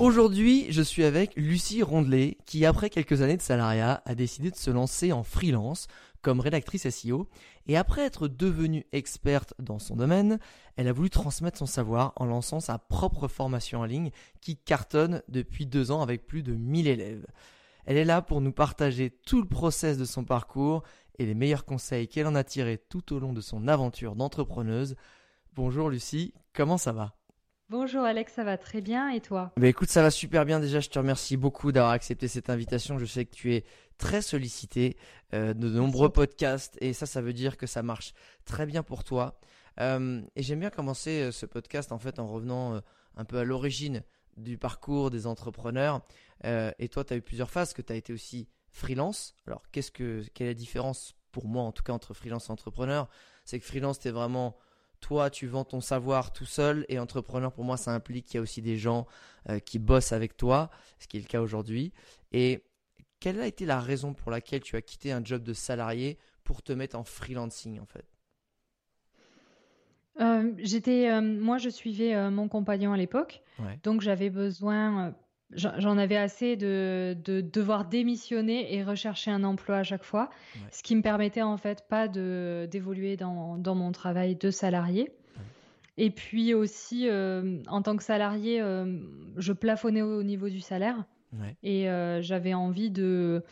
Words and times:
Aujourd'hui, 0.00 0.66
je 0.70 0.80
suis 0.80 1.02
avec 1.02 1.34
Lucie 1.34 1.82
Rondelet 1.82 2.38
qui, 2.46 2.64
après 2.64 2.88
quelques 2.88 3.20
années 3.20 3.36
de 3.36 3.42
salariat, 3.42 4.00
a 4.04 4.14
décidé 4.14 4.52
de 4.52 4.56
se 4.56 4.70
lancer 4.70 5.10
en 5.10 5.24
freelance 5.24 5.88
comme 6.22 6.38
rédactrice 6.38 6.88
SEO 6.88 7.28
et 7.66 7.76
après 7.76 8.02
être 8.02 8.28
devenue 8.28 8.86
experte 8.92 9.54
dans 9.58 9.80
son 9.80 9.96
domaine, 9.96 10.38
elle 10.76 10.86
a 10.86 10.92
voulu 10.92 11.10
transmettre 11.10 11.58
son 11.58 11.66
savoir 11.66 12.12
en 12.14 12.26
lançant 12.26 12.60
sa 12.60 12.78
propre 12.78 13.26
formation 13.26 13.80
en 13.80 13.86
ligne 13.86 14.12
qui 14.40 14.56
cartonne 14.56 15.20
depuis 15.26 15.66
deux 15.66 15.90
ans 15.90 16.00
avec 16.00 16.28
plus 16.28 16.44
de 16.44 16.54
1000 16.54 16.86
élèves. 16.86 17.26
Elle 17.84 17.96
est 17.96 18.04
là 18.04 18.22
pour 18.22 18.40
nous 18.40 18.52
partager 18.52 19.10
tout 19.10 19.42
le 19.42 19.48
process 19.48 19.98
de 19.98 20.04
son 20.04 20.22
parcours 20.22 20.84
et 21.18 21.26
les 21.26 21.34
meilleurs 21.34 21.64
conseils 21.64 22.06
qu'elle 22.06 22.28
en 22.28 22.36
a 22.36 22.44
tirés 22.44 22.78
tout 22.78 23.12
au 23.12 23.18
long 23.18 23.32
de 23.32 23.40
son 23.40 23.66
aventure 23.66 24.14
d'entrepreneuse. 24.14 24.94
Bonjour 25.56 25.90
Lucie, 25.90 26.34
comment 26.52 26.78
ça 26.78 26.92
va? 26.92 27.18
Bonjour 27.70 28.02
Alex, 28.02 28.32
ça 28.32 28.44
va 28.44 28.56
très 28.56 28.80
bien 28.80 29.10
et 29.10 29.20
toi? 29.20 29.52
Bah 29.58 29.66
Écoute, 29.66 29.90
ça 29.90 30.00
va 30.00 30.10
super 30.10 30.46
bien 30.46 30.58
déjà, 30.58 30.80
je 30.80 30.88
te 30.88 30.98
remercie 30.98 31.36
beaucoup 31.36 31.70
d'avoir 31.70 31.92
accepté 31.92 32.26
cette 32.26 32.48
invitation. 32.48 32.98
Je 32.98 33.04
sais 33.04 33.26
que 33.26 33.34
tu 33.34 33.54
es 33.54 33.66
très 33.98 34.22
sollicité 34.22 34.96
euh, 35.34 35.52
de 35.52 35.68
nombreux 35.68 36.08
podcasts 36.08 36.78
et 36.80 36.94
ça, 36.94 37.04
ça 37.04 37.20
veut 37.20 37.34
dire 37.34 37.58
que 37.58 37.66
ça 37.66 37.82
marche 37.82 38.14
très 38.46 38.64
bien 38.64 38.82
pour 38.82 39.04
toi. 39.04 39.38
Euh, 39.80 40.22
et 40.34 40.42
j'aime 40.42 40.60
bien 40.60 40.70
commencer 40.70 41.24
euh, 41.24 41.30
ce 41.30 41.44
podcast 41.44 41.92
en 41.92 41.98
fait 41.98 42.18
en 42.18 42.26
revenant 42.26 42.80
un 43.16 43.24
peu 43.26 43.36
à 43.36 43.44
l'origine 43.44 44.02
du 44.38 44.56
parcours 44.56 45.10
des 45.10 45.26
entrepreneurs. 45.26 46.00
et 46.44 46.88
toi, 46.88 47.04
tu 47.04 47.12
as 47.12 47.16
eu 47.18 47.22
plusieurs 47.22 47.50
phases, 47.50 47.74
que 47.74 47.82
tu 47.82 47.92
as 47.92 47.96
été 47.96 48.14
aussi 48.14 48.48
freelance. 48.70 49.34
Alors, 49.46 49.60
qu'est-ce 49.72 49.90
que, 49.90 50.24
quelle 50.32 50.46
est 50.46 50.50
la 50.50 50.54
différence 50.54 51.16
pour 51.32 51.46
moi 51.46 51.64
en 51.64 51.72
tout 51.72 51.82
cas 51.82 51.92
entre 51.92 52.14
freelance 52.14 52.48
et 52.48 52.50
entrepreneur? 52.50 53.10
C'est 53.44 53.60
que 53.60 53.66
freelance, 53.66 53.98
tu 53.98 54.08
es 54.08 54.10
vraiment 54.10 54.56
toi, 55.00 55.30
tu 55.30 55.46
vends 55.46 55.64
ton 55.64 55.80
savoir 55.80 56.32
tout 56.32 56.44
seul 56.44 56.84
et 56.88 56.98
entrepreneur, 56.98 57.52
pour 57.52 57.64
moi, 57.64 57.76
ça 57.76 57.92
implique 57.92 58.26
qu'il 58.26 58.36
y 58.36 58.38
a 58.38 58.42
aussi 58.42 58.62
des 58.62 58.76
gens 58.76 59.06
euh, 59.48 59.58
qui 59.58 59.78
bossent 59.78 60.12
avec 60.12 60.36
toi, 60.36 60.70
ce 60.98 61.06
qui 61.06 61.16
est 61.16 61.20
le 61.20 61.26
cas 61.26 61.40
aujourd'hui. 61.40 61.92
Et 62.32 62.64
quelle 63.20 63.40
a 63.40 63.46
été 63.46 63.66
la 63.66 63.80
raison 63.80 64.14
pour 64.14 64.30
laquelle 64.30 64.60
tu 64.60 64.76
as 64.76 64.82
quitté 64.82 65.12
un 65.12 65.24
job 65.24 65.42
de 65.42 65.52
salarié 65.52 66.18
pour 66.44 66.62
te 66.62 66.72
mettre 66.72 66.96
en 66.96 67.04
freelancing 67.04 67.80
en 67.80 67.86
fait? 67.86 68.04
Euh, 70.20 70.52
J'étais, 70.58 71.10
euh, 71.10 71.20
moi, 71.20 71.58
je 71.58 71.68
suivais 71.68 72.30
mon 72.30 72.48
compagnon 72.48 72.92
à 72.92 72.96
l'époque, 72.96 73.42
donc 73.84 74.00
j'avais 74.00 74.30
besoin 74.30 75.14
J'en 75.54 75.96
avais 75.96 76.16
assez 76.16 76.56
de, 76.56 77.16
devoir 77.24 77.86
démissionner 77.86 78.74
et 78.74 78.84
rechercher 78.84 79.30
un 79.30 79.44
emploi 79.44 79.78
à 79.78 79.82
chaque 79.82 80.04
fois, 80.04 80.28
ce 80.70 80.82
qui 80.82 80.94
me 80.94 81.00
permettait 81.02 81.42
en 81.42 81.56
fait 81.56 81.84
pas 81.88 82.06
d'évoluer 82.06 83.16
dans, 83.16 83.56
mon 83.74 83.92
travail 83.92 84.36
de 84.36 84.50
salarié. 84.50 85.10
Et 85.96 86.10
puis 86.10 86.54
aussi, 86.54 87.08
euh, 87.08 87.60
en 87.66 87.82
tant 87.82 87.96
que 87.96 88.04
salarié, 88.04 88.60
euh, 88.60 88.98
je 89.36 89.52
plafonnais 89.52 90.02
au 90.02 90.22
niveau 90.22 90.48
du 90.48 90.60
salaire. 90.60 91.04
Et 91.62 91.90
euh, 91.90 92.22
j'avais 92.22 92.54
envie 92.54 92.90
de, 92.90 93.42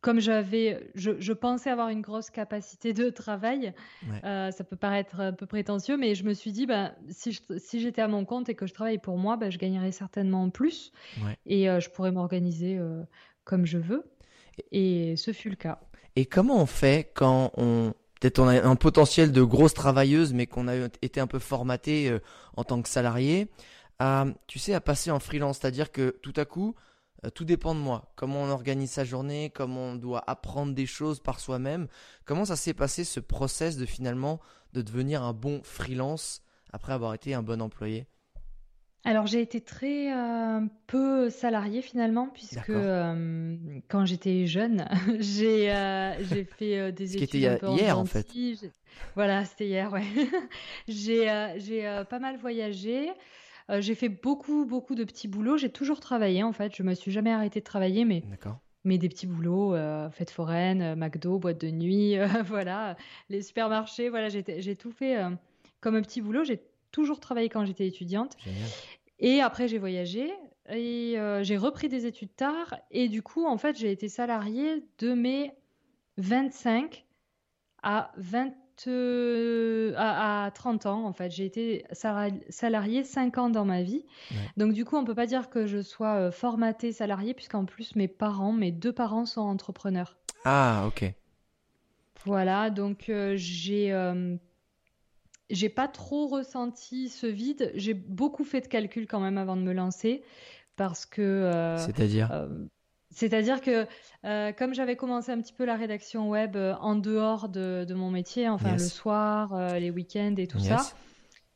comme 0.00 0.20
j'avais, 0.20 0.90
je, 0.94 1.32
pensais 1.32 1.70
avoir 1.70 1.88
une 1.88 2.02
grosse 2.02 2.30
capacité 2.30 2.92
de 2.92 3.10
travail, 3.10 3.74
euh, 4.24 4.50
ça 4.52 4.62
peut 4.62 4.76
paraître 4.76 5.18
un 5.20 5.32
peu 5.32 5.46
prétentieux, 5.46 5.96
mais 5.96 6.14
je 6.14 6.24
me 6.24 6.34
suis 6.34 6.52
dit, 6.52 6.66
bah, 6.66 6.92
si, 7.10 7.40
j'étais 7.80 8.00
à 8.00 8.08
mon 8.08 8.24
compte 8.24 8.48
et 8.48 8.54
que 8.54 8.66
je 8.66 8.74
travaille 8.74 8.98
pour 8.98 9.18
moi, 9.18 9.36
bah, 9.36 9.50
je 9.50 9.58
gagnerais 9.58 9.90
certainement 9.90 10.50
plus 10.50 10.92
et 11.46 11.68
euh, 11.68 11.80
je 11.80 11.90
pourrais 11.90 12.12
m'organiser 12.12 12.78
euh, 12.78 13.02
comme 13.44 13.66
je 13.66 13.78
veux. 13.78 14.04
Et 14.70 15.16
ce 15.16 15.32
fut 15.32 15.50
le 15.50 15.56
cas. 15.56 15.80
Et 16.14 16.26
comment 16.26 16.62
on 16.62 16.66
fait 16.66 17.10
quand 17.14 17.52
on 17.56 17.92
peut-être 18.20 18.40
on 18.40 18.48
a 18.48 18.60
un 18.60 18.76
potentiel 18.76 19.30
de 19.30 19.42
grosse 19.42 19.74
travailleuse, 19.74 20.32
mais 20.32 20.46
qu'on 20.46 20.66
a 20.66 20.74
été 21.02 21.20
un 21.20 21.28
peu 21.28 21.38
formaté 21.38 22.16
en 22.56 22.64
tant 22.64 22.82
que 22.82 22.88
salarié, 22.88 23.48
à, 24.00 24.26
tu 24.48 24.58
sais, 24.58 24.74
à 24.74 24.80
passer 24.80 25.12
en 25.12 25.20
freelance, 25.20 25.58
c'est-à-dire 25.58 25.92
que 25.92 26.16
tout 26.22 26.32
à 26.36 26.44
coup, 26.44 26.74
tout 27.34 27.44
dépend 27.44 27.74
de 27.74 27.80
moi. 27.80 28.12
Comment 28.16 28.42
on 28.42 28.50
organise 28.50 28.92
sa 28.92 29.04
journée, 29.04 29.50
comment 29.54 29.88
on 29.88 29.96
doit 29.96 30.22
apprendre 30.26 30.74
des 30.74 30.86
choses 30.86 31.20
par 31.20 31.40
soi-même. 31.40 31.88
Comment 32.24 32.44
ça 32.44 32.56
s'est 32.56 32.74
passé 32.74 33.04
ce 33.04 33.20
process 33.20 33.76
de 33.76 33.86
finalement 33.86 34.40
de 34.72 34.82
devenir 34.82 35.22
un 35.22 35.32
bon 35.32 35.60
freelance 35.62 36.42
après 36.72 36.92
avoir 36.92 37.14
été 37.14 37.34
un 37.34 37.42
bon 37.42 37.60
employé? 37.60 38.06
Alors 39.04 39.26
j'ai 39.26 39.40
été 39.40 39.60
très 39.60 40.12
euh, 40.12 40.60
peu 40.86 41.30
salarié 41.30 41.82
finalement 41.82 42.28
puisque 42.28 42.68
euh, 42.68 43.56
quand 43.88 44.04
j'étais 44.04 44.46
jeune 44.46 44.86
j'ai 45.18 45.68
fait 46.58 46.92
des 46.92 47.16
études 47.16 47.28
qui 47.28 47.44
était 47.44 47.74
hier 47.74 47.98
en, 47.98 48.04
fait. 48.04 48.26
Voilà 49.14 49.44
c'était 49.44 49.66
hier 49.66 49.92
ouais. 49.92 50.04
j'ai 50.88 52.02
pas 52.10 52.18
mal 52.18 52.36
voyagé. 52.38 53.10
Euh, 53.70 53.80
j'ai 53.80 53.94
fait 53.94 54.08
beaucoup, 54.08 54.64
beaucoup 54.64 54.94
de 54.94 55.04
petits 55.04 55.28
boulots. 55.28 55.56
J'ai 55.56 55.70
toujours 55.70 56.00
travaillé, 56.00 56.42
en 56.42 56.52
fait. 56.52 56.74
Je 56.74 56.82
me 56.82 56.94
suis 56.94 57.10
jamais 57.10 57.32
arrêtée 57.32 57.60
de 57.60 57.64
travailler, 57.64 58.04
mais, 58.04 58.22
mais 58.84 58.98
des 58.98 59.08
petits 59.08 59.26
boulots, 59.26 59.74
euh, 59.74 60.08
fête 60.10 60.30
foraine, 60.30 60.80
euh, 60.80 60.96
McDo, 60.96 61.38
boîte 61.38 61.60
de 61.60 61.70
nuit, 61.70 62.16
voilà, 62.46 62.96
les 63.28 63.42
supermarchés. 63.42 64.08
Voilà, 64.08 64.28
j'ai 64.28 64.76
tout 64.76 64.92
fait 64.92 65.18
comme 65.80 65.96
un 65.96 66.02
petit 66.02 66.20
boulot. 66.20 66.44
J'ai 66.44 66.62
toujours 66.92 67.20
travaillé 67.20 67.48
quand 67.48 67.64
j'étais 67.64 67.86
étudiante. 67.86 68.36
Et 69.18 69.40
après, 69.40 69.68
j'ai 69.68 69.78
voyagé 69.78 70.32
et 70.70 71.16
j'ai 71.42 71.56
repris 71.56 71.88
des 71.88 72.06
études 72.06 72.34
tard. 72.34 72.76
Et 72.90 73.08
du 73.08 73.22
coup, 73.22 73.46
en 73.46 73.58
fait, 73.58 73.76
j'ai 73.76 73.90
été 73.90 74.08
salariée 74.08 74.84
de 74.98 75.12
mes 75.12 75.52
25 76.16 77.04
à 77.82 78.12
20 78.16 78.52
euh, 78.86 79.92
à, 79.96 80.50
30 80.54 80.86
ans, 80.86 81.04
en 81.04 81.12
fait. 81.12 81.30
J'ai 81.30 81.44
été 81.44 81.84
salarié 82.50 83.04
5 83.04 83.38
ans 83.38 83.50
dans 83.50 83.64
ma 83.64 83.82
vie. 83.82 84.04
Donc, 84.56 84.72
du 84.72 84.84
coup, 84.84 84.96
on 84.96 85.04
peut 85.04 85.14
pas 85.14 85.26
dire 85.26 85.50
que 85.50 85.66
je 85.66 85.82
sois 85.82 86.14
euh, 86.14 86.30
formatée 86.30 86.92
salariée, 86.92 87.34
puisqu'en 87.34 87.64
plus, 87.64 87.96
mes 87.96 88.08
parents, 88.08 88.52
mes 88.52 88.70
deux 88.70 88.92
parents 88.92 89.26
sont 89.26 89.40
entrepreneurs. 89.40 90.16
Ah, 90.44 90.84
ok. 90.86 91.12
Voilà, 92.24 92.70
donc 92.70 93.08
euh, 93.08 93.34
j'ai 93.36 93.94
j'ai 95.50 95.68
pas 95.70 95.88
trop 95.88 96.26
ressenti 96.26 97.08
ce 97.08 97.26
vide. 97.26 97.72
J'ai 97.74 97.94
beaucoup 97.94 98.44
fait 98.44 98.60
de 98.60 98.66
calculs 98.66 99.06
quand 99.06 99.20
même 99.20 99.38
avant 99.38 99.56
de 99.56 99.62
me 99.62 99.72
lancer 99.72 100.22
parce 100.76 101.06
que. 101.06 101.76
C'est-à-dire? 101.78 102.48
C'est-à-dire 103.10 103.60
que 103.60 103.86
comme 104.52 104.74
j'avais 104.74 104.96
commencé 104.96 105.32
un 105.32 105.40
petit 105.40 105.52
peu 105.52 105.64
la 105.64 105.76
rédaction 105.76 106.28
web 106.28 106.56
en 106.56 106.94
dehors 106.94 107.48
de, 107.48 107.94
mon 107.94 108.10
métier, 108.10 108.48
enfin 108.48 108.72
le 108.72 108.78
soir, 108.78 109.78
les 109.78 109.90
week-ends 109.90 110.34
et 110.36 110.46
tout 110.46 110.58
ça, 110.58 110.86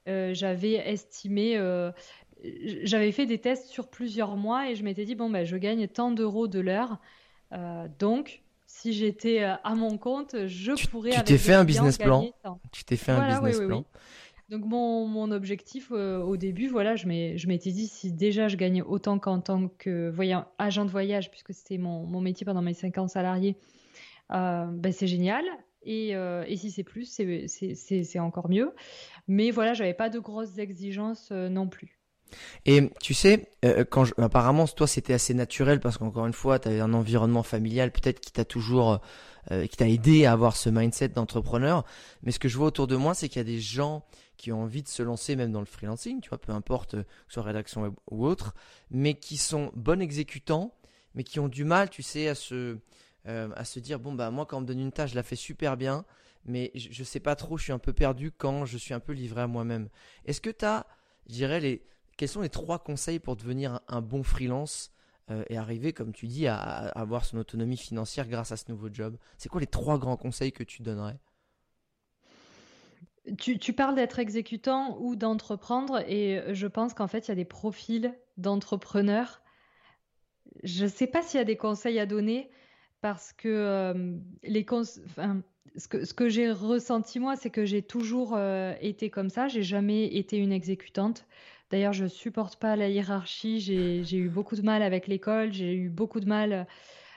j'avais 0.07 0.75
estimé, 0.75 1.61
j'avais 2.83 3.13
fait 3.13 3.27
des 3.27 3.39
tests 3.39 3.67
sur 3.67 3.89
plusieurs 3.89 4.37
mois 4.37 4.71
et 4.71 4.75
je 4.75 4.85
m'étais 4.85 5.05
dit 5.05 5.15
bon 5.15 5.31
ben 5.31 5.45
je 5.45 5.57
gagne 5.57 5.87
tant 5.89 6.11
d'euros 6.11 6.49
de 6.49 6.61
l'heure, 6.61 6.99
donc 7.99 8.43
si 8.67 8.93
j'étais 8.95 9.43
à 9.43 9.75
mon 9.75 9.99
compte, 9.99 10.47
je 10.47 10.73
pourrais. 10.89 11.11
Tu 11.11 11.23
t'es 11.25 11.39
fait 11.39 11.55
un 11.55 11.65
business 11.65 11.99
plan. 11.99 12.27
Tu 12.73 12.85
t'es 12.85 12.97
fait 12.97 13.13
un 13.13 13.29
business 13.29 13.61
plan. 13.67 13.85
Donc 14.53 14.67
mon, 14.67 15.09
mon 15.09 15.31
objectif 15.31 15.93
euh, 15.93 16.19
au 16.19 16.37
début, 16.37 16.69
voilà, 16.69 16.95
je 16.95 17.07
m'étais 17.07 17.71
dit 17.71 17.89
si 17.89 18.13
déjà 18.13 18.49
je 18.49 18.59
gagnais 18.59 18.83
autant 18.83 19.19
qu'en 19.19 19.41
tant 19.41 19.69
que 19.79 20.11
voyant, 20.11 20.47
agent 20.59 20.85
de 20.85 20.91
voyage, 20.91 21.31
puisque 21.31 21.55
c'était 21.55 21.79
mon, 21.79 22.05
mon, 22.05 22.21
métier 22.21 22.45
pendant 22.45 22.61
mes 22.61 22.75
5 22.75 22.99
ans 22.99 23.09
salariés, 23.09 23.57
euh, 24.31 24.67
ben 24.67 24.93
c'est 24.93 25.07
génial. 25.07 25.43
Et, 25.85 26.15
euh, 26.15 26.45
et, 26.47 26.59
si 26.59 26.71
c'est 26.71 26.85
plus, 26.85 27.11
c'est 27.47 28.19
encore 28.19 28.51
mieux. 28.51 28.75
Mais 29.27 29.51
voilà, 29.51 29.73
j'avais 29.73 29.95
pas 29.95 30.11
de 30.11 30.19
grosses 30.19 30.59
exigences 30.59 31.31
non 31.31 31.67
plus. 31.67 31.99
Et 32.67 32.91
tu 33.01 33.15
sais, 33.15 33.49
quand 33.91 34.07
apparemment 34.19 34.67
toi 34.67 34.87
c'était 34.87 35.15
assez 35.15 35.33
naturel 35.33 35.81
parce 35.81 35.97
qu'encore 35.97 36.27
une 36.27 36.33
fois, 36.35 36.59
tu 36.59 36.69
avais 36.69 36.81
un 36.81 36.93
environnement 36.93 37.43
familial 37.43 37.91
peut-être 37.91 38.21
qui 38.21 38.33
t'a 38.33 38.45
toujours 38.45 39.01
qui 39.51 39.77
t'a 39.77 39.89
aidé 39.89 40.25
à 40.27 40.33
avoir 40.33 40.57
ce 40.57 40.69
mindset 40.71 41.09
d'entrepreneur. 41.09 41.85
Mais 42.23 42.33
ce 42.33 42.39
que 42.39 42.49
je 42.49 42.57
vois 42.57 42.67
autour 42.67 42.87
de 42.87 42.97
moi, 42.97 43.15
c'est 43.15 43.29
qu'il 43.29 43.39
y 43.39 43.41
a 43.41 43.45
des 43.45 43.59
gens 43.61 44.05
qui 44.37 44.53
ont 44.53 44.63
envie 44.63 44.83
de 44.83 44.89
se 44.89 45.03
lancer 45.03 45.37
même 45.37 45.53
dans 45.53 45.61
le 45.61 45.67
freelancing, 45.67 46.21
tu 46.21 46.29
vois, 46.29 46.39
peu 46.39 46.53
importe, 46.53 46.95
euh, 46.95 47.05
soit 47.29 47.43
rédaction 47.43 47.83
web 47.83 47.95
ou 48.11 48.27
autre, 48.27 48.55
mais 48.91 49.15
qui 49.15 49.37
sont 49.37 49.71
bons 49.75 50.01
exécutants, 50.01 50.75
mais 51.15 51.25
qui 51.25 51.41
ont 51.41 51.49
du 51.49 51.65
mal, 51.65 51.91
tu 51.91 52.03
sais, 52.03 52.29
à 52.29 52.35
se, 52.35 52.79
euh, 53.29 53.49
à 53.55 53.65
se 53.65 53.79
dire, 53.79 54.01
bon, 54.01 54.13
bah 54.13 54.31
moi 54.31 54.47
quand 54.47 54.59
on 54.59 54.61
me 54.63 54.67
donne 54.67 54.81
une 54.81 54.93
tâche, 54.93 55.11
je 55.11 55.17
la 55.17 55.23
fais 55.23 55.37
super 55.37 55.77
bien, 55.77 56.05
mais 56.45 56.73
je, 56.75 57.01
ne 57.01 57.05
sais 57.05 57.21
pas 57.21 57.37
trop, 57.37 57.57
je 57.57 57.65
suis 57.65 57.73
un 57.73 57.79
peu 57.79 57.93
perdu 57.93 58.33
quand 58.33 58.65
je 58.65 58.77
suis 58.79 58.95
un 58.95 59.01
peu 59.01 59.13
livré 59.13 59.43
à 59.43 59.47
moi-même. 59.47 59.89
Est-ce 60.25 60.41
que 60.41 60.51
tu 60.51 60.65
as, 60.65 60.87
je 61.29 61.35
dirais, 61.35 61.61
les, 61.61 61.87
quels 62.17 62.29
sont 62.29 62.41
les 62.41 62.49
trois 62.49 62.79
conseils 62.79 63.21
pour 63.21 63.37
devenir 63.37 63.81
un, 63.89 64.01
bon 64.01 64.23
freelance 64.23 64.93
euh, 65.31 65.45
et 65.49 65.57
arriver, 65.57 65.93
comme 65.93 66.13
tu 66.13 66.27
dis, 66.27 66.47
à, 66.49 66.57
avoir 66.57 67.25
son 67.25 67.39
autonomie 67.39 67.77
financière 67.77 68.27
grâce 68.29 68.53
à 68.53 68.57
ce 68.57 68.65
nouveau 68.69 68.89
job? 68.93 69.17
C'est 69.39 69.49
quoi 69.49 69.61
les 69.61 69.67
trois 69.67 69.99
grands 69.99 70.17
conseils 70.17 70.53
que 70.53 70.65
tu 70.65 70.83
donnerais? 70.83 71.19
Tu, 73.39 73.73
parles 73.73 73.95
d'être 73.95 74.19
exécutant 74.19 74.99
ou 75.01 75.17
d'entreprendre 75.17 76.01
et 76.09 76.43
je 76.55 76.67
pense 76.67 76.95
qu'en 76.95 77.07
fait, 77.07 77.29
il 77.29 77.31
y 77.31 77.33
a 77.33 77.37
des 77.37 77.45
profils 77.45 78.15
d'entrepreneurs. 78.37 79.43
Je 80.65 80.85
ne 80.85 80.89
sais 80.89 81.07
pas 81.07 81.23
s'il 81.23 81.39
y 81.39 81.41
a 81.41 81.45
des 81.45 81.57
conseils 81.57 81.99
à 81.99 82.07
donner 82.07 82.51
parce 83.01 83.33
que, 83.33 83.49
euh, 83.49 84.17
les 84.43 84.67
ce 85.77 86.15
que, 86.15 86.29
j'ai 86.29 86.51
ressenti 86.51 87.19
moi, 87.19 87.37
c'est 87.37 87.51
que 87.51 87.65
j'ai 87.65 87.83
toujours 87.83 88.35
euh, 88.35 88.75
été 88.81 89.11
comme 89.11 89.31
ça. 89.31 89.49
J'ai 89.49 89.63
jamais 89.63 90.07
été 90.07 90.37
une 90.37 90.53
exécutante. 90.53 91.27
D'ailleurs, 91.71 91.93
je 91.93 92.07
supporte 92.07 92.57
pas 92.57 92.77
la 92.77 92.89
hiérarchie. 92.89 93.61
J'ai 93.61 94.17
eu 94.17 94.29
beaucoup 94.29 94.57
de 94.57 94.63
mal 94.63 94.83
avec 94.83 95.07
l'école. 95.07 95.53
J'ai 95.53 95.75
eu 95.75 95.89
beaucoup 95.89 96.21
de 96.21 96.29
mal. 96.29 96.67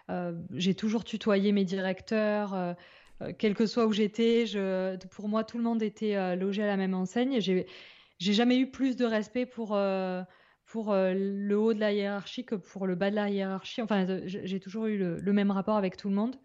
Euh, 0.10 0.34
j'ai 0.54 0.74
toujours 0.74 1.04
tutoyé 1.04 1.52
mes 1.52 1.66
directeurs. 1.66 2.76
Euh, 3.22 3.32
quel 3.38 3.56
que 3.56 3.66
soit 3.66 3.86
où 3.86 3.94
j'étais, 3.94 4.46
pour 5.12 5.30
moi, 5.30 5.44
tout 5.44 5.58
le 5.58 5.64
monde 5.64 5.82
était 5.82 6.16
euh, 6.16 6.36
logé 6.36 6.64
à 6.64 6.68
la 6.68 6.78
même 6.78 6.94
enseigne. 6.94 7.40
J'ai, 7.40 7.66
jamais 8.20 8.58
eu 8.58 8.70
plus 8.70 8.96
de 8.96 9.06
respect 9.06 9.46
pour, 9.46 9.76
euh, 9.76 10.24
le 10.76 11.56
haut 11.56 11.74
de 11.74 11.80
la 11.80 11.94
hiérarchie 11.94 12.46
que 12.46 12.56
pour 12.56 12.88
le 12.88 12.96
bas 12.96 13.10
de 13.10 13.16
la 13.16 13.30
hiérarchie. 13.30 13.82
Enfin, 13.82 14.06
j'ai 14.26 14.60
toujours 14.60 14.88
eu 14.88 14.98
le, 14.98 15.34
même 15.34 15.52
rapport 15.52 15.78
avec 15.78 15.98
tout 15.98 16.10
le 16.10 16.16
monde. 16.16 16.36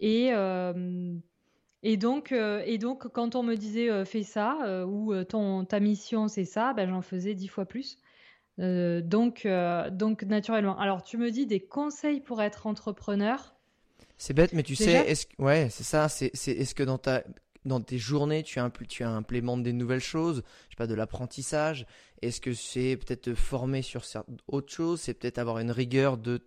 Et, 0.00 0.30
donc, 1.96 2.34
quand 3.12 3.34
on 3.34 3.42
me 3.42 3.54
disait 3.54 4.04
fais 4.04 4.22
ça, 4.22 4.84
ou 4.86 5.14
ton, 5.24 5.64
ta 5.64 5.80
mission 5.80 6.28
c'est 6.28 6.44
ça, 6.44 6.74
ben, 6.74 6.88
j'en 6.88 7.02
faisais 7.02 7.34
dix 7.34 7.48
fois 7.48 7.64
plus. 7.64 7.98
donc, 8.58 9.44
naturellement. 10.26 10.78
Alors, 10.78 11.02
tu 11.02 11.16
me 11.16 11.30
dis 11.30 11.46
des 11.46 11.60
conseils 11.60 12.20
pour 12.20 12.42
être 12.42 12.66
entrepreneur? 12.66 13.57
C'est 14.18 14.34
bête, 14.34 14.52
mais 14.52 14.64
tu 14.64 14.74
sais, 14.74 14.92
est-ce 15.08 15.26
ouais, 15.38 15.68
c'est 15.70 15.84
ça. 15.84 16.08
C'est, 16.08 16.32
est-ce 16.34 16.74
que 16.74 16.82
dans 16.82 16.98
ta 16.98 17.22
dans 17.64 17.80
tes 17.80 17.98
journées, 17.98 18.42
tu, 18.42 18.58
as, 18.60 18.70
tu 18.88 19.04
implémentes 19.04 19.62
des 19.62 19.72
nouvelles 19.72 20.00
choses, 20.00 20.42
je 20.68 20.74
sais 20.74 20.76
pas, 20.76 20.86
de 20.86 20.94
l'apprentissage? 20.94 21.86
Est-ce 22.22 22.40
que 22.40 22.52
c'est 22.52 22.96
peut-être 22.96 23.22
te 23.22 23.34
former 23.34 23.82
sur 23.82 24.02
autre 24.48 24.72
chose? 24.72 25.00
C'est 25.00 25.14
peut-être 25.14 25.38
avoir 25.38 25.58
une 25.58 25.70
rigueur 25.70 26.16
de, 26.16 26.40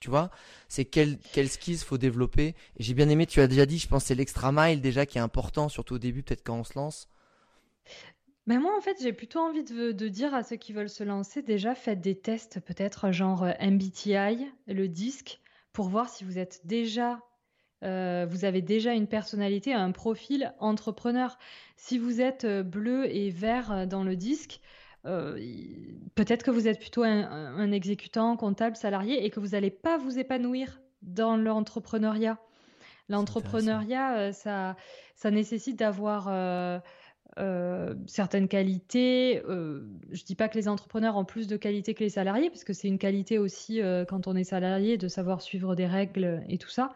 tu 0.00 0.08
vois? 0.08 0.30
C'est 0.68 0.86
quel 0.86 1.18
quel 1.32 1.48
skills 1.48 1.78
faut 1.78 1.98
développer? 1.98 2.54
Et 2.78 2.82
j'ai 2.82 2.94
bien 2.94 3.08
aimé, 3.08 3.26
tu 3.26 3.40
as 3.40 3.48
déjà 3.48 3.66
dit, 3.66 3.78
je 3.78 3.88
pense 3.88 4.04
c'est 4.04 4.14
l'extra 4.14 4.50
mile 4.52 4.80
déjà 4.80 5.04
qui 5.04 5.18
est 5.18 5.22
important, 5.22 5.68
surtout 5.68 5.96
au 5.96 5.98
début, 5.98 6.22
peut-être 6.22 6.42
quand 6.42 6.58
on 6.58 6.64
se 6.64 6.78
lance. 6.78 7.08
Mais 8.46 8.58
moi, 8.58 8.76
en 8.76 8.80
fait, 8.80 8.96
j'ai 9.02 9.12
plutôt 9.12 9.40
envie 9.40 9.64
de, 9.64 9.92
de, 9.92 10.08
dire 10.08 10.34
à 10.34 10.42
ceux 10.42 10.56
qui 10.56 10.72
veulent 10.72 10.88
se 10.88 11.04
lancer, 11.04 11.42
déjà, 11.42 11.74
faites 11.74 12.00
des 12.00 12.18
tests, 12.18 12.60
peut-être 12.60 13.12
genre 13.12 13.44
euh, 13.44 13.52
MBTI, 13.60 14.46
le 14.66 14.88
disque 14.88 15.40
pour 15.72 15.88
voir 15.88 16.08
si 16.08 16.24
vous 16.24 16.38
êtes 16.38 16.60
déjà 16.64 17.20
euh, 17.82 18.26
vous 18.28 18.44
avez 18.44 18.60
déjà 18.60 18.92
une 18.92 19.06
personnalité, 19.06 19.72
un 19.72 19.90
profil 19.90 20.52
entrepreneur. 20.58 21.38
Si 21.76 21.98
vous 21.98 22.20
êtes 22.20 22.44
euh, 22.44 22.62
bleu 22.62 23.06
et 23.06 23.30
vert 23.30 23.72
euh, 23.72 23.86
dans 23.86 24.04
le 24.04 24.16
disque, 24.16 24.60
peut-être 25.02 26.42
que 26.42 26.50
vous 26.50 26.68
êtes 26.68 26.78
plutôt 26.78 27.04
un, 27.04 27.72
exécutant, 27.72 28.36
comptable, 28.36 28.76
salarié 28.76 29.24
et 29.24 29.30
que 29.30 29.40
vous 29.40 29.48
n'allez 29.48 29.70
pas 29.70 29.96
vous 29.96 30.18
épanouir 30.18 30.82
dans 31.00 31.38
l'entrepreneuriat. 31.38 32.38
L'entrepreneuriat, 33.08 34.34
ça, 34.34 34.76
ça 35.14 35.30
nécessite 35.30 35.78
d'avoir 35.78 36.28
euh, 36.28 36.78
certaines 38.06 38.48
qualités. 38.48 39.42
Euh, 39.48 39.82
je 40.10 40.24
dis 40.24 40.34
pas 40.34 40.48
que 40.48 40.56
les 40.56 40.68
entrepreneurs 40.68 41.16
ont 41.16 41.24
plus 41.24 41.46
de 41.46 41.56
qualités 41.56 41.94
que 41.94 42.02
les 42.02 42.10
salariés, 42.10 42.50
parce 42.50 42.64
que 42.64 42.72
c'est 42.72 42.88
une 42.88 42.98
qualité 42.98 43.38
aussi 43.38 43.80
euh, 43.80 44.04
quand 44.04 44.26
on 44.26 44.36
est 44.36 44.44
salarié 44.44 44.96
de 44.96 45.08
savoir 45.08 45.42
suivre 45.42 45.74
des 45.74 45.86
règles 45.86 46.42
et 46.48 46.58
tout 46.58 46.68
ça. 46.68 46.94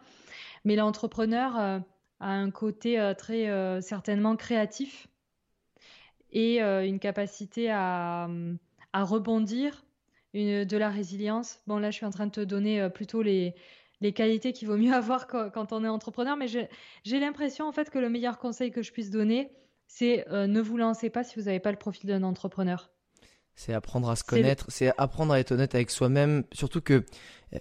Mais 0.65 0.75
l'entrepreneur 0.75 1.55
a 1.55 1.83
un 2.19 2.49
côté 2.49 3.13
très 3.17 3.81
certainement 3.81 4.35
créatif 4.35 5.07
et 6.31 6.59
une 6.59 6.97
capacité 6.97 7.69
à, 7.69 8.27
à 8.93 9.03
rebondir, 9.03 9.85
une, 10.33 10.65
de 10.65 10.77
la 10.77 10.89
résilience. 10.89 11.59
Bon, 11.67 11.77
là, 11.77 11.91
je 11.91 11.97
suis 11.97 12.05
en 12.05 12.09
train 12.09 12.25
de 12.25 12.31
te 12.31 12.41
donner 12.41 12.89
plutôt 12.89 13.21
les, 13.21 13.53
les 14.01 14.11
qualités 14.11 14.53
qu'il 14.53 14.67
vaut 14.67 14.77
mieux 14.77 14.93
avoir 14.95 15.27
quand 15.27 15.71
on 15.71 15.83
est 15.83 15.87
entrepreneur, 15.87 16.35
mais 16.35 16.47
j'ai 16.47 17.19
l'impression 17.19 17.67
en 17.67 17.71
fait 17.71 17.91
que 17.91 17.99
le 17.99 18.09
meilleur 18.09 18.39
conseil 18.39 18.71
que 18.71 18.81
je 18.81 18.91
puisse 18.91 19.11
donner, 19.11 19.51
c'est 19.87 20.27
euh, 20.29 20.47
ne 20.47 20.61
vous 20.61 20.77
lancez 20.77 21.09
pas 21.09 21.23
si 21.23 21.39
vous 21.39 21.45
n'avez 21.45 21.59
pas 21.59 21.71
le 21.71 21.77
profil 21.77 22.09
d'un 22.09 22.23
entrepreneur. 22.23 22.89
C'est 23.55 23.73
apprendre 23.73 24.09
à 24.09 24.17
se 24.17 24.23
connaître, 24.23 24.65
c'est 24.69 24.91
apprendre 24.97 25.31
à 25.31 25.39
être 25.39 25.53
honnête 25.53 25.75
avec 25.75 25.89
soi-même. 25.89 26.43
Surtout 26.51 26.81
que, 26.81 27.05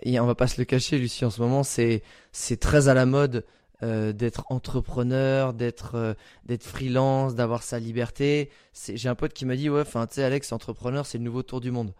et 0.02 0.18
on 0.18 0.26
va 0.26 0.34
pas 0.34 0.48
se 0.48 0.60
le 0.60 0.64
cacher, 0.64 0.98
Lucie, 0.98 1.24
en 1.24 1.30
ce 1.30 1.40
moment, 1.40 1.62
c'est 1.62 2.02
c'est 2.32 2.58
très 2.58 2.88
à 2.88 2.94
la 2.94 3.06
mode 3.06 3.44
euh, 3.84 4.12
d'être 4.12 4.44
entrepreneur, 4.50 5.54
d'être 5.54 5.94
euh, 5.94 6.14
d'être 6.44 6.64
freelance, 6.64 7.36
d'avoir 7.36 7.62
sa 7.62 7.78
liberté. 7.78 8.50
J'ai 8.72 9.08
un 9.08 9.14
pote 9.14 9.32
qui 9.32 9.46
m'a 9.46 9.54
dit 9.54 9.70
ouais, 9.70 9.82
enfin 9.82 10.06
tu 10.08 10.14
sais 10.14 10.24
Alex, 10.24 10.52
entrepreneur, 10.52 11.06
c'est 11.06 11.18
le 11.18 11.24
nouveau 11.24 11.42
tour 11.44 11.60
du 11.60 11.70
monde. 11.70 11.94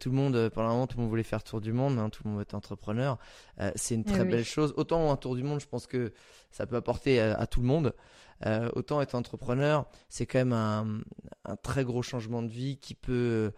Tout 0.00 0.10
le 0.10 0.16
monde, 0.16 0.50
pendant 0.50 0.68
un 0.68 0.72
moment, 0.72 0.86
tout 0.86 0.98
le 0.98 1.04
monde 1.04 1.10
voulait 1.10 1.22
faire 1.22 1.42
tour 1.42 1.62
du 1.62 1.72
monde, 1.72 1.94
maintenant 1.94 2.10
tout 2.10 2.20
le 2.22 2.28
monde 2.28 2.38
veut 2.40 2.42
être 2.42 2.52
entrepreneur. 2.52 3.16
c'est 3.74 3.94
une 3.94 4.04
eh 4.06 4.10
très 4.10 4.26
belle 4.26 4.44
chose. 4.44 4.74
Autant 4.76 5.10
un 5.10 5.16
tour 5.16 5.34
du 5.34 5.42
monde, 5.42 5.60
je 5.60 5.66
pense 5.66 5.86
que 5.86 6.12
ça 6.50 6.66
peut 6.66 6.76
apporter 6.76 7.20
à 7.20 7.46
tout 7.46 7.62
le 7.62 7.66
monde. 7.66 7.94
Euh, 8.46 8.70
autant 8.74 9.00
être 9.00 9.14
entrepreneur, 9.14 9.86
c'est 10.08 10.26
quand 10.26 10.38
même 10.38 10.52
un, 10.52 11.56
très 11.62 11.84
gros 11.84 12.02
changement 12.02 12.42
de 12.42 12.48
vie 12.48 12.78
qui 12.78 12.94
peut, 12.94 13.52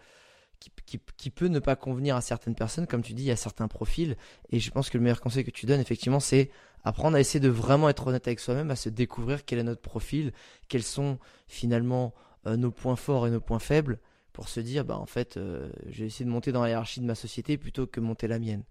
qui, 1.17 1.31
peut 1.31 1.49
ne 1.49 1.59
pas 1.59 1.77
convenir 1.77 2.17
à 2.17 2.21
certaines 2.21 2.55
personnes. 2.55 2.87
Comme 2.87 3.03
tu 3.03 3.13
dis, 3.13 3.25
il 3.25 3.27
y 3.27 3.33
a 3.33 3.37
certains 3.37 3.69
profils. 3.69 4.17
Et 4.51 4.59
je 4.59 4.71
pense 4.71 4.91
que 4.91 4.99
le 4.99 5.03
meilleur 5.05 5.21
conseil 5.21 5.45
que 5.45 5.51
tu 5.51 5.67
donnes, 5.67 5.81
effectivement, 5.81 6.21
c'est 6.21 6.51
apprendre 6.85 7.17
à 7.17 7.21
essayer 7.21 7.41
de 7.41 7.49
vraiment 7.49 7.89
être 7.89 8.07
honnête 8.07 8.27
avec 8.27 8.41
soi-même, 8.41 8.71
à 8.71 8.77
se 8.77 8.89
découvrir 8.89 9.45
quel 9.45 9.59
est 9.59 9.65
notre 9.65 9.83
profil, 9.83 10.33
quels 10.69 10.83
sont 10.83 11.19
finalement 11.47 12.15
euh, 12.47 12.57
nos 12.57 12.71
points 12.71 12.97
forts 12.97 13.27
et 13.27 13.31
nos 13.31 13.41
points 13.41 13.59
faibles, 13.59 13.99
pour 14.33 14.49
se 14.49 14.61
dire, 14.61 14.85
bah 14.85 14.97
en 14.97 15.07
fait, 15.07 15.37
euh, 15.37 15.71
je 15.89 16.01
vais 16.01 16.07
essayer 16.07 16.25
de 16.25 16.31
monter 16.31 16.53
dans 16.53 16.63
la 16.63 16.71
hiérarchie 16.71 17.01
de 17.01 17.07
ma 17.07 17.15
société 17.15 17.59
plutôt 17.59 17.87
que 17.87 18.01
monter 18.01 18.29
la 18.29 18.39
mienne. 18.39 18.65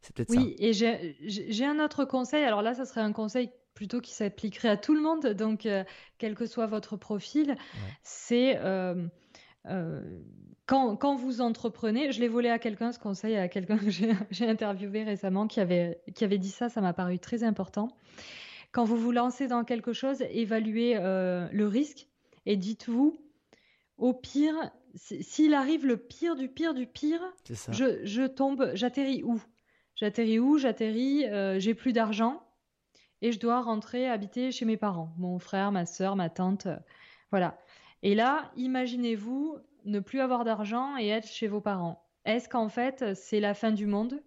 C'est 0.00 0.14
peut-être 0.14 0.30
oui, 0.30 0.54
et 0.58 0.72
j'ai 0.72 1.64
un 1.64 1.84
autre 1.84 2.04
conseil. 2.04 2.44
Alors 2.44 2.62
là, 2.62 2.74
ça 2.74 2.84
serait 2.84 3.00
un 3.00 3.12
conseil 3.12 3.50
plutôt 3.78 4.00
qui 4.00 4.12
s'appliquerait 4.12 4.70
à 4.70 4.76
tout 4.76 4.92
le 4.92 5.00
monde, 5.00 5.24
donc 5.24 5.64
euh, 5.64 5.84
quel 6.18 6.34
que 6.34 6.46
soit 6.46 6.66
votre 6.66 6.96
profil, 6.96 7.56
c'est 8.02 8.56
euh, 8.56 9.06
euh, 9.66 10.02
quand, 10.66 10.96
quand, 10.96 11.14
vous 11.14 11.40
entreprenez, 11.40 12.10
je 12.10 12.18
l'ai 12.18 12.26
volé 12.26 12.48
à 12.48 12.58
quelqu'un, 12.58 12.90
ce 12.90 12.98
conseil 12.98 13.36
à 13.36 13.46
quelqu'un 13.46 13.78
que 13.78 13.88
j'ai 14.32 14.48
interviewé 14.48 15.04
récemment 15.04 15.46
qui 15.46 15.60
avait, 15.60 16.00
qui 16.16 16.24
avait 16.24 16.38
dit 16.38 16.50
ça, 16.50 16.68
ça 16.68 16.80
m'a 16.80 16.92
paru 16.92 17.20
très 17.20 17.44
important. 17.44 17.96
Quand 18.72 18.82
vous 18.82 18.96
vous 18.96 19.12
lancez 19.12 19.46
dans 19.46 19.62
quelque 19.62 19.92
chose, 19.92 20.22
évaluez 20.22 20.94
le 20.94 21.66
risque 21.68 22.08
et 22.46 22.56
dites-vous, 22.56 23.16
au 23.96 24.12
pire, 24.12 24.56
s'il 24.96 25.54
arrive 25.54 25.86
le 25.86 25.98
pire 25.98 26.34
du 26.34 26.48
pire 26.48 26.74
du 26.74 26.88
pire, 26.88 27.20
Je, 27.44 28.26
tombe, 28.26 28.72
j'atterris 28.74 29.22
où? 29.22 29.40
J'atterris 29.94 30.40
où? 30.40 30.58
J'atterris, 30.58 31.26
j'ai 31.60 31.74
plus 31.74 31.92
d'argent 31.92 32.42
et 33.22 33.32
je 33.32 33.40
dois 33.40 33.60
rentrer 33.60 34.08
habiter 34.08 34.50
chez 34.52 34.64
mes 34.64 34.76
parents, 34.76 35.12
mon 35.18 35.38
frère, 35.38 35.72
ma 35.72 35.86
soeur, 35.86 36.16
ma 36.16 36.30
tante, 36.30 36.66
euh, 36.66 36.76
voilà. 37.30 37.58
Et 38.02 38.14
là, 38.14 38.50
imaginez-vous 38.56 39.58
ne 39.84 40.00
plus 40.00 40.20
avoir 40.20 40.44
d'argent 40.44 40.96
et 40.98 41.08
être 41.08 41.26
chez 41.26 41.48
vos 41.48 41.60
parents. 41.60 42.04
Est-ce 42.24 42.48
qu'en 42.48 42.68
fait, 42.68 43.14
c'est 43.14 43.40
la 43.40 43.54
fin 43.54 43.72
du 43.72 43.86
monde? 43.86 44.22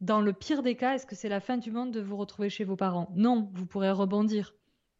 Dans 0.00 0.20
le 0.20 0.32
pire 0.32 0.62
des 0.62 0.74
cas, 0.76 0.94
est-ce 0.94 1.06
que 1.06 1.16
c'est 1.16 1.28
la 1.28 1.40
fin 1.40 1.56
du 1.56 1.70
monde 1.70 1.90
de 1.90 2.00
vous 2.00 2.16
retrouver 2.16 2.50
chez 2.50 2.64
vos 2.64 2.76
parents? 2.76 3.10
Non, 3.14 3.50
vous 3.54 3.66
pourrez 3.66 3.90
rebondir. 3.90 4.54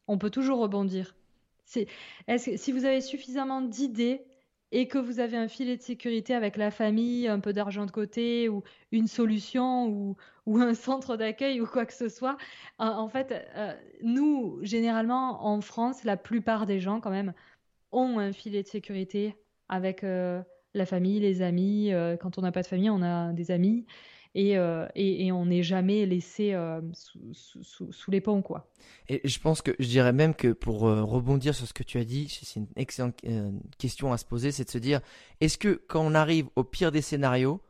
On 0.09 0.19
peut 0.19 0.31
toujours 0.31 0.59
rebondir. 0.59 1.15
Est-ce 2.27 2.57
si 2.57 2.73
vous 2.73 2.85
avez 2.85 3.01
suffisamment 3.01 3.61
d'idées 3.61 4.25
et 4.73 4.89
que 4.89 4.99
vous 4.99 5.21
avez 5.21 5.37
un 5.37 5.49
filet 5.49 5.77
de 5.77 5.83
sécurité 5.83 6.35
avec 6.35 6.57
la 6.57 6.71
famille, 6.71 7.29
un 7.29 7.41
peu 7.41 7.53
d'argent 7.53 7.87
de 7.87 7.91
côté 7.91 8.49
ou 8.49 8.63
une 8.91 9.07
solution 9.07 9.87
ou, 9.87 10.17
un 10.59 10.75
centre 10.75 11.17
d'accueil 11.17 11.61
ou 11.63 11.67
quoi 11.67 11.87
que 11.87 11.93
ce 11.93 12.09
soit, 12.09 12.37
en, 12.79 13.09
fait, 13.09 13.33
euh, 13.57 13.75
nous, 14.03 14.59
généralement, 14.63 15.47
en 15.47 15.61
France, 15.61 16.05
la 16.05 16.17
plupart 16.17 16.67
des 16.67 16.81
gens, 16.81 17.01
quand 17.01 17.11
même, 17.11 17.33
ont 17.93 18.19
un 18.19 18.33
filet 18.33 18.63
de 18.63 18.69
sécurité 18.69 19.37
avec 19.69 20.05
euh, 20.05 20.43
la 20.75 20.87
famille, 20.87 21.21
les 21.21 21.43
amis. 21.43 21.93
Euh, 21.93 22.17
quand 22.17 22.39
on 22.39 22.43
n'a 22.43 22.53
pas 22.53 22.63
de 22.63 22.67
famille, 22.67 22.91
on 22.91 23.03
a 23.03 23.33
des 23.33 23.51
amis. 23.51 23.87
Et, 24.35 24.59
on 24.61 25.47
n'est 25.47 25.63
jamais 25.63 26.05
laissé 26.05 26.55
sous, 26.93 27.33
sous, 27.33 27.91
sous, 27.91 28.11
les 28.11 28.21
ponts, 28.21 28.43
quoi. 28.43 28.69
Et 29.09 29.27
je 29.29 29.39
pense 29.39 29.63
que 29.63 29.71
je 29.79 29.87
dirais 29.87 30.13
même 30.13 30.35
que 30.35 30.53
pour 30.53 30.81
rebondir 30.81 31.55
sur 31.55 31.67
ce 31.67 31.73
que 31.73 31.85
tu 31.85 31.99
as 31.99 32.05
dit, 32.05 32.29
c'est 32.29 32.59
une 32.59 32.67
excellente 32.77 33.21
question 33.79 34.13
à 34.13 34.19
se 34.19 34.25
poser, 34.25 34.51
c'est 34.53 34.65
de 34.65 34.71
se 34.71 34.79
dire, 34.79 35.01
est-ce 35.41 35.59
que 35.59 35.81
quand 35.89 36.01
on 36.01 36.15
arrive 36.15 36.49
au 36.57 36.65
pire 36.65 36.91
des 36.91 37.03
scénarios, 37.03 37.63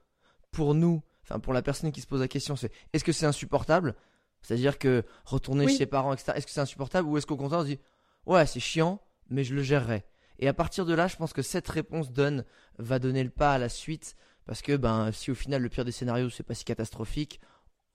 pour 0.50 0.75
nous, 0.75 1.02
enfin 1.23 1.38
pour 1.38 1.52
la 1.52 1.61
personne 1.61 1.93
qui 1.93 2.00
se 2.00 2.07
pose 2.07 2.21
la 2.21 2.28
question, 2.28 2.57
c'est 2.57 2.73
est-ce 2.93 3.05
que 3.05 3.12
c'est 3.12 3.26
insupportable? 3.26 3.95
C'est-à-dire 4.40 4.78
que 4.78 5.05
retourner 5.25 5.69
chez 5.69 5.76
ses 5.76 5.87
parents, 5.87 6.14
etc., 6.14 6.33
est-ce 6.37 6.47
que 6.47 6.52
c'est 6.52 6.61
insupportable? 6.61 7.07
Ou 7.09 7.19
est-ce 7.19 7.26
qu'au 7.26 7.37
contraire 7.37 7.61
on 7.61 7.64
se 7.64 7.69
dit, 7.69 7.78
ouais, 8.25 8.47
c'est 8.47 8.61
chiant, 8.61 9.02
mais 9.28 9.45
je 9.45 9.55
le 9.55 9.62
gérerai? 9.62 10.05
Et 10.38 10.49
à 10.49 10.55
partir 10.55 10.87
de 10.87 10.95
là, 10.95 11.09
je 11.09 11.16
pense 11.16 11.33
que 11.33 11.43
cette 11.43 11.69
réponse 11.69 12.12
donne, 12.12 12.45
va 12.78 12.99
donner 12.99 13.25
le 13.25 13.31
pas 13.31 13.52
à 13.52 13.59
la 13.59 13.69
suite. 13.69 14.16
Parce 14.47 14.62
que 14.62 14.76
ben, 14.76 15.11
si 15.12 15.31
au 15.31 15.35
final 15.35 15.61
le 15.61 15.69
pire 15.69 15.85
des 15.85 15.93
scénarios 15.93 16.31
c'est 16.31 16.45
pas 16.45 16.55
si 16.55 16.64
catastrophique, 16.64 17.40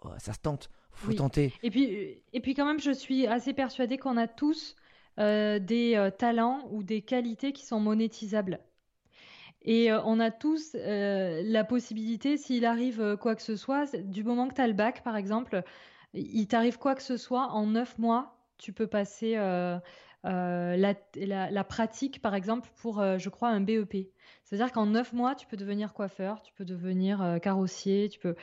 oh, 0.03 0.09
ça 0.19 0.33
se 0.33 0.39
tente, 0.39 0.69
faut 0.93 1.13
tenter. 1.13 1.53
Et 1.63 1.69
puis, 1.69 2.21
et 2.33 2.39
puis 2.39 2.53
quand 2.53 2.65
même, 2.65 2.79
je 2.79 2.91
suis 2.91 3.27
assez 3.27 3.53
persuadée 3.53 3.97
qu'on 3.97 4.17
a 4.17 4.27
tous 4.27 4.75
euh, 5.19 5.59
des 5.59 5.95
euh, 5.95 6.09
talents 6.09 6.67
ou 6.71 6.83
des 6.83 7.01
qualités 7.01 7.53
qui 7.53 7.65
sont 7.65 7.79
monétisables. 7.79 8.59
Et 9.63 9.91
euh, 9.91 10.01
on 10.05 10.19
a 10.19 10.31
tous 10.31 10.75
la 10.75 11.63
possibilité, 11.63 12.37
s'il 12.37 12.65
arrive 12.65 13.17
quoi 13.19 13.35
que 13.35 13.43
ce 13.43 13.55
soit, 13.55 13.95
du 13.95 14.23
moment 14.23 14.47
que 14.47 14.55
tu 14.55 14.61
as 14.61 14.67
le 14.67 14.73
bac 14.73 15.03
par 15.03 15.15
exemple, 15.15 15.63
il 16.13 16.47
t'arrive 16.47 16.77
quoi 16.77 16.95
que 16.95 17.03
ce 17.03 17.15
soit, 17.17 17.49
en 17.51 17.67
neuf 17.67 17.97
mois, 17.97 18.37
tu 18.57 18.73
peux 18.73 18.87
passer 18.87 19.37
euh, 20.25 20.77
la, 20.77 21.63
pratique, 21.63 22.21
par 22.21 22.35
exemple, 22.35 22.69
pour, 22.81 22.99
euh, 22.99 23.17
je 23.17 23.29
crois, 23.29 23.49
un 23.49 23.61
BEP. 23.61 24.11
C'est-à-dire 24.43 24.71
qu'en 24.71 24.85
neuf 24.85 25.13
mois, 25.13 25.35
tu 25.35 25.47
peux 25.47 25.57
devenir 25.57 25.93
coiffeur, 25.93 26.41
tu 26.41 26.53
peux 26.53 26.65
devenir 26.65 27.21
euh, 27.21 27.39
carrossier, 27.39 28.09
tu 28.09 28.19
peux. 28.19 28.35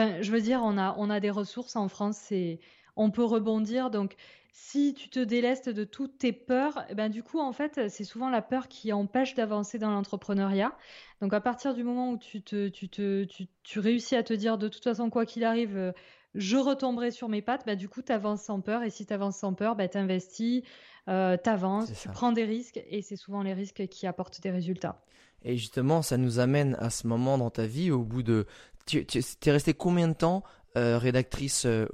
Enfin, 0.00 0.22
je 0.22 0.32
veux 0.32 0.40
dire, 0.40 0.62
on 0.64 0.78
a, 0.78 0.94
on 0.96 1.10
a 1.10 1.20
des 1.20 1.28
ressources 1.28 1.76
en 1.76 1.88
France, 1.88 2.32
et 2.32 2.58
on 2.96 3.10
peut 3.10 3.24
rebondir. 3.24 3.90
Donc, 3.90 4.16
si 4.50 4.94
tu 4.94 5.10
te 5.10 5.20
délestes 5.20 5.68
de 5.68 5.84
toutes 5.84 6.16
tes 6.16 6.32
peurs, 6.32 6.86
eh 6.88 6.94
ben 6.94 7.10
du 7.10 7.22
coup, 7.22 7.38
en 7.38 7.52
fait, 7.52 7.90
c'est 7.90 8.04
souvent 8.04 8.30
la 8.30 8.40
peur 8.40 8.68
qui 8.68 8.94
empêche 8.94 9.34
d'avancer 9.34 9.78
dans 9.78 9.90
l'entrepreneuriat. 9.90 10.72
Donc, 11.20 11.34
à 11.34 11.40
partir 11.42 11.74
du 11.74 11.84
moment 11.84 12.12
où 12.12 12.16
tu, 12.16 12.40
te, 12.40 12.68
tu, 12.68 12.88
te, 12.88 13.24
tu, 13.24 13.46
tu 13.62 13.78
réussis 13.78 14.16
à 14.16 14.22
te 14.22 14.32
dire, 14.32 14.56
de 14.56 14.68
toute 14.68 14.82
façon, 14.82 15.10
quoi 15.10 15.26
qu'il 15.26 15.44
arrive, 15.44 15.92
je 16.34 16.56
retomberai 16.56 17.10
sur 17.10 17.28
mes 17.28 17.42
pattes, 17.42 17.66
bah, 17.66 17.76
du 17.76 17.90
coup, 17.90 18.00
tu 18.00 18.10
avances 18.10 18.42
sans 18.42 18.62
peur. 18.62 18.82
Et 18.82 18.88
si 18.88 19.04
tu 19.04 19.12
avances 19.12 19.36
sans 19.36 19.52
peur, 19.52 19.76
bah, 19.76 19.86
tu 19.86 19.98
investis, 19.98 20.62
euh, 21.08 21.36
tu 21.36 21.50
avances, 21.50 21.92
tu 21.92 22.08
prends 22.08 22.32
des 22.32 22.44
risques. 22.44 22.80
Et 22.88 23.02
c'est 23.02 23.16
souvent 23.16 23.42
les 23.42 23.52
risques 23.52 23.86
qui 23.88 24.06
apportent 24.06 24.40
des 24.40 24.50
résultats. 24.50 25.02
Et 25.42 25.56
justement, 25.56 26.02
ça 26.02 26.16
nous 26.16 26.38
amène 26.38 26.76
à 26.80 26.90
ce 26.90 27.06
moment 27.06 27.36
dans 27.36 27.50
ta 27.50 27.66
vie, 27.66 27.90
au 27.90 28.02
bout 28.02 28.22
de... 28.22 28.46
Tu, 28.90 29.18
es 29.18 29.50
resté 29.50 29.74
combien 29.74 30.08
de 30.08 30.14
temps 30.14 30.42
euh, 30.76 30.98
rédactrice 30.98 31.64
euh, 31.66 31.86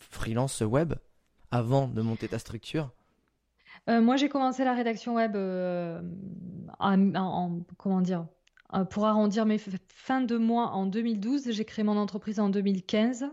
freelance 0.00 0.60
web 0.60 0.94
avant 1.50 1.88
de 1.88 2.02
monter 2.02 2.28
ta 2.28 2.38
structure? 2.38 2.90
Moi, 3.88 4.16
j'ai 4.16 4.28
commencé 4.28 4.64
la 4.64 4.74
rédaction 4.74 5.14
web 5.14 5.36
en, 6.80 7.60
comment 7.78 8.00
dire 8.00 8.26
pour 8.90 9.06
arrondir 9.06 9.46
mes 9.46 9.58
fins 9.88 10.22
de 10.22 10.36
mois 10.36 10.70
en 10.72 10.86
2012, 10.86 11.52
j'ai 11.52 11.64
créé 11.64 11.84
mon 11.84 11.96
entreprise 11.96 12.40
en 12.40 12.48
2015. 12.48 13.26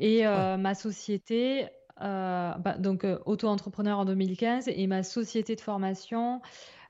Et 0.00 0.26
euh, 0.26 0.56
ma 0.56 0.74
société, 0.74 1.68
euh, 2.00 2.52
bah, 2.54 2.76
donc 2.78 3.04
euh, 3.04 3.18
auto-entrepreneur 3.26 3.98
en 3.98 4.04
2015 4.04 4.68
et 4.68 4.86
ma 4.86 5.02
société 5.02 5.54
de 5.54 5.60
formation 5.60 6.40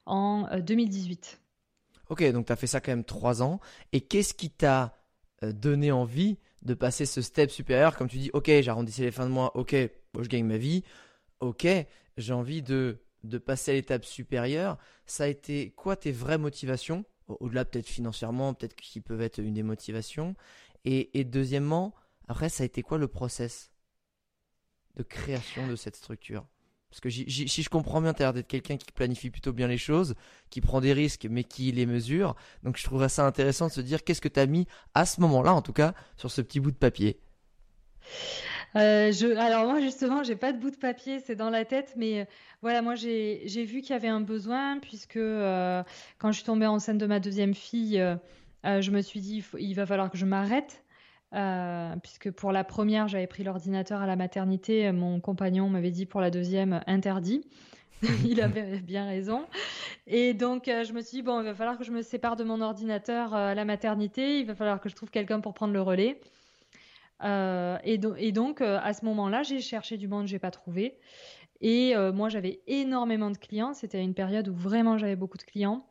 en 0.06 0.58
2018. 0.58 1.40
Ok, 2.10 2.30
donc 2.32 2.46
tu 2.46 2.52
as 2.52 2.56
fait 2.56 2.66
ça 2.66 2.80
quand 2.80 2.92
même 2.92 3.04
trois 3.04 3.42
ans. 3.42 3.60
Et 3.92 4.00
qu'est-ce 4.00 4.34
qui 4.34 4.50
t'a 4.50 4.94
donné 5.52 5.92
envie 5.92 6.38
de 6.62 6.74
passer 6.74 7.06
ce 7.06 7.22
step 7.22 7.50
supérieur 7.50 7.96
Comme 7.96 8.08
tu 8.08 8.18
dis, 8.18 8.30
ok, 8.32 8.50
j'arrondissais 8.60 9.02
les 9.02 9.10
fins 9.10 9.26
de 9.26 9.32
mois, 9.32 9.56
ok, 9.56 9.74
je 9.74 10.28
gagne 10.28 10.46
ma 10.46 10.56
vie, 10.56 10.82
ok, 11.40 11.66
j'ai 12.16 12.32
envie 12.32 12.62
de, 12.62 12.98
de 13.22 13.38
passer 13.38 13.72
à 13.72 13.74
l'étape 13.74 14.04
supérieure. 14.04 14.78
Ça 15.06 15.24
a 15.24 15.26
été 15.28 15.70
quoi 15.72 15.96
tes 15.96 16.12
vraies 16.12 16.38
motivations 16.38 17.04
Au-delà 17.28 17.64
peut-être 17.64 17.88
financièrement, 17.88 18.54
peut-être 18.54 18.76
qui 18.76 19.00
peuvent 19.00 19.22
être 19.22 19.38
une 19.38 19.54
des 19.54 19.62
motivations? 19.62 20.34
Et, 20.84 21.18
et 21.18 21.24
deuxièmement, 21.24 21.94
après, 22.28 22.48
ça 22.48 22.62
a 22.62 22.66
été 22.66 22.82
quoi 22.82 22.98
le 22.98 23.08
process 23.08 23.72
de 24.96 25.02
création 25.02 25.66
de 25.66 25.76
cette 25.76 25.96
structure? 25.96 26.46
Parce 26.94 27.00
que 27.00 27.10
si 27.10 27.62
je 27.62 27.68
comprends 27.68 28.00
bien, 28.00 28.14
tu 28.14 28.22
as 28.22 28.26
l'air 28.26 28.32
d'être 28.32 28.46
quelqu'un 28.46 28.76
qui 28.76 28.92
planifie 28.92 29.28
plutôt 29.28 29.52
bien 29.52 29.66
les 29.66 29.78
choses, 29.78 30.14
qui 30.48 30.60
prend 30.60 30.80
des 30.80 30.92
risques, 30.92 31.26
mais 31.28 31.42
qui 31.42 31.72
les 31.72 31.86
mesure. 31.86 32.36
Donc 32.62 32.76
je 32.76 32.84
trouverais 32.84 33.08
ça 33.08 33.26
intéressant 33.26 33.66
de 33.66 33.72
se 33.72 33.80
dire 33.80 34.04
qu'est-ce 34.04 34.20
que 34.20 34.28
tu 34.28 34.38
as 34.38 34.46
mis 34.46 34.68
à 34.94 35.04
ce 35.04 35.20
moment-là, 35.22 35.52
en 35.52 35.60
tout 35.60 35.72
cas, 35.72 35.94
sur 36.16 36.30
ce 36.30 36.40
petit 36.40 36.60
bout 36.60 36.70
de 36.70 36.76
papier. 36.76 37.18
Euh, 38.76 39.12
alors 39.38 39.64
moi 39.64 39.80
justement, 39.80 40.22
j'ai 40.22 40.36
pas 40.36 40.52
de 40.52 40.58
bout 40.58 40.70
de 40.70 40.76
papier, 40.76 41.18
c'est 41.18 41.34
dans 41.34 41.50
la 41.50 41.64
tête, 41.64 41.94
mais 41.96 42.20
euh, 42.20 42.24
voilà, 42.62 42.80
moi 42.80 42.94
j'ai 42.94 43.64
vu 43.64 43.80
qu'il 43.80 43.90
y 43.90 43.96
avait 43.96 44.08
un 44.08 44.20
besoin 44.20 44.78
puisque 44.78 45.16
euh, 45.16 45.82
quand 46.18 46.30
je 46.30 46.36
suis 46.36 46.44
tombée 46.44 46.66
enceinte 46.66 46.98
de 46.98 47.06
ma 47.06 47.18
deuxième 47.18 47.54
fille, 47.54 48.00
je 48.64 48.90
me 48.92 49.00
suis 49.00 49.20
dit 49.20 49.44
il 49.58 49.74
va 49.74 49.84
falloir 49.84 50.10
que 50.10 50.18
je 50.18 50.26
m'arrête 50.26 50.83
euh, 51.34 51.96
puisque 52.02 52.30
pour 52.30 52.52
la 52.52 52.64
première, 52.64 53.08
j'avais 53.08 53.26
pris 53.26 53.42
l'ordinateur 53.42 54.00
à 54.00 54.06
la 54.06 54.16
maternité. 54.16 54.90
Mon 54.92 55.20
compagnon 55.20 55.68
m'avait 55.68 55.90
dit 55.90 56.06
pour 56.06 56.20
la 56.20 56.30
deuxième, 56.30 56.82
interdit. 56.86 57.46
il 58.24 58.40
avait 58.40 58.80
bien 58.80 59.06
raison. 59.06 59.44
Et 60.06 60.34
donc, 60.34 60.68
euh, 60.68 60.84
je 60.84 60.92
me 60.92 61.00
suis 61.00 61.18
dit, 61.18 61.22
bon, 61.22 61.40
il 61.40 61.44
va 61.44 61.54
falloir 61.54 61.78
que 61.78 61.84
je 61.84 61.90
me 61.90 62.02
sépare 62.02 62.36
de 62.36 62.44
mon 62.44 62.60
ordinateur 62.60 63.34
euh, 63.34 63.50
à 63.50 63.54
la 63.54 63.64
maternité. 63.64 64.38
Il 64.38 64.46
va 64.46 64.54
falloir 64.54 64.80
que 64.80 64.88
je 64.88 64.94
trouve 64.94 65.10
quelqu'un 65.10 65.40
pour 65.40 65.54
prendre 65.54 65.72
le 65.72 65.82
relais. 65.82 66.20
Et, 67.22 68.00
et, 68.18 68.32
donc, 68.32 68.60
à 68.60 68.92
ce 68.92 69.02
moment-là, 69.06 69.42
j'ai 69.42 69.60
cherché 69.60 69.96
du 69.96 70.08
monde, 70.08 70.26
j'ai 70.26 70.38
pas 70.38 70.50
trouvé. 70.50 70.98
Et 71.62 71.94
moi, 72.12 72.28
j'avais 72.28 72.60
énormément 72.66 73.30
de 73.30 73.38
clients. 73.38 73.72
C'était 73.72 74.02
une 74.02 74.12
période 74.12 74.46
où 74.48 74.54
vraiment 74.54 74.98
j'avais 74.98 75.16
beaucoup 75.16 75.38
de 75.38 75.42
clients. 75.42 75.86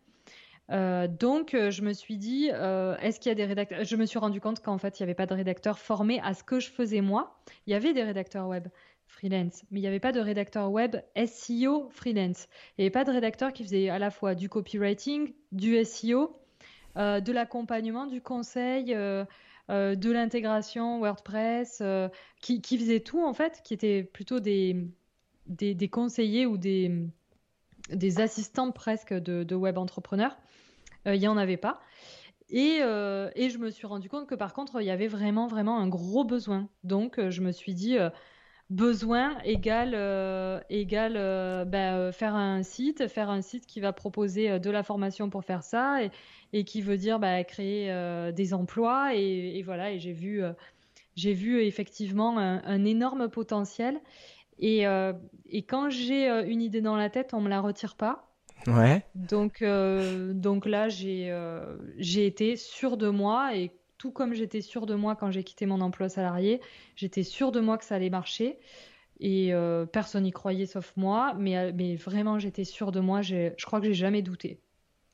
Euh, 0.72 1.08
donc, 1.08 1.54
euh, 1.54 1.72
je 1.72 1.82
me 1.82 1.94
suis 1.94 2.18
dit, 2.18 2.50
euh, 2.54 2.96
est-ce 2.98 3.20
qu'il 3.20 3.30
y 3.30 3.32
a 3.32 3.36
des 3.36 3.46
rédacteurs? 3.46 3.84
Je 3.84 3.96
me 3.96 4.06
suis 4.06 4.20
rendu 4.20 4.40
compte 4.40 4.62
qu'en 4.62 4.78
fait, 4.78 5.00
il 5.00 5.04
n'y 5.04 5.06
avait 5.06 5.14
pas 5.14 5.26
de 5.26 5.34
rédacteurs 5.34 5.78
formés 5.78 6.20
à 6.22 6.34
ce 6.34 6.44
que 6.44 6.60
je 6.60 6.70
faisais 6.70 7.02
moi. 7.02 7.38
Il 7.68 7.72
y 7.72 7.74
avait 7.74 7.94
des 7.94 8.04
rédacteurs 8.04 8.48
web 8.48 8.68
freelance, 9.08 9.64
mais 9.70 9.80
il 9.80 9.82
n'y 9.82 9.88
avait 9.88 10.00
pas 10.00 10.12
de 10.12 10.20
rédacteur 10.20 10.72
web 10.72 10.96
SEO 11.16 11.90
freelance. 11.92 12.48
Il 12.78 12.82
n'y 12.82 12.86
avait 12.86 12.92
pas 12.92 13.04
de 13.04 13.12
rédacteur 13.12 13.52
qui 13.54 13.64
faisait 13.64 13.90
à 13.90 14.00
la 14.00 14.10
fois 14.10 14.36
du 14.36 14.50
copywriting, 14.50 15.34
du 15.52 15.84
SEO, 15.84 16.36
de 16.96 17.32
l'accompagnement, 17.32 18.08
du 18.08 18.22
conseil, 18.22 18.86
de 18.86 20.12
l'intégration 20.12 21.00
WordPress, 21.00 21.84
qui, 22.42 22.62
qui, 22.62 22.78
faisait 22.80 23.02
tout 23.02 23.24
en 23.24 23.34
fait, 23.34 23.62
qui 23.64 23.76
étaient 23.76 24.04
plutôt 24.04 24.40
des, 24.40 24.90
conseillers 25.92 26.48
ou 26.48 26.58
des, 26.58 27.06
des 27.90 28.20
assistants 28.20 28.72
presque 28.72 29.14
de 29.14 29.56
web 29.56 29.78
entrepreneurs 29.78 30.36
il 31.06 31.12
euh, 31.12 31.18
n'y 31.18 31.28
en 31.28 31.38
avait 31.38 31.58
pas. 31.58 31.82
Et, 32.50 32.80
euh, 32.82 33.30
et, 33.36 33.50
je 33.50 33.58
me 33.58 33.70
suis 33.70 33.88
rendu 33.88 34.10
compte 34.10 34.28
que 34.28 34.36
par 34.36 34.54
contre, 34.54 34.82
il 34.82 34.86
y 34.86 34.92
avait 34.92 35.08
vraiment, 35.08 35.48
vraiment 35.48 35.80
un 35.80 35.88
gros 35.88 36.24
besoin. 36.24 36.70
Donc, 36.84 37.18
euh, 37.18 37.32
je 37.32 37.42
me 37.42 37.52
suis 37.52 37.74
dit, 37.74 37.98
besoin 38.70 39.38
égale, 39.44 39.96
égale 40.70 41.66
bah, 41.68 42.12
faire 42.12 42.36
un 42.36 42.64
site, 42.64 43.08
faire 43.08 43.30
un 43.30 43.42
site 43.42 43.66
qui 43.66 43.80
va 43.80 43.94
proposer 43.94 44.60
de 44.60 44.70
la 44.70 44.84
formation 44.84 45.30
pour 45.30 45.44
faire 45.46 45.64
ça 45.64 46.04
et, 46.04 46.12
et 46.54 46.64
qui 46.64 46.82
veut 46.82 46.98
dire 46.98 47.20
bah, 47.20 47.44
créer 47.44 47.92
des 48.34 48.54
emplois. 48.54 49.16
Et, 49.16 49.62
voilà, 49.64 49.92
et 49.92 50.00
j'ai 50.00 50.14
vu, 50.14 50.44
j'ai 51.16 51.34
vu 51.34 51.62
effectivement 51.62 52.38
un, 52.38 52.86
énorme 52.86 53.30
potentiel. 53.30 54.00
Et, 54.60 54.86
quand 55.68 55.90
j'ai 55.90 56.28
une 56.30 56.62
idée 56.62 56.82
dans 56.82 56.98
la 56.98 57.10
tête, 57.10 57.34
on 57.34 57.42
me 57.42 57.50
la 57.50 57.62
retire 57.62 57.96
pas. 57.96 58.33
Ouais. 58.68 59.04
Donc, 59.16 59.64
donc 59.64 60.66
là, 60.66 60.90
j'ai 60.90 61.36
j'ai 61.98 62.26
été 62.26 62.56
sûre 62.56 62.98
de 62.98 63.10
moi 63.10 63.56
et 63.56 63.72
tout 64.04 64.12
comme 64.12 64.34
j'étais 64.34 64.60
sûre 64.60 64.86
de 64.86 64.96
moi 64.96 65.16
quand 65.16 65.32
j'ai 65.32 65.46
quitté 65.46 65.66
mon 65.66 65.80
emploi 65.80 66.10
salarié, 66.10 66.60
j'étais 66.98 67.24
sûre 67.24 67.54
de 67.54 67.62
moi 67.62 67.78
que 67.78 67.86
ça 67.86 67.96
allait 67.96 68.10
marcher. 68.10 68.60
Et 69.22 69.54
euh, 69.54 69.86
personne 69.86 70.24
n'y 70.24 70.34
croyait 70.34 70.66
sauf 70.66 70.92
moi, 70.98 71.34
mais, 71.40 71.58
euh, 71.58 71.72
mais 71.74 71.96
vraiment 71.96 72.38
j'étais 72.38 72.66
sûre 72.66 72.92
de 72.92 73.00
moi, 73.00 73.22
je 73.22 73.54
crois 73.64 73.80
que 73.80 73.86
j'ai 73.86 73.94
jamais 73.94 74.22
douté. 74.22 74.60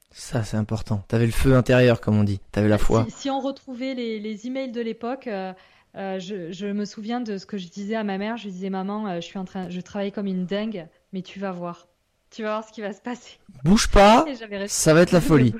Ça 0.09 0.43
c'est 0.43 0.57
important. 0.57 1.03
Tu 1.07 1.13
avais 1.13 1.27
le 1.27 1.31
feu 1.31 1.53
intérieur 1.53 2.01
comme 2.01 2.17
on 2.17 2.23
dit, 2.23 2.39
tu 2.51 2.57
avais 2.57 2.67
la 2.67 2.79
foi. 2.79 3.05
Si, 3.09 3.29
on 3.29 3.39
retrouvait 3.39 3.93
les, 3.93 4.19
les 4.19 4.47
emails 4.47 4.71
de 4.71 4.81
l'époque, 4.81 5.27
euh, 5.27 5.53
je, 5.93 6.51
je, 6.51 6.65
me 6.65 6.85
souviens 6.85 7.21
de 7.21 7.37
ce 7.37 7.45
que 7.45 7.59
je 7.59 7.67
disais 7.67 7.93
à 7.93 8.03
ma 8.03 8.17
mère. 8.17 8.37
Je 8.37 8.49
disais 8.49 8.71
maman, 8.71 9.17
je 9.17 9.21
suis 9.21 9.37
en 9.37 9.45
train, 9.45 9.69
je 9.69 9.81
travaille 9.81 10.11
comme 10.11 10.25
une 10.25 10.47
dingue, 10.47 10.87
mais 11.13 11.21
tu 11.21 11.39
vas 11.39 11.51
voir, 11.51 11.88
tu 12.29 12.43
vas 12.43 12.49
voir 12.49 12.67
ce 12.67 12.71
qui 12.71 12.81
va 12.81 12.93
se 12.93 13.01
passer. 13.01 13.39
Bouge 13.63 13.87
pas, 13.87 14.25
ça 14.67 14.93
va 14.93 15.01
être 15.01 15.11
la 15.11 15.21
folie. 15.21 15.53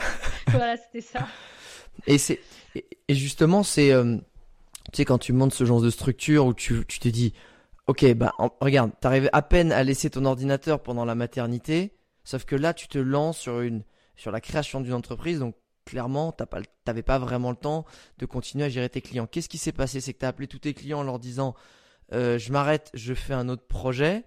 voilà, 0.48 0.76
c'était 0.76 1.00
ça. 1.00 1.26
Et 2.06 2.18
c'est 2.18 2.40
et, 2.74 3.14
justement 3.14 3.62
c'est 3.62 3.92
tu 4.92 4.96
sais 4.96 5.04
quand 5.04 5.18
tu 5.18 5.32
montes 5.32 5.54
ce 5.54 5.64
genre 5.64 5.80
de 5.80 5.90
structure 5.90 6.46
où 6.46 6.54
tu 6.54 6.84
tu 6.86 6.98
t'es 6.98 7.10
dit 7.10 7.32
Ok, 7.86 8.04
bah 8.14 8.32
regarde, 8.60 8.90
t'arrives 9.00 9.30
à 9.32 9.42
peine 9.42 9.70
à 9.70 9.84
laisser 9.84 10.10
ton 10.10 10.24
ordinateur 10.24 10.82
pendant 10.82 11.04
la 11.04 11.14
maternité, 11.14 11.92
sauf 12.24 12.44
que 12.44 12.56
là 12.56 12.74
tu 12.74 12.88
te 12.88 12.98
lances 12.98 13.38
sur 13.38 13.60
une 13.60 13.84
sur 14.16 14.32
la 14.32 14.40
création 14.40 14.80
d'une 14.80 14.94
entreprise, 14.94 15.38
donc 15.38 15.54
clairement 15.84 16.32
t'as 16.32 16.46
pas 16.46 16.60
t'avais 16.84 17.04
pas 17.04 17.18
vraiment 17.18 17.50
le 17.50 17.56
temps 17.56 17.84
de 18.18 18.26
continuer 18.26 18.64
à 18.64 18.68
gérer 18.68 18.88
tes 18.88 19.00
clients. 19.00 19.26
Qu'est-ce 19.26 19.48
qui 19.48 19.58
s'est 19.58 19.72
passé? 19.72 20.00
C'est 20.00 20.12
que 20.14 20.18
t'as 20.18 20.28
appelé 20.28 20.48
tous 20.48 20.58
tes 20.58 20.74
clients 20.74 20.98
en 20.98 21.04
leur 21.04 21.20
disant 21.20 21.54
euh, 22.12 22.38
je 22.38 22.52
m'arrête, 22.52 22.90
je 22.94 23.14
fais 23.14 23.34
un 23.34 23.48
autre 23.48 23.66
projet. 23.66 24.24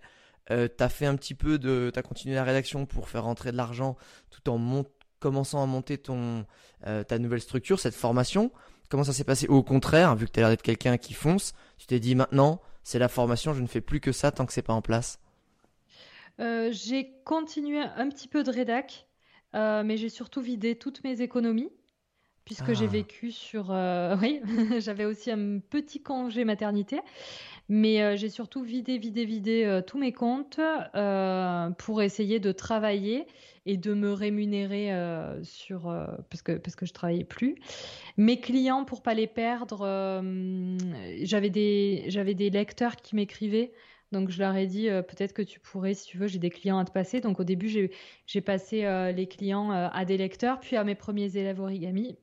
Euh, 0.52 0.68
t'as 0.68 0.90
fait 0.90 1.06
un 1.06 1.16
petit 1.16 1.36
peu 1.36 1.60
de, 1.60 1.92
t'as 1.94 2.02
continué 2.02 2.36
la 2.36 2.44
rédaction 2.44 2.86
pour 2.86 3.10
faire 3.10 3.24
rentrer 3.24 3.52
de 3.52 3.58
l'argent 3.58 3.98
tout 4.32 4.50
en 4.50 4.84
commençant 5.20 5.62
à 5.62 5.66
monter 5.66 5.98
ton 5.98 6.46
euh, 6.88 7.04
ta 7.04 7.20
nouvelle 7.20 7.42
structure, 7.42 7.80
cette 7.80 7.96
formation. 7.96 8.52
Comment 8.90 9.04
ça 9.04 9.14
s'est 9.14 9.24
passé? 9.24 9.48
Au 9.48 9.62
contraire, 9.62 10.16
vu 10.16 10.26
que 10.26 10.32
tu 10.32 10.40
as 10.40 10.44
l'air 10.44 10.50
d'être 10.50 10.64
quelqu'un 10.64 10.98
qui 10.98 11.14
fonce, 11.14 11.54
tu 11.78 11.86
t'es 11.86 12.00
dit 12.00 12.16
maintenant, 12.16 12.62
c'est 12.84 13.00
la 13.00 13.10
formation, 13.10 13.54
je 13.54 13.62
ne 13.62 13.68
fais 13.68 13.82
plus 13.82 14.00
que 14.00 14.12
ça 14.12 14.32
tant 14.32 14.46
que 14.46 14.54
c'est 14.54 14.64
pas 14.64 14.74
en 14.74 14.82
place. 14.82 15.20
Euh, 16.40 16.70
J'ai 16.72 17.12
continué 17.26 17.80
un 17.82 18.10
petit 18.10 18.28
peu 18.28 18.44
de 18.44 18.50
rédac, 18.50 19.08
euh, 19.54 19.84
mais 19.84 19.98
j'ai 19.98 20.10
surtout 20.10 20.42
vidé 20.42 20.76
toutes 20.76 21.04
mes 21.04 21.22
économies 21.22 21.70
puisque 22.50 22.74
j'ai 22.74 22.86
ah. 22.86 22.92
vécu 22.92 23.32
sur. 23.32 23.70
Euh, 23.70 24.18
oui, 24.22 24.42
j'avais 24.80 25.06
aussi 25.06 25.30
un 25.30 25.60
petit 25.60 26.02
congé 26.02 26.44
maternité, 26.44 27.00
mais 27.70 28.18
j'ai 28.18 28.30
surtout 28.30 28.64
vidé, 28.64 28.98
vidé, 28.98 29.24
vidé 29.24 29.82
tous 29.86 30.00
mes 30.00 30.12
comptes 30.12 30.60
pour 31.78 32.02
essayer 32.02 32.40
de 32.40 32.52
travailler 32.52 33.28
et 33.70 33.78
de 33.78 33.94
me 33.94 34.14
rémunérer 34.14 34.92
euh, 34.92 35.44
sur 35.44 35.90
euh, 35.90 36.08
parce 36.32 36.42
que 36.42 36.54
parce 36.54 36.76
que 36.76 36.88
je 36.88 36.94
travaillais 36.94 37.24
plus. 37.24 37.56
Mes 38.18 38.40
clients 38.40 38.84
pour 38.84 39.04
pas 39.04 39.14
les 39.14 39.28
perdre, 39.28 39.82
euh, 39.84 40.76
j'avais 41.22 41.52
des 41.52 42.06
j'avais 42.08 42.34
des 42.34 42.50
lecteurs 42.50 42.96
qui 42.96 43.16
m'écrivaient. 43.16 43.72
Donc 44.12 44.32
je 44.32 44.40
leur 44.40 44.56
ai 44.56 44.66
dit 44.66 44.88
peut-être 44.88 45.34
que 45.34 45.44
tu 45.44 45.60
pourrais, 45.60 45.94
si 45.94 46.08
tu 46.08 46.18
veux, 46.18 46.26
j'ai 46.26 46.40
des 46.40 46.50
clients 46.50 46.80
à 46.80 46.86
te 46.86 46.92
passer. 46.92 47.22
Donc 47.22 47.40
au 47.40 47.44
début 47.44 47.70
j'ai 48.26 48.42
passé 48.42 48.82
les 49.16 49.28
clients 49.28 49.70
à 49.70 50.04
des 50.04 50.18
lecteurs, 50.18 50.60
puis 50.60 50.78
à 50.78 50.84
mes 50.84 50.96
premiers 50.96 51.38
élèves 51.38 51.60
origami. 51.60 52.18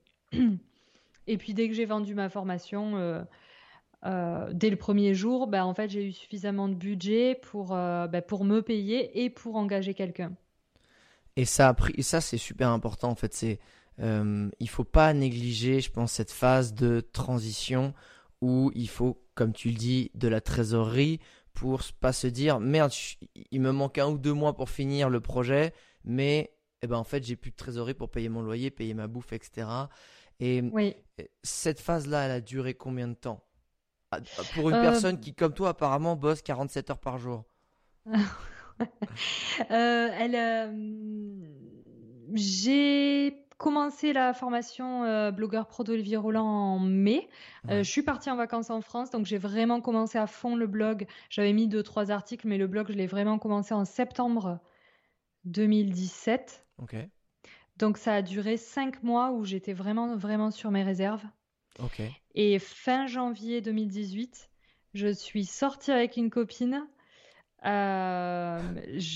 Et 1.27 1.37
puis 1.37 1.53
dès 1.53 1.67
que 1.67 1.73
j'ai 1.73 1.85
vendu 1.85 2.15
ma 2.15 2.29
formation, 2.29 3.25
dès 4.03 4.69
le 4.69 4.75
premier 4.75 5.13
jour, 5.13 5.47
bah, 5.47 5.65
en 5.65 5.73
fait 5.73 5.89
j'ai 5.89 6.05
eu 6.05 6.11
suffisamment 6.11 6.67
de 6.69 6.75
budget 6.75 7.35
pour, 7.35 7.67
bah, 7.67 8.21
pour 8.25 8.45
me 8.45 8.61
payer 8.61 9.23
et 9.23 9.29
pour 9.29 9.55
engager 9.55 9.93
quelqu'un. 9.93 10.33
Et 11.37 11.45
ça, 11.45 11.75
ça 11.99 12.19
c'est 12.19 12.37
super 12.37 12.69
important 12.69 13.09
en 13.09 13.15
fait. 13.15 13.33
C'est, 13.33 13.59
euh, 13.99 14.49
il 14.59 14.69
faut 14.69 14.83
pas 14.83 15.13
négliger, 15.13 15.81
je 15.81 15.91
pense, 15.91 16.11
cette 16.11 16.31
phase 16.31 16.73
de 16.73 16.99
transition 16.99 17.93
où 18.41 18.71
il 18.75 18.89
faut, 18.89 19.23
comme 19.35 19.53
tu 19.53 19.69
le 19.69 19.75
dis, 19.75 20.11
de 20.15 20.27
la 20.27 20.41
trésorerie 20.41 21.19
pour 21.53 21.81
pas 21.99 22.13
se 22.13 22.27
dire 22.27 22.59
merde, 22.59 22.91
il 23.51 23.61
me 23.61 23.71
manque 23.71 23.97
un 23.97 24.07
ou 24.09 24.17
deux 24.17 24.33
mois 24.33 24.55
pour 24.55 24.69
finir 24.69 25.09
le 25.09 25.19
projet, 25.19 25.73
mais 26.03 26.53
eh 26.83 26.87
ben 26.87 26.97
en 26.97 27.03
fait 27.03 27.23
j'ai 27.23 27.35
plus 27.35 27.49
de 27.49 27.55
trésorerie 27.55 27.95
pour 27.95 28.11
payer 28.11 28.29
mon 28.29 28.41
loyer, 28.41 28.69
payer 28.69 28.93
ma 28.93 29.07
bouffe, 29.07 29.33
etc. 29.33 29.67
Et 30.39 30.63
cette 31.43 31.79
phase-là, 31.79 32.25
elle 32.25 32.31
a 32.31 32.41
duré 32.41 32.73
combien 32.73 33.07
de 33.07 33.13
temps? 33.15 33.43
Ah, 34.11 34.19
Pour 34.53 34.69
une 34.69 34.75
euh, 34.75 34.81
personne 34.81 35.19
qui, 35.19 35.33
comme 35.33 35.53
toi, 35.53 35.69
apparemment 35.69 36.15
bosse 36.15 36.41
47 36.41 36.91
heures 36.91 36.99
par 36.99 37.17
jour. 37.17 37.45
Euh, 39.71 40.09
elle, 40.19 40.35
euh, 40.35 40.71
j'ai 42.35 43.43
commencé 43.57 44.13
la 44.13 44.35
formation 44.35 45.03
euh, 45.03 45.31
blogueur 45.31 45.67
pro 45.67 45.83
d'Olivier 45.83 46.17
Roland 46.17 46.45
en 46.45 46.77
mai. 46.77 47.27
je 47.67 47.81
suis 47.81 48.03
partie 48.03 48.29
en 48.29 48.35
vacances 48.35 48.69
en 48.69 48.81
France, 48.81 49.09
donc 49.09 49.25
j'ai 49.25 49.39
vraiment 49.39 49.81
commencé 49.81 50.19
à 50.19 50.27
fond 50.27 50.55
le 50.55 50.67
blog. 50.67 51.07
J'avais 51.31 51.53
mis 51.53 51.67
deux 51.67 51.81
trois 51.81 52.11
articles, 52.11 52.47
mais 52.47 52.59
le 52.59 52.67
blog 52.67 52.85
je 52.89 52.93
l'ai 52.93 53.07
vraiment 53.07 53.39
commencé 53.39 53.73
en 53.73 53.83
septembre 53.83 54.59
2017. 55.45 56.67
Ok. 56.77 56.95
Donc 57.77 57.97
ça 57.97 58.15
a 58.15 58.21
duré 58.21 58.57
cinq 58.57 59.03
mois 59.03 59.31
où 59.31 59.45
j'étais 59.45 59.73
vraiment 59.73 60.15
vraiment 60.15 60.51
sur 60.51 60.71
mes 60.71 60.83
réserves. 60.83 61.23
Et 62.33 62.59
fin 62.59 63.05
janvier 63.07 63.61
2018, 63.61 64.49
je 64.93 65.07
suis 65.13 65.45
sortie 65.45 65.91
avec 65.91 66.17
une 66.17 66.29
copine 66.29 66.87
euh, 67.65 68.59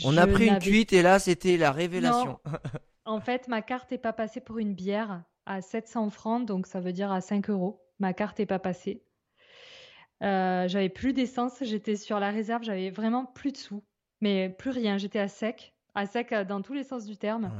on 0.03 0.17
a 0.17 0.27
pris 0.27 0.47
une 0.47 0.59
cuite 0.59 0.93
et 0.93 1.01
là, 1.01 1.19
c'était 1.19 1.57
la 1.57 1.71
révélation. 1.71 2.39
en 3.05 3.19
fait, 3.19 3.47
ma 3.47 3.61
carte 3.61 3.91
n'est 3.91 3.97
pas 3.97 4.13
passée 4.13 4.41
pour 4.41 4.57
une 4.57 4.73
bière 4.73 5.23
à 5.45 5.61
700 5.61 6.09
francs, 6.09 6.45
donc 6.45 6.67
ça 6.67 6.79
veut 6.79 6.91
dire 6.91 7.11
à 7.11 7.21
5 7.21 7.49
euros. 7.49 7.83
Ma 7.99 8.13
carte 8.13 8.39
n'est 8.39 8.45
pas 8.45 8.59
passée. 8.59 9.03
Euh, 10.23 10.67
j'avais 10.67 10.89
plus 10.89 11.13
d'essence, 11.13 11.57
j'étais 11.61 11.95
sur 11.95 12.19
la 12.19 12.29
réserve, 12.29 12.63
j'avais 12.63 12.89
vraiment 12.89 13.25
plus 13.25 13.51
de 13.51 13.57
sous, 13.57 13.83
mais 14.21 14.49
plus 14.49 14.69
rien, 14.69 14.97
j'étais 14.97 15.19
à 15.19 15.27
sec, 15.27 15.73
à 15.95 16.05
sec 16.05 16.31
euh, 16.31 16.43
dans 16.43 16.61
tous 16.61 16.73
les 16.73 16.83
sens 16.83 17.05
du 17.05 17.17
terme. 17.17 17.51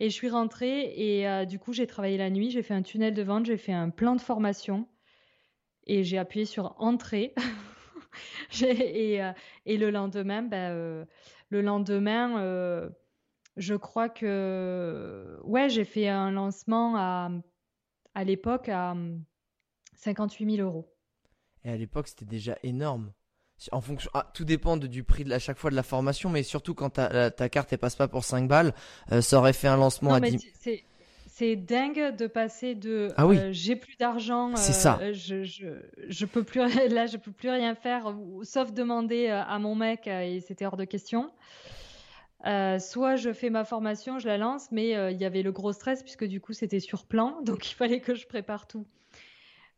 Et 0.00 0.10
je 0.10 0.14
suis 0.14 0.30
rentrée 0.30 0.92
et 0.96 1.46
du 1.46 1.58
coup 1.58 1.72
j'ai 1.72 1.86
travaillé 1.86 2.16
la 2.16 2.30
nuit, 2.30 2.50
j'ai 2.50 2.62
fait 2.62 2.74
un 2.74 2.82
tunnel 2.82 3.14
de 3.14 3.22
vente, 3.22 3.46
j'ai 3.46 3.56
fait 3.56 3.72
un 3.72 3.90
plan 3.90 4.14
de 4.14 4.20
formation 4.20 4.86
et 5.88 6.04
j'ai 6.04 6.18
appuyé 6.18 6.44
sur 6.44 6.74
entrée. 6.78 7.34
et, 8.62 9.22
euh, 9.22 9.32
et, 9.66 9.76
le 9.76 9.90
lendemain, 9.90 10.42
ben, 10.42 10.72
euh, 10.72 11.04
le 11.48 11.62
lendemain, 11.62 12.40
euh, 12.40 12.88
je 13.56 13.74
crois 13.74 14.08
que 14.08 15.38
ouais, 15.44 15.68
j'ai 15.68 15.84
fait 15.84 16.08
un 16.08 16.30
lancement 16.30 16.96
à, 16.96 17.30
à 18.14 18.24
l'époque 18.24 18.68
à 18.68 18.94
58 19.94 20.56
000 20.56 20.68
euros. 20.68 20.94
Et 21.64 21.70
à 21.70 21.76
l'époque, 21.76 22.08
c'était 22.08 22.24
déjà 22.24 22.56
énorme. 22.62 23.12
En 23.72 23.80
fonction, 23.80 24.10
ah, 24.14 24.30
tout 24.34 24.44
dépend 24.44 24.76
du 24.76 25.02
prix 25.02 25.24
de, 25.24 25.32
à 25.32 25.38
chaque 25.38 25.58
fois 25.58 25.70
de 25.70 25.76
la 25.76 25.82
formation, 25.82 26.30
mais 26.30 26.42
surtout 26.42 26.74
quand 26.74 26.90
ta, 26.90 27.30
ta 27.30 27.48
carte 27.48 27.72
elle 27.72 27.78
passe 27.78 27.96
pas 27.96 28.08
pour 28.08 28.24
5 28.24 28.46
balles, 28.48 28.72
ça 29.20 29.38
aurait 29.38 29.52
fait 29.52 29.68
un 29.68 29.76
lancement 29.76 30.14
à 30.14 30.20
10 30.20 30.38
c'est 31.38 31.54
dingue 31.54 32.16
de 32.16 32.26
passer 32.26 32.74
de 32.74 33.12
ah 33.16 33.24
euh, 33.24 33.50
j'ai 33.52 33.76
plus 33.76 33.96
d'argent, 33.96 34.54
euh, 34.54 35.12
je, 35.12 35.44
je, 35.44 35.68
je, 36.08 36.26
peux 36.26 36.42
plus 36.42 36.58
là 36.90 37.06
je 37.06 37.16
peux 37.16 37.30
plus 37.30 37.48
rien 37.48 37.76
faire 37.76 38.12
sauf 38.42 38.72
demander 38.72 39.28
euh, 39.28 39.44
à 39.44 39.60
mon 39.60 39.76
mec 39.76 40.08
et 40.08 40.40
c'était 40.40 40.66
hors 40.66 40.76
de 40.76 40.84
question. 40.84 41.30
soit 42.42 43.14
je 43.14 43.32
fais 43.32 43.50
ma 43.50 43.64
formation, 43.64 44.18
je 44.18 44.26
la 44.26 44.36
lance, 44.36 44.66
mais 44.72 44.90
il 45.12 45.18
y 45.20 45.24
avait 45.24 45.42
le 45.42 45.52
gros 45.52 45.72
stress 45.72 46.02
puisque 46.02 46.24
du 46.24 46.40
coup 46.40 46.54
c'était 46.54 46.80
sur 46.80 47.04
plan, 47.04 47.40
donc 47.44 47.70
il 47.70 47.74
fallait 47.74 48.00
que 48.00 48.16
je 48.16 48.26
prépare 48.26 48.66
tout. 48.66 48.84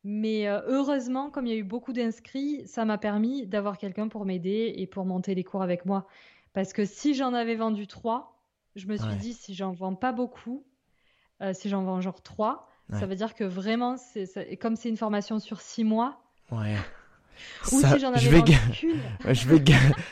Mais 0.03 0.47
heureusement, 0.49 1.31
comme 1.31 1.47
il 1.47 1.53
y 1.53 1.57
a 1.57 1.59
eu 1.59 1.65
beaucoup 1.65 1.93
d'inscrits, 1.93 2.67
ça 2.67 2.87
m'a 2.87 2.97
permis 2.97 3.47
d'avoir 3.47 3.77
quelqu'un 3.77 4.09
pour 4.09 4.25
m'aider 4.25 4.73
et 4.77 4.87
pour 4.87 5.05
monter 5.05 5.35
les 5.35 5.45
cours 5.45 5.63
avec 5.63 5.85
moi. 5.85 6.07
Parce 6.55 6.73
que 6.73 6.87
si 6.87 7.15
j'en 7.15 7.35
avais 7.35 7.55
vendu 7.55 7.87
trois, 7.87 8.41
je 8.77 8.87
me 8.87 8.97
suis 8.97 9.17
dit 9.17 9.35
si 9.35 9.55
j'en 9.55 9.73
vends 9.73 9.95
pas 9.95 10.13
beaucoup, 10.13 10.65
euh, 11.43 11.53
si 11.55 11.69
j'en 11.69 11.83
vends 11.83 12.01
genre 12.01 12.23
3, 12.23 12.69
ça 12.93 13.07
veut 13.07 13.15
dire 13.15 13.35
que 13.35 13.45
vraiment, 13.45 13.97
c'est, 13.97 14.57
comme 14.57 14.75
c'est 14.75 14.89
une 14.89 14.97
formation 14.97 15.39
sur 15.39 15.61
6 15.61 15.85
mois. 15.85 16.21
Ouais. 16.51 16.77
Ou 17.73 17.81
si 17.81 17.99
j'en 17.99 18.13
avais 18.13 18.19
je 18.21 18.29
vais 18.29 19.35
je 19.35 19.49
vais 19.49 19.65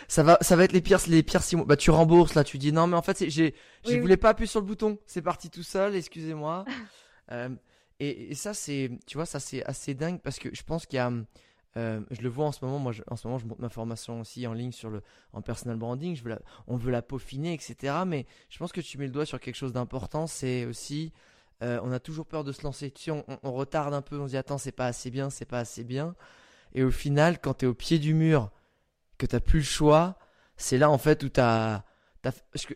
ça 0.06 0.22
va 0.22 0.38
ça 0.40 0.56
va 0.56 0.64
être 0.64 0.72
les 0.72 0.80
pires 0.80 1.00
les 1.08 1.22
pires 1.22 1.42
6 1.42 1.56
mois. 1.56 1.66
Bah 1.66 1.76
tu 1.76 1.90
rembourses 1.90 2.34
là, 2.34 2.44
tu 2.44 2.56
dis 2.56 2.72
non 2.72 2.86
mais 2.86 2.96
en 2.96 3.02
fait 3.02 3.28
j'ai 3.28 3.54
je 3.84 3.98
voulais 3.98 4.16
pas 4.16 4.30
appuyer 4.30 4.46
sur 4.46 4.60
le 4.60 4.66
bouton, 4.66 4.98
c'est 5.04 5.20
parti 5.20 5.50
tout 5.50 5.62
seul, 5.62 5.94
excusez-moi. 5.94 6.64
euh, 7.32 7.50
et, 8.00 8.34
ça 8.34 8.54
c'est 8.54 8.90
tu 9.06 9.16
vois 9.16 9.26
ça 9.26 9.40
c'est 9.40 9.64
assez 9.64 9.94
dingue 9.94 10.20
parce 10.20 10.38
que 10.38 10.54
je 10.54 10.62
pense 10.62 10.86
qu'il 10.86 10.96
y 10.96 11.00
a 11.00 11.12
euh, 11.76 12.00
je 12.10 12.22
le 12.22 12.28
vois 12.28 12.46
en 12.46 12.52
ce 12.52 12.64
moment, 12.64 12.78
moi 12.78 12.92
en 13.08 13.16
ce 13.16 13.26
moment 13.26 13.38
je 13.38 13.46
monte 13.46 13.58
ma 13.58 13.68
formation 13.68 14.20
aussi 14.20 14.46
en 14.46 14.52
ligne 14.52 14.72
sur 14.72 14.90
le 14.90 15.02
en 15.32 15.42
personal 15.42 15.76
branding, 15.76 16.16
je 16.16 16.24
veux 16.24 16.36
on 16.66 16.76
veut 16.76 16.90
la 16.90 17.02
peaufiner, 17.02 17.54
etc. 17.54 17.94
Mais 18.06 18.26
je 18.48 18.58
pense 18.58 18.72
que 18.72 18.80
tu 18.80 18.98
mets 18.98 19.06
le 19.06 19.12
doigt 19.12 19.26
sur 19.26 19.38
quelque 19.38 19.54
chose 19.54 19.72
d'important, 19.72 20.26
c'est 20.26 20.64
aussi 20.64 21.12
euh, 21.62 21.80
on 21.82 21.92
a 21.92 21.98
toujours 21.98 22.26
peur 22.26 22.44
de 22.44 22.52
se 22.52 22.62
lancer. 22.62 22.90
Tu 22.90 23.04
sais, 23.04 23.10
on, 23.10 23.52
retarde 23.52 23.92
un 23.92 24.02
peu, 24.02 24.18
on 24.18 24.26
se 24.26 24.30
dit 24.30 24.36
attends 24.36 24.58
c'est 24.58 24.72
pas 24.72 24.86
assez 24.86 25.10
bien, 25.10 25.30
c'est 25.30 25.44
pas 25.44 25.58
assez 25.58 25.84
bien. 25.84 26.14
Et 26.74 26.82
au 26.82 26.90
final, 26.90 27.40
quand 27.40 27.54
tu 27.54 27.64
es 27.64 27.68
au 27.68 27.74
pied 27.74 27.98
du 27.98 28.14
mur, 28.14 28.50
que 29.18 29.26
tu 29.26 29.34
n'as 29.34 29.40
plus 29.40 29.60
le 29.60 29.64
choix, 29.64 30.18
c'est 30.56 30.78
là 30.78 30.90
en 30.90 30.98
fait 30.98 31.22
où 31.22 31.28
tu 31.28 31.40
as. 31.40 31.84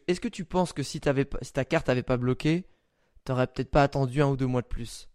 Est-ce 0.09 0.21
que, 0.21 0.29
tu 0.29 0.45
penses 0.45 0.73
que 0.73 0.83
si, 0.83 1.01
avais, 1.07 1.29
si 1.43 1.53
ta 1.53 1.65
carte 1.65 1.89
n'avait 1.89 2.03
pas 2.03 2.17
bloqué, 2.17 2.65
tu 3.25 3.33
n'aurais 3.33 3.47
peut-être 3.47 3.71
pas 3.71 3.83
attendu 3.83 4.23
un 4.23 4.29
ou 4.29 4.37
deux 4.37 4.47
mois 4.47 4.63
de 4.63 4.67
plus? 4.67 5.09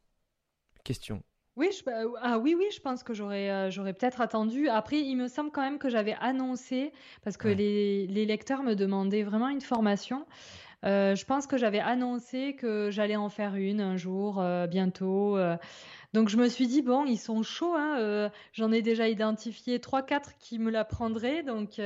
Question. 0.87 1.21
Oui, 1.57 1.67
je, 1.77 1.83
bah, 1.83 1.91
ah 2.21 2.39
oui, 2.39 2.55
oui, 2.57 2.63
je 2.73 2.79
pense 2.79 3.03
que 3.03 3.13
j'aurais, 3.13 3.49
euh, 3.49 3.69
j'aurais 3.69 3.91
peut-être 3.91 4.21
attendu. 4.21 4.69
Après, 4.69 5.01
il 5.01 5.17
me 5.17 5.27
semble 5.27 5.51
quand 5.51 5.61
même 5.61 5.79
que 5.79 5.89
j'avais 5.89 6.15
annoncé, 6.21 6.93
parce 7.25 7.35
que 7.35 7.49
les, 7.49 8.07
les, 8.07 8.25
lecteurs 8.25 8.63
me 8.63 8.73
demandaient 8.73 9.23
vraiment 9.23 9.49
une 9.49 9.59
formation. 9.59 10.25
Euh, 10.85 11.13
je 11.13 11.25
pense 11.25 11.45
que 11.45 11.57
j'avais 11.57 11.81
annoncé 11.81 12.55
que 12.55 12.89
j'allais 12.89 13.17
en 13.17 13.27
faire 13.27 13.55
une 13.55 13.81
un 13.81 13.97
jour, 13.97 14.39
euh, 14.39 14.65
bientôt. 14.65 15.37
donc 16.13 16.29
je 16.29 16.37
me 16.37 16.47
suis 16.47 16.67
dit, 16.67 16.81
bon, 16.81 17.03
ils 17.03 17.17
sont 17.17 17.43
chauds, 17.43 17.75
hein, 17.75 18.31
j'en 18.53 18.71
ai 18.71 18.81
déjà 18.81 19.09
identifié 19.09 19.79
3-4 19.79 20.37
qui 20.39 20.59
me 20.59 20.71
la 20.71 20.85
prendraient. 20.85 21.43
Donc, 21.43 21.81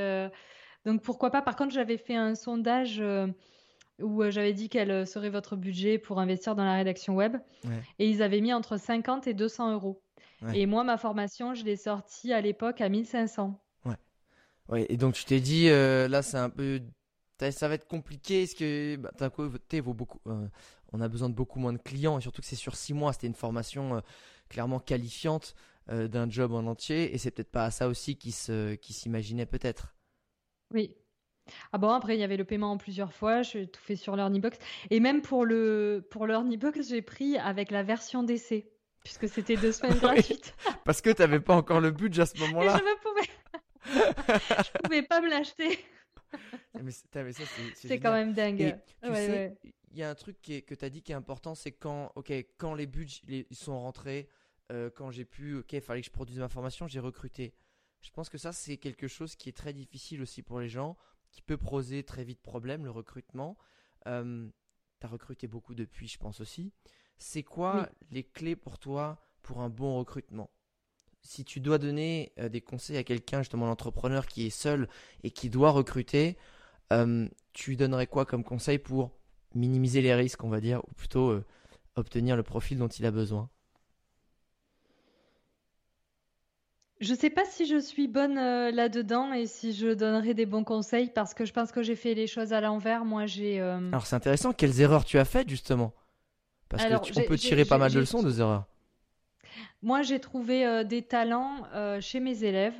donc 0.85 1.01
pourquoi 1.01 1.31
pas. 1.31 1.41
Par 1.41 1.55
contre, 1.55 1.73
j'avais 1.73 1.97
fait 1.97 2.15
un 2.15 2.35
sondage 2.35 3.01
où 4.01 4.23
euh, 4.23 4.31
j'avais 4.31 4.53
dit 4.53 4.69
quel 4.69 4.91
euh, 4.91 5.05
serait 5.05 5.29
votre 5.29 5.55
budget 5.55 5.97
pour 5.97 6.19
investir 6.19 6.55
dans 6.55 6.63
la 6.63 6.75
rédaction 6.75 7.15
web. 7.15 7.37
Et 7.99 8.09
ils 8.09 8.21
avaient 8.21 8.41
mis 8.41 8.53
entre 8.53 8.77
50 8.77 9.27
et 9.27 9.33
200 9.33 9.73
euros. 9.73 10.01
Et 10.53 10.65
moi, 10.65 10.83
ma 10.83 10.97
formation, 10.97 11.53
je 11.53 11.63
l'ai 11.63 11.75
sortie 11.75 12.33
à 12.33 12.41
l'époque 12.41 12.81
à 12.81 12.89
1500. 12.89 13.61
Ouais. 13.85 13.93
ouais. 14.69 14.87
Et 14.89 14.97
donc, 14.97 15.13
tu 15.13 15.23
t'es 15.23 15.39
dit, 15.39 15.69
euh, 15.69 16.07
là, 16.07 16.23
c'est 16.23 16.37
un 16.37 16.49
peu. 16.49 16.81
Ça 17.51 17.67
va 17.67 17.75
être 17.75 17.87
compliqué. 17.87 18.43
Est-ce 18.43 18.55
que. 18.55 18.95
Bah, 18.95 19.11
d'un 19.19 19.29
côté, 19.29 19.79
vaut 19.81 19.93
beaucoup. 19.93 20.19
on 20.25 21.01
a 21.01 21.07
besoin 21.07 21.29
de 21.29 21.35
beaucoup 21.35 21.59
moins 21.59 21.73
de 21.73 21.77
clients. 21.77 22.17
Et 22.17 22.21
surtout 22.21 22.41
que 22.41 22.47
c'est 22.47 22.55
sur 22.55 22.75
six 22.75 22.95
mois. 22.95 23.13
C'était 23.13 23.27
une 23.27 23.35
formation 23.35 24.01
clairement 24.49 24.79
qualifiante 24.79 25.53
d'un 25.87 26.27
job 26.27 26.53
en 26.53 26.65
entier. 26.65 27.13
Et 27.13 27.19
c'est 27.19 27.29
peut-être 27.29 27.51
pas 27.51 27.65
à 27.65 27.71
ça 27.71 27.87
aussi 27.87 28.15
qui 28.17 28.31
s'imaginait 28.31 29.45
peut-être. 29.45 29.93
Oui, 30.73 30.95
ah 31.71 31.77
bon, 31.77 31.89
après, 31.89 32.15
il 32.15 32.19
y 32.19 32.23
avait 32.23 32.37
le 32.37 32.45
paiement 32.45 32.71
en 32.71 32.77
plusieurs 32.77 33.13
fois, 33.13 33.41
je 33.41 33.65
tout 33.65 33.81
fait 33.81 33.95
sur 33.95 34.15
l'Earnybox. 34.15 34.57
Et 34.89 34.99
même 34.99 35.21
pour 35.21 35.45
le 35.45 36.05
pour 36.09 36.27
l'Earnybox, 36.27 36.89
j'ai 36.89 37.01
pris 37.01 37.37
avec 37.37 37.71
la 37.71 37.83
version 37.83 38.23
d'essai, 38.23 38.69
puisque 39.03 39.27
c'était 39.29 39.55
deux 39.55 39.71
semaines 39.71 39.97
gratuites. 39.99 40.55
Parce 40.83 41.01
que 41.01 41.09
tu 41.09 41.21
n'avais 41.21 41.39
pas 41.39 41.55
encore 41.55 41.81
le 41.81 41.91
budget 41.91 42.23
à 42.23 42.25
ce 42.25 42.39
moment-là. 42.39 42.77
je 42.77 42.83
ne 42.83 42.99
pouvais... 43.01 43.29
je 44.63 44.81
pouvais 44.83 45.03
pas 45.03 45.21
me 45.21 45.29
l'acheter. 45.29 45.79
c'est 47.75 47.99
quand 47.99 48.13
même 48.13 48.33
dingue. 48.33 48.77
il 49.03 49.97
y 49.97 50.03
a 50.03 50.09
un 50.09 50.15
truc 50.15 50.41
qui 50.41 50.63
que 50.63 50.75
tu 50.75 50.85
as 50.85 50.89
dit 50.89 51.01
qui 51.01 51.11
est 51.11 51.15
important, 51.15 51.55
c'est 51.55 51.71
quand, 51.71 52.11
ok, 52.15 52.31
quand 52.57 52.73
les 52.73 52.87
budgets 52.87 53.47
ils 53.49 53.55
sont 53.55 53.79
rentrés, 53.79 54.29
euh, 54.71 54.89
quand 54.89 55.11
j'ai 55.11 55.25
pu, 55.25 55.57
ok, 55.57 55.73
il 55.73 55.81
fallait 55.81 56.01
que 56.01 56.07
je 56.07 56.11
produise 56.11 56.39
ma 56.39 56.47
formation, 56.47 56.87
j'ai 56.87 56.99
recruté. 56.99 57.53
Je 58.01 58.09
pense 58.11 58.29
que 58.29 58.37
ça, 58.37 58.51
c'est 58.51 58.77
quelque 58.77 59.07
chose 59.07 59.35
qui 59.35 59.49
est 59.49 59.57
très 59.57 59.73
difficile 59.73 60.21
aussi 60.21 60.41
pour 60.41 60.59
les 60.59 60.69
gens 60.69 60.97
qui 61.31 61.41
peut 61.41 61.57
poser 61.57 62.03
très 62.03 62.23
vite 62.23 62.41
problème, 62.41 62.83
le 62.83 62.91
recrutement. 62.91 63.57
Euh, 64.07 64.47
tu 64.99 65.07
as 65.07 65.09
recruté 65.09 65.47
beaucoup 65.47 65.75
depuis, 65.75 66.07
je 66.07 66.17
pense 66.17 66.41
aussi. 66.41 66.73
C'est 67.17 67.43
quoi 67.43 67.89
les 68.11 68.23
clés 68.23 68.55
pour 68.55 68.79
toi 68.79 69.21
pour 69.41 69.61
un 69.61 69.69
bon 69.69 69.97
recrutement? 69.97 70.49
Si 71.21 71.45
tu 71.45 71.59
dois 71.59 71.77
donner 71.77 72.33
euh, 72.39 72.49
des 72.49 72.61
conseils 72.61 72.97
à 72.97 73.03
quelqu'un, 73.03 73.39
justement 73.39 73.67
l'entrepreneur 73.67 74.25
qui 74.25 74.45
est 74.45 74.49
seul 74.49 74.89
et 75.23 75.31
qui 75.31 75.49
doit 75.49 75.71
recruter, 75.71 76.37
euh, 76.91 77.27
tu 77.53 77.75
donnerais 77.75 78.07
quoi 78.07 78.25
comme 78.25 78.43
conseil 78.43 78.79
pour 78.79 79.11
minimiser 79.53 80.01
les 80.01 80.13
risques, 80.13 80.43
on 80.43 80.49
va 80.49 80.61
dire, 80.61 80.81
ou 80.87 80.93
plutôt 80.93 81.39
obtenir 81.95 82.37
le 82.37 82.43
profil 82.43 82.77
dont 82.77 82.87
il 82.87 83.05
a 83.05 83.11
besoin? 83.11 83.49
Je 87.01 87.13
ne 87.13 87.17
sais 87.17 87.31
pas 87.31 87.45
si 87.45 87.65
je 87.65 87.79
suis 87.79 88.07
bonne 88.07 88.37
euh, 88.37 88.69
là-dedans 88.69 89.33
et 89.33 89.47
si 89.47 89.73
je 89.73 89.87
donnerai 89.87 90.35
des 90.35 90.45
bons 90.45 90.63
conseils 90.63 91.09
parce 91.09 91.33
que 91.33 91.45
je 91.45 91.51
pense 91.51 91.71
que 91.71 91.81
j'ai 91.81 91.95
fait 91.95 92.13
les 92.13 92.27
choses 92.27 92.53
à 92.53 92.61
l'envers. 92.61 93.05
Moi, 93.05 93.25
j'ai. 93.25 93.59
Euh, 93.59 93.79
Alors, 93.89 94.05
c'est 94.05 94.15
intéressant. 94.15 94.53
Quelles 94.53 94.79
erreurs 94.81 95.03
tu 95.03 95.17
as 95.17 95.25
faites 95.25 95.49
justement? 95.49 95.93
Parce 96.69 96.85
qu'on 96.85 97.23
peut 97.23 97.37
tirer 97.37 97.65
pas 97.65 97.79
mal 97.79 97.91
de 97.91 97.99
leçons 97.99 98.21
de 98.21 98.39
erreurs. 98.39 98.65
Moi, 99.81 100.03
j'ai 100.03 100.19
trouvé 100.19 100.63
euh, 100.65 100.83
des 100.83 101.01
talents 101.01 101.63
chez 101.99 102.19
mes 102.19 102.43
élèves. 102.43 102.77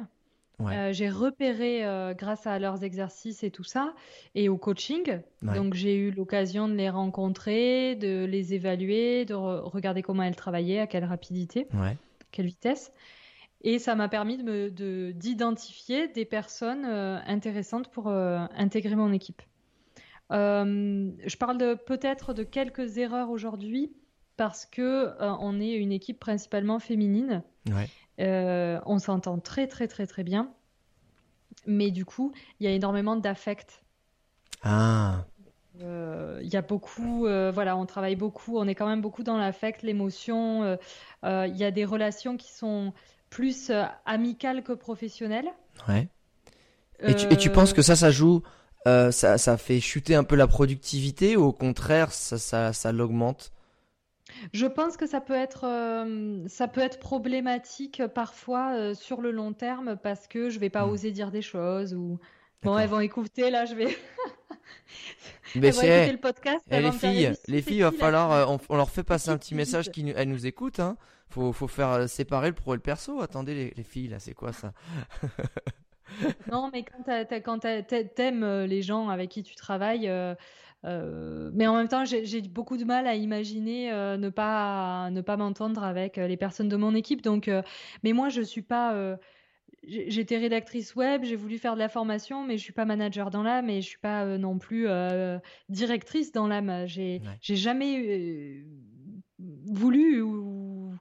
j'ai 0.91 1.09
repéré 1.09 1.83
grâce 2.15 2.45
à 2.45 2.59
leurs 2.59 2.83
exercices 2.83 3.43
et 3.43 3.49
tout 3.49 3.63
ça, 3.63 3.95
et 4.35 4.49
au 4.49 4.57
coaching. 4.57 5.19
Donc 5.41 5.73
j'ai 5.73 5.95
eu 5.95 6.11
l'occasion 6.11 6.67
de 6.67 6.75
les 6.75 6.91
rencontrer, 6.91 7.95
de 7.95 8.25
les 8.25 8.53
évaluer, 8.53 9.25
de 9.25 9.33
regarder 9.33 10.03
comment 10.03 10.21
elles 10.21 10.35
travaillaient, 10.35 10.79
à 10.79 10.85
quelle 10.85 11.05
rapidité, 11.05 11.67
quelle 12.31 12.45
vitesse. 12.45 12.91
Et 13.63 13.77
ça 13.77 13.95
m'a 13.95 14.09
permis 14.09 14.37
de 14.37 15.11
d'identifier 15.15 16.07
des 16.07 16.25
personnes 16.25 16.85
euh, 16.85 17.19
intéressantes 17.27 17.89
pour 17.89 18.07
euh, 18.07 18.39
intégrer 18.55 18.95
mon 18.95 19.11
équipe. 19.11 19.41
Euh, 20.31 21.11
je 21.25 21.37
parle 21.37 21.77
peut-être 21.85 22.33
de 22.33 22.43
quelques 22.43 22.97
erreurs 22.97 23.29
aujourd'hui 23.29 23.93
parce 24.37 24.65
que 24.65 25.13
on 25.19 25.59
est 25.59 25.73
une 25.73 25.91
équipe 25.91 26.19
principalement 26.19 26.79
féminine. 26.79 27.43
on 28.17 28.99
s'entend 28.99 29.37
très 29.39 29.67
très 29.67 29.87
très 29.87 30.07
très 30.07 30.23
bien, 30.23 30.51
mais 31.67 31.91
du 31.91 32.05
coup, 32.05 32.31
il 32.59 32.65
y 32.65 32.67
a 32.67 32.71
énormément 32.71 33.15
d'affect. 33.15 33.83
Ah. 34.63 35.25
Il 35.79 36.47
y 36.47 36.55
a 36.55 36.61
beaucoup, 36.61 37.27
voilà, 37.53 37.77
on 37.77 37.85
travaille 37.85 38.15
beaucoup, 38.15 38.57
on 38.57 38.67
est 38.67 38.75
quand 38.75 38.87
même 38.87 39.01
beaucoup 39.01 39.23
dans 39.23 39.37
l'affect, 39.37 39.83
l'émotion. 39.83 40.77
Il 41.23 41.55
y 41.55 41.63
a 41.63 41.71
des 41.71 41.85
relations 41.85 42.37
qui 42.37 42.51
sont 42.51 42.93
plus 43.31 43.71
euh, 43.71 43.85
amical 44.05 44.61
que 44.61 44.73
professionnel. 44.73 45.45
Ouais. 45.87 46.07
Et, 46.99 47.15
tu, 47.15 47.25
et, 47.33 47.37
tu, 47.37 47.49
penses 47.49 47.73
que 47.73 47.81
ça, 47.81 47.95
ça 47.95 48.11
joue, 48.11 48.43
euh, 48.87 49.09
ça, 49.09 49.39
ça, 49.39 49.57
fait 49.57 49.79
chuter 49.79 50.13
un 50.13 50.23
peu 50.23 50.35
la 50.35 50.45
productivité 50.45 51.35
ou 51.35 51.45
au 51.45 51.51
contraire, 51.51 52.11
ça, 52.11 52.37
ça, 52.37 52.73
ça 52.73 52.91
l'augmente? 52.91 53.51
Je 54.53 54.67
pense 54.67 54.97
que 54.97 55.07
ça 55.07 55.19
peut 55.19 55.33
être, 55.33 55.65
euh, 55.65 56.47
ça 56.47 56.67
peut 56.67 56.81
être 56.81 56.99
problématique 56.99 58.03
parfois 58.13 58.93
sur 58.93 59.21
le 59.21 59.31
long 59.31 59.53
terme 59.53 59.97
parce 59.97 60.27
que 60.27 60.51
je 60.51 60.59
vais 60.59 60.69
pas 60.69 60.85
hmm. 60.85 60.91
oser 60.91 61.11
dire 61.11 61.31
des 61.31 61.41
choses 61.41 61.95
ou 61.95 62.19
bon 62.61 62.77
elles 62.77 62.89
vont 62.89 63.01
écouter 63.01 63.49
là 63.49 63.65
je 63.65 63.75
vais 63.75 63.97
Mais 65.55 65.69
écouter 65.69 66.11
le 66.11 66.17
podcast 66.17 66.65
eh, 66.71 66.79
les 66.79 66.91
filles 66.91 67.33
les 67.47 67.61
filles 67.61 67.77
il 67.77 67.83
va 67.83 67.91
falloir 67.91 68.57
on, 68.69 68.75
leur 68.77 68.89
fait 68.89 69.03
passer 69.03 69.29
un 69.29 69.37
petit 69.37 69.53
message 69.61 69.91
qui 69.91 70.13
elles 70.15 70.29
nous 70.29 70.45
écoutent 70.45 70.79
hein 70.79 70.95
faut, 71.31 71.53
faut 71.53 71.67
faire 71.67 71.89
euh, 71.91 72.07
séparer 72.07 72.49
le 72.49 72.53
pro 72.53 72.73
et 72.73 72.77
le 72.77 72.81
perso. 72.81 73.21
Attendez, 73.21 73.73
les, 73.75 73.83
filles, 73.83 74.09
là, 74.09 74.19
c'est 74.19 74.33
quoi 74.33 74.53
ça? 74.53 74.73
Non, 76.51 76.69
mais 76.73 76.83
quand 77.41 77.59
t'aimes 77.59 78.43
euh, 78.43 78.67
les 78.67 78.81
gens 78.81 79.07
avec 79.07 79.29
qui 79.29 79.43
tu 79.43 79.55
travailles, 79.55 80.09
euh, 80.09 80.35
mais 81.53 81.67
en 81.67 81.77
même 81.77 81.87
temps, 81.87 82.03
j'ai 82.03 82.41
beaucoup 82.41 82.75
de 82.75 82.83
mal 82.83 83.07
à 83.07 83.15
imaginer 83.15 83.89
ne 83.93 84.29
pas 84.29 85.09
ne 85.09 85.21
pas 85.21 85.37
m'entendre 85.37 85.85
avec 85.85 86.17
les 86.17 86.35
personnes 86.35 86.67
de 86.67 86.75
mon 86.75 86.95
équipe. 86.95 87.21
Donc, 87.21 87.49
mais 88.03 88.11
moi, 88.11 88.27
je 88.27 88.41
suis 88.41 88.61
pas. 88.61 89.17
J'étais 89.83 90.37
rédactrice 90.37 90.95
web, 90.95 91.23
j'ai 91.23 91.35
voulu 91.35 91.57
faire 91.57 91.73
de 91.73 91.79
la 91.79 91.89
formation, 91.89 92.45
mais 92.45 92.57
je 92.57 92.63
suis 92.63 92.73
pas 92.73 92.85
manager 92.85 93.31
dans 93.31 93.41
l'âme 93.41 93.69
et 93.69 93.81
je 93.81 93.87
suis 93.87 93.97
pas 93.97 94.37
non 94.37 94.59
plus 94.59 94.87
directrice 95.69 96.31
dans 96.31 96.47
l'âme. 96.47 96.85
J'ai 96.87 97.21
jamais 97.41 98.63
voulu 99.65 100.21
ou, 100.21 100.93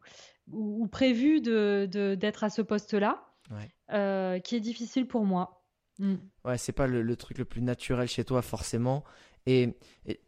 ou, 0.50 0.86
prévu 0.88 1.40
de, 1.40 1.86
d'être 2.14 2.44
à 2.44 2.50
ce 2.50 2.62
poste-là, 2.62 3.24
euh, 3.92 4.38
qui 4.38 4.56
est 4.56 4.60
difficile 4.60 5.06
pour 5.06 5.24
moi. 5.24 5.64
Mm. 5.98 6.14
Ouais, 6.44 6.58
c'est 6.58 6.72
pas 6.72 6.86
le, 6.86 7.16
truc 7.16 7.38
le 7.38 7.44
plus 7.44 7.62
naturel 7.62 8.08
chez 8.08 8.24
toi 8.24 8.42
forcément. 8.42 9.04
Et, 9.46 9.74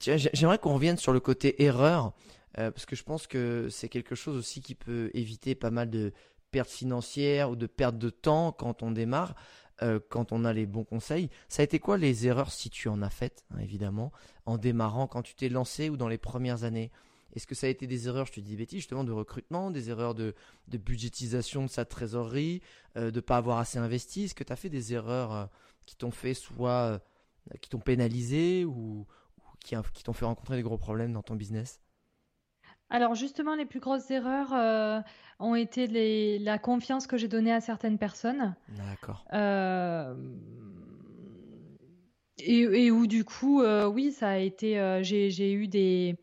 j'aimerais 0.01 0.59
qu'on 0.59 0.75
revienne 0.75 0.97
sur 0.97 1.13
le 1.13 1.21
côté 1.21 1.63
erreur, 1.63 2.13
euh, 2.59 2.71
parce 2.71 2.87
que 2.87 2.97
je 2.97 3.03
pense 3.03 3.27
que 3.27 3.69
c'est 3.71 3.89
quelque 3.89 4.15
chose 4.15 4.37
aussi 4.37 4.61
qui 4.61 4.75
peut 4.75 5.11
éviter 5.15 5.55
pas 5.55 5.71
mal 5.71 5.91
de 5.91 6.13
pertes 6.53 6.71
financières 6.71 7.51
ou 7.51 7.57
de 7.57 7.67
pertes 7.67 7.99
de 7.99 8.11
temps 8.11 8.53
quand 8.53 8.85
on 8.85 8.93
démarre. 8.93 9.35
Euh, 9.83 9.99
quand 10.11 10.31
on 10.31 10.45
a 10.45 10.53
les 10.53 10.67
bons 10.67 10.85
conseils. 10.85 11.29
Ça 11.49 11.63
a 11.63 11.65
été 11.65 11.81
quoi 11.81 11.97
les 11.97 12.27
erreurs, 12.29 12.53
si 12.53 12.71
tu 12.71 12.89
en 12.89 13.03
as 13.03 13.11
faites, 13.11 13.45
hein, 13.51 13.59
évidemment, 13.59 14.13
en 14.47 14.57
démarrant, 14.57 15.09
quand 15.09 15.23
tu 15.23 15.35
t'es 15.35 15.49
lancé 15.49 15.89
ou 15.89 15.97
dans 15.97 16.07
les 16.07 16.19
premières 16.19 16.63
années? 16.63 16.93
Est-ce 17.35 17.49
que 17.49 17.57
ça 17.57 17.67
a 17.67 17.71
été 17.71 17.89
des 17.89 18.07
erreurs, 18.07 18.27
je 18.27 18.33
te 18.33 18.41
dis 18.41 18.51
des 18.51 18.57
bêtises, 18.57 18.81
justement, 18.81 19.03
de 19.03 19.11
recrutement, 19.11 19.73
des 19.73 19.91
erreurs 19.91 20.15
de, 20.15 20.35
budgétisation 20.69 21.65
de 21.65 21.71
sa 21.71 21.85
trésorerie, 21.85 22.61
euh, 22.97 23.11
de 23.11 23.17
ne 23.17 23.21
pas 23.23 23.39
avoir 23.39 23.59
assez 23.59 23.79
investi? 23.79 24.25
Est-ce 24.25 24.35
que 24.35 24.45
tu 24.45 24.53
as 24.53 24.57
fait 24.57 24.69
des 24.69 24.93
erreurs 24.93 25.33
euh, 25.33 25.47
qui 25.87 25.97
t'ont 25.97 26.13
fait 26.13 26.35
soit 26.35 27.01
qui 27.61 27.69
t'ont 27.71 27.81
pénalisé 27.81 28.65
ou, 28.65 29.05
qui, 29.65 29.75
qui 29.95 30.05
t'ont 30.05 30.13
fait 30.13 30.27
rencontrer 30.27 30.57
des 30.57 30.63
gros 30.63 30.79
problèmes 30.79 31.13
dans 31.13 31.23
ton 31.23 31.35
business? 31.35 31.81
Alors 32.93 33.15
justement, 33.15 33.55
les 33.55 33.67
plus 33.67 33.81
grosses 33.81 34.11
erreurs 34.11 35.05
ont 35.39 35.55
été 35.55 35.87
les, 35.87 36.39
la 36.39 36.59
confiance 36.59 37.07
que 37.07 37.17
j'ai 37.17 37.29
donnée 37.29 37.53
à 37.53 37.61
certaines 37.61 37.99
personnes. 37.99 38.55
D'accord. 38.69 39.25
et, 42.39 42.61
et, 42.61 42.91
où 42.91 43.07
du 43.07 43.25
coup, 43.25 43.63
oui, 43.63 44.13
ça 44.13 44.29
a 44.29 44.37
été, 44.39 45.01
j'ai 45.03 45.53
eu 45.53 45.67
des, 45.67 46.17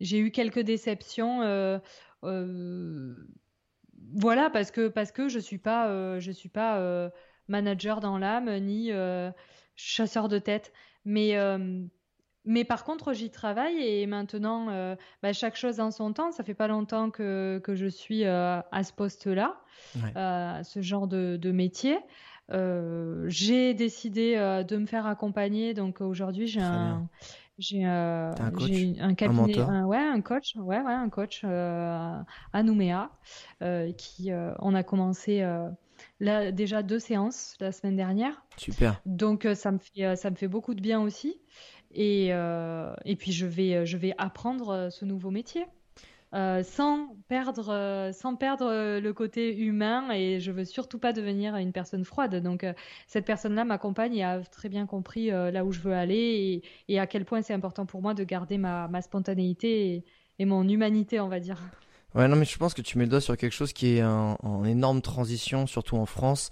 j'ai 0.00 0.18
eu 0.18 0.30
quelques 0.30 0.60
déceptions. 0.60 1.42
Euh, 1.42 1.78
euh, 2.24 3.14
voilà, 4.14 4.50
parce 4.50 4.70
que, 4.70 4.88
parce 4.88 5.12
que 5.12 5.28
je 5.28 5.38
suis 5.38 5.58
pas, 5.58 5.88
euh, 5.88 6.20
je 6.20 6.30
suis 6.30 6.48
pas 6.48 7.10
manager 7.48 8.00
dans 8.00 8.18
l'âme, 8.18 8.54
ni 8.58 8.90
chasseur 9.74 10.28
de 10.28 10.38
tête. 10.38 10.72
Mais, 11.04 11.36
mais 12.44 12.64
par 12.64 12.84
contre, 12.84 13.12
j'y 13.12 13.30
travaille 13.30 13.76
et 13.78 14.06
maintenant, 14.06 14.96
bah, 15.22 15.32
chaque 15.32 15.56
chose 15.56 15.80
en 15.80 15.90
son 15.90 16.12
temps. 16.12 16.32
Ça 16.32 16.44
fait 16.44 16.54
pas 16.54 16.68
longtemps 16.68 17.10
que, 17.10 17.60
que 17.64 17.74
je 17.74 17.86
suis 17.86 18.24
à 18.24 18.82
ce 18.82 18.92
poste-là, 18.92 19.60
à 20.14 20.62
ce 20.64 20.82
genre 20.82 21.06
de, 21.06 21.36
de 21.40 21.52
métier. 21.52 21.98
j'ai 22.50 23.74
décidé 23.74 24.36
de 24.68 24.76
me 24.76 24.86
faire 24.86 25.06
accompagner. 25.06 25.74
Donc 25.74 26.00
aujourd'hui, 26.00 26.46
j'ai 26.46 26.60
un, 26.60 27.08
j'ai 27.58 27.86
euh, 27.86 28.32
un, 28.32 28.52
un, 29.00 29.14
cabinet, 29.14 29.58
un, 29.60 29.84
ouais, 29.84 29.98
un 29.98 30.20
coach, 30.20 30.56
ouais, 30.56 30.80
ouais, 30.80 30.92
un 30.92 31.08
coach 31.08 31.42
euh, 31.44 32.18
à 32.52 32.62
Nouméa, 32.64 33.10
euh, 33.62 33.92
qui 33.92 34.30
on 34.58 34.74
a 34.74 34.82
commencé 34.82 35.46
là 36.20 36.52
déjà 36.52 36.82
deux 36.82 36.98
séances 36.98 37.56
la 37.60 37.70
semaine 37.72 37.96
dernière. 37.96 38.42
Super. 38.56 39.00
Donc 39.06 39.46
ça 39.54 39.72
me 39.72 39.78
fait 39.78 40.16
ça 40.16 40.30
me 40.30 40.36
fait 40.36 40.48
beaucoup 40.48 40.74
de 40.74 40.80
bien 40.80 41.00
aussi, 41.00 41.38
et 41.94 42.28
et 43.04 43.16
puis 43.16 43.32
je 43.32 43.46
vais 43.46 43.86
je 43.86 43.96
vais 43.96 44.14
apprendre 44.18 44.90
ce 44.90 45.04
nouveau 45.04 45.30
métier. 45.30 45.66
Euh, 46.34 46.64
sans 46.64 47.16
perdre, 47.28 47.68
euh, 47.72 48.10
sans 48.10 48.34
perdre 48.34 48.66
euh, 48.66 49.00
le 49.00 49.12
côté 49.12 49.56
humain 49.56 50.10
et 50.10 50.40
je 50.40 50.50
veux 50.50 50.64
surtout 50.64 50.98
pas 50.98 51.12
devenir 51.12 51.54
une 51.54 51.70
personne 51.70 52.04
froide. 52.04 52.42
Donc 52.42 52.66
cette 53.06 53.24
personne-là 53.24 53.64
m'accompagne 53.64 54.16
et 54.16 54.24
a 54.24 54.40
très 54.40 54.68
bien 54.68 54.84
compris 54.86 55.30
là 55.30 55.64
où 55.64 55.70
je 55.70 55.78
veux 55.80 55.94
aller 55.94 56.62
et, 56.88 56.98
à 56.98 57.06
quel 57.06 57.24
point 57.24 57.42
c'est 57.42 57.54
important 57.54 57.86
pour 57.86 58.02
moi 58.02 58.14
de 58.14 58.24
garder 58.24 58.58
ma, 58.58 58.88
spontanéité 59.00 60.04
et, 60.38 60.44
mon 60.44 60.68
humanité, 60.68 61.20
on 61.20 61.28
va 61.28 61.38
dire. 61.38 61.58
Ouais, 62.16 62.26
non, 62.26 62.36
mais 62.36 62.44
je 62.44 62.58
pense 62.58 62.74
que 62.74 62.82
tu 62.82 62.98
mets 62.98 63.04
le 63.04 63.10
doigt 63.10 63.20
sur 63.20 63.36
quelque 63.36 63.52
chose 63.52 63.72
qui 63.72 63.96
est 63.96 64.04
en, 64.04 64.64
énorme 64.64 65.02
transition, 65.02 65.66
surtout 65.66 65.96
en 65.96 66.06
France. 66.06 66.50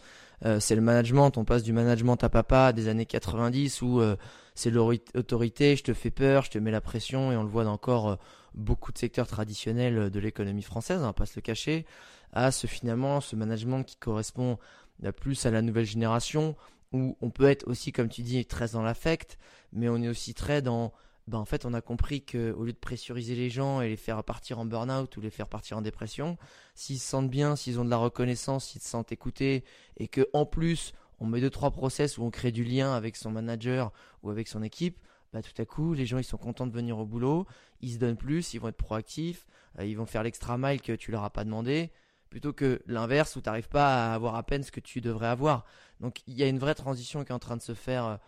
C'est 0.59 0.74
le 0.74 0.81
management. 0.81 1.37
On 1.37 1.44
passe 1.44 1.62
du 1.62 1.72
management 1.72 2.22
à 2.24 2.28
papa 2.28 2.72
des 2.72 2.88
années 2.88 3.07
90 3.07 3.83
où 3.83 4.00
c'est 4.55 4.70
l'autorité, 4.70 5.76
je 5.76 5.85
te 5.85 5.94
fais 5.94 6.11
peur, 6.11 6.44
je 6.44 6.50
te 6.50 6.59
mets 6.59 6.70
la 6.70 6.81
pression 6.81 7.33
et 7.33 7.37
on 7.37 7.42
le 7.42 7.48
voit 7.48 7.66
encore 7.66 8.18
beaucoup 8.55 8.92
de 8.92 8.98
secteurs 8.98 9.26
traditionnels 9.26 10.11
de 10.11 10.20
l'économie 10.20 10.62
française, 10.62 10.98
on 11.00 11.07
va 11.07 11.12
pas 11.12 11.26
se 11.26 11.37
le 11.37 11.42
cacher, 11.42 11.87
à 12.33 12.50
ce 12.50 12.66
finalement 12.66 13.20
ce 13.20 13.37
management 13.37 13.83
qui 13.83 13.96
correspond 13.96 14.59
plus 15.16 15.46
à 15.46 15.50
la 15.50 15.62
nouvelle 15.62 15.87
génération, 15.87 16.57
où 16.92 17.16
on 17.20 17.31
peut 17.31 17.48
être 17.48 17.66
aussi, 17.66 17.92
comme 17.92 18.09
tu 18.09 18.22
dis, 18.22 18.44
très 18.44 18.68
dans 18.68 18.83
l'affect, 18.83 19.38
mais 19.72 19.88
on 19.88 20.02
est 20.02 20.09
aussi 20.09 20.35
très 20.35 20.61
dans 20.61 20.92
ben 21.28 21.38
en 21.38 21.44
fait, 21.44 21.64
on 21.64 21.72
a 21.72 21.80
compris 21.80 22.24
qu'au 22.24 22.64
lieu 22.64 22.72
de 22.72 22.78
pressuriser 22.78 23.37
les 23.37 23.48
gens 23.48 23.80
et 23.80 23.88
les 23.88 23.96
faire 23.96 24.22
partir 24.24 24.58
en 24.58 24.64
burn-out 24.64 25.16
ou 25.16 25.20
les 25.20 25.30
faire 25.30 25.48
partir 25.48 25.76
en 25.76 25.82
dépression, 25.82 26.37
s'ils 26.74 26.98
se 26.98 27.08
sentent 27.08 27.30
bien, 27.30 27.54
s'ils 27.54 27.78
ont 27.78 27.85
de 27.85 27.90
la 27.90 27.96
reconnaissance, 27.96 28.66
s'ils 28.66 28.82
se 28.82 28.88
sentent 28.88 29.12
écoutés, 29.12 29.64
et 29.98 30.08
que 30.08 30.28
en 30.32 30.46
plus 30.46 30.94
on 31.20 31.26
met 31.26 31.40
deux 31.40 31.50
trois 31.50 31.70
process 31.70 32.18
où 32.18 32.24
on 32.24 32.30
crée 32.30 32.50
du 32.50 32.64
lien 32.64 32.94
avec 32.94 33.14
son 33.16 33.30
manager 33.30 33.92
ou 34.24 34.30
avec 34.30 34.48
son 34.48 34.62
équipe, 34.62 34.98
bah, 35.32 35.42
tout 35.42 35.62
à 35.62 35.64
coup, 35.64 35.94
les 35.94 36.06
gens 36.06 36.18
ils 36.18 36.24
sont 36.24 36.37
contents 36.37 36.66
de 36.66 36.72
venir 36.72 36.98
au 36.98 37.06
boulot, 37.06 37.46
ils 37.80 37.92
se 37.92 37.98
donnent 37.98 38.16
plus, 38.16 38.52
ils 38.52 38.58
vont 38.58 38.68
être 38.68 38.76
proactifs, 38.76 39.46
euh, 39.78 39.87
ils 39.87 39.96
vont 39.96 40.06
faire 40.06 40.24
l'extra 40.24 40.58
mile 40.58 40.82
que 40.82 40.92
tu 40.92 41.12
leur 41.12 41.22
as 41.22 41.30
pas 41.30 41.44
demandé, 41.44 41.92
plutôt 42.30 42.52
que 42.52 42.82
l'inverse 42.87 43.37
où 43.37 43.40
tu 43.40 43.48
n'arrives 43.48 43.68
pas 43.68 44.11
à 44.11 44.14
avoir 44.14 44.35
à 44.35 44.42
peine 44.42 44.64
ce 44.64 44.72
que 44.72 44.80
tu 44.80 45.00
devrais 45.00 45.28
avoir. 45.28 45.64
Donc 46.00 46.22
il 46.26 46.35
y 46.35 46.42
a 46.42 46.48
une 46.48 46.58
vraie 46.58 46.74
transition 46.74 47.24
qui 47.24 47.30
est 47.30 47.35
en 47.35 47.38
train 47.38 47.56
de 47.56 47.62
se 47.62 47.74
faire 47.74 48.18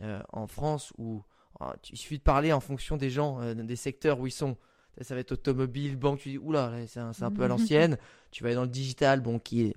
euh, 0.00 0.22
en 0.32 0.46
France 0.46 0.92
où 0.96 1.24
oh, 1.60 1.72
il 1.90 1.96
suffit 1.96 2.18
de 2.18 2.22
parler 2.22 2.52
en 2.52 2.60
fonction 2.60 2.96
des 2.96 3.10
gens, 3.10 3.40
euh, 3.40 3.54
des 3.54 3.76
secteurs 3.76 4.20
où 4.20 4.26
ils 4.26 4.32
sont. 4.32 4.56
Ça 5.00 5.14
va 5.14 5.20
être 5.20 5.32
automobile, 5.32 5.96
banque, 5.96 6.20
tu 6.20 6.28
dis 6.28 6.38
oula, 6.38 6.72
c'est 6.86 7.00
un, 7.00 7.10
un 7.20 7.30
peu 7.32 7.42
à 7.42 7.48
l'ancienne. 7.48 7.98
tu 8.30 8.44
vas 8.44 8.48
aller 8.48 8.56
dans 8.56 8.62
le 8.62 8.68
digital, 8.68 9.20
bon, 9.20 9.40
qui 9.40 9.62
est 9.62 9.74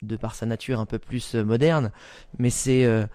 de 0.00 0.16
par 0.16 0.34
sa 0.34 0.46
nature 0.46 0.80
un 0.80 0.86
peu 0.86 0.98
plus 0.98 1.34
euh, 1.34 1.44
moderne. 1.44 1.92
Mais 2.38 2.48
euh, 2.68 3.06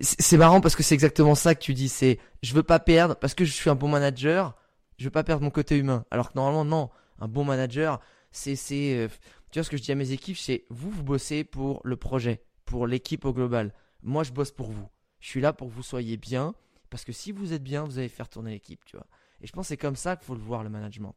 c'est 0.00 0.22
c'est 0.22 0.36
marrant 0.36 0.60
parce 0.60 0.76
que 0.76 0.82
c'est 0.82 0.94
exactement 0.94 1.34
ça 1.34 1.54
que 1.54 1.60
tu 1.60 1.74
dis. 1.74 1.88
C'est 1.88 2.18
je 2.42 2.54
veux 2.54 2.62
pas 2.62 2.80
perdre 2.80 3.16
parce 3.16 3.34
que 3.34 3.44
je 3.44 3.52
suis 3.52 3.70
un 3.70 3.74
bon 3.74 3.88
manager. 3.88 4.54
Je 4.98 5.04
veux 5.04 5.10
pas 5.10 5.24
perdre 5.24 5.42
mon 5.42 5.50
côté 5.50 5.76
humain. 5.76 6.04
Alors 6.10 6.30
que 6.30 6.38
normalement 6.38 6.64
non, 6.64 6.90
un 7.18 7.28
bon 7.28 7.44
manager, 7.44 8.00
c'est 8.30 8.56
c'est 8.56 9.08
tu 9.54 9.60
vois 9.60 9.64
ce 9.64 9.70
que 9.70 9.76
je 9.76 9.82
dis 9.82 9.92
à 9.92 9.94
mes 9.94 10.10
équipes, 10.10 10.36
c'est 10.36 10.64
vous 10.68 10.90
vous 10.90 11.04
bossez 11.04 11.44
pour 11.44 11.80
le 11.84 11.96
projet, 11.96 12.42
pour 12.64 12.88
l'équipe 12.88 13.24
au 13.24 13.32
global. 13.32 13.72
Moi 14.02 14.24
je 14.24 14.32
bosse 14.32 14.50
pour 14.50 14.70
vous. 14.70 14.88
Je 15.20 15.28
suis 15.28 15.40
là 15.40 15.52
pour 15.52 15.68
que 15.68 15.72
vous 15.72 15.84
soyez 15.84 16.16
bien 16.16 16.56
parce 16.90 17.04
que 17.04 17.12
si 17.12 17.32
vous 17.32 17.52
êtes 17.52 17.62
bien, 17.62 17.84
vous 17.84 17.98
allez 17.98 18.08
faire 18.08 18.28
tourner 18.28 18.52
l'équipe, 18.52 18.84
tu 18.84 18.96
vois. 18.96 19.06
Et 19.40 19.46
je 19.46 19.52
pense 19.52 19.66
que 19.66 19.68
c'est 19.68 19.76
comme 19.76 19.96
ça 19.96 20.16
qu'il 20.16 20.24
faut 20.26 20.34
le 20.34 20.40
voir 20.40 20.62
le 20.62 20.70
management. 20.70 21.16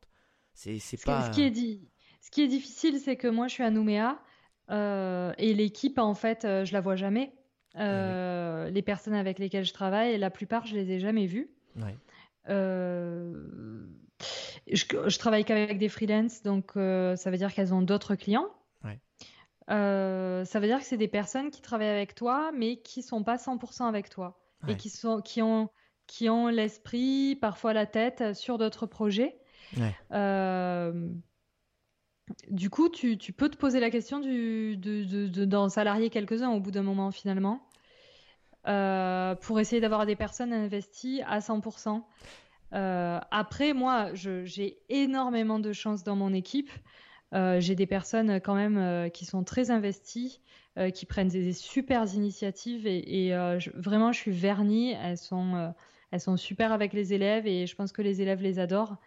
C'est 0.53 0.79
c'est 0.79 1.03
pas 1.03 1.27
ce 1.27 1.31
qui 1.31 1.43
est 1.43 1.51
dit. 1.51 1.89
Ce 2.21 2.31
qui 2.31 2.41
est 2.41 2.47
difficile, 2.47 2.99
c'est 2.99 3.15
que 3.15 3.27
moi 3.27 3.47
je 3.47 3.53
suis 3.53 3.63
à 3.63 3.69
Nouméa 3.69 4.19
euh, 4.69 5.33
et 5.37 5.53
l'équipe, 5.53 5.97
en 5.97 6.13
fait, 6.13 6.45
euh, 6.45 6.65
je 6.65 6.73
la 6.73 6.81
vois 6.81 6.95
jamais. 6.95 7.33
Euh, 7.77 8.69
les 8.69 8.81
personnes 8.81 9.13
avec 9.13 9.39
lesquelles 9.39 9.65
je 9.65 9.73
travaille, 9.73 10.17
la 10.17 10.31
plupart, 10.31 10.65
je 10.65 10.75
les 10.75 10.91
ai 10.91 10.99
jamais 10.99 11.27
vues. 11.27 11.49
Je, 14.67 15.17
travaille 15.17 15.45
qu'avec 15.45 15.77
des 15.77 15.89
freelances, 15.89 16.41
donc 16.41 16.71
ça 16.73 17.29
veut 17.31 17.37
dire 17.37 17.53
qu'elles 17.53 17.73
ont 17.73 17.81
d'autres 17.81 18.15
clients. 18.15 18.49
ça 19.67 20.59
veut 20.59 20.67
dire 20.67 20.79
que 20.79 20.85
c'est 20.85 20.97
des 20.97 21.07
personnes 21.07 21.51
qui 21.51 21.61
travaillent 21.61 21.87
avec 21.87 22.15
toi, 22.15 22.51
mais 22.53 22.77
qui 22.77 23.03
sont 23.03 23.23
pas 23.23 23.35
100% 23.35 23.87
avec 23.87 24.09
toi 24.09 24.39
et 24.67 24.75
qui 24.75 24.89
sont 24.89 25.21
qui 25.21 25.41
ont 25.41 25.69
qui 26.07 26.29
ont 26.29 26.47
l'esprit, 26.47 27.35
parfois 27.35 27.73
la 27.73 27.85
tête 27.85 28.33
sur 28.33 28.57
d'autres 28.57 28.85
projets. 28.85 29.37
Euh, 30.11 31.09
du 32.49 32.69
coup, 32.69 32.89
tu, 32.89 33.17
peux 33.33 33.49
te 33.49 33.57
poser 33.57 33.79
la 33.79 33.89
question 33.89 34.19
d'en 34.19 35.69
salarier 35.69 36.09
quelques-uns 36.09 36.49
au 36.49 36.59
bout 36.59 36.71
d'un 36.71 36.83
moment 36.83 37.11
finalement, 37.11 37.69
euh, 38.67 39.35
pour 39.35 39.59
essayer 39.59 39.81
d'avoir 39.81 40.05
des 40.05 40.15
personnes 40.15 40.53
investies 40.53 41.21
à 41.25 41.39
100%. 41.39 42.03
Euh, 42.73 43.19
après, 43.31 43.73
moi, 43.73 44.09
j'ai 44.13 44.79
énormément 44.89 45.59
de 45.59 45.71
chance 45.71 46.03
dans 46.03 46.15
mon 46.15 46.33
équipe. 46.33 46.71
Euh, 47.33 47.59
j'ai 47.59 47.75
des 47.75 47.87
personnes 47.87 48.39
quand 48.39 48.55
même 48.55 49.09
qui 49.11 49.25
sont 49.25 49.43
très 49.43 49.71
investies, 49.71 50.41
qui 50.93 51.05
prennent 51.05 51.27
des, 51.27 51.53
super 51.53 52.05
initiatives 52.13 52.85
et, 52.85 53.31
vraiment, 53.73 54.11
je 54.11 54.19
suis 54.19 54.31
vernie. 54.31 54.91
Elles 54.91 55.17
sont, 55.17 55.73
elles 56.11 56.21
sont 56.21 56.37
super 56.37 56.71
avec 56.71 56.93
les 56.93 57.13
élèves 57.13 57.47
et 57.47 57.65
je 57.65 57.75
pense 57.75 57.91
que 57.91 58.01
les 58.01 58.21
élèves 58.21 58.41
les 58.41 58.59
adorent. 58.59 58.97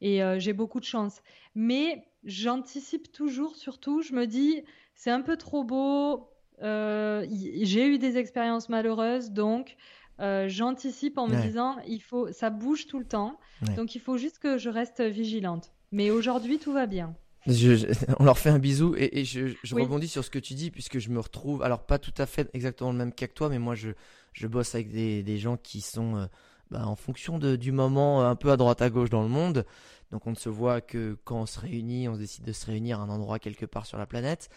Et 0.00 0.20
j'ai 0.38 0.52
beaucoup 0.52 0.78
de 0.80 0.84
chance. 0.84 1.22
Mais 1.54 2.04
j'anticipe 2.24 3.10
toujours, 3.12 3.56
surtout, 3.56 4.02
je 4.02 4.12
me 4.12 4.26
dis, 4.26 4.62
c'est 4.94 5.10
un 5.10 5.22
peu 5.22 5.36
trop 5.36 5.64
beau. 5.64 6.28
Euh, 6.62 7.26
j'ai 7.62 7.86
eu 7.86 7.98
des 7.98 8.18
expériences 8.18 8.68
malheureuses, 8.68 9.30
donc 9.30 9.76
euh, 10.20 10.48
j'anticipe 10.48 11.18
en 11.18 11.28
me 11.28 11.40
disant, 11.40 11.76
il 11.86 12.02
faut, 12.02 12.32
ça 12.32 12.50
bouge 12.50 12.86
tout 12.86 12.98
le 12.98 13.04
temps, 13.04 13.38
donc 13.76 13.94
il 13.94 14.00
faut 14.00 14.16
juste 14.16 14.38
que 14.38 14.58
je 14.58 14.68
reste 14.68 15.00
vigilante. 15.00 15.72
Mais 15.92 16.10
aujourd'hui, 16.10 16.58
tout 16.58 16.72
va 16.72 16.86
bien. 16.86 17.14
on 18.18 18.24
leur 18.24 18.38
fait 18.38 18.50
un 18.50 18.58
bisou 18.58 18.94
et, 18.96 19.24
je, 19.24 19.54
rebondis 19.74 20.08
sur 20.08 20.24
ce 20.24 20.30
que 20.30 20.38
tu 20.38 20.54
dis 20.54 20.70
puisque 20.70 20.98
je 20.98 21.10
me 21.10 21.20
retrouve, 21.20 21.62
alors 21.62 21.84
pas 21.84 21.98
tout 21.98 22.14
à 22.18 22.26
fait 22.26 22.50
exactement 22.52 22.92
le 22.92 22.98
même 22.98 23.12
cas 23.12 23.26
que 23.26 23.34
toi, 23.34 23.48
mais 23.48 23.58
moi 23.58 23.74
je, 23.74 23.90
je 24.32 24.46
bosse 24.46 24.74
avec 24.74 24.90
des, 24.90 25.22
des 25.22 25.38
gens 25.38 25.56
qui 25.56 25.80
sont 25.80 26.16
euh, 26.16 26.26
bah, 26.70 26.86
en 26.86 26.96
fonction 26.96 27.38
de, 27.38 27.56
du 27.56 27.72
moment 27.72 28.26
un 28.26 28.36
peu 28.36 28.50
à 28.50 28.56
droite 28.56 28.82
à 28.82 28.90
gauche 28.90 29.10
dans 29.10 29.22
le 29.22 29.28
monde. 29.28 29.64
Donc 30.10 30.26
on 30.26 30.30
ne 30.30 30.36
se 30.36 30.48
voit 30.48 30.80
que 30.80 31.16
quand 31.24 31.40
on 31.40 31.46
se 31.46 31.60
réunit, 31.60 32.08
on 32.08 32.16
décide 32.16 32.44
de 32.44 32.52
se 32.52 32.66
réunir 32.66 33.00
à 33.00 33.04
un 33.04 33.08
endroit 33.08 33.38
quelque 33.38 33.66
part 33.66 33.86
sur 33.86 33.98
la 33.98 34.06
planète. 34.06 34.48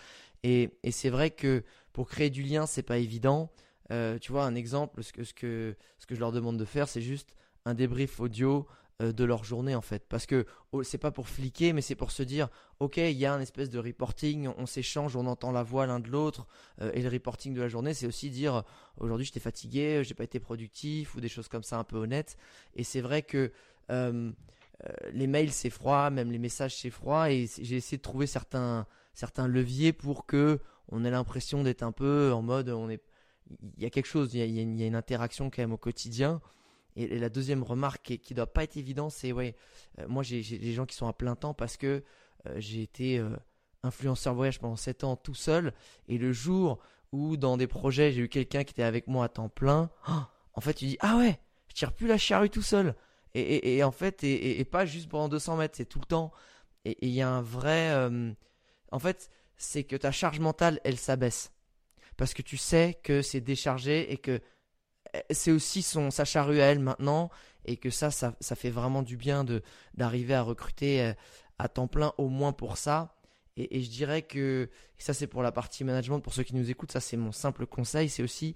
Et, 0.44 0.72
et 0.84 0.92
c'est 0.92 1.10
vrai 1.10 1.32
que 1.32 1.64
pour 1.94 2.08
créer 2.08 2.30
du 2.30 2.44
lien, 2.44 2.66
c'est 2.66 2.84
pas 2.84 2.98
évident. 2.98 3.52
Euh, 3.92 4.18
tu 4.18 4.32
vois, 4.32 4.46
un 4.46 4.56
exemple, 4.56 5.04
ce 5.04 5.12
que, 5.12 5.24
ce, 5.24 5.34
que, 5.34 5.76
ce 6.00 6.06
que 6.06 6.16
je 6.16 6.20
leur 6.20 6.32
demande 6.32 6.58
de 6.58 6.66
faire, 6.66 6.88
c'est 6.88 7.02
juste 7.02 7.36
un 7.66 7.74
débrief 7.74 8.20
audio 8.20 8.66
euh, 8.68 8.74
de 9.02 9.24
leur 9.24 9.44
journée 9.44 9.76
en 9.76 9.82
fait. 9.82 10.04
Parce 10.08 10.26
que 10.26 10.46
oh, 10.72 10.84
c'est 10.84 10.98
pas 10.98 11.12
pour 11.12 11.28
fliquer, 11.28 11.74
mais 11.74 11.82
c'est 11.82 11.96
pour 11.96 12.12
se 12.12 12.24
dire, 12.24 12.50
ok, 12.80 12.98
il 12.98 13.18
y 13.18 13.26
a 13.26 13.34
un 13.34 13.40
espèce 13.40 13.70
de 13.70 13.80
reporting, 13.80 14.50
on 14.58 14.66
s'échange, 14.66 15.16
on 15.16 15.26
entend 15.28 15.52
la 15.52 15.64
voix 15.64 15.86
l'un 15.86 16.00
de 16.00 16.10
l'autre. 16.10 16.48
Euh, 16.82 16.92
et 16.94 17.02
le 17.02 17.10
reporting 17.10 17.54
de 17.54 17.62
la 17.62 17.68
journée, 17.68 17.94
c'est 17.94 18.08
aussi 18.08 18.30
dire, 18.30 18.64
aujourd'hui 18.98 19.26
j'étais 19.26 19.40
fatigué, 19.40 20.04
j'ai 20.04 20.14
pas 20.14 20.24
été 20.24 20.40
productif, 20.40 21.16
ou 21.16 21.22
des 21.22 21.30
choses 21.30 21.48
comme 21.48 21.64
ça 21.64 21.78
un 21.78 21.84
peu 21.84 21.98
honnêtes. 21.98 22.38
Et 22.76 22.84
c'est 22.84 23.02
vrai 23.02 23.22
que 23.22 23.52
euh, 23.90 24.32
les 25.14 25.28
mails 25.28 25.52
c'est 25.52 25.70
froid, 25.70 26.10
même 26.10 26.32
les 26.32 26.40
messages 26.40 26.76
c'est 26.76 26.90
froid, 26.90 27.30
et 27.30 27.48
j'ai 27.62 27.78
essayé 27.78 27.98
de 27.98 28.02
trouver 28.02 28.28
certains, 28.28 28.86
certains 29.14 29.48
leviers 29.48 29.94
pour 29.94 30.26
que 30.26 30.60
on 30.90 31.06
ait 31.06 31.12
l'impression 31.12 31.64
d'être 31.64 31.84
un 31.84 31.92
peu 31.92 32.32
en 32.34 32.42
mode, 32.42 32.70
on 32.70 32.90
est, 32.90 33.02
il 33.78 33.84
y 33.84 33.86
a 33.86 33.90
quelque 33.90 34.08
chose, 34.08 34.34
il 34.34 34.40
y 34.40 34.60
a, 34.60 34.62
une 34.62 34.96
interaction 34.96 35.50
quand 35.50 35.62
même 35.62 35.74
au 35.74 35.78
quotidien. 35.78 36.42
Et, 36.96 37.20
la 37.20 37.30
deuxième 37.30 37.64
remarque 37.64 38.18
qui, 38.22 38.34
doit 38.34 38.52
pas 38.52 38.64
être 38.64 38.78
évidente, 38.78 39.12
c'est 39.12 39.32
ouais, 39.32 39.56
euh, 40.00 40.08
moi 40.08 40.24
j'ai 40.24 40.42
des 40.42 40.74
gens 40.74 40.86
qui 40.86 40.96
sont 40.96 41.08
à 41.08 41.14
plein 41.14 41.36
temps 41.36 41.54
parce 41.54 41.78
que 41.78 42.04
euh, 42.48 42.56
j'ai 42.58 42.82
été 42.82 43.24
influenceur 43.84 44.34
voyage 44.34 44.60
pendant 44.60 44.76
7 44.76 45.04
ans 45.04 45.16
tout 45.16 45.34
seul, 45.34 45.74
et 46.08 46.18
le 46.18 46.32
jour 46.34 46.80
où 47.12 47.38
dans 47.38 47.58
des 47.58 47.68
projets 47.68 48.12
j'ai 48.12 48.22
eu 48.22 48.30
quelqu'un 48.30 48.64
qui 48.64 48.72
était 48.72 48.84
avec 48.84 49.08
moi 49.08 49.26
à 49.26 49.30
temps 49.30 49.50
plein, 49.50 49.90
en 50.54 50.62
fait 50.62 50.74
tu 50.74 50.86
dis 50.86 50.98
ah 51.00 51.18
ouais, 51.18 51.40
je 51.68 51.76
tire 51.76 51.94
plus 51.94 52.08
la 52.08 52.18
charrue 52.18 52.50
tout 52.50 52.62
seul. 52.62 52.96
Et, 53.34 53.82
en 53.84 53.92
fait, 53.92 54.24
et, 54.24 54.66
pas 54.66 54.86
juste 54.86 55.10
pendant 55.10 55.30
200 55.30 55.58
mètres, 55.58 55.76
c'est 55.78 55.86
tout 55.86 56.00
le 56.00 56.06
temps. 56.06 56.32
Et 56.84 56.98
il 57.02 57.14
y 57.14 57.22
a 57.22 57.30
un 57.30 57.42
vrai. 57.42 57.92
Euh, 57.92 58.32
en 58.92 59.00
fait, 59.00 59.30
c'est 59.58 59.84
que 59.84 59.96
ta 59.96 60.12
charge 60.12 60.40
mentale, 60.40 60.82
elle 60.84 60.98
s'abaisse. 60.98 61.54
parce 62.18 62.34
que 62.34 62.42
tu 62.42 62.58
sais 62.58 63.00
que 63.04 63.22
c'est 63.22 63.42
déchargé 63.42 64.12
et 64.12 64.18
que 64.18 64.42
c'est 65.30 65.52
aussi 65.52 65.82
son, 65.82 66.12
sa 66.12 66.26
charrue 66.26 66.62
à 66.62 66.66
elle 66.66 66.80
maintenant 66.80 67.30
et 67.66 67.78
que 67.78 67.90
ça, 67.90 68.12
ça, 68.12 68.34
ça 68.40 68.56
fait 68.56 68.70
vraiment 68.70 69.04
du 69.04 69.18
bien 69.18 69.44
de 69.44 69.62
d'arriver 69.94 70.34
à 70.34 70.42
recruter 70.42 71.02
euh, 71.02 71.14
à 71.60 71.68
temps 71.68 71.88
plein 71.88 72.14
au 72.18 72.28
moins 72.28 72.54
pour 72.54 72.78
ça. 72.78 73.16
Et, 73.58 73.82
je 73.82 73.90
dirais 73.90 74.22
que 74.22 74.70
ça 74.98 75.14
c'est 75.14 75.28
pour 75.28 75.44
la 75.44 75.52
partie 75.52 75.84
management, 75.84 76.20
pour 76.20 76.34
ceux 76.34 76.44
qui 76.44 76.56
nous 76.56 76.70
écoutent, 76.70 76.92
ça 76.92 77.02
c'est 77.02 77.18
mon 77.18 77.32
simple 77.32 77.66
conseil, 77.66 78.10
c'est 78.10 78.24
aussi 78.24 78.56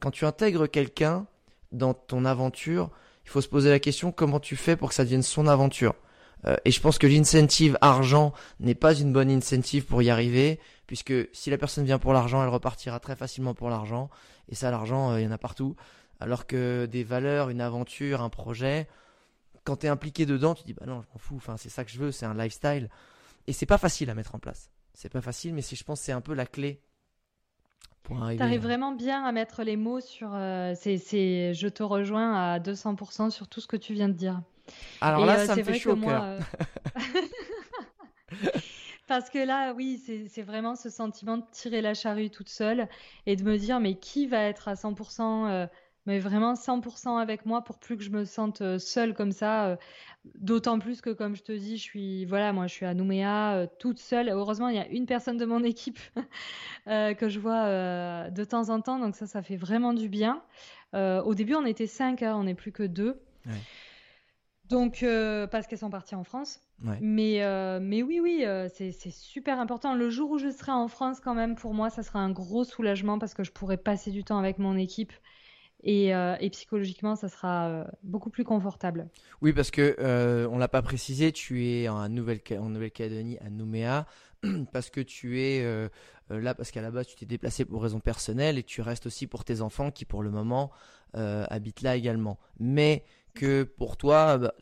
quand 0.00 0.10
tu 0.10 0.26
intègres 0.26 0.66
quelqu'un 0.66 1.26
dans 1.72 1.94
ton 1.94 2.24
aventure, 2.24 2.90
il 3.24 3.30
faut 3.30 3.40
se 3.40 3.48
poser 3.48 3.70
la 3.70 3.80
question 3.80 4.12
comment 4.12 4.40
tu 4.40 4.54
fais 4.54 4.76
pour 4.76 4.90
que 4.90 4.94
ça 4.94 5.04
devienne 5.04 5.22
son 5.22 5.46
aventure? 5.46 5.94
Euh, 6.46 6.56
et 6.64 6.70
je 6.70 6.80
pense 6.80 6.98
que 6.98 7.06
l'incentive 7.06 7.78
argent 7.80 8.32
n'est 8.60 8.74
pas 8.74 8.94
une 8.94 9.12
bonne 9.12 9.30
incentive 9.30 9.86
pour 9.86 10.02
y 10.02 10.10
arriver, 10.10 10.60
puisque 10.86 11.14
si 11.32 11.50
la 11.50 11.58
personne 11.58 11.84
vient 11.84 11.98
pour 11.98 12.12
l'argent, 12.12 12.42
elle 12.42 12.50
repartira 12.50 13.00
très 13.00 13.16
facilement 13.16 13.54
pour 13.54 13.70
l'argent. 13.70 14.10
Et 14.48 14.54
ça, 14.54 14.70
l'argent, 14.70 15.12
euh, 15.12 15.20
il 15.20 15.24
y 15.24 15.26
en 15.26 15.32
a 15.32 15.38
partout. 15.38 15.76
Alors 16.20 16.46
que 16.46 16.86
des 16.86 17.04
valeurs, 17.04 17.50
une 17.50 17.60
aventure, 17.60 18.22
un 18.22 18.30
projet, 18.30 18.88
quand 19.64 19.78
tu 19.78 19.86
es 19.86 19.88
impliqué 19.88 20.26
dedans, 20.26 20.54
tu 20.54 20.64
dis 20.64 20.74
bah 20.74 20.86
non, 20.86 21.02
je 21.02 21.08
m'en 21.12 21.18
fous, 21.18 21.36
enfin, 21.36 21.56
c'est 21.56 21.68
ça 21.68 21.84
que 21.84 21.90
je 21.90 21.98
veux, 21.98 22.12
c'est 22.12 22.26
un 22.26 22.34
lifestyle. 22.34 22.88
Et 23.46 23.52
c'est 23.52 23.66
pas 23.66 23.78
facile 23.78 24.10
à 24.10 24.14
mettre 24.14 24.34
en 24.34 24.38
place. 24.38 24.70
C'est 24.94 25.08
pas 25.08 25.20
facile, 25.20 25.54
mais 25.54 25.62
si 25.62 25.76
je 25.76 25.84
pense 25.84 26.00
c'est 26.00 26.12
un 26.12 26.20
peu 26.20 26.34
la 26.34 26.46
clé 26.46 26.80
tu 28.06 28.42
arrives 28.42 28.62
vraiment 28.62 28.92
bien 28.92 29.24
à 29.24 29.32
mettre 29.32 29.62
les 29.62 29.76
mots 29.76 30.00
sur. 30.00 30.30
Euh, 30.34 30.74
c'est, 30.76 31.54
je 31.54 31.68
te 31.68 31.82
rejoins 31.82 32.34
à 32.34 32.58
200% 32.58 33.30
sur 33.30 33.48
tout 33.48 33.60
ce 33.60 33.66
que 33.66 33.76
tu 33.76 33.94
viens 33.94 34.08
de 34.08 34.14
dire. 34.14 34.42
Alors 35.00 35.24
là, 35.24 35.38
euh, 35.38 35.46
ça 35.46 35.56
me 35.56 35.62
fait 35.62 35.78
chaud 35.78 35.92
au 35.92 35.96
cœur. 35.96 36.22
Euh, 36.22 36.38
parce 39.06 39.30
que 39.30 39.38
là, 39.38 39.72
oui, 39.74 39.98
c'est 40.28 40.42
vraiment 40.42 40.76
ce 40.76 40.90
sentiment 40.90 41.38
de 41.38 41.44
tirer 41.52 41.80
la 41.80 41.94
charrue 41.94 42.30
toute 42.30 42.48
seule 42.48 42.88
et 43.26 43.36
de 43.36 43.44
me 43.44 43.56
dire, 43.58 43.80
mais 43.80 43.94
qui 43.94 44.26
va 44.26 44.42
être 44.42 44.68
à 44.68 44.74
100% 44.74 45.68
mais 46.06 46.18
vraiment 46.18 46.54
100% 46.54 47.18
avec 47.18 47.46
moi 47.46 47.62
pour 47.62 47.78
plus 47.78 47.96
que 47.96 48.04
je 48.04 48.10
me 48.10 48.24
sente 48.24 48.60
euh, 48.60 48.78
seule 48.78 49.14
comme 49.14 49.32
ça. 49.32 49.68
Euh, 49.68 49.76
d'autant 50.34 50.78
plus 50.78 51.00
que, 51.00 51.10
comme 51.10 51.34
je 51.34 51.42
te 51.42 51.52
dis, 51.52 51.76
je 51.76 51.82
suis, 51.82 52.24
voilà, 52.26 52.52
moi, 52.52 52.66
je 52.66 52.74
suis 52.74 52.86
à 52.86 52.94
Nouméa 52.94 53.54
euh, 53.54 53.66
toute 53.78 53.98
seule. 53.98 54.28
Heureusement, 54.28 54.68
il 54.68 54.76
y 54.76 54.80
a 54.80 54.86
une 54.88 55.06
personne 55.06 55.38
de 55.38 55.44
mon 55.44 55.62
équipe 55.64 55.98
que 56.86 57.28
je 57.28 57.38
vois 57.38 58.30
de 58.30 58.44
temps 58.44 58.68
en 58.68 58.80
temps, 58.80 58.98
donc 58.98 59.16
ça, 59.16 59.26
ça 59.26 59.42
fait 59.42 59.56
vraiment 59.56 59.94
du 59.94 60.08
bien. 60.08 60.42
au 60.92 61.34
début, 61.34 61.54
on 61.54 61.64
était 61.64 61.86
cinq, 61.86 62.22
hein, 62.22 62.36
on 62.36 62.44
n'est 62.44 62.54
plus 62.54 62.72
que 62.72 62.82
deux. 62.82 63.22
Donc, 64.68 65.04
parce 65.50 65.66
qu'elles 65.66 65.78
sont 65.78 65.90
parties 65.90 66.14
en 66.14 66.24
France. 66.24 66.60
Mais, 67.00 67.40
mais 67.80 68.02
oui, 68.02 68.20
oui, 68.20 68.44
c'est 68.74 68.92
super 69.10 69.58
important. 69.58 69.94
Le 69.94 70.10
jour 70.10 70.30
où 70.30 70.38
je 70.38 70.50
serai 70.50 70.72
en 70.72 70.88
France, 70.88 71.20
quand 71.20 71.34
même, 71.34 71.54
pour 71.54 71.74
moi, 71.74 71.90
ça 71.90 72.02
sera 72.02 72.18
un 72.18 72.30
gros 72.30 72.64
soulagement 72.64 73.18
parce 73.18 73.34
que 73.34 73.44
je 73.44 73.52
pourrai 73.52 73.76
passer 73.76 74.10
du 74.10 74.24
temps 74.24 74.38
avec 74.38 74.58
mon 74.58 74.76
équipe 74.76 75.12
euh, 75.86 76.36
et, 76.40 76.50
psychologiquement, 76.50 77.14
ça 77.14 77.28
sera 77.28 77.68
euh, 77.68 77.84
beaucoup 78.02 78.30
plus 78.30 78.44
confortable. 78.44 79.08
Oui, 79.42 79.52
parce 79.52 79.70
que 79.70 79.96
euh, 79.98 80.48
on 80.50 80.58
l'a 80.58 80.68
pas 80.68 80.82
précisé, 80.82 81.32
tu 81.32 81.66
es 81.66 81.88
en 81.88 82.08
Nouvelle-Calédonie, 82.08 83.38
à 83.38 83.50
Nouméa, 83.50 84.06
parce 84.72 84.90
que 84.90 85.00
tu 85.00 85.40
es 85.42 85.62
là, 86.30 86.54
parce 86.54 86.70
qu'à 86.70 86.82
la 86.82 86.90
base, 86.90 87.06
tu 87.06 87.16
t'es 87.16 87.26
déplacé 87.26 87.64
pour 87.64 87.82
raisons 87.82 88.00
personnelles 88.00 88.58
et 88.58 88.62
tu 88.62 88.80
restes 88.80 89.06
aussi 89.06 89.26
pour 89.26 89.44
tes 89.44 89.60
enfants 89.60 89.90
qui, 89.90 90.04
pour 90.04 90.22
le 90.22 90.30
moment, 90.30 90.70
habitent 91.12 91.82
là 91.82 91.96
également. 91.96 92.38
Mais 92.58 93.04
que 93.34 93.64
pour 93.64 93.96
toi, 93.96 94.38
bah, 94.38 94.54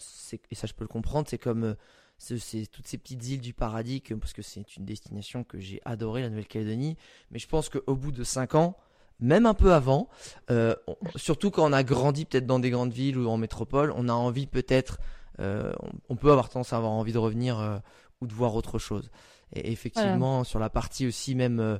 et 0.50 0.54
ça 0.54 0.66
je 0.66 0.72
peux 0.72 0.84
le 0.84 0.88
comprendre, 0.88 1.28
c'est 1.28 1.38
comme 1.38 1.76
c'est 2.22 2.66
toutes 2.66 2.86
ces 2.86 2.98
petites 2.98 3.26
îles 3.28 3.40
du 3.40 3.52
paradis, 3.52 4.02
parce 4.20 4.32
que 4.32 4.42
c'est 4.42 4.76
une 4.76 4.84
destination 4.84 5.44
que 5.44 5.58
j'ai 5.58 5.80
adorée, 5.84 6.22
la 6.22 6.28
Nouvelle-Calédonie. 6.28 6.96
Mais 7.30 7.38
je 7.38 7.48
pense 7.48 7.68
qu'au 7.68 7.96
bout 7.96 8.12
de 8.12 8.22
5 8.22 8.54
ans, 8.54 8.76
même 9.18 9.46
un 9.46 9.54
peu 9.54 9.72
avant, 9.72 10.08
euh, 10.50 10.74
surtout 11.16 11.50
quand 11.50 11.68
on 11.68 11.72
a 11.72 11.82
grandi 11.82 12.24
peut-être 12.24 12.46
dans 12.46 12.58
des 12.58 12.70
grandes 12.70 12.92
villes 12.92 13.18
ou 13.18 13.28
en 13.28 13.36
métropole, 13.36 13.92
on 13.96 14.08
a 14.08 14.12
envie 14.12 14.46
peut-être, 14.46 14.98
euh, 15.40 15.72
on, 16.08 16.16
peut 16.16 16.30
avoir 16.30 16.48
tendance 16.48 16.72
à 16.72 16.76
avoir 16.76 16.92
envie 16.92 17.12
de 17.12 17.18
revenir 17.18 17.58
euh, 17.58 17.78
ou 18.20 18.26
de 18.26 18.34
voir 18.34 18.54
autre 18.54 18.78
chose. 18.78 19.10
Et 19.54 19.70
effectivement, 19.70 20.44
sur 20.44 20.58
la 20.58 20.70
partie 20.70 21.06
aussi 21.06 21.34
même 21.34 21.78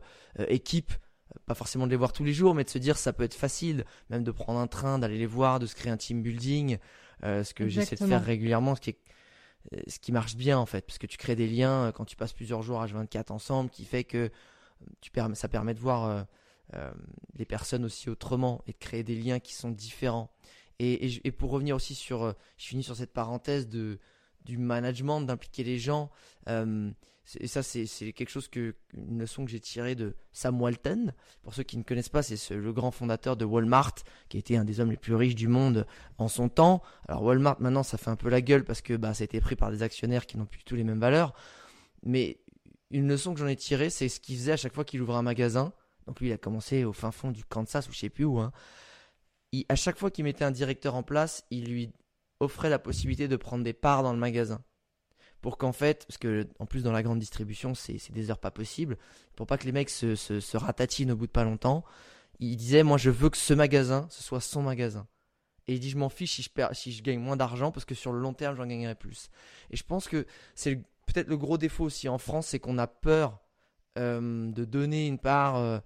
équipe, 0.48 0.92
pas 1.46 1.55
forcément 1.55 1.87
de 1.87 1.90
les 1.90 1.96
voir 1.96 2.12
tous 2.12 2.22
les 2.22 2.35
jours, 2.35 2.55
mais 2.55 2.64
de 2.64 2.68
se 2.68 2.76
dire 2.76 2.98
ça 2.98 3.14
peut 3.14 3.24
être 3.24 3.35
facile, 3.35 3.87
même 4.11 4.24
de 4.24 4.31
prendre 4.31 4.59
un 4.59 4.66
train, 4.66 4.98
d'aller 4.98 5.16
les 5.16 5.26
voir, 5.26 5.59
de 5.59 5.64
se 5.64 5.74
créer 5.74 5.90
un 5.90 5.96
team 5.96 6.22
building, 6.22 6.76
ce 7.22 7.55
que 7.55 7.68
j'essaie 7.68 7.96
de 7.96 8.05
faire 8.05 8.22
régulièrement, 8.22 8.74
ce 8.74 8.83
qui 8.83 8.90
est 8.90 8.98
ce 9.87 9.98
qui 9.98 10.12
marche 10.12 10.37
bien 10.37 10.59
en 10.59 10.66
fait, 10.66 10.87
parce 10.87 10.98
que 10.98 11.07
tu 11.07 11.16
crées 11.16 11.37
des 11.37 11.48
liens 11.48 11.92
quand 11.92 12.05
tu 12.05 12.16
passes 12.16 12.33
plusieurs 12.33 12.62
jours 12.62 12.83
à 12.83 12.87
24 12.87 13.31
ensemble, 13.31 13.70
qui 13.70 13.85
fait 13.85 14.05
que 14.05 14.31
tu 15.01 15.11
ça 15.35 15.48
permet 15.48 15.75
de 15.75 15.79
voir 15.79 16.27
euh, 16.75 16.90
les 17.37 17.44
personnes 17.44 17.85
aussi 17.85 18.09
autrement 18.09 18.62
et 18.66 18.72
de 18.72 18.79
créer 18.79 19.03
des 19.03 19.14
liens 19.14 19.40
qui 19.40 19.53
sont 19.53 19.70
différents. 19.70 20.31
Et, 20.79 21.20
et, 21.27 21.31
pour 21.31 21.51
revenir 21.51 21.77
aussi 21.77 21.94
sur, 21.94 22.22
euh, 22.22 22.33
je 22.57 22.66
finis 22.66 22.83
sur 22.83 22.96
cette 22.96 23.12
parenthèse 23.12 23.68
de, 23.68 23.98
du 24.44 24.57
management, 24.57 25.20
d'impliquer 25.20 25.64
les 25.64 25.79
gens. 25.79 26.11
Euh, 26.48 26.90
et 27.39 27.47
ça, 27.47 27.63
c'est 27.63 27.87
quelque 28.13 28.31
chose 28.31 28.49
que, 28.49 28.75
une 28.95 29.21
leçon 29.21 29.45
que 29.45 29.51
j'ai 29.51 29.61
tirée 29.61 29.95
de 29.95 30.17
Sam 30.33 30.61
Walton. 30.61 31.13
Pour 31.43 31.55
ceux 31.55 31.63
qui 31.63 31.79
ne 31.79 31.83
connaissent 31.83 32.09
pas, 32.09 32.23
c'est 32.23 32.55
le 32.55 32.73
grand 32.73 32.91
fondateur 32.91 33.37
de 33.37 33.45
Walmart, 33.45 33.95
qui 34.29 34.39
été 34.39 34.57
un 34.57 34.65
des 34.65 34.81
hommes 34.81 34.91
les 34.91 34.97
plus 34.97 35.15
riches 35.15 35.37
du 35.37 35.49
monde 35.49 35.87
en 36.19 36.29
son 36.29 36.49
temps. 36.49 36.83
Alors 37.09 37.23
Walmart, 37.23 37.61
maintenant, 37.61 37.85
ça 37.85 37.97
fait 37.97 38.11
un 38.11 38.17
peu 38.17 38.29
la 38.29 38.41
gueule 38.41 38.65
parce 38.65 38.83
que 38.83 38.95
bah, 38.95 39.15
ça 39.15 39.23
a 39.23 39.25
été 39.27 39.41
pris 39.41 39.57
par 39.57 39.71
des 39.71 39.83
actionnaires 39.83 40.27
qui 40.27 40.37
n'ont 40.37 40.47
plus 40.47 40.65
tous 40.65 40.75
les 40.75 40.85
mêmes 40.85 41.01
valeurs. 41.01 41.33
Mais 42.03 42.41
une 42.91 43.09
leçon 43.09 43.35
que 43.35 43.41
j'en 43.41 43.47
ai 43.47 43.57
tirée, 43.57 43.89
c'est 43.89 44.09
ce 44.09 44.19
qu'il 44.21 44.37
faisait 44.37 44.53
à 44.53 44.57
chaque 44.57 44.75
fois 44.75 44.85
qu'il 44.85 45.01
ouvrait 45.01 45.17
un 45.17 45.23
magasin. 45.23 45.73
Donc 46.07 46.21
lui, 46.21 46.29
il 46.29 46.33
a 46.33 46.39
commencé 46.39 46.85
au 46.85 46.93
fin 46.93 47.13
fond 47.13 47.31
du 47.31 47.45
Kansas 47.45 47.89
ou 47.89 47.93
je 47.93 47.99
sais 47.99 48.11
plus 48.11 48.25
où. 48.25 48.41
Hein. 48.41 48.53
à 49.69 49.77
chaque 49.77 49.99
fois 49.99 50.11
qu'il 50.11 50.25
mettait 50.25 50.45
un 50.45 50.51
directeur 50.51 50.97
en 50.97 51.05
place, 51.05 51.45
il 51.51 51.71
lui 51.71 51.93
offrait 52.41 52.71
la 52.71 52.81
possibilité 52.81 53.29
de 53.29 53.37
prendre 53.37 53.63
des 53.63 53.73
parts 53.73 54.03
dans 54.03 54.13
le 54.13 54.19
magasin. 54.19 54.61
Pour 55.42 55.59
qu'en 55.59 55.72
fait, 55.72 56.07
parce 56.07 56.18
que 56.18 56.46
en 56.61 56.66
plus 56.66 56.85
dans 56.85 56.92
la 56.92 57.02
grande 57.02 57.18
distribution, 57.18 57.74
c'est 57.74 57.98
des 58.12 58.31
heures 58.31 58.38
pas 58.38 58.52
possibles, 58.52 58.96
pour 59.35 59.46
pas 59.46 59.59
que 59.59 59.66
les 59.66 59.72
mecs 59.72 59.90
se, 59.90 60.14
se, 60.14 60.57
ratatinent 60.57 61.11
au 61.11 61.16
bout 61.16 61.26
de 61.26 61.33
pas 61.33 61.44
longtemps, 61.44 61.85
il 62.38 62.57
disait 62.57 62.85
Moi 62.85 62.96
je 62.96 63.11
veux 63.11 63.28
que 63.28 63.37
ce 63.37 63.52
magasin, 63.52 64.07
ce 64.09 64.22
soit 64.22 64.40
son 64.40 64.62
magasin. 64.62 65.07
Et 65.66 65.74
il 65.74 65.81
dit 65.81 65.90
Je 65.90 65.98
m'en 65.98 66.09
fiche 66.09 66.37
si 66.37 66.42
je, 66.42 66.50
perds, 66.50 66.74
si 66.74 66.92
je 66.92 67.02
gagne 67.02 67.18
moins 67.18 67.37
d'argent 67.37 67.72
parce 67.72 67.85
que 67.85 67.96
sur 67.96 68.12
le 68.12 68.20
long 68.20 68.33
terme, 68.33 68.55
j'en 68.55 68.66
gagnerai 68.66 68.94
plus. 68.94 69.31
Et 69.70 69.76
je 69.76 69.83
pense 69.83 70.07
que 70.07 70.26
c'est 70.55 70.76
peut-être 71.07 71.28
le 71.28 71.37
gros 71.37 71.59
défaut 71.59 71.85
aussi 71.85 72.09
en 72.09 72.18
France, 72.18 72.46
c'est 72.48 72.61
qu'on 72.61 72.78
a 72.78 72.87
peur 72.87 73.40
euh, 73.98 74.50
de 74.52 74.64
donner 74.64 75.09
une 75.09 75.18
part 75.18 75.57
euh, 75.57 75.78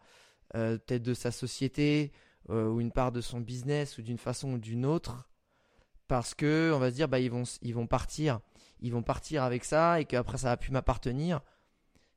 euh, 0.54 0.76
peut-être 0.78 1.02
de 1.02 1.14
sa 1.14 1.30
société 1.30 2.12
ou 2.48 2.80
une 2.80 2.92
part 2.92 3.10
de 3.10 3.20
son 3.20 3.40
business 3.40 3.98
ou 3.98 4.02
d'une 4.02 4.18
façon 4.18 4.52
ou 4.52 4.58
d'une 4.58 4.86
autre 4.86 5.28
parce 6.06 6.32
que 6.32 6.70
on 6.72 6.78
va 6.78 6.90
se 6.90 6.94
dire 6.94 7.08
bah 7.08 7.18
ils 7.18 7.28
vont 7.28 7.42
ils 7.60 7.74
vont 7.74 7.88
partir 7.88 8.38
ils 8.80 8.92
vont 8.92 9.02
partir 9.02 9.42
avec 9.42 9.64
ça 9.64 10.00
et 10.00 10.04
qu'après 10.04 10.38
ça 10.38 10.48
va 10.48 10.56
plus 10.56 10.70
m'appartenir 10.70 11.40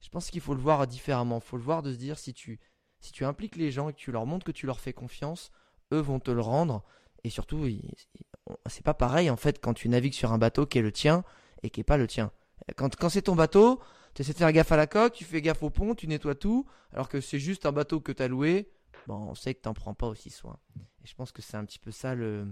je 0.01 0.09
pense 0.09 0.29
qu'il 0.29 0.41
faut 0.41 0.53
le 0.53 0.61
voir 0.61 0.87
différemment 0.87 1.37
il 1.37 1.47
faut 1.47 1.57
le 1.57 1.63
voir 1.63 1.81
de 1.81 1.91
se 1.93 1.97
dire 1.97 2.17
si 2.17 2.33
tu 2.33 2.59
si 2.99 3.11
tu 3.11 3.25
impliques 3.25 3.55
les 3.55 3.71
gens 3.71 3.89
et 3.89 3.93
que 3.93 3.99
tu 3.99 4.11
leur 4.11 4.25
montres 4.25 4.45
que 4.45 4.51
tu 4.51 4.65
leur 4.65 4.79
fais 4.79 4.93
confiance 4.93 5.51
eux 5.93 5.99
vont 5.99 6.19
te 6.19 6.31
le 6.31 6.41
rendre 6.41 6.83
et 7.23 7.29
surtout 7.29 7.67
c'est 8.67 8.83
pas 8.83 8.93
pareil 8.93 9.29
en 9.29 9.37
fait 9.37 9.59
quand 9.59 9.73
tu 9.73 9.89
navigues 9.89 10.13
sur 10.13 10.31
un 10.31 10.37
bateau 10.37 10.65
qui 10.65 10.79
est 10.79 10.83
le 10.83 10.91
tien 10.91 11.23
et 11.63 11.69
qui 11.69 11.81
est 11.81 11.85
pas 11.85 11.97
le 11.97 12.07
tien 12.07 12.31
quand, 12.75 12.95
quand 12.95 13.09
c'est 13.09 13.23
ton 13.23 13.35
bateau 13.35 13.81
tu 14.13 14.21
essaies 14.21 14.33
de 14.33 14.37
faire 14.37 14.51
gaffe 14.51 14.71
à 14.71 14.77
la 14.77 14.87
coque, 14.87 15.13
tu 15.13 15.23
fais 15.23 15.41
gaffe 15.41 15.63
au 15.63 15.69
pont, 15.69 15.95
tu 15.95 16.07
nettoies 16.07 16.35
tout, 16.35 16.65
alors 16.91 17.09
que 17.09 17.21
c'est 17.21 17.39
juste 17.39 17.65
un 17.65 17.71
bateau 17.71 17.99
que 17.99 18.11
tu 18.11 18.23
as 18.23 18.27
loué, 18.27 18.69
bon, 19.07 19.15
on 19.15 19.35
sait 19.35 19.53
que 19.53 19.61
tu 19.61 19.67
n'en 19.67 19.73
prends 19.73 19.93
pas 19.93 20.07
aussi 20.07 20.29
soin. 20.29 20.57
Et 21.03 21.07
je 21.07 21.15
pense 21.15 21.31
que 21.31 21.41
c'est 21.41 21.57
un 21.57 21.65
petit 21.65 21.79
peu 21.79 21.91
ça 21.91 22.15
le. 22.15 22.47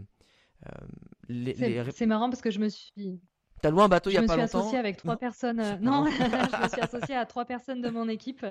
Euh, 1.30 1.91
c'est 1.91 2.06
marrant 2.06 2.30
parce 2.30 2.41
que 2.41 2.52
je 2.52 2.60
me 2.60 2.70
suis. 2.70 3.20
T'as 3.62 3.72
loué 3.72 3.84
un 3.84 3.88
bateau 3.88 4.10
il 4.10 4.13
y 4.13 4.17
a 4.17 4.24
pas 4.24 4.36
longtemps. 4.36 4.38
Je 4.38 4.43
me 4.43 4.48
suis 4.48 4.58
associée 4.58 4.78
avec 4.78 4.98
trois 4.98 5.17
personnes. 5.17 5.60
Euh, 5.60 5.76
non, 5.82 6.06
je 6.10 6.63
me 6.63 6.70
suis 6.70 6.82
associée 6.82 7.15
à 7.15 7.26
trois 7.26 7.46
personnes 7.46 7.82
de 7.82 7.89
mon 7.89 8.08
équipe. 8.08 8.46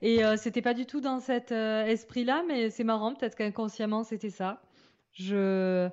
Et 0.00 0.24
euh, 0.24 0.36
c'était 0.36 0.62
pas 0.62 0.74
du 0.74 0.86
tout 0.86 1.00
dans 1.00 1.20
cet 1.20 1.52
esprit-là, 1.52 2.42
mais 2.48 2.70
c'est 2.70 2.84
marrant. 2.84 3.14
Peut-être 3.14 3.36
qu'inconsciemment, 3.36 4.04
c'était 4.04 4.30
ça. 4.30 4.62
Je. 5.12 5.88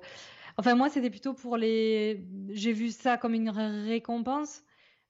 Enfin, 0.56 0.74
moi, 0.74 0.88
c'était 0.88 1.10
plutôt 1.10 1.34
pour 1.34 1.56
les. 1.56 2.24
J'ai 2.50 2.72
vu 2.72 2.90
ça 2.90 3.16
comme 3.16 3.34
une 3.34 3.50
récompense. 3.50 4.62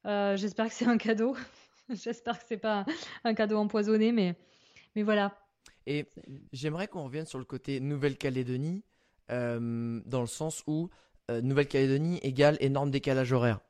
Euh, 0.07 0.37
j'espère 0.37 0.69
que 0.69 0.75
c'est 0.75 0.87
un 0.87 0.99
cadeau. 0.99 1.37
J'espère 1.91 2.39
que 2.39 2.45
c'est 2.47 2.59
pas 2.59 2.85
un 3.25 3.35
cadeau 3.35 3.57
empoisonné, 3.57 4.13
mais, 4.13 4.37
mais 4.95 5.03
voilà. 5.03 5.37
Et 5.87 6.07
j'aimerais 6.53 6.89
qu'on 6.89 7.05
revienne 7.05 7.27
sur 7.27 7.39
le 7.39 7.45
côté 7.45 7.81
Nouvelle-Calédonie, 7.81 8.85
euh, 9.31 10.01
dans 10.05 10.21
le 10.21 10.27
sens 10.27 10.63
où 10.67 10.85
euh, 10.85 10.89
Nouvelle-Calédonie 11.31 12.19
égale 12.23 12.57
énorme 12.61 12.91
décalage 12.91 13.33
horaire. 13.33 13.61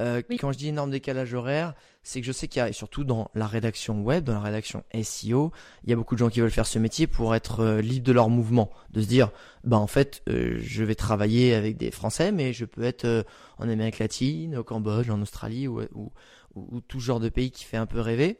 Euh, 0.00 0.22
quand 0.38 0.52
je 0.52 0.58
dis 0.58 0.68
énorme 0.68 0.90
décalage 0.90 1.34
horaire, 1.34 1.74
c'est 2.02 2.20
que 2.20 2.26
je 2.26 2.32
sais 2.32 2.48
qu'il 2.48 2.60
y 2.60 2.62
a, 2.62 2.72
surtout 2.72 3.04
dans 3.04 3.30
la 3.34 3.46
rédaction 3.46 4.00
web, 4.00 4.24
dans 4.24 4.32
la 4.32 4.40
rédaction 4.40 4.82
SEO, 5.02 5.52
il 5.84 5.90
y 5.90 5.92
a 5.92 5.96
beaucoup 5.96 6.14
de 6.14 6.20
gens 6.20 6.30
qui 6.30 6.40
veulent 6.40 6.50
faire 6.50 6.66
ce 6.66 6.78
métier 6.78 7.06
pour 7.06 7.34
être 7.34 7.60
euh, 7.60 7.80
libre 7.82 8.06
de 8.06 8.12
leur 8.12 8.30
mouvement, 8.30 8.70
de 8.92 9.02
se 9.02 9.06
dire, 9.06 9.30
bah 9.62 9.76
en 9.76 9.86
fait, 9.86 10.22
euh, 10.28 10.58
je 10.62 10.84
vais 10.84 10.94
travailler 10.94 11.54
avec 11.54 11.76
des 11.76 11.90
Français, 11.90 12.32
mais 12.32 12.54
je 12.54 12.64
peux 12.64 12.82
être 12.82 13.26
en 13.58 13.68
Amérique 13.68 13.98
latine, 13.98 14.56
au 14.56 14.64
Cambodge, 14.64 15.10
en 15.10 15.20
Australie 15.20 15.68
ou, 15.68 15.82
ou, 15.94 16.12
ou, 16.54 16.80
tout 16.80 17.00
genre 17.00 17.20
de 17.20 17.28
pays 17.28 17.50
qui 17.50 17.64
fait 17.64 17.76
un 17.76 17.86
peu 17.86 18.00
rêver. 18.00 18.38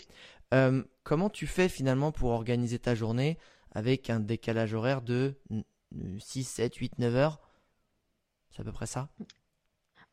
comment 1.02 1.28
tu 1.28 1.46
fais 1.46 1.68
finalement 1.68 2.10
pour 2.10 2.30
organiser 2.30 2.78
ta 2.78 2.94
journée 2.94 3.36
avec 3.72 4.08
un 4.08 4.20
décalage 4.20 4.72
horaire 4.72 5.02
de 5.02 5.34
6, 6.18 6.44
7, 6.44 6.74
8, 6.76 6.98
9 6.98 7.16
heures? 7.16 7.40
C'est 8.51 8.61
à 8.61 8.64
peu 8.64 8.72
près 8.72 8.86
ça 8.86 9.09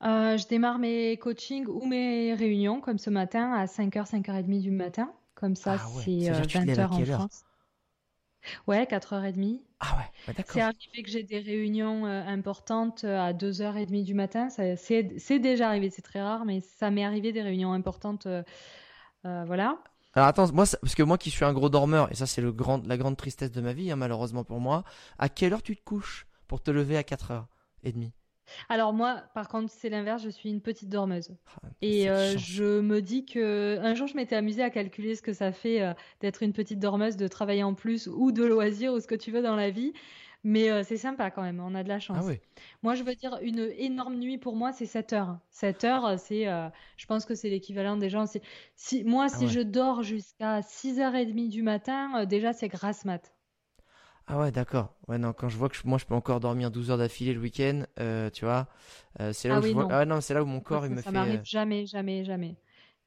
euh, 0.03 0.37
je 0.37 0.47
démarre 0.47 0.77
mes 0.77 1.17
coachings 1.17 1.65
ou 1.67 1.85
mes 1.85 2.33
réunions, 2.33 2.81
comme 2.81 2.99
ce 2.99 3.09
matin, 3.09 3.53
à 3.53 3.65
5h, 3.65 4.07
5h30 4.07 4.61
du 4.61 4.71
matin. 4.71 5.11
Comme 5.33 5.55
ça, 5.55 5.77
ah 5.79 5.87
c'est 6.03 6.11
20h 6.11 6.79
euh, 6.79 6.85
en 6.85 7.05
France. 7.05 7.43
Ouais, 8.67 8.83
4h30. 8.83 9.61
Ah 9.79 9.97
ouais, 9.97 10.33
d'accord. 10.33 10.45
C'est 10.53 10.61
arrivé 10.61 11.03
que 11.03 11.09
j'ai 11.09 11.23
des 11.23 11.39
réunions 11.39 12.05
euh, 12.05 12.23
importantes 12.25 13.03
à 13.03 13.33
2h30 13.33 14.03
du 14.03 14.13
matin. 14.13 14.49
C'est 14.49 15.39
déjà 15.39 15.67
arrivé, 15.67 15.89
c'est 15.89 16.01
très 16.01 16.21
rare, 16.21 16.45
mais 16.45 16.61
ça 16.61 16.91
m'est 16.91 17.03
arrivé 17.03 17.31
des 17.31 17.41
réunions 17.41 17.73
importantes. 17.73 18.27
voilà. 19.23 19.79
Alors 20.13 20.27
attends, 20.27 20.51
moi, 20.51 20.65
parce 20.81 20.95
que 20.95 21.03
moi 21.03 21.17
qui 21.17 21.29
suis 21.29 21.45
un 21.45 21.53
gros 21.53 21.69
dormeur, 21.69 22.11
et 22.11 22.15
ça 22.15 22.25
c'est 22.25 22.41
grand, 22.43 22.85
la 22.87 22.97
grande 22.97 23.17
tristesse 23.17 23.51
de 23.51 23.61
ma 23.61 23.73
vie, 23.73 23.91
hein, 23.91 23.95
malheureusement 23.97 24.43
pour 24.43 24.59
moi, 24.59 24.83
à 25.19 25.29
quelle 25.29 25.53
heure 25.53 25.61
tu 25.61 25.75
te 25.75 25.83
couches 25.83 26.25
pour 26.47 26.61
te 26.61 26.71
lever 26.71 26.97
à 26.97 27.01
4h30 27.01 28.11
alors 28.69 28.93
moi, 28.93 29.23
par 29.33 29.47
contre, 29.47 29.71
c'est 29.71 29.89
l'inverse, 29.89 30.23
je 30.23 30.29
suis 30.29 30.49
une 30.49 30.61
petite 30.61 30.89
dormeuse. 30.89 31.31
Ah, 31.63 31.67
et 31.81 32.09
euh, 32.09 32.37
je 32.37 32.79
me 32.79 33.01
dis 33.01 33.25
que 33.25 33.79
un 33.79 33.93
jour, 33.95 34.07
je 34.07 34.15
m'étais 34.15 34.35
amusée 34.35 34.63
à 34.63 34.69
calculer 34.69 35.15
ce 35.15 35.21
que 35.21 35.33
ça 35.33 35.51
fait 35.51 35.81
euh, 35.81 35.93
d'être 36.21 36.43
une 36.43 36.53
petite 36.53 36.79
dormeuse, 36.79 37.17
de 37.17 37.27
travailler 37.27 37.63
en 37.63 37.73
plus 37.73 38.07
ou 38.07 38.31
de 38.31 38.43
loisirs 38.43 38.93
ou 38.93 38.99
ce 38.99 39.07
que 39.07 39.15
tu 39.15 39.31
veux 39.31 39.41
dans 39.41 39.55
la 39.55 39.69
vie. 39.69 39.93
Mais 40.43 40.69
euh, 40.69 40.83
c'est 40.83 40.97
sympa 40.97 41.31
quand 41.31 41.41
même, 41.41 41.59
on 41.59 41.75
a 41.75 41.83
de 41.83 41.89
la 41.89 41.99
chance. 41.99 42.25
Ah 42.29 42.33
moi, 42.81 42.95
je 42.95 43.03
veux 43.03 43.15
dire, 43.15 43.37
une 43.41 43.71
énorme 43.77 44.15
nuit 44.15 44.37
pour 44.37 44.55
moi, 44.55 44.71
c'est 44.71 44.85
7 44.85 45.13
heures. 45.13 45.39
7 45.49 45.83
heures, 45.83 46.19
c'est, 46.19 46.45
je 46.95 47.05
pense 47.07 47.25
que 47.25 47.35
c'est 47.35 47.49
l'équivalent 47.49 47.97
des 47.97 48.09
gens. 48.09 48.25
Si, 48.75 49.03
moi, 49.03 49.25
ah 49.25 49.29
si 49.29 49.47
je 49.49 49.59
dors 49.59 50.03
jusqu'à 50.03 50.61
6h30 50.61 51.49
du 51.49 51.63
matin, 51.63 52.25
déjà, 52.25 52.53
c'est 52.53 52.69
grasse 52.69 53.03
mat. 53.03 53.33
Ah 54.29 54.37
ouais, 54.37 54.51
d'accord. 54.51 54.93
Ouais, 55.07 55.17
non, 55.17 55.31
quand 55.31 55.47
je 55.47 55.55
vois 55.57 55.69
que 55.69 55.77
moi 55.85 55.97
je 55.97 56.05
peux 56.05 56.13
encore 56.13 56.41
dormir 56.41 56.69
12 56.69 56.91
heures 56.91 56.97
d'affilée 56.97 57.33
le 57.33 57.39
week-end, 57.39 57.83
euh, 57.99 58.29
tu 58.29 58.43
vois, 58.43 58.67
euh, 59.21 59.31
c'est 59.31 59.47
là 59.47 59.55
ah 59.55 59.59
où 59.59 59.61
je 59.61 59.71
vois... 59.71 59.87
Ah 59.89 60.05
non, 60.05 60.19
c'est 60.19 60.33
là 60.33 60.43
où 60.43 60.45
mon 60.45 60.59
corps 60.59 60.85
il 60.85 60.91
me 60.91 60.97
ça 60.97 61.03
fait. 61.03 61.07
Ça 61.07 61.11
m'arrive 61.13 61.39
euh, 61.39 61.43
jamais, 61.45 61.85
jamais, 61.85 62.25
jamais. 62.25 62.55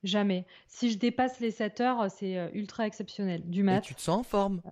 Jamais. 0.03 0.47
Si 0.66 0.91
je 0.91 0.97
dépasse 0.97 1.39
les 1.41 1.51
7 1.51 1.83
heures, 1.83 2.11
c'est 2.11 2.51
ultra 2.55 2.87
exceptionnel. 2.87 3.43
Du. 3.45 3.68
Et 3.68 3.81
tu 3.83 3.95
te 3.95 4.01
sens 4.01 4.21
en 4.21 4.23
forme? 4.23 4.62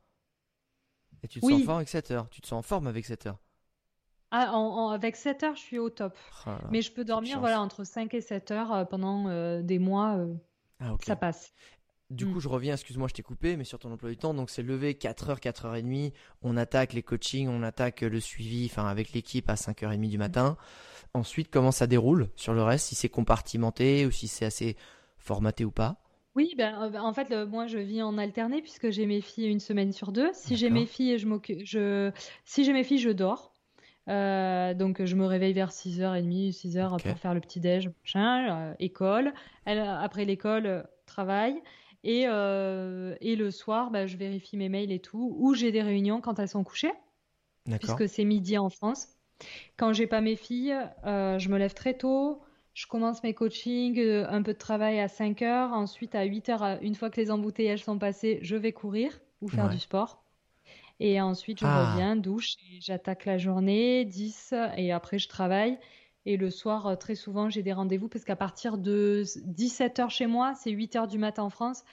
Et 1.22 1.28
tu 1.28 1.40
te 1.40 1.44
sens 1.44 1.52
en 1.52 1.64
forme 1.66 1.76
avec 1.76 1.88
7 1.90 2.10
heures. 2.12 2.28
Tu 2.30 2.40
te 2.40 2.46
sens 2.46 2.60
en 2.60 2.62
forme 2.62 2.86
avec 2.86 3.04
7 3.04 3.26
heures? 3.26 3.38
Ah, 4.30 4.52
en, 4.54 4.88
avec 4.88 5.16
7 5.16 5.42
heures, 5.42 5.54
je 5.54 5.60
suis 5.60 5.78
au 5.78 5.90
top. 5.90 6.16
Ah, 6.46 6.58
Mais 6.70 6.80
je 6.80 6.90
peux 6.90 7.04
dormir 7.04 7.40
voilà, 7.40 7.60
entre 7.60 7.84
5 7.84 8.14
et 8.14 8.22
7 8.22 8.50
heures 8.52 8.88
pendant 8.88 9.60
des 9.60 9.78
mois. 9.78 10.18
Ah, 10.80 10.94
Ça 11.04 11.16
passe. 11.16 11.52
Du 12.10 12.24
mm. 12.26 12.32
coup, 12.32 12.40
je 12.40 12.48
reviens, 12.48 12.74
excuse-moi, 12.74 13.08
je 13.08 13.14
t'ai 13.14 13.22
coupé, 13.22 13.56
mais 13.56 13.64
sur 13.64 13.78
ton 13.78 13.92
emploi 13.92 14.10
du 14.10 14.16
temps, 14.16 14.34
donc 14.34 14.50
c'est 14.50 14.62
levé 14.62 14.94
4h, 14.94 15.40
4h30, 15.40 16.12
on 16.42 16.56
attaque 16.56 16.94
les 16.94 17.02
coachings, 17.02 17.48
on 17.48 17.62
attaque 17.62 18.00
le 18.00 18.20
suivi, 18.20 18.66
enfin 18.70 18.86
avec 18.86 19.12
l'équipe 19.12 19.48
à 19.50 19.54
5h30 19.54 20.08
du 20.08 20.18
matin. 20.18 20.56
Ensuite, 21.14 21.50
comment 21.50 21.72
ça 21.72 21.86
déroule 21.86 22.28
sur 22.34 22.54
le 22.54 22.62
reste, 22.62 22.86
si 22.86 22.94
c'est 22.94 23.08
compartimenté 23.08 24.06
ou 24.06 24.10
si 24.10 24.28
c'est 24.28 24.44
assez 24.44 24.76
formaté 25.18 25.64
ou 25.64 25.70
pas? 25.70 25.96
Oui, 26.34 26.54
ben, 26.56 26.92
euh, 26.94 26.98
en 26.98 27.12
fait, 27.12 27.30
moi, 27.32 27.66
je 27.66 27.78
vis 27.78 28.00
en 28.02 28.16
alterné 28.16 28.62
puisque 28.62 28.90
j'ai 28.90 29.06
mes 29.06 29.20
filles 29.20 29.48
une 29.48 29.60
semaine 29.60 29.92
sur 29.92 30.12
deux. 30.12 30.30
Si 30.34 30.56
j'ai 30.56 30.70
mes 30.70 30.86
filles, 30.86 31.18
je 31.18 31.26
m'occupe, 31.26 31.60
je, 31.64 32.12
si 32.44 32.64
j'ai 32.64 32.72
mes 32.72 32.84
filles, 32.84 32.98
je 32.98 33.10
dors. 33.10 33.52
Euh, 34.08 34.72
donc 34.72 35.04
je 35.04 35.14
me 35.16 35.26
réveille 35.26 35.52
vers 35.52 35.70
6h30, 35.70 36.56
6h 36.56 37.02
pour 37.02 37.18
faire 37.18 37.34
le 37.34 37.40
petit 37.40 37.60
déj, 37.60 37.90
euh, 38.16 38.74
école. 38.78 39.34
Elle, 39.64 39.80
après 39.80 40.24
l'école, 40.24 40.86
travail. 41.06 41.60
Et, 42.04 42.24
euh, 42.26 43.16
et 43.20 43.36
le 43.36 43.50
soir, 43.50 43.90
bah, 43.90 44.06
je 44.06 44.16
vérifie 44.16 44.56
mes 44.56 44.68
mails 44.68 44.92
et 44.92 45.00
tout, 45.00 45.34
ou 45.38 45.54
j'ai 45.54 45.72
des 45.72 45.82
réunions 45.82 46.20
quand 46.20 46.38
elles 46.38 46.48
sont 46.48 46.64
couchées, 46.64 46.92
puisque 47.78 48.08
c'est 48.08 48.24
midi 48.24 48.56
en 48.56 48.70
France. 48.70 49.08
Quand 49.76 49.92
j'ai 49.92 50.06
pas 50.06 50.20
mes 50.20 50.36
filles, 50.36 50.76
euh, 51.04 51.38
je 51.38 51.48
me 51.48 51.58
lève 51.58 51.74
très 51.74 51.94
tôt, 51.94 52.40
je 52.74 52.86
commence 52.86 53.22
mes 53.22 53.34
coachings, 53.34 53.98
euh, 53.98 54.26
un 54.28 54.42
peu 54.42 54.52
de 54.52 54.58
travail 54.58 55.00
à 55.00 55.08
5 55.08 55.42
heures, 55.42 55.72
ensuite 55.72 56.14
à 56.14 56.24
8 56.24 56.48
heures, 56.48 56.78
une 56.82 56.94
fois 56.94 57.10
que 57.10 57.20
les 57.20 57.30
embouteillages 57.30 57.84
sont 57.84 57.98
passés, 57.98 58.38
je 58.42 58.56
vais 58.56 58.72
courir 58.72 59.20
ou 59.40 59.48
faire 59.48 59.68
du 59.68 59.78
sport. 59.78 60.24
Et 61.00 61.20
ensuite, 61.20 61.60
je 61.60 61.66
ah. 61.66 61.92
reviens, 61.92 62.16
douche, 62.16 62.56
et 62.72 62.80
j'attaque 62.80 63.24
la 63.24 63.38
journée, 63.38 64.04
10, 64.04 64.54
et 64.76 64.90
après, 64.90 65.18
je 65.18 65.28
travaille. 65.28 65.78
Et 66.28 66.36
le 66.36 66.50
soir, 66.50 66.86
euh, 66.86 66.94
très 66.94 67.14
souvent, 67.14 67.48
j'ai 67.48 67.62
des 67.62 67.72
rendez-vous 67.72 68.06
parce 68.06 68.22
qu'à 68.22 68.36
partir 68.36 68.76
de 68.76 69.22
17h 69.24 70.10
chez 70.10 70.26
moi, 70.26 70.52
c'est 70.54 70.70
8h 70.70 71.08
du 71.08 71.16
matin 71.16 71.42
en 71.42 71.48
France. 71.48 71.84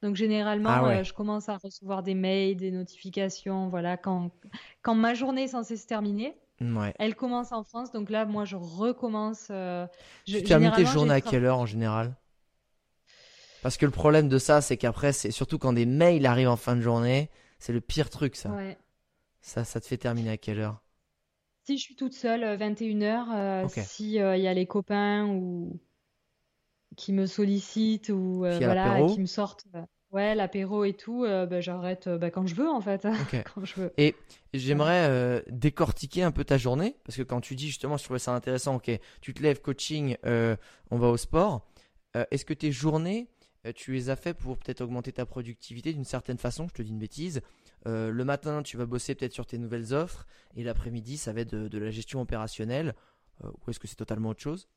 Donc 0.00 0.16
généralement, 0.16 0.70
ah 0.70 0.84
euh, 0.86 1.04
je 1.04 1.12
commence 1.12 1.50
à 1.50 1.58
recevoir 1.58 2.02
des 2.02 2.14
mails, 2.14 2.56
des 2.56 2.70
notifications. 2.70 3.68
Voilà, 3.68 3.98
quand, 3.98 4.30
quand 4.80 4.94
ma 4.94 5.12
journée 5.12 5.42
est 5.42 5.48
censée 5.48 5.76
se 5.76 5.86
terminer, 5.86 6.34
elle 6.98 7.14
commence 7.14 7.52
en 7.52 7.64
France. 7.64 7.92
Donc 7.92 8.08
là, 8.08 8.24
moi, 8.24 8.46
je 8.46 8.56
recommence. 8.56 9.48
Euh, 9.50 9.86
je, 10.26 10.38
tu 10.38 10.44
termines 10.44 10.72
tes 10.72 10.86
journées 10.86 11.12
à 11.12 11.20
quelle 11.20 11.44
heure 11.44 11.58
en 11.58 11.66
général? 11.66 12.16
Parce 13.62 13.76
que 13.76 13.84
le 13.84 13.92
problème 13.92 14.30
de 14.30 14.38
ça, 14.38 14.62
c'est 14.62 14.78
qu'après, 14.78 15.12
c'est 15.12 15.30
surtout 15.32 15.58
quand 15.58 15.74
des 15.74 15.84
mails 15.84 16.24
arrivent 16.24 16.48
en 16.48 16.56
fin 16.56 16.76
de 16.76 16.80
journée, 16.80 17.28
c'est 17.58 17.74
le 17.74 17.82
pire 17.82 18.08
truc, 18.08 18.36
ça. 18.36 18.56
Ça, 19.42 19.64
ça 19.64 19.80
te 19.82 19.86
fait 19.86 19.98
terminer 19.98 20.30
à 20.30 20.36
quelle 20.38 20.60
heure? 20.60 20.82
Si 21.64 21.78
je 21.78 21.82
suis 21.82 21.96
toute 21.96 22.14
seule, 22.14 22.42
21h, 22.58 23.26
euh, 23.34 23.68
si 23.68 24.14
il 24.14 24.20
euh, 24.20 24.36
y 24.36 24.48
a 24.48 24.54
les 24.54 24.66
copains 24.66 25.26
ou 25.26 25.80
qui 26.96 27.12
me 27.12 27.26
sollicitent 27.26 28.10
ou 28.10 28.44
euh, 28.44 28.58
voilà, 28.58 29.06
qui 29.06 29.20
me 29.20 29.26
sortent 29.26 29.64
ouais, 30.10 30.34
l'apéro 30.34 30.84
et 30.84 30.92
tout, 30.92 31.22
bah, 31.22 31.60
j'arrête 31.60 32.08
bah, 32.08 32.30
quand 32.30 32.46
je 32.46 32.54
veux 32.54 32.68
en 32.68 32.80
fait. 32.80 33.06
quand 33.54 33.64
je 33.64 33.80
veux. 33.80 33.92
Et 33.96 34.14
j'aimerais 34.52 35.42
décortiquer 35.48 36.22
un 36.22 36.32
peu 36.32 36.44
ta 36.44 36.58
journée 36.58 36.96
parce 37.04 37.16
que 37.16 37.22
quand 37.22 37.40
tu 37.40 37.54
dis 37.54 37.68
justement, 37.68 37.96
je 37.96 38.04
trouvais 38.04 38.18
ça 38.18 38.34
intéressant, 38.34 38.76
ok, 38.76 38.90
tu 39.20 39.32
te 39.32 39.42
lèves, 39.42 39.60
coaching, 39.60 40.16
on 40.24 40.98
va 40.98 41.08
au 41.08 41.16
sport. 41.16 41.66
Est-ce 42.30 42.44
que 42.44 42.54
tes 42.54 42.72
journées, 42.72 43.28
tu 43.74 43.92
les 43.92 44.10
as 44.10 44.16
fait 44.16 44.34
pour 44.34 44.58
peut-être 44.58 44.82
augmenter 44.82 45.12
ta 45.12 45.24
productivité 45.24 45.94
d'une 45.94 46.04
certaine 46.04 46.38
façon 46.38 46.68
Je 46.68 46.74
te 46.74 46.82
dis 46.82 46.90
une 46.90 46.98
bêtise. 46.98 47.40
Euh, 47.86 48.10
le 48.10 48.24
matin, 48.24 48.62
tu 48.62 48.76
vas 48.76 48.86
bosser 48.86 49.14
peut-être 49.14 49.32
sur 49.32 49.46
tes 49.46 49.58
nouvelles 49.58 49.92
offres, 49.92 50.26
et 50.56 50.62
l'après-midi, 50.62 51.16
ça 51.16 51.32
va 51.32 51.40
être 51.40 51.54
de, 51.54 51.78
la 51.78 51.90
gestion 51.90 52.20
opérationnelle. 52.20 52.94
Euh, 53.44 53.48
ou 53.48 53.70
est-ce 53.70 53.80
que 53.80 53.88
c'est 53.88 53.96
totalement 53.96 54.30
autre 54.30 54.40
chose? 54.40 54.68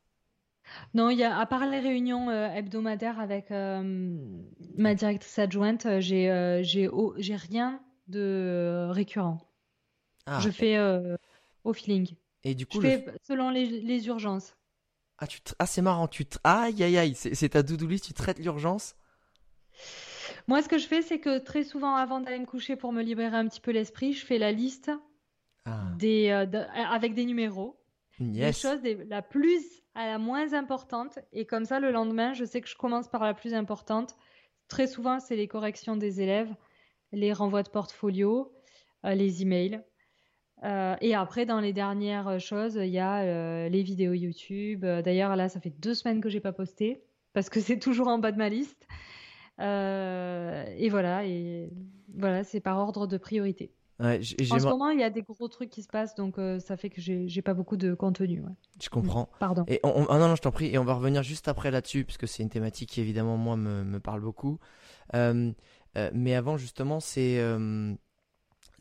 Non, 0.95 1.11
il 1.11 1.19
y 1.19 1.23
a, 1.23 1.37
à 1.37 1.45
part 1.45 1.67
les 1.67 1.79
réunions 1.79 2.29
euh, 2.29 2.47
hebdomadaires 2.47 3.19
avec 3.19 3.51
ma 3.51 4.95
directrice 4.95 5.37
adjointe, 5.37 5.87
j'ai 5.99 6.61
j'ai 6.63 7.35
rien 7.35 7.81
de 8.07 8.87
récurrent. 8.89 9.39
Ah, 10.25 10.39
je 10.39 10.49
fais 10.49 10.79
au 11.63 11.73
feeling. 11.73 12.15
Et 12.43 12.55
du 12.55 12.65
coup, 12.65 12.81
je 12.81 12.87
fais 12.87 13.05
selon 13.21 13.51
les, 13.51 14.07
urgences. 14.07 14.55
Ah, 15.19 15.27
tu 15.27 15.39
ah 15.59 15.67
c'est 15.67 15.81
marrant, 15.81 16.07
tu 16.07 16.25
aïe 16.43 16.83
aïe 16.83 16.97
aïe, 16.97 17.15
c'est 17.15 17.49
ta 17.49 17.61
do 17.61 17.87
list, 17.87 18.05
tu 18.05 18.13
traites 18.13 18.39
l'urgence? 18.39 18.95
Moi, 20.47 20.61
ce 20.61 20.69
que 20.69 20.77
je 20.77 20.87
fais, 20.87 21.01
c'est 21.01 21.19
que 21.19 21.39
très 21.39 21.63
souvent, 21.63 21.95
avant 21.95 22.19
d'aller 22.19 22.39
me 22.39 22.45
coucher 22.45 22.75
pour 22.75 22.91
me 22.91 23.01
libérer 23.01 23.35
un 23.35 23.47
petit 23.47 23.61
peu 23.61 23.71
l'esprit, 23.71 24.13
je 24.13 24.25
fais 24.25 24.37
la 24.37 24.51
liste 24.51 24.91
ah. 25.65 25.87
des, 25.97 26.29
euh, 26.29 26.63
avec 26.89 27.15
des 27.15 27.25
numéros. 27.25 27.79
Des 28.19 28.53
choses 28.53 28.79
la 29.09 29.21
plus 29.21 29.83
à 29.93 30.05
la 30.05 30.17
moins 30.17 30.53
importante. 30.53 31.19
Et 31.33 31.45
comme 31.45 31.65
ça, 31.65 31.81
le 31.81 31.91
lendemain, 31.91 32.31
je 32.31 32.45
sais 32.45 32.61
que 32.61 32.69
je 32.69 32.75
commence 32.77 33.09
par 33.09 33.23
la 33.23 33.33
plus 33.33 33.53
importante. 33.53 34.15
Très 34.69 34.87
souvent, 34.87 35.19
c'est 35.19 35.35
les 35.35 35.49
corrections 35.49 35.97
des 35.97 36.21
élèves, 36.21 36.53
les 37.11 37.33
renvois 37.33 37.61
de 37.61 37.69
portfolio, 37.69 38.53
euh, 39.05 39.15
les 39.15 39.41
emails. 39.41 39.81
Euh, 40.63 40.95
et 41.01 41.13
après, 41.13 41.45
dans 41.45 41.59
les 41.59 41.73
dernières 41.73 42.39
choses, 42.39 42.75
il 42.75 42.89
y 42.91 42.99
a 42.99 43.67
les 43.67 43.83
vidéos 43.83 44.13
YouTube. 44.13 44.85
D'ailleurs, 44.85 45.35
là, 45.35 45.49
ça 45.49 45.59
fait 45.59 45.73
deux 45.77 45.93
semaines 45.93 46.21
que 46.21 46.29
j'ai 46.29 46.39
pas 46.39 46.53
posté 46.53 47.03
parce 47.33 47.49
que 47.49 47.59
c'est 47.59 47.79
toujours 47.79 48.07
en 48.07 48.17
bas 48.17 48.31
de 48.31 48.37
ma 48.37 48.47
liste. 48.47 48.87
Euh, 49.59 50.65
et 50.77 50.89
voilà, 50.89 51.25
et 51.25 51.69
voilà, 52.17 52.43
c'est 52.43 52.59
par 52.59 52.77
ordre 52.77 53.07
de 53.07 53.17
priorité. 53.17 53.71
en 53.99 54.19
ce 54.21 54.67
moment, 54.67 54.89
il 54.89 54.99
y 54.99 55.03
a 55.03 55.09
des 55.09 55.21
gros 55.21 55.47
trucs 55.47 55.69
qui 55.69 55.81
se 55.81 55.87
passent, 55.87 56.15
donc 56.15 56.37
euh, 56.37 56.59
ça 56.59 56.77
fait 56.77 56.89
que 56.89 57.01
j'ai 57.01 57.41
pas 57.41 57.53
beaucoup 57.53 57.77
de 57.77 57.93
contenu. 57.93 58.43
Je 58.81 58.89
comprends. 58.89 59.29
Pardon. 59.39 59.63
Et 59.67 59.79
on, 59.83 60.05
ah 60.09 60.19
non, 60.19 60.27
non, 60.27 60.35
je 60.35 60.41
t'en 60.41 60.51
prie. 60.51 60.67
Et 60.67 60.77
on 60.77 60.83
va 60.85 60.93
revenir 60.93 61.23
juste 61.23 61.47
après 61.47 61.71
là-dessus, 61.71 62.03
puisque 62.03 62.27
c'est 62.27 62.43
une 62.43 62.49
thématique 62.49 62.89
qui, 62.89 63.01
évidemment, 63.01 63.37
moi, 63.37 63.55
me, 63.55 63.83
me 63.83 63.99
parle 63.99 64.21
beaucoup. 64.21 64.59
Euh, 65.13 65.51
mais 66.13 66.35
avant, 66.35 66.57
justement, 66.57 66.99
c'est 66.99 67.41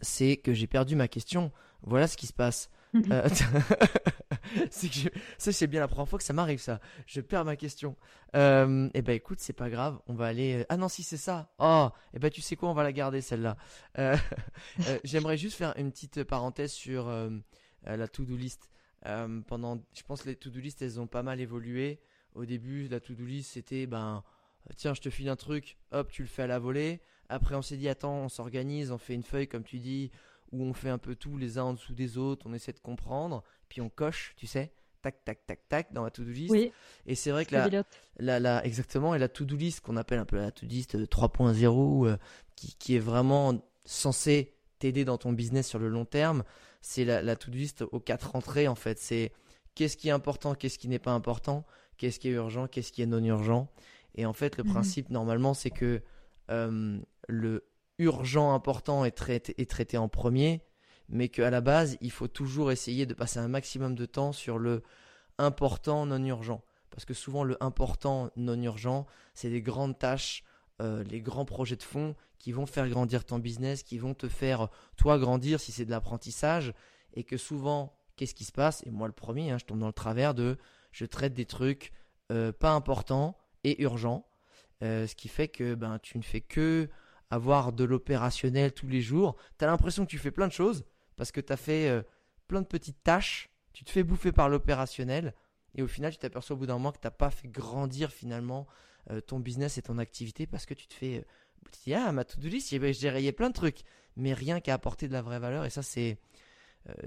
c'est 0.01 0.37
que 0.37 0.53
j'ai 0.53 0.66
perdu 0.66 0.97
ma 0.97 1.09
question. 1.09 1.53
Voilà 1.83 2.07
ce 2.09 2.16
qui 2.16 2.27
se 2.27 2.33
passe. 2.33 2.70
C'est 4.71 4.89
que 4.89 5.11
ça 5.39 5.53
c'est 5.53 5.67
bien 5.67 5.81
la 5.81 5.89
première 5.89 6.09
fois 6.09 6.19
que 6.19 6.25
ça 6.25 6.33
m'arrive 6.33 6.61
ça. 6.61 6.81
Je 7.07 7.21
perds 7.21 7.45
ma 7.45 7.57
question. 7.57 7.97
Euh, 8.37 8.89
eh 8.95 9.03
ben 9.03 9.15
écoute, 9.15 9.41
c'est 9.41 9.53
pas 9.53 9.71
grave, 9.71 9.99
on 10.07 10.15
va 10.15 10.27
aller. 10.27 10.61
Euh, 10.61 10.65
ah 10.69 10.77
non, 10.77 10.89
si 10.89 11.03
c'est 11.03 11.17
ça. 11.17 11.53
Oh, 11.59 11.89
eh 12.13 12.19
ben 12.19 12.31
tu 12.31 12.41
sais 12.41 12.57
quoi, 12.57 12.71
on 12.71 12.75
va 12.75 12.83
la 12.83 12.93
garder 12.93 13.21
celle-là. 13.21 13.57
Euh, 13.99 14.17
j'aimerais 15.05 15.37
juste 15.37 15.57
faire 15.57 15.75
une 15.77 15.91
petite 15.91 16.25
parenthèse 16.25 16.73
sur 16.73 17.11
la 17.85 18.09
to-do 18.09 18.37
list. 18.37 18.71
pendant, 19.47 19.83
je 19.95 20.03
pense 20.03 20.23
que 20.23 20.29
les 20.29 20.37
to-do 20.37 20.61
list 20.61 20.83
elles 20.83 21.01
ont 21.01 21.07
pas 21.07 21.23
mal 21.23 21.41
évolué. 21.41 22.01
Au 22.35 22.45
début, 22.45 22.89
la 22.89 23.01
to-do 23.01 23.25
list 23.25 23.53
c'était 23.53 23.87
ben 23.87 24.25
tiens, 24.77 24.95
je 24.95 25.01
te 25.01 25.11
file 25.11 25.29
un 25.29 25.37
truc, 25.37 25.77
hop, 25.93 26.11
tu 26.11 26.23
le 26.23 26.29
fais 26.29 26.43
à 26.43 26.47
la 26.47 26.59
volée. 26.59 27.01
Après, 27.29 27.55
on 27.55 27.63
s'est 27.63 27.77
dit, 27.77 27.89
attends, 27.89 28.17
on 28.17 28.29
s'organise, 28.29 28.91
on 28.91 28.99
fait 28.99 29.15
une 29.15 29.23
feuille, 29.23 29.49
comme 29.49 29.65
tu 29.65 29.79
dis, 29.79 30.11
où 30.53 30.63
on 30.63 30.73
fait 30.73 30.89
un 30.89 30.99
peu 30.99 31.15
tout 31.15 31.37
les 31.37 31.59
uns 31.59 31.65
en 31.65 31.73
dessous 31.75 31.95
des 31.95 32.19
autres, 32.19 32.47
on 32.47 32.55
essaie 32.55 32.73
de 32.73 32.81
comprendre, 32.81 33.43
puis 33.75 33.81
on 33.81 33.89
coche, 33.89 34.35
tu 34.37 34.47
sais, 34.47 34.70
tac, 35.03 35.25
tac, 35.25 35.45
tac, 35.49 35.68
tac, 35.68 35.93
dans 35.93 36.05
la 36.05 36.11
to-do 36.12 36.31
list. 36.31 36.53
Oui. 36.53 36.70
Et 37.07 37.16
c'est 37.16 37.33
vrai 37.33 37.45
que 37.45 37.57
la, 38.18 38.39
la, 38.39 38.64
exactement, 38.64 39.16
et 39.16 39.18
la 39.18 39.29
to-do 39.29 39.57
list, 39.57 39.81
qu'on 39.81 39.97
appelle 39.97 40.20
un 40.20 40.25
peu 40.25 40.37
la 40.37 40.53
to-do 40.53 40.72
list 40.72 40.97
3.0, 40.97 42.07
euh, 42.07 42.16
qui, 42.55 42.77
qui 42.79 42.95
est 42.95 43.01
vraiment 43.01 43.68
censée 43.85 44.55
t'aider 44.79 45.05
dans 45.05 45.18
ton 45.18 45.33
business 45.33 45.66
sur 45.66 45.81
le 45.81 45.89
long 45.89 46.05
terme, 46.05 46.45
c'est 46.83 47.05
la, 47.05 47.20
la 47.20 47.35
to-do 47.35 47.57
list 47.57 47.83
aux 47.91 47.99
quatre 47.99 48.37
entrées, 48.37 48.68
en 48.68 48.77
fait. 48.77 49.01
C'est 49.01 49.33
qu'est-ce 49.75 49.97
qui 49.97 50.07
est 50.07 50.12
important, 50.12 50.55
qu'est-ce 50.55 50.79
qui 50.79 50.87
n'est 50.87 51.01
pas 51.01 51.11
important, 51.11 51.66
qu'est-ce 51.99 52.20
qui 52.20 52.29
est 52.29 52.35
urgent, 52.35 52.68
qu'est-ce 52.68 52.93
qui 52.93 53.03
est 53.03 53.07
non 53.07 53.25
urgent. 53.25 53.68
Et 54.14 54.25
en 54.25 54.35
fait, 54.35 54.57
le 54.57 54.62
mhm. 54.62 54.70
principe, 54.70 55.11
normalement, 55.11 55.53
c'est 55.53 55.70
que 55.70 56.01
euh, 56.49 57.01
le 57.27 57.66
urgent 57.99 58.55
important 58.55 59.05
est 59.05 59.11
traité, 59.11 59.61
est 59.61 59.68
traité 59.68 59.99
en 59.99 60.09
premier, 60.09 60.62
mais 61.09 61.29
qu'à 61.29 61.51
la 61.51 61.61
base, 61.61 61.97
il 62.01 62.11
faut 62.11 62.29
toujours 62.29 62.73
essayer 62.73 63.07
de 63.07 63.15
passer 63.15 63.39
un 63.39 63.49
maximum 63.49 63.95
de 63.95 64.07
temps 64.07 64.33
sur 64.33 64.59
le 64.59 64.83
important 65.39 66.07
non 66.07 66.23
urgent. 66.25 66.63
Parce 66.91 67.05
que 67.05 67.15
souvent, 67.15 67.45
le 67.45 67.63
important 67.63 68.31
non 68.37 68.61
urgent, 68.63 69.07
c'est 69.35 69.51
les 69.51 69.63
grandes 69.63 69.99
tâches, 69.99 70.45
euh, 70.81 71.03
les 71.05 71.21
grands 71.21 71.45
projets 71.45 71.77
de 71.77 71.83
fond 71.83 72.15
qui 72.39 72.53
vont 72.53 72.67
faire 72.67 72.89
grandir 72.89 73.25
ton 73.25 73.39
business, 73.39 73.83
qui 73.83 73.99
vont 73.99 74.15
te 74.15 74.29
faire, 74.29 74.69
toi, 74.97 75.19
grandir 75.19 75.61
si 75.61 75.73
c'est 75.73 75.85
de 75.85 75.91
l'apprentissage. 75.91 76.73
Et 77.15 77.25
que 77.25 77.37
souvent, 77.37 77.97
qu'est-ce 78.17 78.35
qui 78.35 78.45
se 78.45 78.53
passe? 78.53 78.83
Et 78.87 78.91
moi, 78.91 79.07
le 79.07 79.13
premier, 79.13 79.51
hein, 79.51 79.59
je 79.59 79.65
tombe 79.65 79.79
dans 79.79 79.87
le 79.87 79.93
travers 79.93 80.35
de 80.35 80.57
je 80.93 81.05
traite 81.05 81.35
des 81.35 81.47
trucs 81.47 81.93
euh, 82.31 82.53
pas 82.53 82.73
importants 82.73 83.37
et 83.65 83.83
urgents. 83.83 84.27
Euh, 84.83 85.07
ce 85.07 85.15
qui 85.15 85.29
fait 85.29 85.49
que 85.49 85.75
ben, 85.75 85.99
tu 86.01 86.19
ne 86.19 86.23
fais 86.23 86.41
que 86.41 86.89
avoir 87.31 87.73
de 87.73 87.85
l'opérationnel 87.85 88.73
tous 88.73 88.87
les 88.87 89.01
jours. 89.01 89.37
Tu 89.59 89.65
as 89.65 89.69
l'impression 89.69 90.05
que 90.05 90.11
tu 90.11 90.19
fais 90.19 90.31
plein 90.31 90.47
de 90.47 90.53
choses 90.53 90.85
parce 91.17 91.33
que 91.33 91.41
tu 91.41 91.53
as 91.53 91.57
fait 91.57 91.89
euh, 91.89 92.03
plein 92.49 92.62
de 92.62 92.67
petites 92.67 93.03
tâches. 93.03 93.51
Tu 93.73 93.85
te 93.85 93.91
fais 93.91 94.03
bouffer 94.03 94.33
par 94.33 94.49
l'opérationnel. 94.49 95.35
Et 95.75 95.83
au 95.83 95.89
final, 95.89 96.12
tu 96.12 96.19
t'aperçois 96.19 96.55
au 96.55 96.59
bout 96.59 96.67
d'un 96.67 96.75
moment 96.75 96.93
que 96.93 97.01
tu 97.01 97.07
n'as 97.07 97.11
pas 97.11 97.31
fait 97.31 97.49
grandir 97.49 98.12
finalement 98.12 98.67
ton 99.27 99.39
business 99.39 99.77
et 99.77 99.83
ton 99.83 99.99
activité 99.99 100.47
parce 100.47 100.65
que 100.65 100.73
tu 100.73 100.87
te 100.87 100.95
fais. 100.95 101.27
tu 101.65 101.71
te 101.73 101.85
dis, 101.85 101.95
ah, 101.95 102.11
ma 102.12 102.25
to-do 102.25 102.49
list, 102.49 102.71
j'ai 102.71 103.11
rayé 103.11 103.33
plein 103.33 103.49
de 103.49 103.55
trucs, 103.55 103.81
mais 104.17 104.33
rien 104.33 104.61
qu'à 104.61 104.73
apporter 104.73 105.09
de 105.09 105.12
la 105.12 105.21
vraie 105.21 105.41
valeur. 105.41 105.65
Et 105.65 105.71
ça, 105.71 105.83
c'est 105.83 106.19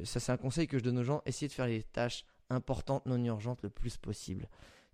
ça 0.04 0.20
c'est 0.20 0.32
un 0.34 0.38
conseil 0.38 0.68
que 0.68 0.78
je 0.78 0.84
donne 0.84 1.00
aux 1.00 1.04
gens. 1.04 1.22
Essayez 1.26 1.48
de 1.48 1.54
faire 1.54 1.68
les 1.68 1.84
tâches 1.84 2.26
importantes, 2.50 3.06
non 3.06 3.24
urgentes 3.24 3.64
le 3.64 3.70
plus 3.70 3.96
possible. 3.98 4.48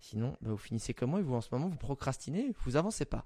Sinon, 0.04 0.36
bah, 0.42 0.50
vous 0.50 0.58
finissez 0.58 0.92
comme 0.92 1.10
moi 1.10 1.20
et 1.20 1.22
vous, 1.22 1.34
en 1.34 1.40
ce 1.40 1.48
moment, 1.50 1.68
vous 1.68 1.78
procrastinez, 1.78 2.52
vous 2.64 2.76
avancez 2.76 3.06
pas. 3.06 3.24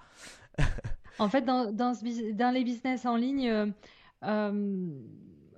en 1.18 1.28
fait, 1.28 1.42
dans, 1.42 1.72
dans, 1.72 2.54
les 2.54 2.62
business 2.62 3.04
en 3.04 3.16
ligne, 3.16 3.48
euh, 3.48 3.66
euh, 4.22 5.02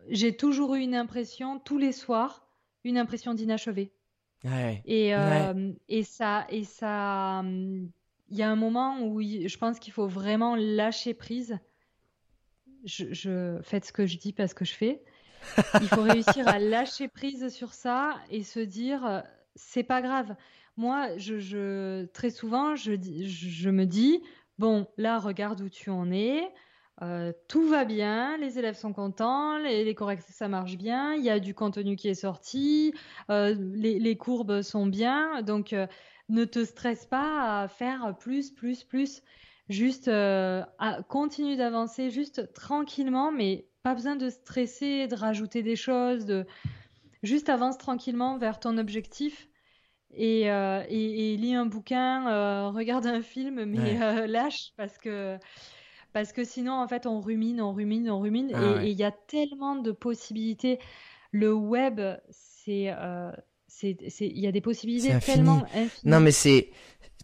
j'ai 0.09 0.37
toujours 0.37 0.75
eu 0.75 0.81
une 0.81 0.95
impression, 0.95 1.59
tous 1.59 1.79
les 1.79 1.93
soirs, 1.93 2.47
une 2.85 2.99
impression 2.99 3.35
d'inachevé. 3.35 3.93
Et, 4.87 5.15
euh, 5.15 5.73
et 5.89 6.03
ça, 6.03 6.47
et 6.49 6.65
ça, 6.65 7.43
il 7.45 8.37
y 8.37 8.43
a 8.43 8.51
un 8.51 8.57
moment 8.57 9.03
où 9.03 9.21
je 9.21 9.59
pense 9.59 9.79
qu'il 9.79 9.93
faut 9.93 10.09
vraiment 10.09 10.57
lâcher 10.57 11.13
prise. 11.13 11.59
Je, 12.85 13.13
je 13.13 13.59
faites 13.63 13.85
ce 13.85 13.93
que 13.93 14.07
je 14.07 14.17
dis, 14.17 14.33
pas 14.33 14.49
ce 14.49 14.55
que 14.55 14.65
je 14.65 14.73
fais. 14.73 15.03
Il 15.81 15.89
faut 15.89 16.03
réussir 16.03 16.49
à 16.49 16.59
lâcher 16.59 17.09
prise 17.09 17.49
sur 17.49 17.75
ça 17.75 18.17
et 18.31 18.43
se 18.43 18.61
dire, 18.61 19.23
c'est 19.55 19.83
pas 19.83 20.01
grave 20.01 20.35
moi, 20.81 21.17
je, 21.19 22.07
très 22.07 22.31
souvent, 22.31 22.75
je, 22.75 22.93
je, 23.23 23.71
me 23.71 23.85
dis, 23.85 24.23
bon, 24.59 24.87
là, 24.97 25.19
regarde 25.19 25.61
où 25.61 25.69
tu 25.69 25.91
en 25.91 26.11
es. 26.11 26.43
Euh, 27.03 27.33
tout 27.49 27.67
va 27.67 27.87
bien, 27.87 28.37
les 28.37 28.59
élèves 28.59 28.77
sont 28.77 28.93
contents, 28.93 29.57
les, 29.57 29.85
les 29.85 29.95
corrections 29.95 30.35
ça 30.37 30.49
marche 30.49 30.77
bien, 30.77 31.15
il 31.15 31.25
y 31.25 31.31
a 31.31 31.41
du 31.41 31.55
contenu 31.55 31.97
qui 31.97 32.09
est 32.09 32.15
sorti, 32.15 32.93
euh, 33.31 33.55
les, 33.75 34.17
courbes 34.17 34.61
sont 34.61 34.87
bien, 34.87 35.41
donc 35.41 35.73
euh, 35.73 35.87
ne 36.29 36.45
te 36.45 36.63
stresse 36.63 37.07
pas 37.07 37.63
à 37.63 37.69
faire 37.69 38.15
plus, 38.19 38.51
plus, 38.51 38.85
plus. 38.85 39.23
Juste 39.71 40.11
continue 41.09 41.57
d'avancer, 41.57 42.11
juste 42.11 42.53
tranquillement, 42.53 43.31
mais 43.31 43.69
pas 43.85 43.95
besoin 43.95 44.17
de 44.17 44.29
stresser, 44.29 45.07
de 45.07 45.15
rajouter 45.15 45.63
des 45.63 45.77
choses, 45.77 46.27
de 46.27 46.45
juste 47.23 47.49
avance 47.49 47.79
tranquillement 47.79 48.37
vers 48.37 48.59
ton 48.59 48.79
objectif 48.79 49.49
et, 50.13 50.47
et, 50.47 51.37
lis 51.37 51.55
un 51.55 51.67
bouquin, 51.67 52.69
regarde 52.73 53.07
un 53.07 53.23
film, 53.23 53.65
mais 53.65 54.27
lâche 54.27 54.73
parce 54.77 54.99
que 54.99 55.39
parce 56.13 56.33
que 56.33 56.45
sinon 56.45 56.73
en 56.73 56.89
fait 56.89 57.07
on 57.07 57.21
rumine, 57.21 57.61
on 57.61 57.73
rumine, 57.73 58.11
on 58.11 58.21
rumine 58.21 58.51
ah 58.55 58.83
et 58.83 58.91
il 58.91 58.99
y 58.99 59.05
a 59.05 59.13
tellement 59.13 59.77
de 59.77 59.93
possibilités. 59.93 60.79
Le 61.33 61.53
web, 61.53 62.01
c'est 62.31 62.93
c'est 63.69 63.97
il 64.21 64.39
y 64.39 64.47
a 64.47 64.53
des 64.53 64.61
possibilités 64.61 65.19
tellement 65.21 65.65
infinies. 65.75 65.91
Non 66.05 66.21
mais 66.21 66.33
c'est 66.33 66.71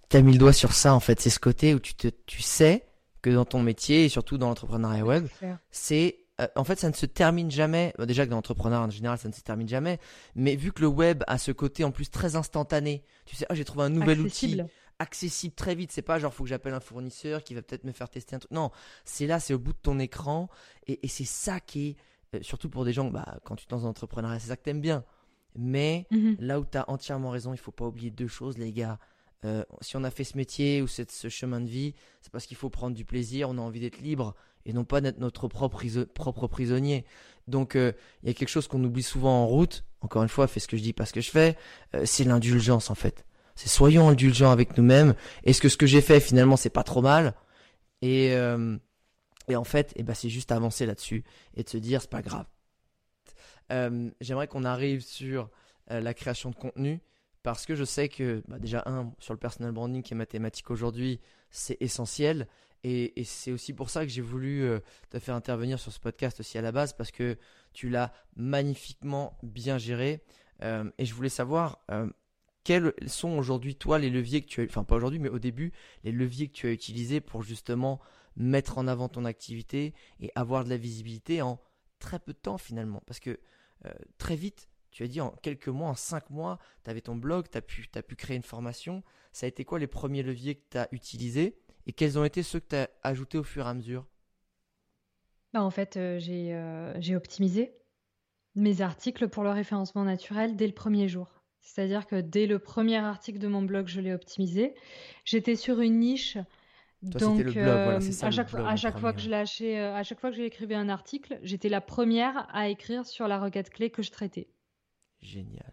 t'as 0.08 0.22
mis 0.22 0.32
le 0.32 0.38
doigt 0.38 0.52
sur 0.52 0.72
ça 0.72 0.94
en 0.94 1.00
fait, 1.00 1.20
c'est 1.20 1.30
ce 1.30 1.40
côté 1.40 1.74
où 1.74 1.80
tu 1.80 1.94
te 1.94 2.08
tu 2.26 2.42
sais 2.42 2.86
que 3.22 3.30
dans 3.30 3.44
ton 3.44 3.60
métier 3.60 4.04
et 4.04 4.08
surtout 4.08 4.38
dans 4.38 4.48
l'entrepreneuriat 4.48 5.04
web, 5.04 5.26
c'est 5.70 6.26
euh, 6.40 6.48
en 6.54 6.64
fait, 6.64 6.78
ça 6.78 6.88
ne 6.88 6.94
se 6.94 7.06
termine 7.06 7.50
jamais. 7.50 7.94
déjà 8.00 8.24
que 8.24 8.30
dans 8.30 8.36
l'entrepreneur 8.36 8.82
en 8.82 8.90
général, 8.90 9.18
ça 9.18 9.28
ne 9.28 9.32
se 9.32 9.40
termine 9.40 9.68
jamais. 9.68 9.98
Mais 10.34 10.56
vu 10.56 10.72
que 10.72 10.82
le 10.82 10.88
web 10.88 11.24
a 11.26 11.38
ce 11.38 11.50
côté 11.52 11.84
en 11.84 11.90
plus 11.90 12.10
très 12.10 12.36
instantané, 12.36 13.02
tu 13.24 13.36
sais, 13.36 13.46
ah, 13.48 13.54
j'ai 13.54 13.64
trouvé 13.64 13.84
un 13.84 13.88
nouvel 13.88 14.20
outil 14.20 14.60
accessible 14.98 15.54
très 15.54 15.74
vite. 15.74 15.92
C'est 15.92 16.02
pas 16.02 16.18
genre 16.18 16.32
faut 16.32 16.44
que 16.44 16.48
j'appelle 16.48 16.74
un 16.74 16.80
fournisseur 16.80 17.42
qui 17.42 17.54
va 17.54 17.62
peut-être 17.62 17.84
me 17.84 17.92
faire 17.92 18.08
tester 18.08 18.36
un 18.36 18.38
truc. 18.38 18.50
Non, 18.50 18.70
c'est 19.04 19.26
là, 19.26 19.40
c'est 19.40 19.54
au 19.54 19.58
bout 19.58 19.72
de 19.72 19.78
ton 19.78 19.98
écran, 19.98 20.48
et, 20.86 21.06
c'est 21.08 21.24
ça 21.24 21.60
qui 21.60 21.88
est 21.88 21.96
euh, 22.34 22.42
surtout 22.42 22.68
pour 22.68 22.84
des 22.84 22.92
gens, 22.92 23.10
bah, 23.10 23.38
quand 23.44 23.56
tu 23.56 23.64
es 23.64 23.68
dans 23.68 23.80
l'entrepreneuriat, 23.80 24.38
c'est 24.38 24.48
ça 24.48 24.56
que 24.56 24.62
t'aimes 24.62 24.80
bien. 24.80 25.04
Mais 25.54 26.06
mhm. 26.10 26.36
là 26.40 26.60
où 26.60 26.64
tu 26.64 26.76
as 26.78 26.88
entièrement 26.90 27.30
raison, 27.30 27.52
il 27.54 27.58
faut 27.58 27.72
pas 27.72 27.86
oublier 27.86 28.10
deux 28.10 28.28
choses, 28.28 28.58
les 28.58 28.72
gars. 28.72 28.98
Euh, 29.44 29.64
si 29.80 29.96
on 29.96 30.04
a 30.04 30.10
fait 30.10 30.24
ce 30.24 30.36
métier 30.36 30.82
ou 30.82 30.86
ce 30.86 31.28
chemin 31.28 31.60
de 31.60 31.68
vie, 31.68 31.94
c'est 32.22 32.32
parce 32.32 32.46
qu'il 32.46 32.56
faut 32.56 32.70
prendre 32.70 32.96
du 32.96 33.04
plaisir, 33.04 33.50
on 33.50 33.58
a 33.58 33.60
envie 33.60 33.80
d'être 33.80 34.00
libre 34.00 34.34
et 34.64 34.72
non 34.72 34.84
pas 34.84 35.00
d'être 35.00 35.18
notre 35.18 35.48
propre, 35.48 35.82
propre 36.06 36.46
prisonnier. 36.46 37.04
Donc 37.46 37.76
euh, 37.76 37.92
il 38.22 38.28
y 38.28 38.30
a 38.30 38.34
quelque 38.34 38.48
chose 38.48 38.66
qu'on 38.66 38.82
oublie 38.82 39.02
souvent 39.02 39.42
en 39.42 39.46
route. 39.46 39.84
Encore 40.00 40.22
une 40.22 40.28
fois, 40.28 40.46
fais 40.46 40.60
ce 40.60 40.68
que 40.68 40.76
je 40.76 40.82
dis, 40.82 40.92
pas 40.92 41.06
ce 41.06 41.12
que 41.12 41.20
je 41.20 41.30
fais. 41.30 41.56
Euh, 41.94 42.02
c'est 42.04 42.24
l'indulgence 42.24 42.90
en 42.90 42.94
fait. 42.94 43.25
C'est 43.56 43.68
soyons 43.68 44.08
indulgents 44.08 44.52
avec 44.52 44.76
nous-mêmes. 44.76 45.14
Est-ce 45.44 45.60
que 45.60 45.68
ce 45.68 45.76
que 45.76 45.86
j'ai 45.86 46.00
fait 46.00 46.20
finalement 46.20 46.56
c'est 46.56 46.70
pas 46.70 46.84
trop 46.84 47.02
mal? 47.02 47.34
Et, 48.02 48.34
euh, 48.34 48.76
et 49.48 49.56
en 49.56 49.64
fait, 49.64 49.92
eh 49.96 50.02
ben, 50.02 50.14
c'est 50.14 50.28
juste 50.28 50.52
avancer 50.52 50.86
là-dessus 50.86 51.24
et 51.54 51.64
de 51.64 51.68
se 51.68 51.78
dire 51.78 52.00
c'est 52.02 52.10
pas 52.10 52.22
grave. 52.22 52.46
J'aimerais 54.20 54.46
qu'on 54.46 54.64
arrive 54.64 55.00
sur 55.02 55.50
la 55.88 56.14
création 56.14 56.50
de 56.50 56.54
contenu 56.54 57.00
parce 57.46 57.64
que 57.64 57.76
je 57.76 57.84
sais 57.84 58.08
que 58.08 58.42
bah, 58.48 58.58
déjà 58.58 58.82
un 58.86 59.12
sur 59.20 59.32
le 59.32 59.38
personal 59.38 59.70
branding 59.70 60.02
qui 60.02 60.14
est 60.14 60.16
mathématique 60.16 60.68
aujourd'hui, 60.70 61.20
c'est 61.50 61.76
essentiel. 61.80 62.48
Et, 62.82 63.22
c'est 63.24 63.52
aussi 63.52 63.72
pour 63.72 63.88
ça 63.88 64.04
que 64.04 64.10
j'ai 64.10 64.20
voulu 64.20 64.64
euh, 64.64 64.80
te 65.10 65.20
faire 65.20 65.36
intervenir 65.36 65.78
sur 65.78 65.92
ce 65.92 66.00
podcast 66.00 66.40
aussi 66.40 66.58
à 66.58 66.60
la 66.60 66.72
base, 66.72 66.92
parce 66.92 67.12
que 67.12 67.38
tu 67.72 67.88
l'as 67.88 68.12
magnifiquement 68.34 69.38
bien 69.44 69.78
géré. 69.78 70.24
Euh, 70.62 70.90
et 70.98 71.04
je 71.04 71.14
voulais 71.14 71.28
savoir 71.28 71.84
euh, 71.92 72.08
quels 72.66 72.92
sont 73.06 73.38
aujourd'hui, 73.38 73.76
toi, 73.76 73.96
les 74.00 74.10
leviers 74.10 74.42
que 74.42 74.48
tu 74.48 74.60
as, 74.60 74.64
enfin 74.64 74.82
pas 74.82 74.96
aujourd'hui, 74.96 75.20
mais 75.20 75.28
au 75.28 75.38
début, 75.38 75.72
les 76.02 76.10
leviers 76.10 76.48
que 76.48 76.52
tu 76.52 76.66
as 76.66 76.72
utilisés 76.72 77.20
pour 77.20 77.42
justement 77.42 78.00
mettre 78.34 78.76
en 78.76 78.88
avant 78.88 79.08
ton 79.08 79.24
activité 79.24 79.94
et 80.18 80.32
avoir 80.34 80.64
de 80.64 80.70
la 80.70 80.76
visibilité 80.76 81.42
en 81.42 81.60
très 82.00 82.18
peu 82.18 82.32
de 82.32 82.38
temps 82.38 82.58
finalement? 82.58 83.04
Parce 83.06 83.20
que 83.20 83.38
très 84.18 84.34
vite, 84.34 84.68
tu 84.90 85.04
as 85.04 85.06
dit 85.06 85.20
en 85.20 85.30
quelques 85.42 85.68
mois, 85.68 85.90
en 85.90 85.94
cinq 85.94 86.28
mois, 86.28 86.58
tu 86.82 86.90
avais 86.90 87.02
ton 87.02 87.14
blog, 87.14 87.46
tu 87.48 87.56
as 87.56 87.62
pu, 87.62 87.88
as 87.94 88.02
pu 88.02 88.16
créer 88.16 88.36
une 88.36 88.42
formation. 88.42 89.04
Ça 89.32 89.46
a 89.46 89.48
été 89.48 89.64
quoi 89.64 89.78
les 89.78 89.86
premiers 89.86 90.24
leviers 90.24 90.56
que 90.56 90.64
tu 90.70 90.78
as 90.78 90.88
utilisés 90.90 91.56
et 91.86 91.92
quels 91.92 92.18
ont 92.18 92.24
été 92.24 92.42
ceux 92.42 92.58
que 92.58 92.68
tu 92.70 92.76
as 92.76 92.90
ajoutés 93.04 93.38
au 93.38 93.44
fur 93.44 93.64
et 93.64 93.68
à 93.68 93.74
mesure? 93.74 94.06
Bah, 95.52 95.62
En 95.62 95.70
fait, 95.70 95.96
euh, 95.96 96.18
euh, 96.28 96.94
j'ai 96.98 97.14
optimisé 97.14 97.76
mes 98.56 98.80
articles 98.80 99.28
pour 99.28 99.44
le 99.44 99.50
référencement 99.50 100.04
naturel 100.04 100.56
dès 100.56 100.66
le 100.66 100.72
premier 100.74 101.06
jour. 101.08 101.35
C'est-à-dire 101.66 102.06
que 102.06 102.20
dès 102.20 102.46
le 102.46 102.60
premier 102.60 102.96
article 102.96 103.38
de 103.38 103.48
mon 103.48 103.60
blog, 103.60 103.88
je 103.88 104.00
l'ai 104.00 104.14
optimisé. 104.14 104.74
J'étais 105.24 105.56
sur 105.56 105.80
une 105.80 105.98
niche. 105.98 106.38
donc, 107.02 107.44
à 107.56 108.30
chaque, 108.30 108.48
fois, 108.48 108.68
à 108.68 108.76
chaque 108.76 108.98
fois 108.98 109.12
que 109.12 109.20
je 109.20 109.28
lâchais, 109.28 109.78
euh, 109.78 109.94
à 109.94 110.04
chaque 110.04 110.20
fois 110.20 110.30
que 110.30 110.36
j'écrivais 110.36 110.76
un 110.76 110.88
article, 110.88 111.38
j'étais 111.42 111.68
la 111.68 111.80
première 111.80 112.46
à 112.54 112.68
écrire 112.68 113.04
sur 113.04 113.26
la 113.26 113.40
requête 113.40 113.70
clé 113.70 113.90
que 113.90 114.00
je 114.00 114.12
traitais. 114.12 114.48
Génial. 115.20 115.72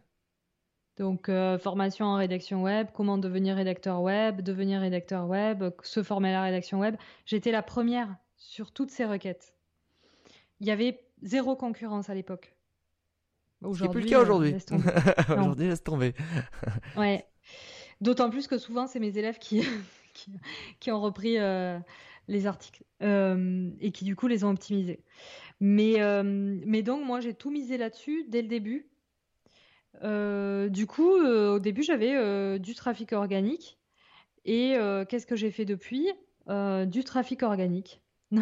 Donc, 0.98 1.30
euh, 1.30 1.60
formation 1.60 2.08
en 2.08 2.16
rédaction 2.16 2.64
web, 2.64 2.88
comment 2.94 3.20
devenir 3.20 3.56
rédacteur 3.56 4.02
web, 4.02 4.42
devenir 4.42 4.82
rédacteur 4.82 5.28
web, 5.28 5.64
se 5.84 6.02
former 6.02 6.30
à 6.30 6.34
la 6.34 6.42
rédaction 6.42 6.80
web. 6.80 6.96
J'étais 7.26 7.52
la 7.52 7.62
première 7.62 8.16
sur 8.36 8.72
toutes 8.72 8.90
ces 8.90 9.06
requêtes. 9.06 9.54
Il 10.60 10.68
y 10.68 10.72
avait 10.72 11.00
zéro 11.22 11.56
concurrence 11.56 12.10
à 12.10 12.16
l'époque. 12.16 12.56
Plus 13.72 14.02
le 14.02 14.10
cas 14.10 14.22
aujourd'hui. 14.22 14.56
aujourd'hui, 15.30 15.68
laisse 15.68 15.84
tomber. 15.84 16.14
ouais. 16.98 17.26
D'autant 18.02 18.30
plus 18.30 18.48
que 18.48 18.58
souvent, 18.58 18.88
c'est 18.88 19.00
mes 19.00 19.18
élèves 19.18 19.38
qui, 19.40 19.66
qui, 20.80 20.92
ont 20.92 21.02
repris 21.02 21.38
les 22.28 22.48
articles 22.48 22.84
et 23.02 23.92
qui 23.94 24.06
du 24.06 24.16
coup 24.16 24.28
les 24.28 24.44
ont 24.44 24.50
optimisés. 24.50 25.04
Mais, 25.60 25.98
mais 26.24 26.82
donc 26.82 27.06
moi 27.06 27.22
j'ai 27.22 27.34
tout 27.34 27.52
misé 27.52 27.78
là-dessus 27.78 28.26
dès 28.28 28.42
le 28.42 28.48
début. 28.48 28.90
du 30.02 30.88
coup, 30.88 31.12
au 31.12 31.60
début 31.60 31.84
j'avais 31.84 32.60
du 32.60 32.76
trafic 32.76 33.14
organique. 33.14 33.78
Et 34.46 34.76
qu'est-ce 35.08 35.26
que 35.26 35.36
j'ai 35.36 35.52
fait 35.52 35.66
depuis? 35.66 36.10
Du 36.48 37.04
trafic 37.04 37.44
organique. 37.44 38.02
Non. 38.34 38.42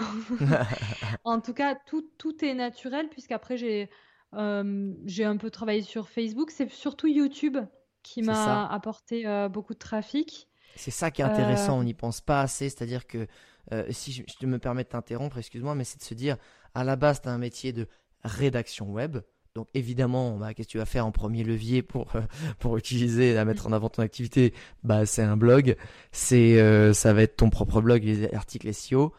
en 1.26 1.42
tout 1.42 1.54
cas, 1.54 1.76
tout, 1.76 2.10
tout 2.18 2.46
est 2.46 2.54
naturel, 2.54 3.10
puisqu'après, 3.10 3.58
j'ai 3.58 3.90
euh, 4.34 4.94
j'ai 5.06 5.26
un 5.26 5.38
peu 5.38 5.50
travaillé 5.50 5.82
sur 5.82 6.10
Facebook. 6.10 6.52
C'est 6.52 6.70
surtout 6.72 7.08
YouTube 7.08 7.58
qui 8.04 8.22
m'a 8.22 8.68
apporté 8.68 9.28
euh, 9.28 9.50
beaucoup 9.50 9.74
de 9.74 9.80
trafic. 9.80 10.48
C'est 10.76 10.92
ça 10.92 11.12
qui 11.12 11.22
est 11.22 11.26
intéressant, 11.26 11.80
on 11.80 11.84
n'y 11.84 11.94
pense 11.94 12.22
pas 12.22 12.42
assez. 12.42 12.70
C'est-à-dire 12.70 13.06
que, 13.06 13.28
euh, 13.74 13.86
si 13.90 14.14
je, 14.14 14.24
je, 14.40 14.46
me 14.48 14.58
permets 14.58 14.84
de 14.84 14.90
t'interrompre, 14.90 15.38
excuse-moi, 15.38 15.76
mais 15.76 15.84
c'est 15.84 16.00
de 16.00 16.04
se 16.04 16.14
dire, 16.14 16.38
à 16.74 16.84
la 16.84 16.96
base, 16.96 17.22
tu 17.22 17.28
as 17.28 17.32
un 17.32 17.38
métier 17.38 17.74
de 17.74 17.88
rédaction 18.24 18.90
web. 18.90 19.18
Donc 19.54 19.68
évidemment, 19.74 20.38
bah, 20.38 20.54
qu'est-ce 20.54 20.70
que 20.70 20.72
tu 20.72 20.78
vas 20.78 20.86
faire 20.86 21.06
en 21.06 21.12
premier 21.12 21.44
levier 21.44 21.82
pour, 21.82 22.14
pour 22.60 22.78
utiliser, 22.78 23.38
à 23.38 23.44
mettre 23.44 23.68
en 23.68 23.74
avant 23.74 23.90
ton 23.90 24.02
activité? 24.02 24.54
Bah, 24.84 25.06
C'est 25.06 25.24
un 25.24 25.36
blog, 25.36 25.76
c'est 26.14 26.94
ça 26.94 27.14
va 27.14 27.24
être 27.24 27.36
ton 27.36 27.50
propre 27.50 27.82
blog, 27.82 28.04
les 28.04 28.34
articles 28.34 28.74
SEO 28.74 29.14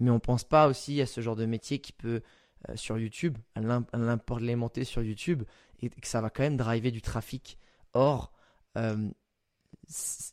mais 0.00 0.10
on 0.10 0.20
pense 0.20 0.44
pas 0.44 0.68
aussi 0.68 1.00
à 1.00 1.06
ce 1.06 1.20
genre 1.20 1.36
de 1.36 1.46
métier 1.46 1.78
qui 1.78 1.92
peut 1.92 2.22
euh, 2.68 2.76
sur 2.76 2.98
YouTube, 2.98 3.38
à 3.54 3.60
l'implémenter 3.60 4.84
sur 4.84 5.02
YouTube 5.02 5.42
et 5.80 5.90
que 5.90 6.08
ça 6.08 6.20
va 6.20 6.30
quand 6.30 6.42
même 6.42 6.56
driver 6.56 6.90
du 6.90 7.02
trafic. 7.02 7.58
Or, 7.92 8.32
euh, 8.76 9.08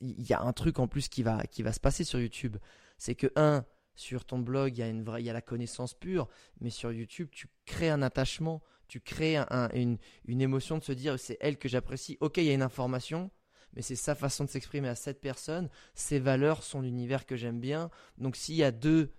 il 0.02 0.28
y 0.28 0.34
a 0.34 0.42
un 0.42 0.54
truc 0.54 0.80
en 0.80 0.88
plus 0.88 1.10
qui 1.10 1.24
va, 1.24 1.44
qui 1.44 1.64
va 1.64 1.74
se 1.74 1.80
passer 1.80 2.04
sur 2.04 2.20
YouTube. 2.20 2.58
C'est 2.98 3.16
que, 3.16 3.28
un, 3.36 3.66
sur 3.96 4.26
ton 4.26 4.40
blog, 4.40 4.78
il 4.78 4.80
y, 4.80 4.84
a 4.84 4.88
une 4.88 5.04
vraie, 5.04 5.24
y 5.24 5.30
a 5.30 5.34
la 5.34 5.42
connaissance 5.42 5.94
pure, 5.94 6.28
mais 6.62 6.70
sur 6.70 6.92
YouTube, 6.92 7.30
tu 7.32 7.48
crées 7.66 7.90
un 7.90 8.02
attachement, 8.02 8.62
tu 8.88 9.00
crées 9.00 9.38
une, 9.74 9.98
une 10.26 10.42
émotion 10.42 10.78
de 10.78 10.84
se 10.84 10.92
dire 10.92 11.20
c'est 11.20 11.38
elle 11.42 11.58
que 11.58 11.70
j'apprécie. 11.70 12.18
Ok, 12.20 12.38
il 12.38 12.46
y 12.46 12.50
a 12.50 12.54
une 12.54 12.62
information, 12.62 13.32
mais 13.76 13.82
c'est 13.82 13.96
sa 13.96 14.16
façon 14.16 14.46
de 14.46 14.50
s'exprimer 14.50 14.88
à 14.88 14.96
cette 14.96 15.22
personne. 15.22 15.70
Ses 15.94 16.20
valeurs 16.20 16.64
sont 16.64 16.82
l'univers 16.82 17.26
que 17.26 17.36
j'aime 17.36 17.60
bien. 17.60 17.90
Donc 18.18 18.36
s'il 18.36 18.56
y 18.56 18.64
a 18.64 18.72
deux 18.72 19.12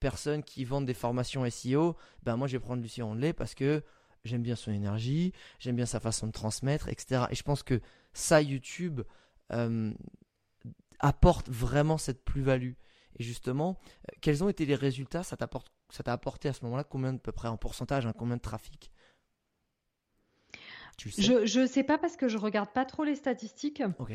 personnes 0.00 0.42
qui 0.42 0.64
vendent 0.64 0.86
des 0.86 0.94
formations 0.94 1.48
SEO, 1.48 1.96
ben 2.22 2.36
moi 2.36 2.46
je 2.48 2.52
vais 2.52 2.60
prendre 2.60 2.82
Lucie 2.82 3.02
Rondelet 3.02 3.32
parce 3.32 3.54
que 3.54 3.82
j'aime 4.24 4.42
bien 4.42 4.56
son 4.56 4.72
énergie, 4.72 5.32
j'aime 5.58 5.76
bien 5.76 5.86
sa 5.86 6.00
façon 6.00 6.26
de 6.26 6.32
transmettre, 6.32 6.88
etc. 6.88 7.24
Et 7.30 7.34
je 7.34 7.42
pense 7.42 7.62
que 7.62 7.80
ça, 8.12 8.42
YouTube 8.42 9.02
euh, 9.52 9.92
apporte 10.98 11.48
vraiment 11.48 11.98
cette 11.98 12.24
plus-value. 12.24 12.72
Et 13.18 13.24
justement, 13.24 13.78
euh, 13.84 14.16
quels 14.20 14.44
ont 14.44 14.48
été 14.48 14.66
les 14.66 14.74
résultats? 14.74 15.22
Ça 15.22 15.36
t'a 15.36 16.12
apporté 16.12 16.48
à 16.48 16.52
ce 16.52 16.64
moment-là 16.64 16.84
combien 16.84 17.12
de 17.12 17.18
peu 17.18 17.32
près 17.32 17.48
en 17.48 17.56
pourcentage, 17.56 18.06
hein, 18.06 18.12
combien 18.16 18.36
de 18.36 18.42
trafic? 18.42 18.92
Je 20.98 21.60
ne 21.60 21.66
sais 21.66 21.84
pas 21.84 21.98
parce 21.98 22.16
que 22.16 22.28
je 22.28 22.38
regarde 22.38 22.70
pas 22.70 22.84
trop 22.84 23.04
les 23.04 23.14
statistiques. 23.14 23.82
Ok. 23.98 24.12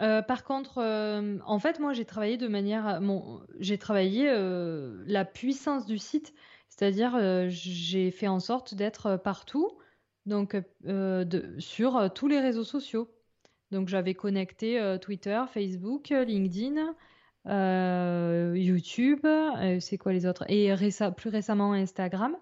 Euh, 0.00 0.22
par 0.22 0.44
contre, 0.44 0.78
euh, 0.78 1.38
en 1.46 1.58
fait, 1.58 1.78
moi, 1.78 1.92
j'ai 1.92 2.04
travaillé 2.04 2.36
de 2.36 2.48
manière, 2.48 3.00
j'ai 3.60 3.78
travaillé 3.78 4.28
euh, 4.28 5.02
la 5.06 5.24
puissance 5.24 5.86
du 5.86 5.98
site, 5.98 6.34
c'est-à-dire 6.68 7.48
j'ai 7.48 8.10
fait 8.10 8.26
en 8.28 8.40
sorte 8.40 8.74
d'être 8.74 9.16
partout, 9.16 9.70
donc 10.26 10.56
sur 11.58 12.12
tous 12.12 12.28
les 12.28 12.40
réseaux 12.40 12.64
sociaux. 12.64 13.08
Donc 13.70 13.88
j'avais 13.88 14.14
connecté 14.14 14.96
Twitter, 15.00 15.40
Facebook, 15.52 16.08
LinkedIn, 16.08 16.94
YouTube, 18.54 19.26
c'est 19.80 19.98
quoi 19.98 20.12
les 20.12 20.26
autres? 20.26 20.44
Et 20.48 20.74
plus 21.16 21.30
récemment 21.30 21.72
Instagram. 21.72 22.36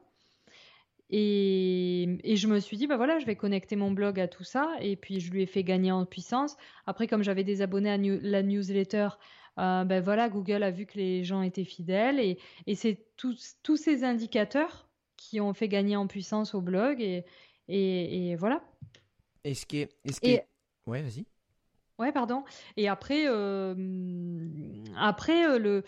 Et, 1.15 2.19
je 2.25 2.47
me 2.47 2.59
suis 2.59 2.79
dit, 2.79 2.87
bah 2.87 2.97
voilà, 2.97 3.19
je 3.19 3.27
vais 3.27 3.37
connecter 3.37 3.77
mon 3.77 3.91
blog 3.91 4.19
à 4.19 4.29
tout 4.29 4.45
ça. 4.45 4.75
Et 4.81 4.97
puis, 4.97 5.21
je 5.21 5.31
lui 5.31 5.43
ai 5.43 5.47
fait 5.47 5.63
gagner 5.63 5.93
en 5.93 6.07
puissance. 6.07 6.57
Après, 6.87 7.07
comme 7.07 7.23
j'avais 7.23 7.45
des 7.45 7.61
abonnés 7.61 7.91
à 7.91 7.99
la 7.99 8.43
newsletter, 8.43 9.11
euh, 9.59 9.85
ben 9.85 10.03
voilà, 10.03 10.31
Google 10.31 10.63
a 10.63 10.71
vu 10.71 10.87
que 10.87 10.97
les 10.97 11.23
gens 11.23 11.43
étaient 11.43 11.65
fidèles. 11.65 12.19
Et, 12.19 12.75
c'est 12.75 13.05
tous, 13.19 13.77
ces 13.77 14.05
indicateurs 14.05 14.89
qui 15.19 15.39
ont 15.41 15.53
fait 15.53 15.69
gagner 15.69 15.97
en 15.97 16.07
puissance 16.07 16.55
au 16.55 16.63
blog. 16.63 17.03
Et, 17.03 17.25
et, 17.69 18.35
voilà. 18.37 18.65
Et 19.45 19.55
ce 19.55 19.67
qui 19.67 19.81
est. 19.81 19.91
est... 20.23 20.47
Ouais, 20.87 21.03
vas-y. 21.03 21.27
Ouais, 21.99 22.11
pardon. 22.11 22.43
Et 22.77 22.89
après, 22.89 23.27
euh, 23.29 23.75
après 24.97 25.47
euh, 25.47 25.59
le 25.59 25.85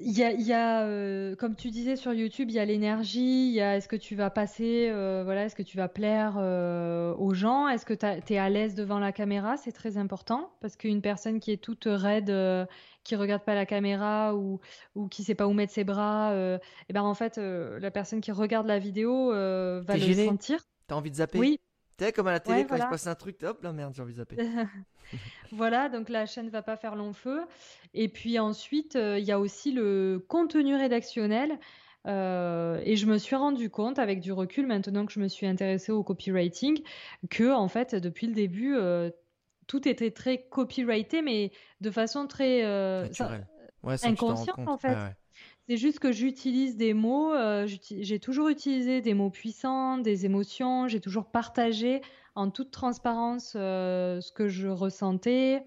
il 0.00 0.12
y 0.12 0.52
a, 0.52 0.82
euh, 0.82 1.34
comme 1.36 1.54
tu 1.54 1.70
disais 1.70 1.96
sur 1.96 2.12
YouTube, 2.12 2.50
il 2.50 2.54
y 2.54 2.58
a 2.58 2.64
l'énergie, 2.64 3.48
il 3.48 3.52
y 3.52 3.60
a 3.60 3.76
est-ce 3.76 3.88
que 3.88 3.96
tu 3.96 4.14
vas 4.14 4.30
passer, 4.30 4.88
euh, 4.90 5.22
voilà, 5.24 5.44
est-ce 5.44 5.56
que 5.56 5.62
tu 5.62 5.76
vas 5.76 5.88
plaire 5.88 6.34
euh, 6.38 7.14
aux 7.14 7.32
gens, 7.32 7.68
est-ce 7.68 7.86
que 7.86 7.94
tu 7.94 8.32
es 8.32 8.38
à 8.38 8.50
l'aise 8.50 8.74
devant 8.74 8.98
la 8.98 9.12
caméra, 9.12 9.56
c'est 9.56 9.72
très 9.72 9.96
important 9.96 10.52
parce 10.60 10.76
qu'une 10.76 11.00
personne 11.00 11.40
qui 11.40 11.52
est 11.52 11.56
toute 11.56 11.84
raide, 11.86 12.32
qui 13.04 13.16
regarde 13.16 13.42
pas 13.42 13.54
la 13.54 13.66
caméra 13.66 14.34
ou, 14.34 14.60
ou 14.94 15.08
qui 15.08 15.24
sait 15.24 15.34
pas 15.34 15.46
où 15.46 15.52
mettre 15.52 15.72
ses 15.72 15.84
bras, 15.84 16.34
et 16.34 16.58
eh 16.88 16.92
ben 16.92 17.02
en 17.02 17.14
fait, 17.14 17.38
la 17.38 17.90
personne 17.90 18.20
qui 18.20 18.32
regarde 18.32 18.66
la 18.66 18.78
vidéo 18.78 19.30
va 19.30 19.96
le 19.96 20.26
sentir. 20.26 20.60
T'as 20.86 20.96
envie 20.96 21.10
de 21.10 21.16
zapper? 21.16 21.38
Oui. 21.38 21.60
Comme 22.10 22.26
à 22.26 22.32
la 22.32 22.40
télé 22.40 22.66
quand 22.66 22.76
il 22.76 22.82
se 22.82 22.88
passe 22.88 23.06
un 23.06 23.14
truc, 23.14 23.42
hop 23.44 23.62
là 23.62 23.72
merde, 23.72 23.92
j'ai 23.94 24.02
envie 24.02 24.12
de 24.12 24.18
zapper. 24.18 24.36
voilà, 25.52 25.88
donc 25.88 26.08
la 26.08 26.26
chaîne 26.26 26.48
va 26.48 26.62
pas 26.62 26.76
faire 26.76 26.96
long 26.96 27.12
feu. 27.12 27.42
Et 27.94 28.08
puis 28.08 28.38
ensuite, 28.38 28.96
euh, 28.96 29.18
il 29.18 29.24
y 29.24 29.32
a 29.32 29.38
aussi 29.38 29.72
le 29.72 30.24
contenu 30.28 30.74
rédactionnel. 30.74 31.58
Euh, 32.08 32.80
et 32.84 32.96
je 32.96 33.06
me 33.06 33.16
suis 33.16 33.36
rendu 33.36 33.70
compte, 33.70 34.00
avec 34.00 34.18
du 34.18 34.32
recul, 34.32 34.66
maintenant 34.66 35.06
que 35.06 35.12
je 35.12 35.20
me 35.20 35.28
suis 35.28 35.46
intéressée 35.46 35.92
au 35.92 36.02
copywriting, 36.02 36.82
que 37.30 37.52
en 37.52 37.68
fait, 37.68 37.94
depuis 37.94 38.26
le 38.26 38.34
début, 38.34 38.74
euh, 38.74 39.10
tout 39.68 39.86
était 39.86 40.10
très 40.10 40.42
copyrighté, 40.48 41.22
mais 41.22 41.52
de 41.80 41.90
façon 41.92 42.26
très 42.26 42.64
inconsciente 43.84 44.66
en 44.66 44.78
fait. 44.78 44.96
C'est 45.68 45.76
juste 45.76 46.00
que 46.00 46.12
j'utilise 46.12 46.76
des 46.76 46.92
mots, 46.92 47.32
j'ai 47.66 48.18
toujours 48.18 48.48
utilisé 48.48 49.00
des 49.00 49.14
mots 49.14 49.30
puissants, 49.30 49.98
des 49.98 50.26
émotions, 50.26 50.88
j'ai 50.88 51.00
toujours 51.00 51.26
partagé 51.26 52.02
en 52.34 52.50
toute 52.50 52.70
transparence 52.70 53.52
ce 53.52 54.32
que 54.32 54.48
je 54.48 54.68
ressentais. 54.68 55.64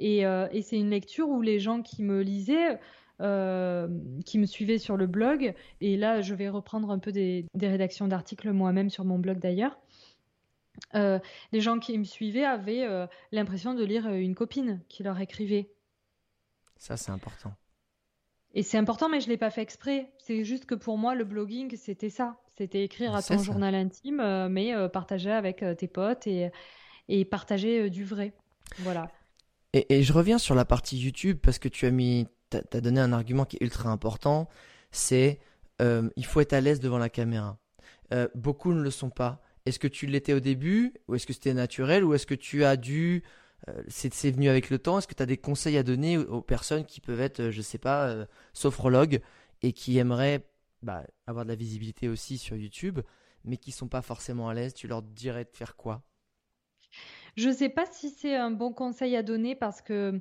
Euh, 0.00 0.48
et, 0.52 0.62
c'est 0.62 0.78
une 0.78 0.90
lecture 0.90 1.28
où 1.28 1.42
les 1.42 1.58
gens 1.58 1.82
qui 1.82 2.02
me 2.02 2.22
lisaient, 2.22 2.78
euh, 3.20 3.88
qui 4.24 4.38
me 4.38 4.46
suivaient 4.46 4.78
sur 4.78 4.96
le 4.96 5.06
blog, 5.06 5.54
et 5.80 5.96
là 5.96 6.20
je 6.20 6.34
vais 6.34 6.48
reprendre 6.48 6.90
un 6.90 6.98
peu 6.98 7.12
des, 7.12 7.46
rédactions 7.60 8.06
d'articles 8.06 8.52
moi-même 8.52 8.90
sur 8.90 9.04
mon 9.04 9.18
blog 9.18 9.38
d'ailleurs. 9.38 9.78
Euh, 10.94 11.18
les 11.50 11.60
gens 11.60 11.80
qui 11.80 11.98
me 11.98 12.04
suivaient 12.04 12.44
avaient 12.44 12.86
l'impression 13.32 13.74
de 13.74 13.84
lire 13.84 14.08
une 14.08 14.34
copine 14.34 14.80
qui 14.88 15.02
leur 15.02 15.20
écrivait. 15.20 15.70
Ça, 16.76 16.96
c'est 16.96 17.10
important. 17.10 17.52
Et 18.58 18.62
c'est 18.62 18.76
important, 18.76 19.08
mais 19.08 19.20
je 19.20 19.26
ne 19.26 19.30
l'ai 19.30 19.36
pas 19.36 19.50
fait 19.50 19.62
exprès. 19.62 20.10
C'est 20.18 20.44
juste 20.44 20.66
que 20.66 20.74
pour 20.74 20.98
moi, 20.98 21.14
le 21.14 21.24
blogging, 21.24 21.76
c'était 21.76 22.10
ça. 22.10 22.36
C'était 22.56 22.82
écrire 22.82 23.14
à 23.14 23.22
ton 23.22 23.38
journal 23.38 23.74
intime, 23.74 24.48
mais 24.50 24.72
partager 24.88 25.30
avec 25.30 25.64
tes 25.78 25.86
potes 25.86 26.26
et, 26.26 26.50
et 27.08 27.24
partager 27.24 27.88
du 27.88 28.04
vrai. 28.04 28.32
Voilà. 28.78 29.08
Et, 29.72 30.02
je 30.02 30.12
reviens 30.12 30.38
sur 30.38 30.54
la 30.54 30.64
partie 30.64 30.98
YouTube 30.98 31.38
parce 31.42 31.58
que 31.58 31.68
tu 31.68 31.86
as 31.86 31.90
mis, 31.90 32.26
as, 32.52 32.80
donné 32.80 33.00
un 33.00 33.12
argument 33.12 33.44
qui 33.44 33.56
est 33.56 33.64
ultra 33.64 33.90
important, 33.90 34.48
c'est 34.90 35.40
euh, 35.82 36.08
il 36.16 36.24
faut 36.24 36.40
être 36.40 36.54
à 36.54 36.60
l'aise 36.60 36.80
devant 36.80 36.98
la 36.98 37.10
caméra. 37.10 37.58
Euh, 38.12 38.28
beaucoup 38.34 38.72
ne 38.72 38.80
le 38.80 38.90
sont 38.90 39.10
pas. 39.10 39.42
Est-ce 39.66 39.78
que 39.78 39.88
tu 39.88 40.06
l'étais 40.06 40.32
au 40.32 40.40
début 40.40 40.94
ou 41.06 41.14
est-ce 41.14 41.26
que 41.26 41.34
c'était 41.34 41.52
naturel 41.52 42.04
ou 42.04 42.14
est-ce 42.14 42.26
que 42.26 42.34
tu 42.34 42.64
as 42.64 42.76
dû 42.76 43.22
euh, 43.22 43.28
c'est 43.88 44.30
venu 44.30 44.48
avec 44.48 44.70
le 44.70 44.78
temps. 44.78 44.98
Est-ce 44.98 45.06
que 45.06 45.14
tu 45.14 45.22
as 45.22 45.26
des 45.26 45.36
conseils 45.36 45.76
à 45.76 45.82
donner 45.82 46.16
aux, 46.16 46.42
personnes 46.42 46.84
qui 46.84 47.00
peuvent 47.00 47.20
être, 47.20 47.50
je 47.50 47.62
sais 47.62 47.78
pas, 47.78 48.26
sophrologues 48.52 49.20
et 49.62 49.72
qui 49.72 49.98
aimeraient 49.98 50.46
bah, 50.82 51.04
avoir 51.26 51.44
de 51.44 51.50
la 51.50 51.56
visibilité 51.56 52.08
aussi 52.08 52.38
sur 52.38 52.56
YouTube, 52.56 53.00
mais 53.44 53.56
qui 53.56 53.72
sont 53.72 53.88
pas 53.88 54.02
forcément 54.02 54.48
à 54.48 54.54
l'aise? 54.54 54.74
Tu 54.74 54.86
leur 54.86 55.02
dirais 55.02 55.44
de 55.44 55.56
faire 55.56 55.76
quoi? 55.76 56.02
Je 57.36 57.48
ne 57.48 57.54
sais 57.54 57.68
pas 57.68 57.86
si 57.86 58.10
c'est 58.10 58.34
un 58.34 58.50
bon 58.50 58.72
conseil 58.72 59.14
à 59.16 59.22
donner 59.22 59.54
parce 59.54 59.80
que 59.80 60.20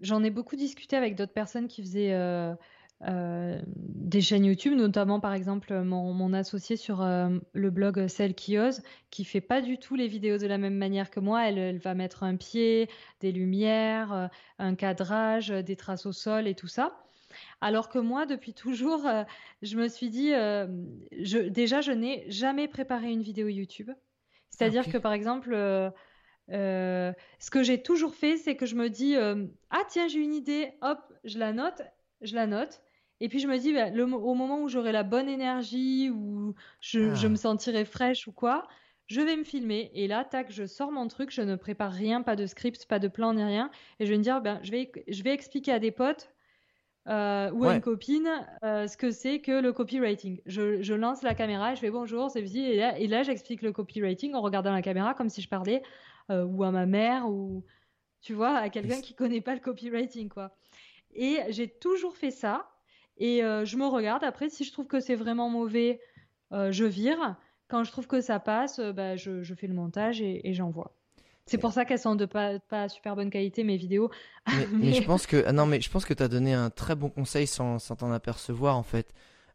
j'en 0.00 0.22
ai 0.24 0.30
beaucoup 0.30 0.56
discuté 0.56 0.96
avec 0.96 1.14
d'autres 1.14 1.32
personnes 1.32 1.68
qui 1.68 1.82
faisaient 1.82 2.14
euh, 2.14 2.54
euh, 3.06 3.60
des 3.66 4.20
chaînes 4.20 4.44
YouTube, 4.44 4.74
notamment 4.74 5.20
par 5.20 5.32
exemple 5.32 5.82
mon, 5.82 6.32
associé 6.32 6.76
sur 6.76 7.00
euh, 7.00 7.38
le 7.52 7.70
blog 7.70 8.08
Celle 8.08 8.34
qui 8.34 8.58
ose, 8.58 8.82
qui 9.10 9.24
fait 9.24 9.40
pas 9.40 9.60
du 9.60 9.78
tout 9.78 9.94
les 9.94 10.08
vidéos 10.08 10.38
de 10.38 10.46
la 10.46 10.58
même 10.58 10.74
manière 10.74 11.10
que 11.10 11.20
moi. 11.20 11.48
Elle, 11.48 11.58
elle 11.58 11.78
va 11.78 11.94
mettre 11.94 12.24
un 12.24 12.36
pied, 12.36 12.88
des 13.20 13.30
lumières, 13.30 14.30
un 14.58 14.74
cadrage, 14.74 15.48
des 15.48 15.76
traces 15.76 16.06
au 16.06 16.12
sol 16.12 16.48
et 16.48 16.54
tout 16.54 16.66
ça. 16.66 17.04
Alors 17.60 17.88
que 17.88 17.98
moi, 17.98 18.26
depuis 18.26 18.54
toujours, 18.54 19.06
je 19.62 19.76
me 19.76 19.86
suis 19.86 20.10
dit, 20.10 20.30
je, 20.30 21.48
déjà, 21.48 21.80
je 21.80 21.92
n'ai 21.92 22.28
jamais 22.30 22.66
préparé 22.66 23.10
une 23.12 23.22
vidéo 23.22 23.48
YouTube. 23.48 23.90
C'est-à-dire 24.50 24.90
que 24.90 24.98
par 24.98 25.12
exemple, 25.12 25.54
ce 26.48 27.50
que 27.50 27.62
j'ai 27.62 27.80
toujours 27.80 28.14
fait, 28.14 28.38
c'est 28.38 28.56
que 28.56 28.66
je 28.66 28.74
me 28.74 28.88
dis 28.88 29.14
ah 29.70 29.82
tiens 29.88 30.08
j'ai 30.08 30.18
une 30.20 30.34
idée, 30.34 30.72
hop 30.80 30.98
je 31.24 31.38
la 31.38 31.52
note, 31.52 31.82
je 32.22 32.34
la 32.34 32.46
note. 32.46 32.80
Et 33.20 33.28
puis 33.28 33.40
je 33.40 33.48
me 33.48 33.58
dis, 33.58 33.72
bah, 33.72 33.90
au 33.90 34.34
moment 34.34 34.62
où 34.62 34.68
j'aurai 34.68 34.92
la 34.92 35.02
bonne 35.02 35.28
énergie, 35.28 36.10
ou 36.10 36.54
je, 36.80 37.14
je, 37.14 37.26
me 37.26 37.34
ah. 37.34 37.36
sentirai 37.36 37.84
fraîche 37.84 38.28
ou 38.28 38.32
quoi, 38.32 38.66
je 39.06 39.20
vais 39.20 39.36
me 39.36 39.44
filmer 39.44 39.90
et 39.94 40.06
là, 40.06 40.24
tac, 40.24 40.52
je 40.52 40.66
sors 40.66 40.92
mon 40.92 41.08
truc, 41.08 41.30
je 41.30 41.42
ne 41.42 41.56
prépare 41.56 41.92
rien, 41.92 42.22
pas 42.22 42.36
de 42.36 42.46
script, 42.46 42.86
pas 42.86 42.98
de 42.98 43.08
plan 43.08 43.34
ni 43.34 43.42
rien, 43.42 43.70
et 43.98 44.06
je 44.06 44.10
vais 44.10 44.18
me 44.18 44.22
dire, 44.22 44.40
ben, 44.40 44.60
je 44.62 44.70
vais, 44.70 44.92
je 45.08 45.22
vais 45.22 45.32
expliquer 45.32 45.72
à 45.72 45.78
des 45.78 45.90
potes 45.90 46.32
euh, 47.08 47.50
ou 47.52 47.64
à 47.64 47.74
une 47.74 47.80
copine 47.80 48.28
euh, 48.62 48.86
ce 48.86 48.98
que 48.98 49.10
c'est 49.10 49.40
que 49.40 49.62
le 49.62 49.72
copywriting. 49.72 50.42
Je, 50.44 50.82
je, 50.82 50.94
lance 50.94 51.22
la 51.22 51.34
caméra, 51.34 51.72
et 51.72 51.74
je 51.74 51.80
fais 51.80 51.90
bonjour, 51.90 52.30
c'est 52.30 52.42
Vivi, 52.42 52.60
et 52.60 52.76
là, 52.76 52.98
et 52.98 53.06
là 53.06 53.22
j'explique 53.22 53.62
le 53.62 53.72
copywriting 53.72 54.34
en 54.34 54.42
regardant 54.42 54.72
la 54.72 54.82
caméra 54.82 55.14
comme 55.14 55.30
si 55.30 55.40
je 55.40 55.48
parlais 55.48 55.82
euh, 56.30 56.44
ou 56.44 56.62
à 56.64 56.70
ma 56.70 56.84
mère 56.84 57.28
ou 57.28 57.64
tu 58.20 58.34
vois 58.34 58.56
à 58.56 58.68
quelqu'un 58.68 59.00
qui 59.00 59.14
connaît 59.14 59.40
pas 59.40 59.54
le 59.54 59.60
copywriting 59.60 60.28
quoi. 60.28 60.54
Et 61.14 61.38
j'ai 61.48 61.68
toujours 61.68 62.14
fait 62.14 62.30
ça 62.30 62.68
et 63.18 63.40
je 63.40 63.76
me 63.76 63.86
regarde 63.86 64.24
après 64.24 64.48
si 64.48 64.64
je 64.64 64.72
trouve 64.72 64.86
que 64.86 65.00
c'est 65.00 65.14
vraiment 65.14 65.50
mauvais, 65.50 66.00
je 66.52 66.84
vire. 66.84 67.36
Quand 67.68 67.84
je 67.84 67.92
trouve 67.92 68.06
que 68.06 68.20
ça 68.20 68.40
passe, 68.40 68.78
euh, 68.78 68.92
bah, 68.92 69.16
je, 69.16 69.54
fais 69.54 69.66
le 69.66 69.74
montage 69.74 70.22
et, 70.22 70.52
j'envoie. 70.54 70.94
C'est 71.44 71.58
pour 71.58 71.72
ça 71.72 71.84
qu'elles 71.84 71.98
sont 71.98 72.14
de 72.14 72.26
pas, 72.26 72.58
pas 72.58 72.88
super 72.88 73.14
bonne 73.16 73.30
qualité 73.30 73.64
mes 73.64 73.76
vidéos. 73.76 74.10
Mais, 74.72 74.92
je 74.94 75.02
pense 75.02 75.26
que 75.26 75.44
ah 75.46 75.52
non 75.52 75.64
mais 75.64 75.80
je 75.80 75.88
pense 75.88 76.04
que 76.04 76.12
tu 76.12 76.22
as 76.22 76.28
donné 76.28 76.52
un 76.52 76.68
très 76.68 76.94
bon 76.94 77.08
conseil 77.08 77.46
sans 77.46 77.78
t'en 77.78 78.12
apercevoir 78.12 78.76
en 78.76 78.82
fait. 78.82 79.14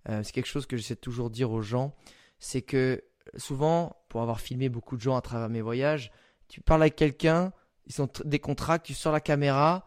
Euh, 0.09 0.22
c'est 0.24 0.32
quelque 0.32 0.47
chose 0.47 0.66
que 0.66 0.76
j'essaie 0.76 0.95
de 0.95 0.99
toujours 0.99 1.30
dire 1.30 1.51
aux 1.51 1.61
gens, 1.61 1.93
c'est 2.39 2.64
que 2.64 3.03
souvent 3.38 3.95
pour 4.09 4.22
avoir 4.22 4.41
filmé 4.41 4.70
beaucoup 4.70 4.97
de 4.97 5.01
gens 5.01 5.16
à 5.16 5.22
travers 5.22 5.49
mes 5.49 5.61
voyages, 5.61 6.11
tu 6.47 6.61
parles 6.61 6.82
avec 6.82 6.95
quelqu'un, 6.95 7.53
ils 7.86 7.93
sont 7.93 8.09
décontractés, 8.26 8.88
tu 8.88 8.93
sors 8.95 9.14
la 9.14 9.22
caméra, 9.22 9.86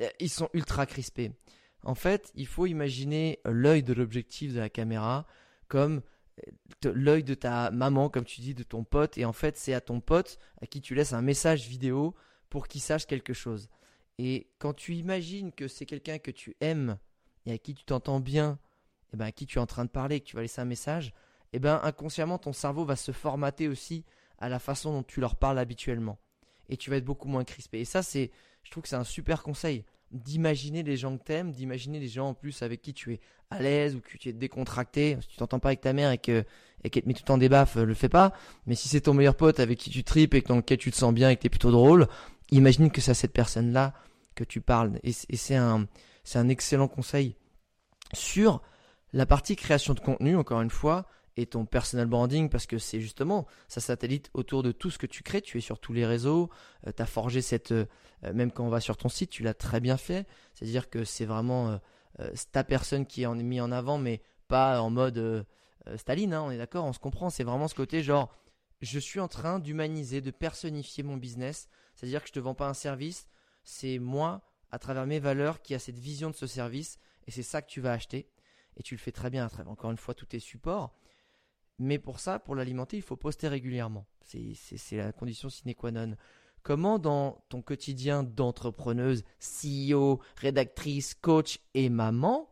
euh, 0.00 0.08
ils 0.20 0.30
sont 0.30 0.48
ultra 0.54 0.86
crispés. 0.86 1.32
En 1.84 1.94
fait, 1.94 2.32
il 2.34 2.46
faut 2.46 2.66
imaginer 2.66 3.40
l'œil 3.44 3.82
de 3.82 3.92
l'objectif 3.92 4.52
de 4.52 4.60
la 4.60 4.68
caméra 4.68 5.26
comme 5.68 6.02
l'œil 6.84 7.24
de 7.24 7.34
ta 7.34 7.70
maman, 7.70 8.08
comme 8.08 8.24
tu 8.24 8.40
dis, 8.40 8.54
de 8.54 8.62
ton 8.62 8.84
pote, 8.84 9.18
et 9.18 9.24
en 9.24 9.32
fait, 9.32 9.56
c'est 9.56 9.74
à 9.74 9.80
ton 9.80 10.00
pote 10.00 10.38
à 10.62 10.66
qui 10.66 10.80
tu 10.80 10.94
laisses 10.94 11.12
un 11.12 11.22
message 11.22 11.66
vidéo 11.66 12.14
pour 12.48 12.68
qu'il 12.68 12.80
sache 12.80 13.06
quelque 13.06 13.32
chose. 13.32 13.68
Et 14.18 14.48
quand 14.58 14.74
tu 14.74 14.94
imagines 14.94 15.52
que 15.52 15.68
c'est 15.68 15.86
quelqu'un 15.86 16.18
que 16.18 16.30
tu 16.30 16.56
aimes 16.60 16.98
et 17.46 17.52
à 17.52 17.58
qui 17.58 17.74
tu 17.74 17.84
t'entends 17.84 18.20
bien, 18.20 18.58
et 19.12 19.16
ben 19.16 19.26
à 19.26 19.32
qui 19.32 19.46
tu 19.46 19.58
es 19.58 19.60
en 19.60 19.66
train 19.66 19.84
de 19.84 19.90
parler, 19.90 20.20
que 20.20 20.26
tu 20.26 20.36
vas 20.36 20.42
laisser 20.42 20.60
un 20.60 20.66
message, 20.66 21.14
et 21.52 21.58
ben 21.58 21.80
inconsciemment 21.82 22.38
ton 22.38 22.52
cerveau 22.52 22.84
va 22.84 22.96
se 22.96 23.12
formater 23.12 23.68
aussi 23.68 24.04
à 24.38 24.48
la 24.48 24.58
façon 24.58 24.92
dont 24.92 25.02
tu 25.02 25.20
leur 25.20 25.36
parles 25.36 25.58
habituellement. 25.58 26.18
Et 26.68 26.76
tu 26.76 26.90
vas 26.90 26.96
être 26.96 27.04
beaucoup 27.04 27.28
moins 27.28 27.44
crispé. 27.44 27.80
Et 27.80 27.84
ça, 27.84 28.02
c'est, 28.02 28.30
je 28.62 28.70
trouve 28.70 28.82
que 28.82 28.88
c'est 28.88 28.96
un 28.96 29.04
super 29.04 29.42
conseil 29.42 29.84
d'imaginer 30.10 30.82
les 30.82 30.96
gens 30.96 31.16
que 31.16 31.24
t'aimes, 31.24 31.52
d'imaginer 31.52 32.00
les 32.00 32.08
gens 32.08 32.28
en 32.28 32.34
plus 32.34 32.62
avec 32.62 32.82
qui 32.82 32.94
tu 32.94 33.14
es 33.14 33.20
à 33.50 33.60
l'aise 33.60 33.94
ou 33.94 34.00
que 34.00 34.16
tu 34.16 34.28
es 34.28 34.32
décontracté. 34.32 35.18
Si 35.20 35.28
tu 35.28 35.36
t'entends 35.36 35.58
pas 35.58 35.70
avec 35.70 35.80
ta 35.80 35.92
mère 35.92 36.10
et 36.10 36.18
que 36.18 36.44
et 36.84 36.90
qu'elle 36.90 37.02
te 37.02 37.08
met 37.08 37.14
tout 37.14 37.22
le 37.24 37.26
temps 37.26 37.38
des 37.38 37.48
baffes, 37.48 37.76
le 37.76 37.94
fais 37.94 38.08
pas. 38.08 38.32
Mais 38.66 38.74
si 38.74 38.88
c'est 38.88 39.02
ton 39.02 39.14
meilleur 39.14 39.34
pote 39.34 39.58
avec 39.60 39.78
qui 39.78 39.90
tu 39.90 40.04
tripes 40.04 40.34
et 40.34 40.42
dans 40.42 40.56
lequel 40.56 40.78
tu 40.78 40.90
te 40.90 40.96
sens 40.96 41.12
bien 41.12 41.30
et 41.30 41.36
que 41.36 41.42
t'es 41.42 41.48
plutôt 41.48 41.72
drôle, 41.72 42.06
imagine 42.50 42.90
que 42.90 43.00
c'est 43.00 43.10
à 43.10 43.14
cette 43.14 43.32
personne-là 43.32 43.94
que 44.34 44.44
tu 44.44 44.60
parles. 44.60 45.00
Et, 45.02 45.12
c'est 45.12 45.56
un 45.56 45.86
c'est 46.22 46.38
un 46.38 46.48
excellent 46.48 46.88
conseil 46.88 47.34
sur 48.12 48.62
la 49.12 49.26
partie 49.26 49.56
création 49.56 49.94
de 49.94 50.00
contenu. 50.00 50.36
Encore 50.36 50.60
une 50.60 50.70
fois, 50.70 51.06
et 51.38 51.46
ton 51.46 51.66
personal 51.66 52.06
branding 52.08 52.48
parce 52.48 52.66
que 52.66 52.78
c'est 52.78 53.00
justement 53.00 53.46
ça 53.68 53.80
satellite 53.80 54.28
autour 54.34 54.64
de 54.64 54.72
tout 54.72 54.90
ce 54.90 54.98
que 54.98 55.06
tu 55.06 55.22
crées. 55.22 55.40
Tu 55.40 55.58
es 55.58 55.60
sur 55.60 55.78
tous 55.78 55.92
les 55.92 56.04
réseaux, 56.04 56.50
euh, 56.86 56.92
tu 56.94 57.00
as 57.00 57.06
forgé 57.06 57.42
cette. 57.42 57.70
Euh, 57.70 57.86
même 58.34 58.50
quand 58.50 58.64
on 58.64 58.68
va 58.68 58.80
sur 58.80 58.96
ton 58.96 59.08
site, 59.08 59.30
tu 59.30 59.44
l'as 59.44 59.54
très 59.54 59.78
bien 59.78 59.96
fait. 59.96 60.26
C'est-à-dire 60.52 60.90
que 60.90 61.04
c'est 61.04 61.26
vraiment 61.26 61.78
euh, 62.18 62.30
ta 62.50 62.64
personne 62.64 63.06
qui 63.06 63.22
est 63.22 63.26
en, 63.26 63.36
mis 63.36 63.60
en 63.60 63.70
avant, 63.70 63.98
mais 63.98 64.20
pas 64.48 64.82
en 64.82 64.90
mode 64.90 65.46
Staline, 65.96 66.34
hein, 66.34 66.42
on 66.42 66.50
est 66.50 66.58
d'accord, 66.58 66.84
on 66.84 66.92
se 66.92 66.98
comprend. 66.98 67.30
C'est 67.30 67.44
vraiment 67.44 67.68
ce 67.68 67.76
côté 67.76 68.02
genre 68.02 68.34
je 68.80 68.98
suis 68.98 69.20
en 69.20 69.28
train 69.28 69.60
d'humaniser, 69.60 70.20
de 70.20 70.32
personnifier 70.32 71.04
mon 71.04 71.16
business. 71.16 71.68
C'est-à-dire 71.94 72.22
que 72.22 72.28
je 72.28 72.32
te 72.32 72.40
vends 72.40 72.54
pas 72.54 72.68
un 72.68 72.74
service, 72.74 73.28
c'est 73.62 73.98
moi, 73.98 74.42
à 74.70 74.78
travers 74.78 75.06
mes 75.06 75.20
valeurs, 75.20 75.62
qui 75.62 75.74
a 75.74 75.78
cette 75.78 75.98
vision 75.98 76.30
de 76.30 76.34
ce 76.34 76.46
service, 76.46 76.98
et 77.26 77.30
c'est 77.30 77.42
ça 77.42 77.62
que 77.62 77.68
tu 77.68 77.80
vas 77.80 77.92
acheter. 77.92 78.28
Et 78.76 78.82
tu 78.82 78.94
le 78.94 79.00
fais 79.00 79.12
très 79.12 79.30
bien 79.30 79.44
à 79.44 79.48
travers, 79.48 79.70
encore 79.70 79.90
une 79.90 79.96
fois, 79.96 80.14
tous 80.14 80.26
tes 80.26 80.38
supports. 80.38 80.94
Mais 81.78 81.98
pour 81.98 82.20
ça, 82.20 82.38
pour 82.38 82.54
l'alimenter, 82.54 82.96
il 82.96 83.02
faut 83.02 83.16
poster 83.16 83.48
régulièrement. 83.48 84.06
C'est 84.22 84.96
la 84.96 85.12
condition 85.12 85.48
sine 85.48 85.74
qua 85.74 85.90
non. 85.90 86.16
Comment 86.62 86.98
dans 86.98 87.42
ton 87.48 87.62
quotidien 87.62 88.24
d'entrepreneuse, 88.24 89.24
CEO, 89.38 90.20
rédactrice, 90.36 91.14
coach 91.14 91.60
et 91.74 91.88
maman, 91.88 92.50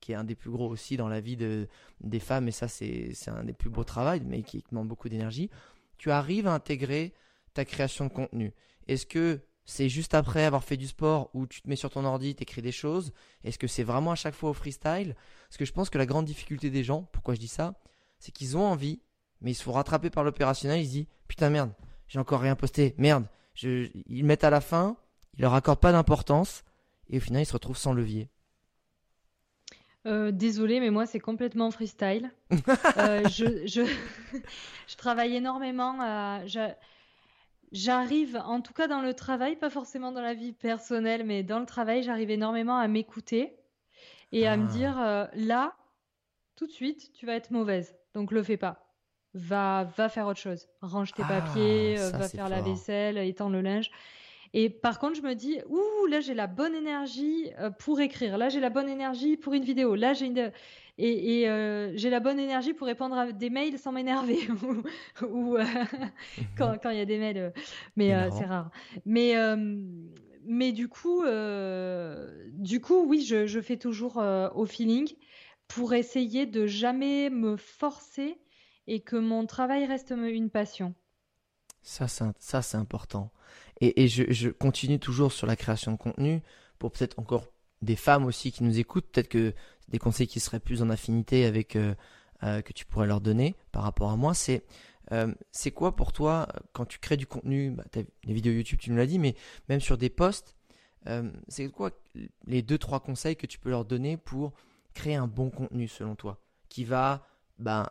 qui 0.00 0.12
est 0.12 0.14
un 0.14 0.24
des 0.24 0.36
plus 0.36 0.50
gros 0.50 0.68
aussi 0.68 0.96
dans 0.96 1.08
la 1.08 1.20
vie 1.20 1.36
de, 1.36 1.68
des 2.00 2.20
femmes, 2.20 2.48
et 2.48 2.52
ça 2.52 2.68
c'est 2.68 3.12
un 3.26 3.44
des 3.44 3.52
plus 3.52 3.68
beaux 3.68 3.84
travaux, 3.84 4.22
mais 4.24 4.42
qui 4.42 4.64
demande 4.70 4.88
beaucoup 4.88 5.08
d'énergie, 5.08 5.50
tu 5.98 6.10
arrives 6.10 6.46
à 6.46 6.54
intégrer 6.54 7.12
ta 7.52 7.64
création 7.64 8.06
de 8.06 8.12
contenu 8.12 8.54
Est-ce 8.86 9.04
que 9.04 9.40
c'est 9.64 9.90
juste 9.90 10.14
après 10.14 10.44
avoir 10.44 10.64
fait 10.64 10.78
du 10.78 10.86
sport 10.86 11.28
où 11.34 11.46
tu 11.46 11.60
te 11.60 11.68
mets 11.68 11.76
sur 11.76 11.90
ton 11.90 12.04
ordi, 12.06 12.34
t'écris 12.34 12.62
des 12.62 12.72
choses? 12.72 13.12
Est-ce 13.44 13.58
que 13.58 13.66
c'est 13.66 13.82
vraiment 13.82 14.12
à 14.12 14.16
chaque 14.16 14.34
fois 14.34 14.50
au 14.50 14.54
freestyle? 14.54 15.14
Parce 15.48 15.58
que 15.58 15.66
je 15.66 15.72
pense 15.72 15.90
que 15.90 15.98
la 15.98 16.06
grande 16.06 16.24
difficulté 16.24 16.70
des 16.70 16.84
gens, 16.84 17.02
pourquoi 17.12 17.34
je 17.34 17.40
dis 17.40 17.48
ça, 17.48 17.74
c'est 18.18 18.32
qu'ils 18.32 18.56
ont 18.56 18.66
envie, 18.66 19.00
mais 19.40 19.52
ils 19.52 19.54
se 19.54 19.62
font 19.62 19.72
rattraper 19.72 20.10
par 20.10 20.24
l'opérationnel. 20.24 20.80
Ils 20.80 20.86
se 20.86 20.90
disent 20.90 21.06
Putain, 21.28 21.50
merde, 21.50 21.72
j'ai 22.08 22.18
encore 22.18 22.40
rien 22.40 22.56
posté. 22.56 22.94
Merde. 22.98 23.26
Je... 23.54 23.88
Ils 24.06 24.24
mettent 24.24 24.44
à 24.44 24.50
la 24.50 24.60
fin, 24.60 24.96
ils 25.36 25.42
leur 25.42 25.54
accordent 25.54 25.80
pas 25.80 25.92
d'importance, 25.92 26.64
et 27.10 27.18
au 27.18 27.20
final, 27.20 27.42
ils 27.42 27.46
se 27.46 27.52
retrouvent 27.52 27.76
sans 27.76 27.92
levier. 27.92 28.28
Euh, 30.06 30.30
désolée, 30.30 30.80
mais 30.80 30.90
moi, 30.90 31.06
c'est 31.06 31.20
complètement 31.20 31.70
freestyle. 31.70 32.30
Euh, 32.96 33.28
je, 33.28 33.66
je, 33.66 33.82
je, 34.88 34.96
travaille 34.96 35.36
énormément. 35.36 35.96
À... 36.00 36.40
J'arrive, 37.70 38.40
en 38.44 38.60
tout 38.60 38.72
cas 38.72 38.88
dans 38.88 39.02
le 39.02 39.14
travail, 39.14 39.56
pas 39.56 39.70
forcément 39.70 40.10
dans 40.10 40.22
la 40.22 40.34
vie 40.34 40.52
personnelle, 40.52 41.24
mais 41.24 41.42
dans 41.42 41.58
le 41.58 41.66
travail, 41.66 42.02
j'arrive 42.02 42.30
énormément 42.30 42.78
à 42.78 42.88
m'écouter 42.88 43.56
et 44.32 44.46
à 44.46 44.56
me 44.56 44.64
ah. 44.64 44.72
dire 44.72 44.98
euh, 44.98 45.26
là, 45.34 45.74
tout 46.58 46.66
de 46.66 46.72
suite, 46.72 47.12
tu 47.12 47.24
vas 47.24 47.34
être 47.34 47.52
mauvaise. 47.52 47.94
Donc 48.14 48.32
le 48.32 48.42
fais 48.42 48.56
pas. 48.56 48.84
Va, 49.32 49.84
va 49.96 50.08
faire 50.08 50.26
autre 50.26 50.40
chose. 50.40 50.68
Range 50.82 51.12
tes 51.12 51.22
ah, 51.24 51.40
papiers, 51.40 51.96
euh, 51.98 52.10
va 52.10 52.28
faire 52.28 52.48
la 52.48 52.60
vaisselle, 52.60 53.16
étends 53.18 53.48
le 53.48 53.60
linge. 53.60 53.90
Et 54.54 54.68
par 54.68 54.98
contre, 54.98 55.14
je 55.14 55.22
me 55.22 55.34
dis, 55.34 55.60
ouh, 55.68 56.06
là 56.06 56.20
j'ai 56.20 56.34
la 56.34 56.48
bonne 56.48 56.74
énergie 56.74 57.50
euh, 57.60 57.70
pour 57.70 58.00
écrire. 58.00 58.38
Là 58.38 58.48
j'ai 58.48 58.58
la 58.58 58.70
bonne 58.70 58.88
énergie 58.88 59.36
pour 59.36 59.52
une 59.52 59.62
vidéo. 59.62 59.94
Là 59.94 60.14
j'ai 60.14 60.26
une... 60.26 60.50
et, 60.96 61.48
euh, 61.48 61.92
j'ai 61.94 62.10
la 62.10 62.18
bonne 62.18 62.40
énergie 62.40 62.74
pour 62.74 62.88
répondre 62.88 63.16
à 63.16 63.30
des 63.30 63.50
mails 63.50 63.78
sans 63.78 63.92
m'énerver 63.92 64.40
ou, 65.22 65.56
quand 66.56 66.90
il 66.90 66.98
y 66.98 67.00
a 67.00 67.04
des 67.04 67.18
mails. 67.18 67.52
mais 67.94 68.12
c'est 68.32 68.46
rare. 68.46 68.70
Mais 69.06 69.34
mais 70.50 70.72
du 70.72 70.88
coup, 70.88 71.22
du 72.54 72.80
coup, 72.80 73.04
oui, 73.06 73.20
je, 73.20 73.46
je 73.46 73.60
fais 73.60 73.76
toujours 73.76 74.20
au 74.54 74.66
feeling 74.66 75.14
pour 75.68 75.92
essayer 75.92 76.46
de 76.46 76.66
jamais 76.66 77.30
me 77.30 77.56
forcer 77.56 78.38
et 78.86 79.00
que 79.00 79.16
mon 79.16 79.46
travail 79.46 79.84
reste 79.84 80.10
une 80.10 80.50
passion. 80.50 80.94
Ça, 81.82 82.08
c'est 82.08 82.76
important. 82.76 83.30
Et, 83.80 84.08
je, 84.08 84.48
continue 84.48 84.98
toujours 84.98 85.32
sur 85.32 85.46
la 85.46 85.56
création 85.56 85.92
de 85.92 85.96
contenu 85.96 86.42
pour 86.78 86.90
peut-être 86.90 87.18
encore 87.18 87.46
des 87.80 87.96
femmes 87.96 88.24
aussi 88.24 88.50
qui 88.50 88.64
nous 88.64 88.78
écoutent, 88.78 89.06
peut-être 89.12 89.28
que 89.28 89.54
des 89.88 89.98
conseils 89.98 90.26
qui 90.26 90.40
seraient 90.40 90.60
plus 90.60 90.82
en 90.82 90.90
affinité 90.90 91.44
avec 91.44 91.76
euh, 91.76 91.94
euh, 92.42 92.60
que 92.60 92.72
tu 92.72 92.84
pourrais 92.84 93.06
leur 93.06 93.20
donner 93.20 93.56
par 93.70 93.82
rapport 93.84 94.10
à 94.10 94.16
moi, 94.16 94.34
c'est 94.34 94.64
euh, 95.12 95.32
c'est 95.50 95.70
quoi 95.70 95.96
pour 95.96 96.12
toi 96.12 96.48
quand 96.72 96.84
tu 96.84 96.98
crées 96.98 97.16
du 97.16 97.26
contenu, 97.26 97.70
bah, 97.70 97.84
des 97.92 98.32
vidéos 98.32 98.52
YouTube, 98.52 98.78
tu 98.80 98.90
nous 98.90 98.96
l'as 98.96 99.06
dit, 99.06 99.18
mais 99.18 99.36
même 99.68 99.80
sur 99.80 99.96
des 99.96 100.10
posts, 100.10 100.56
c'est 101.46 101.70
quoi 101.70 101.90
les 102.44 102.60
deux 102.60 102.76
trois 102.76 103.00
conseils 103.00 103.34
que 103.34 103.46
tu 103.46 103.58
peux 103.58 103.70
leur 103.70 103.86
donner 103.86 104.18
pour 104.18 104.52
créer 104.98 105.14
un 105.14 105.28
bon 105.28 105.48
contenu 105.48 105.86
selon 105.86 106.16
toi 106.16 106.40
qui 106.68 106.84
va 106.84 107.24
ben, 107.60 107.86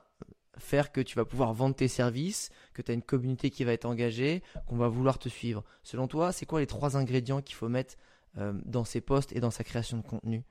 faire 0.57 0.91
que 0.91 0.99
tu 0.99 1.15
vas 1.15 1.23
pouvoir 1.23 1.53
vendre 1.53 1.73
tes 1.73 1.87
services, 1.87 2.49
que 2.73 2.81
tu 2.81 2.91
as 2.91 2.93
une 2.93 3.01
communauté 3.01 3.49
qui 3.49 3.63
va 3.63 3.71
être 3.71 3.85
engagée, 3.85 4.43
qu'on 4.65 4.75
va 4.75 4.89
vouloir 4.89 5.17
te 5.17 5.29
suivre. 5.29 5.63
Selon 5.83 6.07
toi, 6.07 6.33
c'est 6.33 6.45
quoi 6.45 6.59
les 6.59 6.67
trois 6.67 6.97
ingrédients 6.97 7.41
qu'il 7.41 7.55
faut 7.55 7.69
mettre 7.69 7.95
euh, 8.37 8.53
dans 8.65 8.83
ces 8.83 8.99
posts 8.99 9.31
et 9.31 9.39
dans 9.39 9.51
sa 9.51 9.63
création 9.63 9.97
de 9.97 10.03
contenu? 10.03 10.43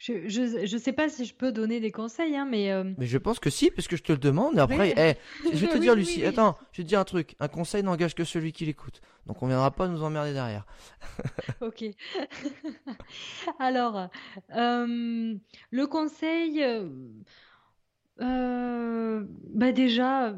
Je 0.00 0.72
ne 0.74 0.78
sais 0.78 0.92
pas 0.94 1.10
si 1.10 1.26
je 1.26 1.34
peux 1.34 1.52
donner 1.52 1.78
des 1.78 1.92
conseils, 1.92 2.34
hein, 2.34 2.46
mais. 2.50 2.72
Euh, 2.72 2.84
mais 2.96 3.04
je 3.04 3.18
pense 3.18 3.38
que 3.38 3.50
si, 3.50 3.70
parce 3.70 3.86
que 3.86 3.96
je 3.96 4.02
te 4.02 4.12
le 4.12 4.18
demande. 4.18 4.56
Et 4.56 4.60
après, 4.60 4.94
eh, 4.96 5.14
je 5.52 5.58
vais 5.58 5.70
te 5.70 5.76
dire, 5.76 5.94
Lucie, 5.94 6.24
attends, 6.24 6.56
je 6.72 6.78
vais 6.78 6.84
te 6.84 6.88
dire 6.88 7.00
un 7.00 7.04
truc. 7.04 7.36
Un 7.38 7.48
conseil 7.48 7.82
n'engage 7.82 8.14
que 8.14 8.24
celui 8.24 8.52
qui 8.52 8.64
l'écoute. 8.64 9.02
Donc 9.26 9.42
on 9.42 9.46
viendra 9.46 9.70
pas 9.70 9.88
nous 9.88 10.02
emmerder 10.02 10.32
derrière. 10.32 10.64
ok. 11.60 11.84
Alors, 13.58 14.08
euh, 14.56 15.34
le 15.70 15.86
conseil. 15.86 16.64
bah 18.18 19.72
déjà, 19.72 20.34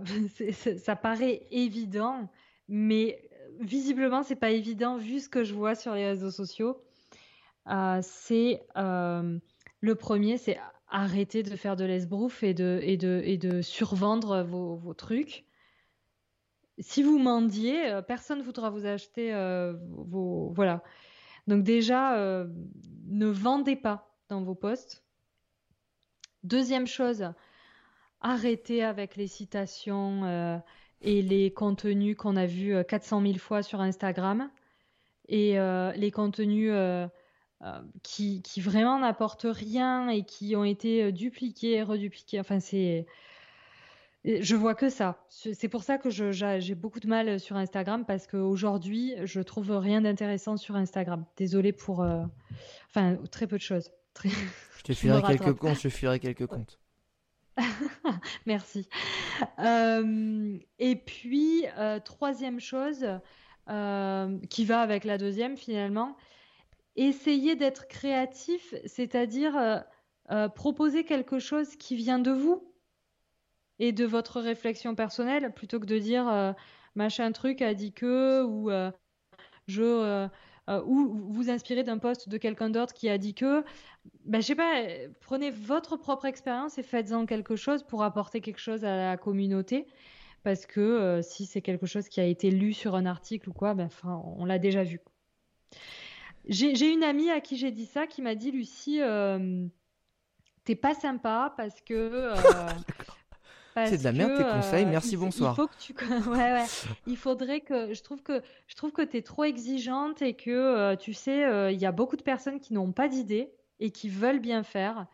ça 0.77 0.97
paraît 0.97 1.47
évident, 1.53 2.29
mais 2.67 3.31
visiblement, 3.61 4.25
c'est 4.25 4.35
pas 4.35 4.51
évident 4.51 4.97
vu 4.97 5.21
ce 5.21 5.29
que 5.29 5.45
je 5.45 5.55
vois 5.55 5.77
sur 5.77 5.95
les 5.95 6.09
réseaux 6.09 6.33
sociaux. 6.33 6.83
c'est 8.03 8.61
le 9.83 9.95
premier, 9.95 10.39
c'est 10.39 10.59
arrêter 10.89 11.43
de 11.43 11.55
faire 11.55 11.77
de 11.77 11.85
l'esbrouf 11.85 12.43
et 12.43 12.55
de, 12.55 13.61
survendre 13.63 14.43
vos, 14.43 14.95
trucs. 14.95 15.45
Si 16.79 17.03
vous 17.03 17.19
mendiez, 17.19 18.01
personne 18.09 18.39
ne 18.39 18.43
voudra 18.43 18.71
vous 18.71 18.87
acheter 18.87 19.35
vos. 19.91 20.51
Voilà. 20.55 20.83
Donc, 21.47 21.63
déjà, 21.63 22.17
ne 23.07 23.27
vendez 23.27 23.77
pas 23.77 24.17
dans 24.29 24.43
vos 24.43 24.55
posts. 24.55 25.05
Deuxième 26.43 26.89
chose, 26.89 27.33
arrêtez 28.21 28.83
avec 28.83 29.15
les 29.15 29.29
citations 29.29 30.25
euh, 30.25 30.59
et 31.01 31.23
les 31.23 31.53
contenus 31.53 32.17
qu'on 32.17 32.35
a 32.37 32.47
vus 32.47 32.75
400 32.89 33.21
euh, 33.21 33.27
000 33.27 33.39
fois 33.39 33.63
sur 33.63 33.81
Instagram 33.81 34.51
et 35.29 35.59
euh, 35.61 35.93
les 35.93 36.11
contenus 36.11 36.73
qui, 38.03 38.43
qui, 38.43 38.61
vraiment 38.61 38.99
n'apportent 38.99 39.47
rien 39.49 40.09
et 40.09 40.25
qui 40.25 40.57
ont 40.57 40.65
été 40.65 41.13
dupliqués 41.13 41.75
et 41.75 41.83
redupliqués. 41.83 42.41
Enfin, 42.41 42.61
c'est. 42.61 43.07
Je 44.25 44.55
vois 44.55 44.75
que 44.75 44.89
ça. 44.89 45.25
C'est 45.29 45.69
pour 45.69 45.83
ça 45.83 45.99
que 45.99 46.11
j'ai 46.11 46.75
beaucoup 46.75 47.01
de 47.01 47.09
mal 47.09 47.41
sur 47.41 47.57
Instagram 47.57 48.05
parce 48.07 48.27
qu'aujourd'hui, 48.27 49.15
je 49.25 49.41
trouve 49.41 49.71
rien 49.73 50.01
d'intéressant 50.01 50.57
sur 50.57 50.77
Instagram. 50.77 51.25
Désolée 51.37 51.73
pour. 51.73 52.07
Enfin, 52.89 53.17
très 53.31 53.47
peu 53.47 53.57
de 53.57 53.63
choses. 53.63 53.91
Je 54.25 54.83
te 54.83 54.93
filerai 54.95 55.23
quelques 55.23 55.57
comptes, 55.59 55.81
je 55.81 55.89
filerai 55.89 56.19
quelques 56.19 56.47
comptes. 56.47 56.81
Merci. 58.47 58.89
Euh, 59.59 60.59
et 60.79 60.97
puis, 60.97 61.67
euh, 61.79 62.01
troisième 62.01 62.61
chose, 62.61 63.07
euh, 63.69 64.39
qui 64.51 64.65
va 64.65 64.81
avec 64.81 65.05
la 65.05 65.19
deuxième 65.19 65.57
finalement, 65.57 66.17
essayer 66.97 67.57
d'être 67.57 67.89
créatif, 67.89 68.75
c'est-à-dire 68.87 69.85
proposer 70.55 71.05
quelque 71.05 71.39
chose 71.39 71.77
qui 71.77 71.97
vient 71.97 72.19
de 72.19 72.31
vous 72.31 72.73
et 73.79 73.93
de 73.93 74.05
votre 74.05 74.41
réflexion 74.41 74.95
personnelle, 74.95 75.53
plutôt 75.53 75.81
que 75.81 75.87
de 75.87 75.99
dire 75.99 76.55
machin 76.95 77.33
truc 77.33 77.63
a 77.63 77.75
dit 77.75 77.93
que 77.93 78.45
ou 78.45 78.71
je 79.67 80.29
euh, 80.71 80.81
ou 80.85 81.33
vous 81.33 81.51
inspirez 81.51 81.83
d'un 81.83 81.99
poste 81.99 82.29
de 82.29 82.39
quelqu'un 82.39 82.71
d'autre 82.71 82.95
qui 82.95 83.09
a 83.09 83.19
dit 83.19 83.35
que, 83.35 83.65
ben, 84.25 84.41
je 84.41 84.47
sais 84.47 84.55
pas, 84.55 84.85
prenez 85.21 85.51
votre 85.51 85.97
propre 85.97 86.25
expérience 86.27 86.79
et 86.79 86.85
faites-en 86.85 87.27
quelque 87.27 87.57
chose 87.57 87.83
pour 87.83 88.05
apporter 88.05 88.41
quelque 88.41 88.61
chose 88.61 88.85
à 88.85 88.97
la 88.97 89.17
communauté. 89.17 89.87
Parce 90.45 90.67
que 90.67 90.81
euh, 90.81 91.23
si 91.23 91.47
c'est 91.47 91.63
quelque 91.63 91.87
chose 91.87 92.09
qui 92.09 92.21
a 92.21 92.25
été 92.25 92.51
lu 92.51 92.73
sur 92.73 92.95
un 92.95 93.07
article 93.07 93.49
ou 93.49 93.53
quoi, 93.53 93.75
ben, 93.75 93.89
on 94.05 94.45
l'a 94.45 94.59
déjà 94.59 94.85
vu. 94.85 95.01
J'ai 96.49 96.93
une 96.93 97.05
amie 97.05 97.31
à 97.31 97.41
qui 97.41 97.57
j'ai 97.57 97.71
dit 97.71 97.87
ça 97.87 98.07
qui 98.07 98.23
m'a 98.23 98.35
dit 98.35 98.51
Lucie, 98.51 99.01
euh, 99.01 99.65
t'es 100.65 100.75
pas 100.75 100.95
sympa 100.95 101.55
parce 101.57 101.81
que 101.81 102.35
C'est 103.75 103.99
de 103.99 104.05
la 104.05 104.13
merde 104.13 104.37
tes 104.37 104.45
conseils, 104.45 104.85
merci, 104.87 105.17
bonsoir. 105.17 105.53
Il 105.53 105.57
faut 105.57 105.67
que 105.67 105.79
tu... 105.79 105.95
ouais, 106.31 106.53
ouais. 106.53 106.67
Il 107.07 107.17
faudrait 107.17 107.61
que... 107.61 107.95
Je 107.95 108.03
trouve 108.03 108.23
que, 108.23 108.43
je 108.67 108.77
trouve 108.77 108.93
que 108.93 109.03
tu 109.03 109.17
es 109.17 109.23
trop 109.23 109.45
exigeante 109.45 110.21
et 110.23 110.35
que, 110.35 110.51
euh, 110.51 110.97
tu 110.97 111.15
sais, 111.15 111.45
euh, 111.45 111.71
il 111.71 111.81
y 111.81 111.87
a 111.87 111.93
beaucoup 111.93 112.17
de 112.17 112.23
personnes 112.23 112.61
qui 112.61 112.75
n'ont 112.75 112.93
pas 112.93 113.09
d'idées 113.09 113.51
et 113.81 113.91
qui 113.91 114.09
veulent 114.09 114.41
bien 114.41 114.63
faire. 114.63 115.07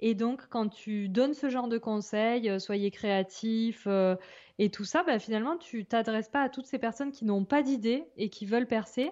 Et 0.00 0.14
donc, 0.14 0.42
quand 0.50 0.68
tu 0.68 1.08
donnes 1.08 1.34
ce 1.34 1.48
genre 1.48 1.66
de 1.66 1.78
conseils, 1.78 2.48
euh, 2.50 2.58
soyez 2.58 2.90
créatifs 2.90 3.88
et 4.58 4.70
tout 4.70 4.84
ça, 4.84 5.02
bah, 5.02 5.18
finalement, 5.18 5.56
tu 5.56 5.84
t'adresses 5.86 6.28
pas 6.28 6.42
à 6.42 6.48
toutes 6.48 6.66
ces 6.66 6.78
personnes 6.78 7.10
qui 7.10 7.24
n'ont 7.24 7.44
pas 7.44 7.62
d'idées 7.62 8.04
et 8.16 8.28
qui 8.28 8.44
veulent 8.44 8.68
percer. 8.68 9.10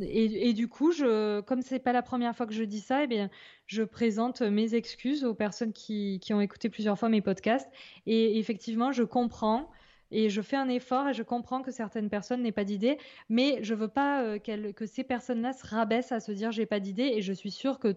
Et, 0.00 0.54
du 0.54 0.68
coup, 0.68 0.90
je, 0.92 1.40
comme 1.42 1.60
c'est 1.60 1.78
pas 1.78 1.92
la 1.92 2.02
première 2.02 2.34
fois 2.34 2.46
que 2.46 2.54
je 2.54 2.64
dis 2.64 2.80
ça, 2.80 3.04
eh 3.04 3.06
bien, 3.06 3.28
je 3.66 3.82
présente 3.82 4.40
mes 4.40 4.74
excuses 4.74 5.22
aux 5.24 5.34
personnes 5.34 5.72
qui, 5.74 6.20
ont 6.30 6.40
écouté 6.40 6.70
plusieurs 6.70 6.98
fois 6.98 7.10
mes 7.10 7.20
podcasts. 7.20 7.70
Et 8.06 8.38
effectivement, 8.38 8.92
je 8.92 9.02
comprends 9.02 9.70
et 10.10 10.30
je 10.30 10.40
fais 10.42 10.56
un 10.56 10.68
effort 10.68 11.08
et 11.08 11.14
je 11.14 11.22
comprends 11.22 11.62
que 11.62 11.70
certaines 11.70 12.08
personnes 12.10 12.42
n'aient 12.42 12.52
pas 12.52 12.64
d'idées, 12.64 12.98
mais 13.28 13.62
je 13.62 13.74
veux 13.74 13.88
pas 13.88 14.22
euh, 14.22 14.38
que 14.38 14.86
ces 14.86 15.04
personnes-là 15.04 15.52
se 15.52 15.66
rabaissent 15.66 16.12
à 16.12 16.20
se 16.20 16.32
dire 16.32 16.52
j'ai 16.52 16.66
pas 16.66 16.80
d'idée. 16.80 17.12
Et 17.14 17.22
je 17.22 17.32
suis 17.32 17.50
sûre 17.50 17.78
que 17.78 17.96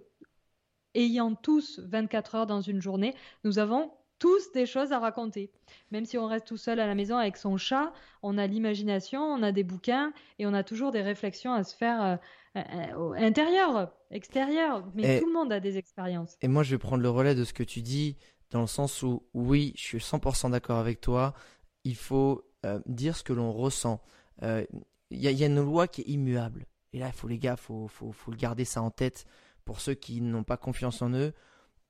ayant 0.96 1.36
tous 1.36 1.80
24 1.86 2.36
heures 2.36 2.48
dans 2.48 2.62
une 2.62 2.82
journée, 2.82 3.14
nous 3.44 3.60
avons 3.60 3.92
tous 4.26 4.52
des 4.54 4.66
choses 4.66 4.92
à 4.92 4.98
raconter. 4.98 5.52
Même 5.92 6.06
si 6.06 6.18
on 6.18 6.26
reste 6.26 6.48
tout 6.48 6.58
seul 6.58 6.80
à 6.80 6.88
la 6.88 6.96
maison 6.96 7.16
avec 7.16 7.38
son 7.38 7.58
chat, 7.58 7.94
on 8.24 8.40
a 8.40 8.48
l'imagination, 8.48 9.22
on 9.22 9.44
a 9.44 9.52
des 9.52 9.64
bouquins 9.64 10.14
et 10.40 10.48
on 10.48 10.54
a 10.56 10.64
toujours 10.64 10.92
des 10.92 11.04
réflexions 11.04 11.54
à 11.54 11.64
se 11.64 11.76
faire 11.76 12.02
euh, 12.02 12.16
euh, 12.58 13.14
intérieures, 13.14 13.94
extérieures. 14.10 14.84
Mais 14.96 15.20
tout 15.20 15.28
le 15.28 15.34
monde 15.34 15.52
a 15.52 15.60
des 15.60 15.78
expériences. 15.78 16.38
Et 16.42 16.48
moi, 16.48 16.64
je 16.64 16.72
vais 16.72 16.80
prendre 16.80 17.04
le 17.04 17.10
relais 17.10 17.36
de 17.36 17.44
ce 17.44 17.54
que 17.54 17.62
tu 17.62 17.84
dis, 17.84 18.18
dans 18.50 18.62
le 18.62 18.68
sens 18.68 19.04
où, 19.04 19.22
oui, 19.36 19.74
je 19.76 19.84
suis 19.84 19.98
100% 20.00 20.50
d'accord 20.50 20.80
avec 20.80 21.02
toi. 21.02 21.36
Il 21.84 21.96
faut 21.96 22.50
euh, 22.66 22.80
dire 22.88 23.16
ce 23.16 23.24
que 23.24 23.34
l'on 23.34 23.52
ressent. 23.52 24.02
Il 24.42 24.66
y, 25.12 25.44
a 25.44 25.46
une 25.46 25.62
loi 25.62 25.88
qui 25.88 26.02
est 26.02 26.08
immuable. 26.08 26.66
Et 26.94 27.00
là, 27.00 27.08
il 27.08 27.14
faut 27.14 27.28
les 27.28 27.38
gars, 27.38 27.58
faut, 27.58 27.88
faut, 27.88 28.12
faut 28.12 28.32
garder 28.32 28.66
ça 28.66 28.82
en 28.82 28.90
tête 28.90 29.26
pour 29.66 29.82
ceux 29.82 29.94
qui 29.94 30.20
n'ont 30.20 30.44
pas 30.44 30.58
confiance 30.58 31.04
en 31.04 31.12
eux 31.14 31.32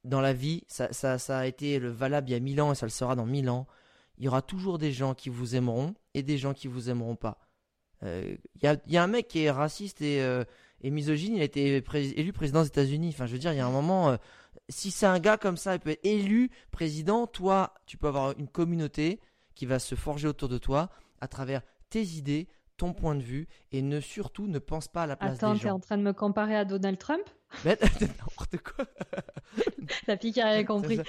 dans 0.05 0.21
la 0.21 0.33
vie, 0.33 0.63
ça, 0.67 0.91
ça, 0.91 1.37
a 1.37 1.45
été 1.45 1.79
le 1.79 1.89
valable 1.89 2.29
il 2.29 2.33
y 2.33 2.35
a 2.35 2.39
mille 2.39 2.61
ans 2.61 2.71
et 2.71 2.75
ça 2.75 2.85
le 2.85 2.91
sera 2.91 3.15
dans 3.15 3.25
mille 3.25 3.49
ans. 3.49 3.67
Il 4.17 4.23
y 4.23 4.27
aura 4.27 4.41
toujours 4.41 4.77
des 4.77 4.91
gens 4.91 5.13
qui 5.13 5.29
vous 5.29 5.55
aimeront 5.55 5.95
et 6.13 6.23
des 6.23 6.37
gens 6.37 6.53
qui 6.53 6.67
vous 6.67 6.89
aimeront 6.89 7.15
pas. 7.15 7.39
Euh, 8.03 8.35
il 8.55 8.79
y, 8.87 8.97
a, 8.97 9.03
un 9.03 9.07
mec 9.07 9.27
qui 9.27 9.43
est 9.43 9.51
raciste 9.51 10.01
et, 10.01 10.21
euh, 10.21 10.43
misogyne, 10.83 11.35
il 11.35 11.41
a 11.41 11.45
été 11.45 11.83
élu 12.17 12.31
président 12.31 12.61
des 12.61 12.67
États-Unis. 12.67 13.09
Enfin, 13.09 13.25
je 13.25 13.33
veux 13.33 13.39
dire, 13.39 13.51
il 13.51 13.57
y 13.57 13.61
a 13.61 13.65
un 13.65 13.71
moment, 13.71 14.09
euh, 14.09 14.17
si 14.69 14.91
c'est 14.91 15.07
un 15.07 15.19
gars 15.19 15.37
comme 15.37 15.57
ça, 15.57 15.73
il 15.73 15.79
peut 15.79 15.91
être 15.91 16.05
élu 16.05 16.51
président, 16.71 17.25
toi, 17.25 17.73
tu 17.85 17.97
peux 17.97 18.07
avoir 18.07 18.37
une 18.37 18.47
communauté 18.47 19.19
qui 19.55 19.65
va 19.65 19.79
se 19.79 19.95
forger 19.95 20.27
autour 20.27 20.49
de 20.49 20.57
toi 20.57 20.89
à 21.19 21.27
travers 21.27 21.61
tes 21.89 22.03
idées, 22.03 22.47
ton 22.77 22.93
point 22.93 23.15
de 23.15 23.23
vue 23.23 23.47
et 23.71 23.81
ne 23.81 23.99
surtout 23.99 24.47
ne 24.47 24.59
pense 24.59 24.87
pas 24.87 25.03
à 25.03 25.07
la 25.07 25.15
place 25.15 25.37
Attends, 25.37 25.53
des 25.53 25.59
gens. 25.59 25.69
Attends, 25.69 25.69
t'es 25.69 25.71
en 25.71 25.79
train 25.79 25.97
de 25.97 26.03
me 26.03 26.13
comparer 26.13 26.55
à 26.55 26.65
Donald 26.65 26.97
Trump? 26.97 27.23
N'importe 27.65 28.57
quoi. 28.57 28.85
La 30.07 30.17
fille 30.17 30.33
qui 30.33 30.41
a 30.41 30.49
rien 30.49 30.63
compris. 30.63 30.99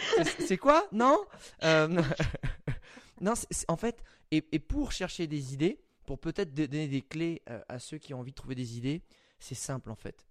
C'est 0.40 0.56
quoi? 0.56 0.86
Non? 0.92 1.18
Euh, 1.64 2.02
Non, 3.22 3.32
en 3.68 3.76
fait, 3.78 4.04
et, 4.30 4.42
pour 4.58 4.92
chercher 4.92 5.26
des 5.26 5.54
idées, 5.54 5.80
pour 6.04 6.18
peut-être 6.18 6.52
donner 6.52 6.86
des 6.86 7.00
clés 7.00 7.40
euh, 7.48 7.62
à 7.66 7.78
ceux 7.78 7.96
qui 7.96 8.12
ont 8.12 8.20
envie 8.20 8.32
de 8.32 8.36
trouver 8.36 8.54
des 8.54 8.76
idées, 8.76 9.00
c'est 9.38 9.54
simple 9.54 9.90
en 9.90 9.94
fait. 9.94 10.26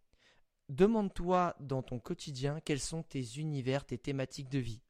Demande-toi 0.70 1.56
dans 1.60 1.82
ton 1.82 1.98
quotidien 1.98 2.60
quels 2.64 2.80
sont 2.80 3.02
tes 3.02 3.24
univers, 3.38 3.86
tes 3.86 3.98
thématiques 3.98 4.50
de 4.50 4.60
vie. 4.60 4.82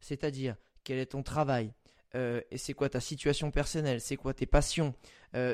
C'est-à-dire, 0.00 0.54
quel 0.84 0.98
est 0.98 1.12
ton 1.12 1.22
travail? 1.22 1.72
Euh, 2.14 2.42
et 2.50 2.58
c'est 2.58 2.74
quoi 2.74 2.90
ta 2.90 3.00
situation 3.00 3.50
personnelle, 3.50 4.02
c'est 4.02 4.16
quoi 4.16 4.34
tes 4.34 4.46
passions, 4.46 4.94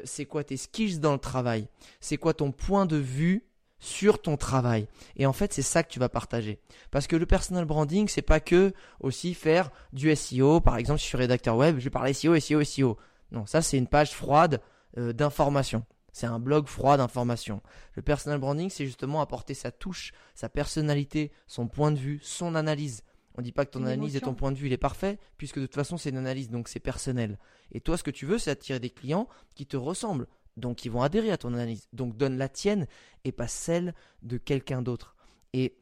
c'est 0.05 0.27
quoi 0.27 0.43
tes 0.43 0.57
skills 0.57 0.99
dans 0.99 1.13
le 1.13 1.19
travail, 1.19 1.69
c'est 2.01 2.17
quoi 2.17 2.35
ton 2.35 2.51
point 2.51 2.87
de 2.87 2.97
vue 2.97 3.47
sur 3.79 4.21
ton 4.21 4.37
travail. 4.37 4.89
Et 5.17 5.27
en 5.27 5.33
fait, 5.33 5.53
c'est 5.53 5.63
ça 5.63 5.83
que 5.83 5.91
tu 5.91 5.99
vas 5.99 6.09
partager. 6.09 6.59
Parce 6.91 7.07
que 7.07 7.17
le 7.17 7.27
personal 7.27 7.65
branding, 7.65 8.09
c'est 8.09 8.23
pas 8.23 8.41
que 8.41 8.73
aussi 9.01 9.35
faire 9.35 9.71
du 9.93 10.15
SEO. 10.15 10.61
Par 10.61 10.77
exemple, 10.77 10.99
si 10.99 11.05
je 11.05 11.09
suis 11.09 11.19
rédacteur 11.19 11.57
web, 11.57 11.79
je 11.79 11.85
vais 11.85 11.91
parler 11.91 12.13
SEO, 12.13 12.39
SEO, 12.39 12.65
SEO. 12.65 12.97
Non, 13.33 13.47
ça, 13.47 13.63
c'est 13.63 13.79
une 13.79 13.89
page 13.89 14.13
froide 14.13 14.61
euh, 14.99 15.13
d'information. 15.13 15.85
C'est 16.13 16.27
un 16.27 16.39
blog 16.39 16.67
froid 16.67 16.97
d'information. 16.97 17.61
Le 17.93 18.03
personal 18.03 18.39
branding, 18.39 18.71
c'est 18.71 18.87
justement 18.87 19.21
apporter 19.21 19.53
sa 19.53 19.71
touche, 19.71 20.13
sa 20.35 20.49
personnalité, 20.49 21.31
son 21.47 21.69
point 21.69 21.93
de 21.93 21.99
vue, 21.99 22.21
son 22.23 22.55
analyse. 22.55 23.03
On 23.37 23.43
dit 23.43 23.53
pas 23.53 23.67
que 23.67 23.73
ton 23.73 23.85
analyse 23.85 24.17
et 24.17 24.21
ton 24.23 24.33
point 24.33 24.51
de 24.51 24.57
vue 24.57 24.69
il 24.69 24.73
est 24.73 24.79
parfait, 24.79 25.19
puisque 25.37 25.59
de 25.59 25.67
toute 25.67 25.75
façon 25.75 25.99
c'est 25.99 26.09
une 26.09 26.17
analyse, 26.17 26.49
donc 26.49 26.69
c'est 26.69 26.81
personnel. 26.81 27.39
Et 27.71 27.81
toi, 27.81 27.99
ce 27.99 28.03
que 28.03 28.11
tu 28.11 28.25
veux, 28.25 28.39
c'est 28.39 28.51
attirer 28.51 28.81
des 28.81 28.89
clients 28.89 29.29
qui 29.55 29.67
te 29.67 29.77
ressemblent, 29.77 30.27
donc 30.57 30.85
ils 30.85 30.91
vont 30.91 31.03
adhérer 31.03 31.31
à 31.31 31.37
ton 31.37 31.53
analyse. 31.55 31.89
Donc 31.93 32.17
donne 32.17 32.39
la 32.39 32.49
tienne 32.49 32.87
et 33.25 33.33
pas 33.33 33.49
celle 33.49 33.95
de 34.23 34.39
quelqu'un 34.39 34.83
d'autre. 34.83 35.15
Et 35.53 35.79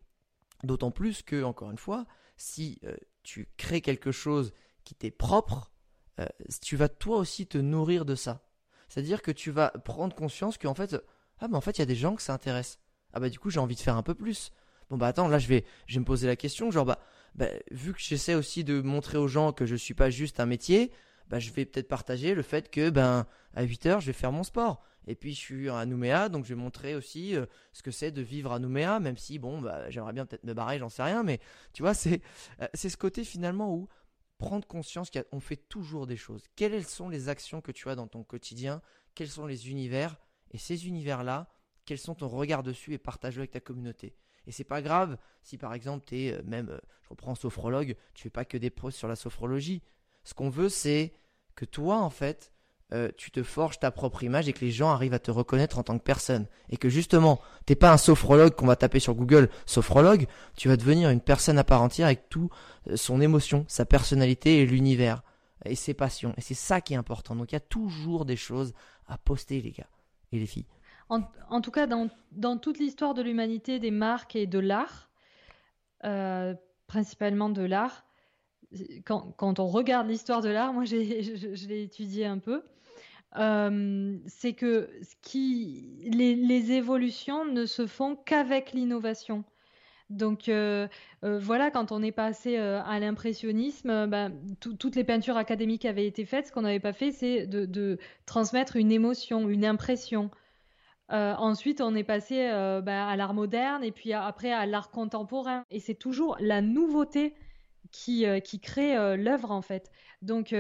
d'autant 0.63 0.91
plus 0.91 1.23
que, 1.23 1.43
encore 1.43 1.71
une 1.71 1.79
fois, 1.79 2.07
si 2.37 2.81
euh, 2.85 2.97
tu 3.23 3.49
crées 3.57 3.81
quelque 3.81 4.13
chose 4.13 4.53
qui 4.85 4.95
t'est 4.95 5.11
propre, 5.11 5.71
euh, 6.21 6.27
tu 6.61 6.77
vas 6.77 6.89
toi 6.89 7.19
aussi 7.19 7.47
te 7.47 7.59
nourrir 7.59 8.05
de 8.05 8.15
ça. 8.15 8.47
C'est-à-dire 8.89 9.23
que 9.23 9.31
tu 9.31 9.51
vas 9.51 9.71
prendre 9.71 10.15
conscience 10.15 10.59
qu'en 10.59 10.75
fait, 10.75 10.97
ah 11.39 11.49
ben 11.49 11.57
en 11.57 11.61
fait 11.61 11.79
il 11.79 11.81
y 11.81 11.83
a 11.83 11.87
des 11.87 11.97
gens 11.97 12.15
que 12.15 12.23
ça 12.23 12.35
intéresse. 12.35 12.79
Ah 13.13 13.21
bah 13.21 13.29
du 13.29 13.39
coup 13.39 13.51
j'ai 13.51 13.61
envie 13.61 13.75
de 13.75 13.81
faire 13.81 13.97
un 13.97 14.03
peu 14.03 14.15
plus. 14.15 14.53
Bon 14.91 14.97
bah 14.97 15.07
attends, 15.07 15.29
là 15.29 15.39
je 15.39 15.49
vais, 15.49 15.65
je 15.87 15.95
vais 15.95 16.01
me 16.01 16.05
poser 16.05 16.27
la 16.27 16.37
question, 16.37 16.71
genre 16.71 16.85
bah, 16.85 17.01
bah 17.35 17.49
vu 17.71 17.93
que 17.93 18.01
j'essaie 18.01 18.35
aussi 18.35 18.65
de 18.65 18.81
montrer 18.81 19.19
aux 19.19 19.29
gens 19.29 19.53
que 19.53 19.67
je 19.67 19.75
suis 19.75 19.95
pas 19.95 20.11
juste 20.11 20.41
un 20.41 20.47
métier, 20.47 20.93
bah, 21.29 21.39
je 21.39 21.51
vais 21.51 21.65
peut-être 21.65 21.89
partager 21.89 22.35
le 22.35 22.43
fait 22.43 22.71
que 22.71 22.91
ben 22.91 23.27
à 23.55 23.63
8 23.63 23.87
heures, 23.87 24.01
je 24.01 24.07
vais 24.07 24.13
faire 24.13 24.33
mon 24.33 24.43
sport. 24.43 24.83
Et 25.07 25.15
puis 25.15 25.35
je 25.35 25.39
suis 25.39 25.69
à 25.69 25.85
Nouméa, 25.85 26.29
donc 26.29 26.45
je 26.45 26.51
vais 26.55 26.61
montrer 26.61 26.95
aussi 26.95 27.37
euh, 27.37 27.47
ce 27.73 27.83
que 27.83 27.91
c'est 27.91 28.11
de 28.11 28.23
vivre 28.23 28.53
à 28.53 28.59
Nouméa, 28.59 29.01
même 29.01 29.17
si 29.17 29.39
bon, 29.39 29.61
bah, 29.61 29.91
j'aimerais 29.91 30.13
bien 30.13 30.25
peut-être 30.25 30.45
me 30.45 30.55
barrer, 30.55 30.79
j'en 30.79 30.89
sais 30.89 31.03
rien, 31.03 31.23
mais 31.23 31.41
tu 31.73 31.83
vois, 31.83 31.95
c'est 31.95 32.23
euh, 32.63 32.67
c'est 32.75 32.89
ce 32.89 32.97
côté 32.97 33.25
finalement 33.25 33.75
où 33.75 33.89
prendre 34.39 34.67
conscience 34.67 35.11
qu'on 35.11 35.41
fait 35.41 35.57
toujours 35.57 36.07
des 36.07 36.17
choses. 36.17 36.45
Quelles 36.57 36.85
sont 36.85 37.09
les 37.09 37.29
actions 37.29 37.61
que 37.61 37.73
tu 37.73 37.89
as 37.89 37.95
dans 37.95 38.09
ton 38.09 38.25
quotidien? 38.25 38.83
Quels 39.15 39.29
sont 39.29 39.47
les 39.47 39.71
univers? 39.71 40.17
Et 40.51 40.59
ces 40.59 40.87
univers-là, 40.87 41.49
quels 41.85 41.99
sont 41.99 42.15
ton 42.15 42.29
regard 42.29 42.63
dessus 42.63 42.95
et 42.95 42.99
partage-le 42.99 43.41
avec 43.41 43.53
ta 43.53 43.61
communauté. 43.61 44.17
Et 44.47 44.53
c'est 44.53 44.65
pas 44.65 44.83
grave 44.83 45.17
si 45.43 45.59
par 45.59 45.75
exemple 45.75 46.05
tu 46.07 46.17
es 46.19 46.33
euh, 46.33 46.43
même, 46.45 46.79
je 47.03 47.09
reprends 47.09 47.35
sophrologue, 47.35 47.97
tu 48.15 48.23
fais 48.25 48.31
pas 48.31 48.45
que 48.45 48.57
des 48.57 48.71
posts 48.71 48.99
sur 48.99 49.09
la 49.09 49.17
sophrologie. 49.17 49.83
Ce 50.25 50.35
qu'on 50.35 50.51
veut, 50.51 50.69
c'est 50.69 51.13
que 51.55 51.65
toi, 51.65 51.99
en 52.01 52.11
fait, 52.11 52.53
euh, 52.93 53.11
tu 53.17 53.31
te 53.31 53.43
forges 53.43 53.79
ta 53.79 53.91
propre 53.91 54.23
image 54.23 54.49
et 54.49 54.53
que 54.53 54.65
les 54.65 54.71
gens 54.71 54.91
arrivent 54.91 55.15
à 55.15 55.19
te 55.19 55.31
reconnaître 55.31 55.79
en 55.79 55.83
tant 55.83 55.99
que 55.99 56.05
personne. 56.05 56.47
Et 56.69 56.77
que 56.77 56.89
justement, 56.89 57.41
t'es 57.67 57.75
pas 57.75 57.93
un 57.93 57.97
sophrologue 57.97 58.55
qu'on 58.55 58.67
va 58.67 58.77
taper 58.77 59.01
sur 59.01 59.15
Google, 59.15 59.49
sophrologue, 59.67 60.27
tu 60.57 60.69
vas 60.69 60.77
devenir 60.77 61.11
une 61.11 61.21
personne 61.21 61.59
à 61.59 61.65
part 61.65 61.83
entière 61.83 62.07
avec 62.07 62.29
tout 62.29 62.51
son 62.95 63.21
émotion, 63.21 63.65
sa 63.69 63.85
personnalité 63.85 64.61
et 64.61 64.67
l'univers 64.67 65.23
et 65.65 65.75
ses 65.75 65.95
passions. 65.95 66.35
Et 66.37 66.41
c'est 66.41 66.55
ça 66.55 66.81
qui 66.81 66.95
est 66.95 66.97
important. 66.97 67.35
Donc 67.35 67.53
il 67.53 67.55
y 67.55 67.57
a 67.57 67.61
toujours 67.61 68.25
des 68.25 68.37
choses 68.37 68.75
à 69.07 69.19
poster, 69.19 69.61
les 69.61 69.73
gars 69.73 69.89
et 70.33 70.39
les 70.39 70.47
filles. 70.47 70.67
En, 71.09 71.61
tout 71.61 71.71
cas, 71.71 71.87
dans, 71.87 72.09
dans 72.33 72.57
toute 72.59 72.79
l'histoire 72.79 73.15
de 73.15 73.23
l'humanité, 73.23 73.79
des 73.79 73.91
marques 73.91 74.37
et 74.37 74.47
de 74.47 74.59
l'art, 74.59 75.11
euh, 76.05 76.55
principalement 76.87 77.51
de 77.51 77.63
l'art, 77.63 78.05
quand, 79.05 79.59
on 79.59 79.67
regarde 79.67 80.09
l'histoire 80.09 80.41
de 80.41 80.49
l'art, 80.49 80.73
moi 80.73 80.85
je, 80.85 80.97
l'ai 81.69 81.83
étudié 81.83 82.27
un 82.27 82.39
peu, 82.39 82.63
euh, 83.37 84.17
c'est 84.27 84.53
que 84.53 84.89
les, 85.33 86.73
évolutions 86.73 87.45
ne 87.45 87.67
se 87.67 87.87
font 87.87 88.17
qu'avec 88.17 88.73
l'innovation. 88.73 89.45
Donc 90.11 90.49
euh, 90.49 90.87
voilà, 91.23 91.71
quand 91.71 91.91
on 91.91 92.03
est 92.03 92.13
passé 92.13 92.57
à 92.57 92.99
l'impressionnisme, 93.01 94.07
ben, 94.07 94.33
toutes 94.61 94.97
les 94.97 95.05
peintures 95.05 95.37
académiques 95.37 95.87
avaient 95.87 96.07
été 96.07 96.25
faites. 96.25 96.49
Ce 96.49 96.53
qu'on 96.53 96.63
n'avait 96.63 96.81
pas 96.81 96.93
fait, 96.93 97.11
c'est 97.11 97.47
de, 97.47 97.99
transmettre 98.27 98.77
une 98.77 98.93
émotion, 98.93 99.49
une 99.49 99.65
impression. 99.65 100.31
Euh, 101.13 101.35
ensuite, 101.35 101.81
on 101.81 101.95
est 101.95 102.05
passé 102.05 102.49
euh, 102.51 102.81
bah, 102.81 103.07
à 103.07 103.17
l'art 103.17 103.35
moderne 103.35 103.85
et 103.85 103.93
puis 103.93 104.13
après 104.13 104.53
à 104.53 104.67
l'art 104.67 104.91
contemporain. 104.91 105.65
Et 105.71 105.81
c'est 105.81 105.95
toujours 105.95 106.37
la 106.41 106.63
nouveauté 106.63 107.35
qui, 107.91 108.27
euh, 108.27 108.41
qui 108.41 108.61
crée 108.61 109.17
l'œuvre 109.17 109.51
en 109.51 109.63
fait. 109.63 109.91
Donc, 110.23 110.55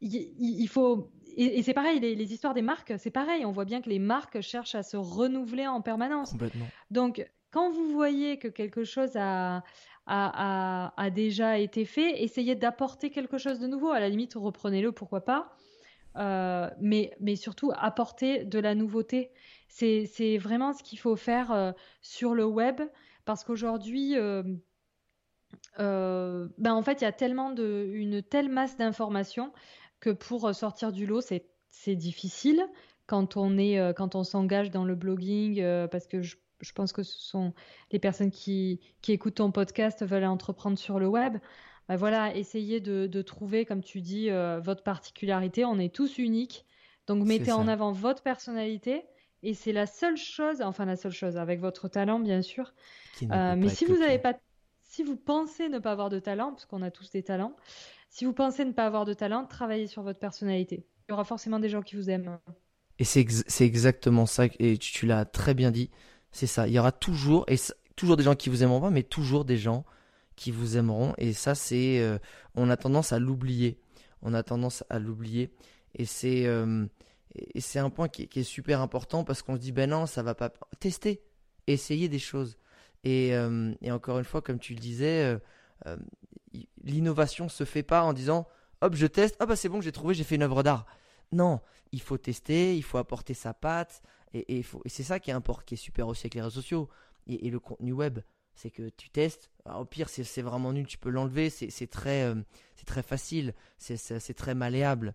il, 0.00 0.68
faut. 0.68 1.10
Et, 1.36 1.62
c'est 1.62 1.74
pareil, 1.74 2.00
les, 2.00 2.32
histoires 2.32 2.54
des 2.54 2.62
marques, 2.62 2.94
c'est 2.98 3.10
pareil. 3.10 3.44
On 3.44 3.52
voit 3.52 3.64
bien 3.64 3.80
que 3.80 3.90
les 3.90 3.98
marques 3.98 4.40
cherchent 4.40 4.74
à 4.74 4.82
se 4.82 4.96
renouveler 4.96 5.66
en 5.66 5.80
permanence. 5.80 6.34
Donc, 6.90 7.26
quand 7.50 7.70
vous 7.70 7.90
voyez 7.92 8.38
que 8.38 8.48
quelque 8.48 8.84
chose 8.84 9.16
a, 9.16 9.62
a, 10.06 10.92
a 10.96 11.10
déjà 11.10 11.58
été 11.58 11.84
fait, 11.84 12.22
essayez 12.22 12.54
d'apporter 12.54 13.10
quelque 13.10 13.38
chose 13.38 13.58
de 13.58 13.66
nouveau. 13.66 13.90
À 13.90 14.00
la 14.00 14.08
limite, 14.08 14.34
reprenez-le, 14.34 14.92
pourquoi 14.92 15.24
pas. 15.24 15.56
mais, 16.80 17.14
mais 17.20 17.36
surtout, 17.36 17.72
apporter 17.76 18.44
de 18.44 18.58
la 18.58 18.74
nouveauté. 18.74 19.30
C'est 19.68 20.38
vraiment 20.38 20.72
ce 20.72 20.82
qu'il 20.82 20.98
faut 20.98 21.16
faire 21.16 21.52
euh, 21.52 21.72
sur 22.00 22.34
le 22.34 22.44
web 22.44 22.80
parce 23.24 23.44
qu'aujourd'hui, 23.44 24.16
euh, 24.16 24.42
euh, 25.78 26.48
ben 26.58 26.74
en 26.74 26.82
fait, 26.82 27.00
il 27.00 27.04
y 27.04 27.06
a 27.06 27.12
tellement 27.12 27.50
de, 27.50 27.88
une 27.92 28.22
telle 28.22 28.48
masse 28.48 28.76
d'informations 28.76 29.52
que 30.00 30.10
pour 30.10 30.54
sortir 30.54 30.92
du 30.92 31.06
lot, 31.06 31.20
c'est 31.20 31.94
difficile 31.94 32.66
quand 33.06 33.36
on 33.36 33.56
est 33.56 33.94
quand 33.94 34.14
on 34.14 34.24
s'engage 34.24 34.70
dans 34.70 34.84
le 34.84 34.94
blogging 34.94 35.62
parce 35.88 36.06
que 36.06 36.22
je, 36.22 36.36
je, 36.60 36.72
pense 36.72 36.92
que 36.92 37.02
ce 37.02 37.18
sont 37.18 37.54
les 37.92 37.98
personnes 37.98 38.30
qui, 38.30 38.80
qui 39.00 39.12
écoutent 39.12 39.36
ton 39.36 39.52
podcast 39.52 40.04
veulent 40.04 40.24
entreprendre 40.24 40.78
sur 40.78 40.98
le 40.98 41.06
web. 41.06 41.38
Ben 41.88 41.96
voilà, 41.96 42.34
essayez 42.34 42.80
de, 42.80 43.06
de, 43.06 43.22
trouver, 43.22 43.64
comme 43.64 43.82
tu 43.82 44.00
dis, 44.00 44.28
votre 44.62 44.82
particularité. 44.82 45.64
On 45.64 45.78
est 45.78 45.94
tous 45.94 46.18
uniques. 46.18 46.66
Donc 47.06 47.24
mettez 47.24 47.52
en 47.52 47.68
avant 47.68 47.92
votre 47.92 48.22
personnalité 48.22 49.04
et 49.42 49.54
c'est 49.54 49.72
la 49.72 49.86
seule 49.86 50.16
chose, 50.16 50.60
enfin 50.62 50.84
la 50.86 50.96
seule 50.96 51.12
chose, 51.12 51.36
avec 51.36 51.60
votre 51.60 51.88
talent 51.88 52.18
bien 52.18 52.42
sûr. 52.42 52.74
Euh, 53.22 53.54
mais 53.56 53.68
si 53.68 53.84
vous 53.84 53.96
n'avez 53.96 54.18
pas, 54.18 54.34
si 54.96 55.02
vous 55.02 55.16
pensez 55.16 55.68
ne 55.68 55.78
pas 55.78 55.92
avoir 55.92 56.08
de 56.08 56.18
talent, 56.18 56.52
parce 56.52 56.64
qu'on 56.64 56.80
a 56.80 56.90
tous 56.90 57.10
des 57.10 57.22
talents, 57.22 57.54
si 58.08 58.24
vous 58.24 58.32
pensez 58.32 58.64
ne 58.64 58.72
pas 58.72 58.86
avoir 58.86 59.04
de 59.04 59.12
talent, 59.12 59.44
travaillez 59.44 59.88
sur 59.88 60.02
votre 60.02 60.18
personnalité. 60.18 60.86
Il 61.06 61.10
y 61.10 61.12
aura 61.12 61.24
forcément 61.24 61.58
des 61.58 61.68
gens 61.68 61.82
qui 61.82 61.96
vous 61.96 62.08
aiment. 62.08 62.38
Et 62.98 63.04
c'est 63.04 63.26
exactement 63.60 64.24
ça, 64.24 64.46
et 64.58 64.78
tu, 64.78 65.04
l'as 65.04 65.26
très 65.26 65.52
bien 65.52 65.70
dit. 65.70 65.90
C'est 66.32 66.46
ça. 66.46 66.66
Il 66.66 66.72
y 66.72 66.78
aura 66.78 66.92
toujours, 66.92 67.44
et 67.46 67.56
toujours 67.94 68.16
des 68.16 68.22
gens 68.22 68.34
qui 68.34 68.48
vous 68.48 68.62
aimeront 68.62 68.80
pas, 68.80 68.88
mais 68.88 69.02
toujours 69.02 69.44
des 69.44 69.58
gens 69.58 69.84
qui 70.34 70.50
vous 70.50 70.78
aimeront. 70.78 71.12
Et 71.18 71.34
ça, 71.34 71.54
c'est, 71.54 72.00
euh, 72.00 72.16
on 72.54 72.70
a 72.70 72.78
tendance 72.78 73.12
à 73.12 73.18
l'oublier. 73.18 73.78
On 74.22 74.32
a 74.32 74.42
tendance 74.42 74.82
à 74.88 74.98
l'oublier. 74.98 75.50
Et 75.94 76.06
c'est, 76.06 76.46
euh, 76.46 76.86
et 77.34 77.60
c'est 77.60 77.80
un 77.80 77.90
point 77.90 78.08
qui, 78.08 78.30
est 78.34 78.42
super 78.42 78.80
important 78.80 79.24
parce 79.24 79.42
qu'on 79.42 79.56
se 79.56 79.60
dit, 79.60 79.72
ben 79.72 79.90
non, 79.90 80.06
ça 80.06 80.22
va 80.22 80.34
pas. 80.34 80.54
Tester, 80.80 81.22
essayer 81.66 82.08
des 82.08 82.18
choses. 82.18 82.56
Et, 83.06 83.32
euh, 83.36 83.72
et 83.82 83.92
encore 83.92 84.18
une 84.18 84.24
fois, 84.24 84.42
comme 84.42 84.58
tu 84.58 84.74
le 84.74 84.80
disais, 84.80 85.22
euh, 85.22 85.38
euh, 85.86 85.96
l'innovation 86.82 87.48
se 87.48 87.62
fait 87.62 87.84
pas 87.84 88.02
en 88.02 88.12
disant, 88.12 88.48
hop, 88.80 88.96
je 88.96 89.06
teste, 89.06 89.36
ah 89.38 89.46
bah 89.46 89.54
c'est 89.54 89.68
bon, 89.68 89.80
j'ai 89.80 89.92
trouvé, 89.92 90.12
j'ai 90.12 90.24
fait 90.24 90.34
une 90.34 90.42
œuvre 90.42 90.64
d'art. 90.64 90.86
Non, 91.30 91.60
il 91.92 92.00
faut 92.00 92.18
tester, 92.18 92.76
il 92.76 92.82
faut 92.82 92.98
apporter 92.98 93.32
sa 93.32 93.54
patte. 93.54 94.02
Et, 94.34 94.64
c'est 94.86 95.04
ça 95.04 95.20
qui 95.20 95.30
est, 95.30 95.34
important, 95.34 95.62
qui 95.64 95.74
est 95.74 95.76
super 95.76 96.08
aussi 96.08 96.22
avec 96.26 96.34
les 96.34 96.40
réseaux 96.40 96.60
sociaux 96.60 96.88
et, 97.28 97.48
le 97.48 97.60
contenu 97.60 97.92
web. 97.92 98.18
C'est 98.56 98.72
que 98.72 98.88
tu 98.88 99.08
testes, 99.08 99.52
au 99.66 99.84
pire, 99.84 100.08
c'est 100.08 100.42
vraiment 100.42 100.72
nul, 100.72 100.88
tu 100.88 100.98
peux 100.98 101.10
l'enlever, 101.10 101.48
c'est 101.48 101.86
très, 101.86 102.34
c'est 102.74 102.86
très 102.86 103.04
facile, 103.04 103.54
c'est 103.78 104.34
très 104.34 104.56
malléable. 104.56 105.14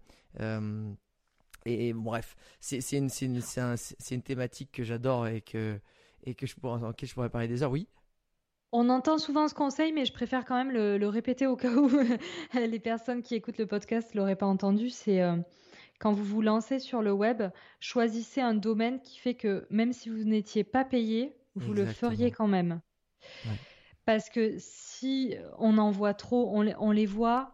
Et, 1.66 1.92
bref, 1.92 2.38
c'est 2.62 2.80
une, 2.94 3.10
une, 3.22 4.22
thématique 4.22 4.72
que 4.72 4.84
j'adore 4.86 5.28
et 5.28 5.42
que, 5.42 5.78
et 6.24 6.36
que 6.36 6.46
je 6.46 6.56
pourrais, 6.56 6.80
je 7.02 7.14
pourrais 7.14 7.30
parler 7.30 7.48
des 7.48 7.64
heures, 7.64 7.72
oui. 7.72 7.88
On 8.74 8.88
entend 8.90 9.18
souvent 9.18 9.48
ce 9.50 9.54
conseil, 9.54 9.92
mais 9.92 10.06
je 10.06 10.14
préfère 10.14 10.46
quand 10.46 10.56
même 10.56 10.72
le, 10.72 11.08
répéter 11.08 11.46
au 11.46 11.58
cas 11.58 11.74
où 11.74 11.90
les 12.54 12.80
personnes 12.80 13.22
qui 13.22 13.36
écoutent 13.36 13.58
le 13.58 13.68
podcast 13.68 14.14
ne 14.14 14.20
l'auraient 14.20 14.38
pas 14.38 14.46
entendu. 14.46 14.90
C'est 14.90 15.22
euh, 15.22 15.36
quand 16.00 16.14
vous 16.14 16.24
vous 16.24 16.42
lancez 16.42 16.80
sur 16.80 17.02
le 17.02 17.12
web, 17.12 17.44
choisissez 17.82 18.40
un 18.40 18.54
domaine 18.54 19.02
qui 19.02 19.20
fait 19.20 19.36
que 19.36 19.68
même 19.70 19.92
si 19.92 20.10
vous 20.10 20.24
n'étiez 20.24 20.64
pas 20.64 20.86
payé, 20.86 21.36
vous 21.56 21.74
le 21.74 21.86
feriez 21.86 22.32
quand 22.32 22.48
même. 22.48 22.80
Parce 24.06 24.30
que 24.30 24.56
si 24.58 25.36
on 25.58 25.78
en 25.78 25.92
voit 25.92 26.14
trop, 26.14 26.50
on 26.56 26.66
on 26.80 26.92
les 26.92 27.06
voit. 27.06 27.54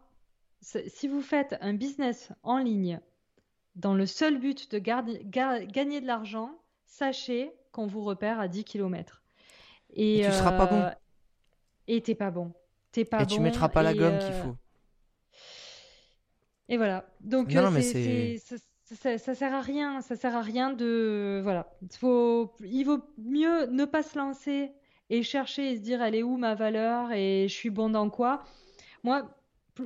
Si 0.61 1.07
vous 1.07 1.21
faites 1.21 1.55
un 1.61 1.73
business 1.73 2.31
en 2.43 2.57
ligne 2.57 2.99
dans 3.75 3.93
le 3.93 4.05
seul 4.05 4.39
but 4.39 4.71
de 4.71 4.79
gagner 4.79 6.01
de 6.01 6.07
l'argent, 6.07 6.51
sachez 6.85 7.51
qu'on 7.77 7.85
vous 7.85 8.03
repère 8.03 8.39
à 8.39 8.47
10 8.47 8.63
km. 8.63 9.21
Et, 9.93 10.23
tu 10.25 10.31
seras 10.31 10.51
pas 10.51 10.65
bon. 10.65 10.81
Euh, 10.81 10.89
et 11.87 12.01
t'es 12.01 12.15
pas 12.15 12.31
bon. 12.31 12.51
T'es 12.91 13.05
pas 13.05 13.21
et 13.21 13.25
bon. 13.25 13.35
tu 13.35 13.39
mettras 13.39 13.69
pas 13.69 13.83
la 13.83 13.93
gomme 13.93 14.17
qu'il 14.17 14.33
euh, 14.33 14.43
faut. 14.43 14.55
Et 16.69 16.77
voilà. 16.77 17.05
Donc 17.21 17.53
non, 17.53 17.71
euh, 17.73 17.81
c'est, 17.81 18.37
ça, 18.83 19.17
ça, 19.19 19.35
sert 19.35 19.53
à 19.53 19.61
rien. 19.61 20.01
Ça 20.01 20.15
sert 20.15 20.35
à 20.35 20.41
rien 20.41 20.73
de 20.73 21.39
voilà. 21.43 21.67
Il 21.83 21.95
faut, 21.95 22.55
il 22.61 22.83
vaut 22.83 22.99
mieux 23.19 23.67
ne 23.67 23.85
pas 23.85 24.01
se 24.01 24.17
lancer 24.17 24.71
et 25.11 25.21
chercher 25.21 25.71
et 25.71 25.77
se 25.77 25.81
dire 25.81 26.01
elle 26.01 26.15
est 26.15 26.23
où 26.23 26.35
ma 26.35 26.55
valeur 26.55 27.11
et 27.11 27.45
je 27.47 27.53
suis 27.53 27.69
bon 27.69 27.91
dans 27.91 28.09
quoi. 28.09 28.43
Moi, 29.03 29.29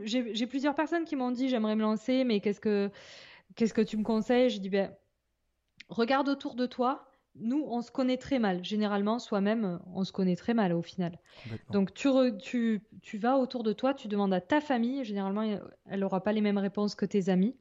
j'ai 0.03 0.47
plusieurs 0.47 0.75
personnes 0.75 1.03
qui 1.03 1.17
m'ont 1.17 1.31
dit 1.31 1.49
j'aimerais 1.49 1.75
me 1.75 1.81
lancer, 1.81 2.23
mais 2.23 2.39
qu'est-ce 2.39 2.61
que 2.61 2.89
qu'est-ce 3.55 3.73
que 3.73 3.81
tu 3.81 3.97
me 3.97 4.03
conseilles? 4.03 4.49
Je 4.49 4.59
dis, 4.59 4.69
ben, 4.69 4.95
regarde 5.89 6.29
autour 6.29 6.55
de 6.55 6.65
toi. 6.65 7.10
Nous, 7.35 7.63
on 7.67 7.81
se 7.81 7.91
connaît 7.91 8.17
très 8.17 8.39
mal. 8.39 8.63
Généralement, 8.63 9.19
soi-même, 9.19 9.79
on 9.93 10.03
se 10.03 10.11
connaît 10.11 10.35
très 10.35 10.53
mal 10.53 10.73
au 10.73 10.81
final. 10.81 11.17
Donc, 11.71 11.93
tu, 11.93 12.09
tu, 12.39 12.81
tu, 13.01 13.17
vas 13.17 13.37
autour 13.37 13.63
de 13.63 13.73
toi, 13.73 13.93
tu 13.93 14.07
demandes 14.07 14.33
à 14.33 14.41
ta 14.41 14.61
famille. 14.61 15.03
Généralement, 15.03 15.43
elle 15.85 15.99
n'aura 15.99 16.21
pas 16.21 16.33
les 16.33 16.41
mêmes 16.41 16.57
réponses 16.57 16.95
que 16.95 17.05
tes 17.05 17.29
amis. 17.29 17.55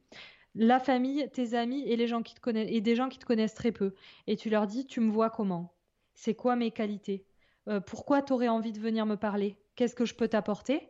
La 0.57 0.81
famille, 0.81 1.29
tes 1.33 1.55
amis 1.55 1.85
et 1.87 1.97
les 1.97 2.09
gens 2.09 2.23
qui 2.23 2.35
te 2.35 2.41
connaissent 2.41 2.69
et 2.71 2.81
des 2.81 2.97
gens 2.97 3.09
qui 3.09 3.19
te 3.19 3.25
connaissent 3.25 3.55
très 3.55 3.71
peu. 3.71 3.95
Et 4.27 4.37
tu 4.37 4.51
leur 4.51 4.67
dis, 4.67 4.87
tu 4.87 5.01
me 5.01 5.11
vois 5.11 5.31
comment? 5.31 5.73
C'est 6.15 6.35
quoi 6.35 6.57
mes 6.57 6.73
qualités? 6.73 7.25
Euh, 7.69 7.79
Pourquoi 7.81 8.23
tu 8.23 8.33
aurais 8.33 8.49
envie 8.49 8.73
de 8.73 8.81
venir 8.81 9.07
me 9.07 9.17
parler? 9.17 9.57
Qu'est-ce 9.77 9.95
que 9.95 10.05
je 10.05 10.15
peux 10.15 10.27
t'apporter? 10.27 10.89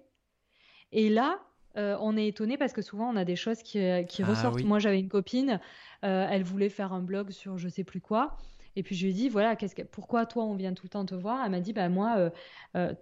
Et 0.93 1.11
là, 1.11 1.39
euh, 1.77 1.97
on 2.01 2.17
est 2.17 2.27
étonné 2.27 2.57
parce 2.57 2.73
que 2.73 2.83
souvent 2.83 3.09
on 3.11 3.17
a 3.17 3.25
des 3.25 3.37
choses 3.37 3.63
qui, 3.63 3.79
euh, 3.79 4.03
ah 4.03 4.25
ressortent. 4.25 4.65
Moi 4.65 4.79
j'avais 4.79 4.99
une 4.99 5.09
copine, 5.09 5.61
euh, 6.05 6.27
elle 6.29 6.43
voulait 6.43 6.69
faire 6.69 6.93
un 6.93 7.01
blog 7.01 7.31
sur 7.31 7.59
je 7.59 7.69
sais 7.69 7.85
plus 7.85 8.01
quoi. 8.01 8.37
Et 8.77 8.83
puis 8.83 8.95
je 8.95 9.05
lui 9.05 9.11
ai 9.11 9.15
dit, 9.15 9.29
voilà, 9.29 9.57
qu'est-ce 9.57 9.81
pourquoi 9.83 10.27
toi 10.27 10.45
on 10.45 10.55
vient 10.55 10.75
tout 10.75 10.85
le 10.85 10.91
temps 10.91 11.05
te 11.05 11.15
voir? 11.15 11.45
Elle 11.45 11.51
m'a 11.51 11.61
dit, 11.61 11.73
bah 11.73 11.89
moi, 11.89 12.31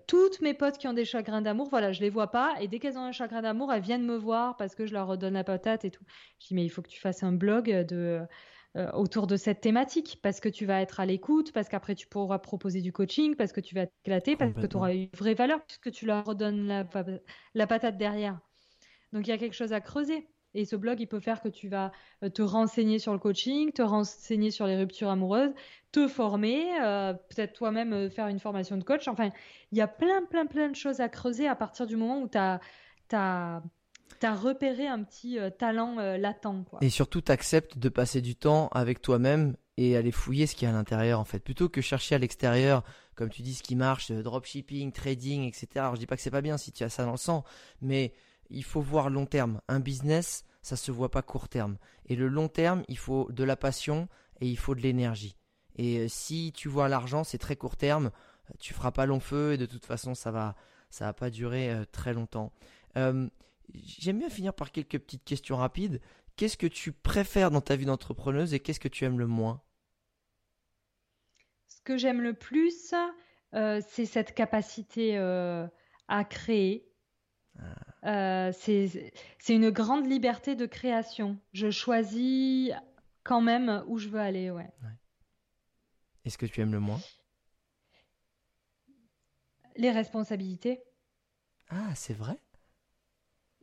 toutes 0.06 0.40
mes 0.40 0.54
potes 0.54 0.78
qui 0.78 0.88
ont 0.88 0.92
des 0.92 1.04
chagrins 1.04 1.42
d'amour, 1.42 1.68
voilà, 1.68 1.92
je 1.92 2.00
les 2.00 2.10
vois 2.10 2.30
pas. 2.30 2.54
Et 2.60 2.68
dès 2.68 2.78
qu'elles 2.78 2.96
ont 2.96 3.04
un 3.04 3.12
chagrin 3.12 3.42
d'amour, 3.42 3.72
elles 3.72 3.82
viennent 3.82 4.06
me 4.06 4.16
voir 4.16 4.56
parce 4.56 4.74
que 4.74 4.86
je 4.86 4.92
leur 4.94 5.06
redonne 5.06 5.34
la 5.34 5.44
patate 5.44 5.84
et 5.84 5.90
tout. 5.90 6.04
Je 6.40 6.48
dis, 6.48 6.54
mais 6.54 6.64
il 6.64 6.70
faut 6.70 6.82
que 6.82 6.88
tu 6.88 7.00
fasses 7.00 7.22
un 7.22 7.32
blog 7.32 7.70
de, 7.70 8.20
autour 8.92 9.26
de 9.26 9.36
cette 9.36 9.60
thématique 9.60 10.20
parce 10.22 10.40
que 10.40 10.48
tu 10.48 10.64
vas 10.64 10.80
être 10.80 11.00
à 11.00 11.06
l'écoute, 11.06 11.52
parce 11.52 11.68
qu'après 11.68 11.94
tu 11.94 12.06
pourras 12.06 12.38
proposer 12.38 12.80
du 12.80 12.92
coaching, 12.92 13.34
parce 13.34 13.52
que 13.52 13.60
tu 13.60 13.74
vas 13.74 13.86
t'éclater, 13.86 14.36
parce 14.36 14.54
que 14.54 14.66
tu 14.66 14.76
auras 14.76 14.94
une 14.94 15.08
vraie 15.16 15.34
valeur 15.34 15.64
puisque 15.66 15.90
tu 15.90 16.06
leur 16.06 16.24
redonnes 16.24 16.86
la 17.54 17.66
patate 17.66 17.98
derrière. 17.98 18.38
Donc 19.12 19.26
il 19.26 19.30
y 19.30 19.32
a 19.32 19.38
quelque 19.38 19.54
chose 19.54 19.72
à 19.72 19.80
creuser. 19.80 20.28
Et 20.58 20.64
ce 20.64 20.74
blog, 20.74 20.98
il 20.98 21.06
peut 21.06 21.20
faire 21.20 21.40
que 21.40 21.48
tu 21.48 21.68
vas 21.68 21.92
euh, 22.24 22.30
te 22.30 22.42
renseigner 22.42 22.98
sur 22.98 23.12
le 23.12 23.20
coaching, 23.20 23.70
te 23.70 23.80
renseigner 23.80 24.50
sur 24.50 24.66
les 24.66 24.76
ruptures 24.76 25.08
amoureuses, 25.08 25.52
te 25.92 26.08
former, 26.08 26.66
euh, 26.82 27.12
peut-être 27.12 27.52
toi-même 27.52 27.92
euh, 27.92 28.10
faire 28.10 28.26
une 28.26 28.40
formation 28.40 28.76
de 28.76 28.82
coach. 28.82 29.06
Enfin, 29.06 29.30
il 29.70 29.78
y 29.78 29.80
a 29.80 29.86
plein, 29.86 30.24
plein, 30.28 30.46
plein 30.46 30.68
de 30.68 30.74
choses 30.74 30.98
à 30.98 31.08
creuser 31.08 31.46
à 31.46 31.54
partir 31.54 31.86
du 31.86 31.94
moment 31.94 32.20
où 32.20 32.28
tu 32.28 32.38
as, 32.38 32.60
as, 33.12 33.62
repéré 34.34 34.88
un 34.88 35.04
petit 35.04 35.38
talent 35.58 35.94
latent. 36.16 36.66
Et 36.80 36.90
surtout, 36.90 37.20
tu 37.20 37.30
acceptes 37.30 37.78
de 37.78 37.88
passer 37.88 38.20
du 38.20 38.34
temps 38.34 38.66
avec 38.72 39.00
toi-même 39.00 39.54
et 39.76 39.96
aller 39.96 40.10
fouiller 40.10 40.48
ce 40.48 40.56
qu'il 40.56 40.66
y 40.66 40.66
a 40.66 40.74
à 40.74 40.76
l'intérieur, 40.76 41.20
en 41.20 41.24
fait. 41.24 41.38
Plutôt 41.38 41.68
que 41.68 41.80
chercher 41.80 42.16
à 42.16 42.18
l'extérieur, 42.18 42.82
comme 43.14 43.28
tu 43.28 43.42
dis, 43.42 43.54
ce 43.54 43.62
qui 43.62 43.76
marche, 43.76 44.10
dropshipping, 44.10 44.90
trading, 44.90 45.44
etc. 45.44 45.68
Alors, 45.76 45.94
je 45.94 46.00
dis 46.00 46.06
pas 46.06 46.16
que 46.16 46.22
c'est 46.22 46.32
pas 46.32 46.42
bien 46.42 46.58
si 46.58 46.72
tu 46.72 46.82
as 46.82 46.88
ça 46.88 47.04
dans 47.04 47.12
le 47.12 47.16
sang, 47.16 47.44
mais 47.80 48.12
il 48.50 48.64
faut 48.64 48.80
voir 48.80 49.10
long 49.10 49.26
terme. 49.26 49.60
Un 49.68 49.80
business, 49.80 50.44
ça 50.62 50.76
se 50.76 50.90
voit 50.90 51.10
pas 51.10 51.22
court 51.22 51.48
terme. 51.48 51.78
Et 52.06 52.16
le 52.16 52.28
long 52.28 52.48
terme, 52.48 52.82
il 52.88 52.98
faut 52.98 53.30
de 53.30 53.44
la 53.44 53.56
passion 53.56 54.08
et 54.40 54.46
il 54.46 54.58
faut 54.58 54.74
de 54.74 54.80
l'énergie. 54.80 55.36
Et 55.76 56.00
euh, 56.00 56.08
si 56.08 56.52
tu 56.54 56.68
vois 56.68 56.88
l'argent, 56.88 57.24
c'est 57.24 57.38
très 57.38 57.56
court 57.56 57.76
terme, 57.76 58.06
euh, 58.50 58.54
tu 58.58 58.74
feras 58.74 58.90
pas 58.90 59.06
long 59.06 59.20
feu 59.20 59.52
et 59.52 59.56
de 59.56 59.66
toute 59.66 59.86
façon, 59.86 60.14
ça 60.14 60.30
va, 60.30 60.56
ça 60.90 61.06
va 61.06 61.12
pas 61.12 61.30
durer 61.30 61.70
euh, 61.70 61.84
très 61.90 62.12
longtemps. 62.12 62.52
J'aime 63.74 64.18
bien 64.18 64.30
finir 64.30 64.54
par 64.54 64.72
quelques 64.72 64.98
petites 64.98 65.24
questions 65.24 65.56
rapides. 65.56 66.00
Qu'est-ce 66.34 66.56
que 66.56 66.66
tu 66.66 66.90
préfères 66.90 67.52
dans 67.52 67.60
ta 67.60 67.76
vie 67.76 67.84
d'entrepreneuse 67.84 68.54
et 68.54 68.60
qu'est-ce 68.60 68.80
que 68.80 68.88
tu 68.88 69.04
aimes 69.04 69.20
le 69.20 69.26
moins? 69.28 69.62
Ce 71.68 71.80
que 71.82 71.96
j'aime 71.96 72.20
le 72.20 72.34
plus, 72.34 72.92
c'est 73.52 74.06
cette 74.06 74.34
capacité 74.34 75.16
à 75.16 76.24
créer, 76.24 76.90
euh, 78.04 78.52
c'est 78.52 79.10
une 79.48 79.70
grande 79.70 80.06
liberté 80.06 80.54
de 80.54 80.66
création. 80.66 81.38
Je 81.52 81.70
choisis 81.70 82.72
quand 83.24 83.40
même 83.40 83.82
où 83.86 83.98
je 83.98 84.08
veux 84.08 84.20
aller, 84.20 84.50
ouais. 84.50 84.70
Est-ce 86.24 86.38
que 86.38 86.46
tu 86.46 86.60
aimes 86.60 86.72
le 86.72 86.80
moins? 86.80 87.00
Les 89.76 89.90
responsabilités. 89.90 90.80
Ah, 91.70 91.94
c'est 91.94 92.14
vrai? 92.14 92.38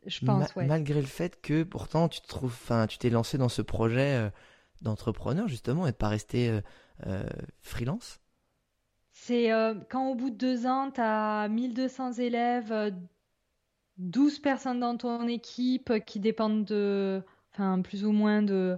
Je 0.05 0.23
pense, 0.25 0.55
ouais. 0.55 0.65
Malgré 0.65 1.01
le 1.01 1.07
fait 1.07 1.41
que 1.41 1.63
pourtant 1.63 2.07
tu 2.09 2.21
te 2.21 2.27
trouves, 2.27 2.53
enfin, 2.53 2.87
tu 2.87 2.97
t'es 2.97 3.09
lancé 3.09 3.37
dans 3.37 3.49
ce 3.49 3.61
projet 3.61 4.15
euh, 4.15 4.29
d'entrepreneur 4.81 5.47
justement 5.47 5.87
et 5.87 5.91
de 5.91 5.97
pas 5.97 6.09
rester 6.09 6.59
euh, 7.07 7.23
freelance? 7.61 8.19
C'est 9.11 9.49
quand 9.89 10.09
au 10.09 10.15
bout 10.15 10.29
de 10.29 10.35
deux 10.35 10.67
ans, 10.67 10.91
tu 10.91 11.01
as 11.01 11.47
1200 11.47 12.13
élèves, 12.13 12.93
12 13.97 14.39
personnes 14.39 14.79
dans 14.79 14.97
ton 14.97 15.27
équipe 15.27 15.93
qui 16.05 16.19
dépendent 16.19 16.65
de, 16.65 17.21
enfin, 17.53 17.81
plus 17.81 18.05
ou 18.05 18.11
moins 18.11 18.41
de, 18.41 18.77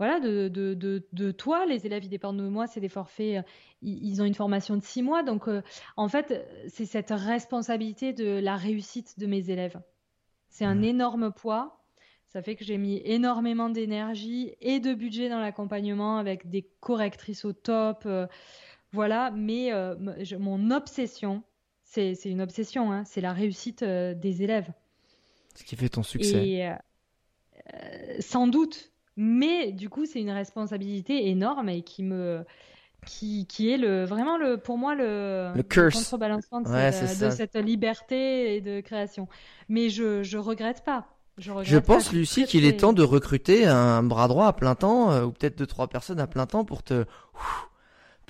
voilà, 0.00 0.18
de, 0.18 0.48
de, 0.48 1.04
de, 1.12 1.30
toi. 1.30 1.66
Les 1.66 1.84
élèves, 1.84 2.04
ils 2.04 2.08
dépendent 2.08 2.38
de 2.38 2.48
moi, 2.48 2.66
c'est 2.66 2.80
des 2.80 2.88
forfaits. 2.88 3.44
Ils, 3.82 4.22
ont 4.22 4.24
une 4.24 4.34
formation 4.34 4.76
de 4.76 4.82
6 4.82 5.02
mois. 5.02 5.22
Donc, 5.22 5.46
euh, 5.46 5.60
en 5.98 6.08
fait, 6.08 6.48
c'est 6.68 6.86
cette 6.86 7.10
responsabilité 7.10 8.14
de 8.14 8.38
la 8.38 8.56
réussite 8.56 9.18
de 9.18 9.26
mes 9.26 9.50
élèves. 9.50 9.78
C'est 10.48 10.64
un 10.64 10.80
énorme 10.80 11.32
poids. 11.32 11.84
Ça 12.28 12.40
fait 12.40 12.56
que 12.56 12.64
j'ai 12.64 12.78
mis 12.78 13.02
énormément 13.04 13.68
d'énergie 13.68 14.54
et 14.62 14.80
de 14.80 14.94
budget 14.94 15.28
dans 15.28 15.40
l'accompagnement 15.40 16.16
avec 16.16 16.48
des 16.48 16.62
correctrices 16.80 17.44
au 17.44 17.52
top. 17.52 18.04
Euh, 18.06 18.26
voilà, 18.92 19.30
mais 19.32 19.70
euh, 19.72 19.94
mon 20.38 20.70
obsession, 20.70 21.42
c'est 21.90 22.24
une 22.26 22.40
obsession, 22.40 22.92
hein. 22.92 23.02
c'est 23.04 23.20
la 23.20 23.32
réussite 23.32 23.82
euh, 23.82 24.14
des 24.14 24.42
élèves. 24.42 24.70
Ce 25.56 25.64
qui 25.64 25.74
fait 25.74 25.88
ton 25.88 26.04
succès. 26.04 26.64
Euh, 26.64 26.74
euh, 27.74 28.16
sans 28.20 28.46
doute, 28.46 28.92
mais 29.16 29.72
du 29.72 29.88
coup, 29.88 30.06
c'est 30.06 30.20
une 30.20 30.30
responsabilité 30.30 31.28
énorme 31.28 31.68
et 31.68 31.82
qui 31.82 32.02
me. 32.02 32.44
Qui, 33.06 33.46
qui 33.46 33.70
est 33.70 33.78
le, 33.78 34.04
vraiment 34.04 34.36
le, 34.36 34.58
pour 34.58 34.76
moi 34.76 34.94
le, 34.94 35.52
le, 35.54 35.62
curse. 35.62 35.94
contrebalancement 35.94 36.60
de, 36.60 36.68
cette, 37.30 37.56
liberté 37.56 38.56
et 38.56 38.60
de 38.60 38.82
création. 38.82 39.26
Mais 39.70 39.88
je 39.88 40.18
ne 40.18 40.38
regrette 40.38 40.84
pas. 40.84 41.06
Je, 41.38 41.50
je 41.62 41.78
pense, 41.78 42.12
Lucie, 42.12 42.44
qu'il 42.44 42.66
est 42.66 42.80
temps 42.80 42.92
de 42.92 43.02
recruter 43.02 43.66
un 43.66 44.02
bras 44.02 44.28
droit 44.28 44.48
à 44.48 44.52
plein 44.52 44.74
temps, 44.74 45.24
ou 45.24 45.32
peut-être 45.32 45.56
deux, 45.56 45.66
trois 45.66 45.88
personnes 45.88 46.20
à 46.20 46.26
plein 46.26 46.44
temps 46.44 46.66
pour 46.66 46.82
te 46.82 47.06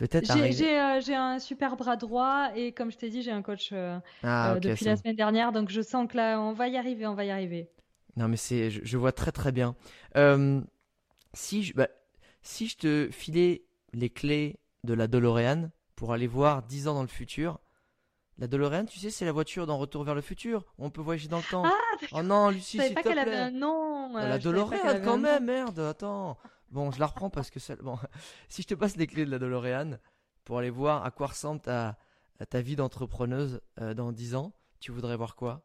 euh, 0.02 1.00
j'ai 1.00 1.14
un 1.14 1.38
super 1.38 1.76
bras 1.76 1.96
droit 1.96 2.50
et 2.54 2.72
comme 2.72 2.90
je 2.90 2.96
t'ai 2.96 3.10
dit, 3.10 3.22
j'ai 3.22 3.32
un 3.32 3.42
coach 3.42 3.70
euh, 3.72 3.98
ah, 4.22 4.52
euh, 4.52 4.60
depuis 4.60 4.84
la 4.84 4.96
semaine 4.96 5.16
dernière, 5.16 5.52
donc 5.52 5.68
je 5.68 5.80
sens 5.80 6.08
que 6.08 6.16
là, 6.16 6.40
on 6.40 6.52
va 6.52 6.68
y 6.68 6.76
arriver, 6.76 7.06
on 7.06 7.14
va 7.14 7.24
y 7.24 7.30
arriver. 7.30 7.68
Non, 8.16 8.28
mais 8.28 8.36
c'est, 8.36 8.70
je, 8.70 8.98
vois 8.98 9.12
très 9.12 9.32
très 9.32 9.52
bien. 9.52 9.74
si, 11.34 11.62
je, 11.62 11.74
bah, 11.74 11.88
si 12.42 12.66
je 12.66 12.76
te 12.76 13.08
filais 13.10 13.64
les 13.92 14.10
clés 14.10 14.58
de 14.84 14.94
la 14.94 15.06
DeLorean 15.06 15.70
pour 15.96 16.12
aller 16.12 16.26
voir 16.26 16.62
10 16.62 16.88
ans 16.88 16.94
dans 16.94 17.02
le 17.02 17.08
futur, 17.08 17.60
la 18.38 18.46
DeLorean, 18.46 18.86
tu 18.86 18.98
sais, 18.98 19.10
c'est 19.10 19.26
la 19.26 19.32
voiture 19.32 19.66
dans 19.66 19.76
Retour 19.76 20.02
vers 20.02 20.14
le 20.14 20.22
futur. 20.22 20.64
On 20.78 20.88
peut 20.88 21.02
voyager 21.02 21.28
dans 21.28 21.38
le 21.38 21.50
temps. 21.50 21.62
Ah, 21.66 22.06
oh 22.12 22.22
non, 22.22 22.48
Lucie, 22.48 22.78
je 22.78 22.82
savais 22.82 22.94
pas 22.94 23.02
qu'elle 23.02 23.18
avait 23.18 23.36
un 23.36 23.50
nom. 23.50 24.14
la 24.14 24.38
DeLorean, 24.38 25.00
quand 25.04 25.18
même, 25.18 25.44
merde, 25.44 25.78
attends. 25.78 26.38
Bon, 26.70 26.92
je 26.92 27.00
la 27.00 27.06
reprends 27.06 27.30
parce 27.30 27.50
que 27.50 27.58
bon, 27.82 27.98
si 28.48 28.62
je 28.62 28.68
te 28.68 28.74
passe 28.74 28.96
les 28.96 29.06
clés 29.06 29.24
de 29.24 29.30
la 29.30 29.38
DeLorean 29.38 29.98
pour 30.44 30.58
aller 30.58 30.70
voir 30.70 31.04
à 31.04 31.10
quoi 31.10 31.28
ressemble 31.28 31.60
ta, 31.60 31.98
ta 32.48 32.60
vie 32.60 32.76
d'entrepreneuse 32.76 33.60
euh, 33.80 33.94
dans 33.94 34.12
10 34.12 34.34
ans, 34.34 34.52
tu 34.78 34.92
voudrais 34.92 35.16
voir 35.16 35.36
quoi? 35.36 35.62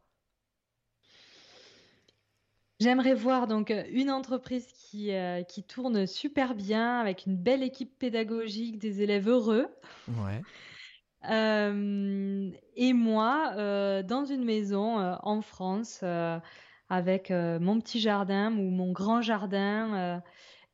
J'aimerais 2.81 3.13
voir 3.13 3.47
donc 3.47 3.73
une 3.91 4.11
entreprise 4.11 4.67
qui, 4.73 5.13
euh, 5.13 5.43
qui 5.43 5.63
tourne 5.63 6.05
super 6.07 6.55
bien 6.55 6.99
avec 6.99 7.25
une 7.25 7.37
belle 7.37 7.63
équipe 7.63 7.97
pédagogique, 7.97 8.79
des 8.79 9.01
élèves 9.01 9.29
heureux. 9.29 9.67
Ouais. 10.07 10.41
Euh, 11.27 12.51
et 12.75 12.93
moi, 12.93 14.03
dans 14.03 14.25
une 14.25 14.45
maison 14.45 14.99
en 14.99 15.41
France, 15.41 16.03
avec 16.87 17.31
mon 17.31 17.79
petit 17.79 17.99
jardin 17.99 18.55
ou 18.55 18.69
mon 18.69 18.91
grand 18.91 19.23
jardin, 19.23 20.21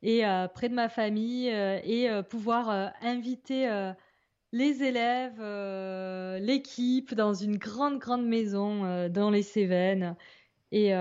et 0.02 0.26
euh, 0.26 0.48
près 0.48 0.68
de 0.68 0.74
ma 0.74 0.88
famille 0.88 1.50
euh, 1.50 1.80
et 1.84 2.10
euh, 2.10 2.22
pouvoir 2.22 2.92
inviter 3.02 3.68
les 4.52 4.82
élèves, 4.82 5.40
l'équipe 6.42 7.14
dans 7.14 7.34
une 7.34 7.56
grande, 7.56 7.98
grande 7.98 8.26
maison 8.26 9.08
dans 9.08 9.30
les 9.30 9.42
Cévennes 9.42 10.16
et, 10.72 10.92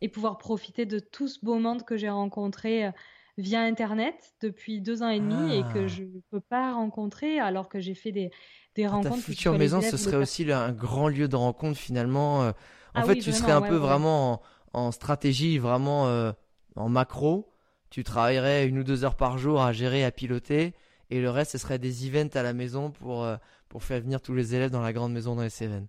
et, 0.00 0.08
pouvoir 0.08 0.38
profiter 0.38 0.84
de 0.84 0.98
tout 0.98 1.28
ce 1.28 1.42
beau 1.42 1.58
monde 1.58 1.84
que 1.84 1.96
j'ai 1.96 2.10
rencontré 2.10 2.90
via 3.38 3.62
Internet 3.62 4.34
depuis 4.42 4.80
deux 4.80 5.02
ans 5.02 5.08
et 5.08 5.20
demi 5.20 5.56
et 5.56 5.62
que 5.72 5.84
ah. 5.84 5.86
je 5.86 6.02
ne 6.02 6.20
peux 6.30 6.40
pas 6.40 6.74
rencontrer 6.74 7.38
alors 7.38 7.68
que 7.68 7.80
j'ai 7.80 7.94
fait 7.94 8.12
des, 8.12 8.30
des 8.74 8.86
rencontres. 8.86 9.16
Ta 9.16 9.22
future 9.22 9.56
maison, 9.56 9.80
ce 9.80 9.96
serait 9.96 10.16
aussi 10.16 10.50
un 10.52 10.72
grand 10.72 11.08
lieu 11.08 11.28
de 11.28 11.36
rencontre 11.36 11.78
finalement. 11.78 12.40
En 12.40 12.52
ah 12.94 13.04
fait, 13.04 13.16
tu 13.16 13.32
serais 13.32 13.52
un 13.52 13.62
peu 13.62 13.76
vraiment 13.76 14.42
en, 14.74 14.80
en, 14.80 14.90
stratégie, 14.90 15.56
vraiment 15.56 16.32
en 16.76 16.88
macro 16.90 17.48
tu 17.90 18.04
travaillerais 18.04 18.66
une 18.66 18.78
ou 18.78 18.84
deux 18.84 19.04
heures 19.04 19.16
par 19.16 19.38
jour 19.38 19.62
à 19.62 19.72
gérer, 19.72 20.04
à 20.04 20.10
piloter, 20.10 20.74
et 21.10 21.20
le 21.20 21.30
reste, 21.30 21.52
ce 21.52 21.58
serait 21.58 21.78
des 21.78 22.06
events 22.06 22.36
à 22.36 22.42
la 22.42 22.52
maison 22.52 22.90
pour, 22.90 23.24
euh, 23.24 23.36
pour 23.68 23.82
faire 23.82 24.00
venir 24.00 24.20
tous 24.20 24.34
les 24.34 24.54
élèves 24.54 24.70
dans 24.70 24.82
la 24.82 24.92
grande 24.92 25.12
maison 25.12 25.34
dans 25.34 25.42
les 25.42 25.50
Cévennes. 25.50 25.88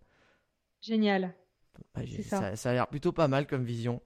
Génial. 0.81 1.34
ça. 2.23 2.55
ça. 2.55 2.69
a 2.69 2.73
l'air 2.73 2.88
plutôt 2.88 3.11
pas 3.11 3.27
mal 3.27 3.45
comme 3.45 3.63
vision. 3.63 4.01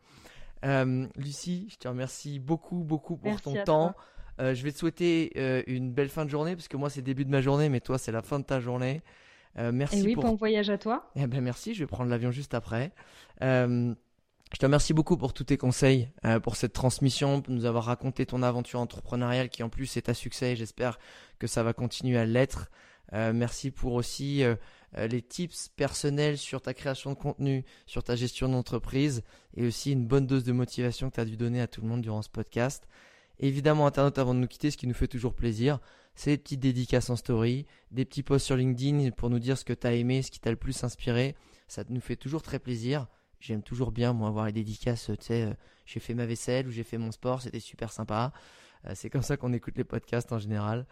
Euh, 0.65 1.07
Lucie, 1.17 1.67
je 1.71 1.77
te 1.77 1.87
remercie 1.87 2.39
beaucoup, 2.39 2.83
beaucoup 2.83 3.17
pour 3.17 3.41
ton 3.41 3.63
temps. 3.63 3.95
Euh, 4.39 4.55
je 4.55 4.63
vais 4.63 4.71
te 4.71 4.77
souhaiter 4.79 5.63
une 5.67 5.91
belle 5.91 6.09
fin 6.09 6.25
de 6.25 6.29
journée, 6.29 6.55
parce 6.55 6.67
que 6.67 6.77
moi, 6.77 6.89
c'est 6.89 7.01
le 7.01 7.05
début 7.05 7.25
de 7.25 7.31
ma 7.31 7.41
journée, 7.41 7.69
mais 7.69 7.79
toi, 7.79 7.99
c'est 7.99 8.11
la 8.11 8.23
fin 8.23 8.39
de 8.39 8.45
ta 8.45 8.59
journée. 8.59 9.03
merci 9.55 9.99
Et 9.99 10.03
oui, 10.03 10.15
pour... 10.15 10.23
bon 10.23 10.33
voyage 10.33 10.71
à 10.71 10.79
toi. 10.79 11.11
Eh 11.15 11.27
ben, 11.27 11.41
merci, 11.41 11.75
je 11.75 11.79
vais 11.83 11.87
prendre 11.87 12.09
l'avion 12.09 12.31
juste 12.31 12.55
après. 12.55 12.91
Je 14.53 14.59
te 14.59 14.67
remercie 14.67 14.93
beaucoup 14.93 15.17
pour 15.17 15.33
tous 15.33 15.45
tes 15.45 15.57
conseils, 15.57 16.09
euh, 16.25 16.39
pour 16.39 16.57
cette 16.57 16.73
transmission, 16.73 17.41
pour 17.41 17.51
nous 17.55 17.65
avoir 17.65 17.85
raconté 17.85 18.27
ton 18.27 18.43
aventure 18.43 18.79
entrepreneuriale 18.79 19.49
qui 19.49 19.63
en 19.63 19.69
plus 19.69 19.97
est 19.97 20.09
à 20.09 20.13
succès 20.13 20.51
et 20.51 20.55
j'espère 20.55 20.99
que 21.39 21.47
ça 21.47 21.63
va 21.63 21.73
continuer 21.73 22.19
à 22.19 22.25
l'être. 22.25 22.69
Euh, 23.13 23.33
merci 23.33 23.71
pour 23.71 23.93
aussi 23.93 24.43
euh, 24.43 24.55
les 24.95 25.23
tips 25.23 25.69
personnels 25.69 26.37
sur 26.37 26.61
ta 26.61 26.75
création 26.75 27.09
de 27.13 27.15
contenu, 27.15 27.65
sur 27.87 28.03
ta 28.03 28.15
gestion 28.15 28.47
d'entreprise 28.47 29.23
et 29.57 29.65
aussi 29.65 29.91
une 29.91 30.05
bonne 30.05 30.27
dose 30.27 30.43
de 30.43 30.51
motivation 30.51 31.09
que 31.09 31.15
tu 31.15 31.21
as 31.21 31.25
dû 31.25 31.35
donner 31.35 31.59
à 31.59 31.65
tout 31.65 31.81
le 31.81 31.87
monde 31.87 32.01
durant 32.01 32.21
ce 32.21 32.29
podcast. 32.29 32.87
Évidemment, 33.39 33.87
Internet, 33.87 34.19
avant 34.19 34.35
de 34.35 34.39
nous 34.39 34.47
quitter, 34.47 34.69
ce 34.69 34.77
qui 34.77 34.85
nous 34.85 34.93
fait 34.93 35.07
toujours 35.07 35.33
plaisir, 35.33 35.79
c'est 36.13 36.29
des 36.29 36.37
petites 36.37 36.59
dédicaces 36.59 37.09
en 37.09 37.15
story, 37.15 37.65
des 37.89 38.05
petits 38.05 38.21
posts 38.21 38.45
sur 38.45 38.55
LinkedIn 38.55 39.09
pour 39.17 39.31
nous 39.31 39.39
dire 39.39 39.57
ce 39.57 39.65
que 39.65 39.73
tu 39.73 39.87
as 39.87 39.93
aimé, 39.93 40.21
ce 40.21 40.29
qui 40.29 40.39
t'a 40.39 40.51
le 40.51 40.57
plus 40.57 40.83
inspiré. 40.83 41.35
Ça 41.67 41.83
nous 41.89 42.01
fait 42.01 42.15
toujours 42.15 42.43
très 42.43 42.59
plaisir. 42.59 43.07
J'aime 43.43 43.61
toujours 43.61 43.91
bien, 43.91 44.13
moi, 44.13 44.29
voir 44.29 44.45
les 44.45 44.53
dédicaces. 44.53 45.11
Tu 45.19 45.25
sais, 45.25 45.41
euh, 45.43 45.53
j'ai 45.85 45.99
fait 45.99 46.13
ma 46.13 46.25
vaisselle 46.25 46.65
ou 46.65 46.71
j'ai 46.71 46.85
fait 46.85 46.97
mon 46.97 47.11
sport, 47.11 47.41
c'était 47.41 47.59
super 47.59 47.91
sympa. 47.91 48.31
Euh, 48.87 48.93
c'est 48.95 49.09
comme 49.09 49.21
ça 49.21 49.35
qu'on 49.35 49.51
écoute 49.51 49.77
les 49.77 49.83
podcasts 49.83 50.31
en 50.31 50.39
général. 50.39 50.87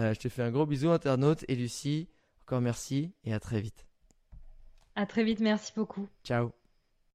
Euh, 0.00 0.12
je 0.12 0.18
te 0.18 0.28
fais 0.28 0.42
un 0.42 0.50
gros 0.50 0.66
bisou, 0.66 0.90
internaute. 0.90 1.44
Et 1.46 1.54
Lucie, 1.54 2.08
encore 2.42 2.60
merci 2.60 3.12
et 3.22 3.32
à 3.32 3.38
très 3.38 3.60
vite. 3.60 3.86
À 4.96 5.06
très 5.06 5.22
vite, 5.22 5.38
merci 5.38 5.72
beaucoup. 5.76 6.08
Ciao. 6.24 6.63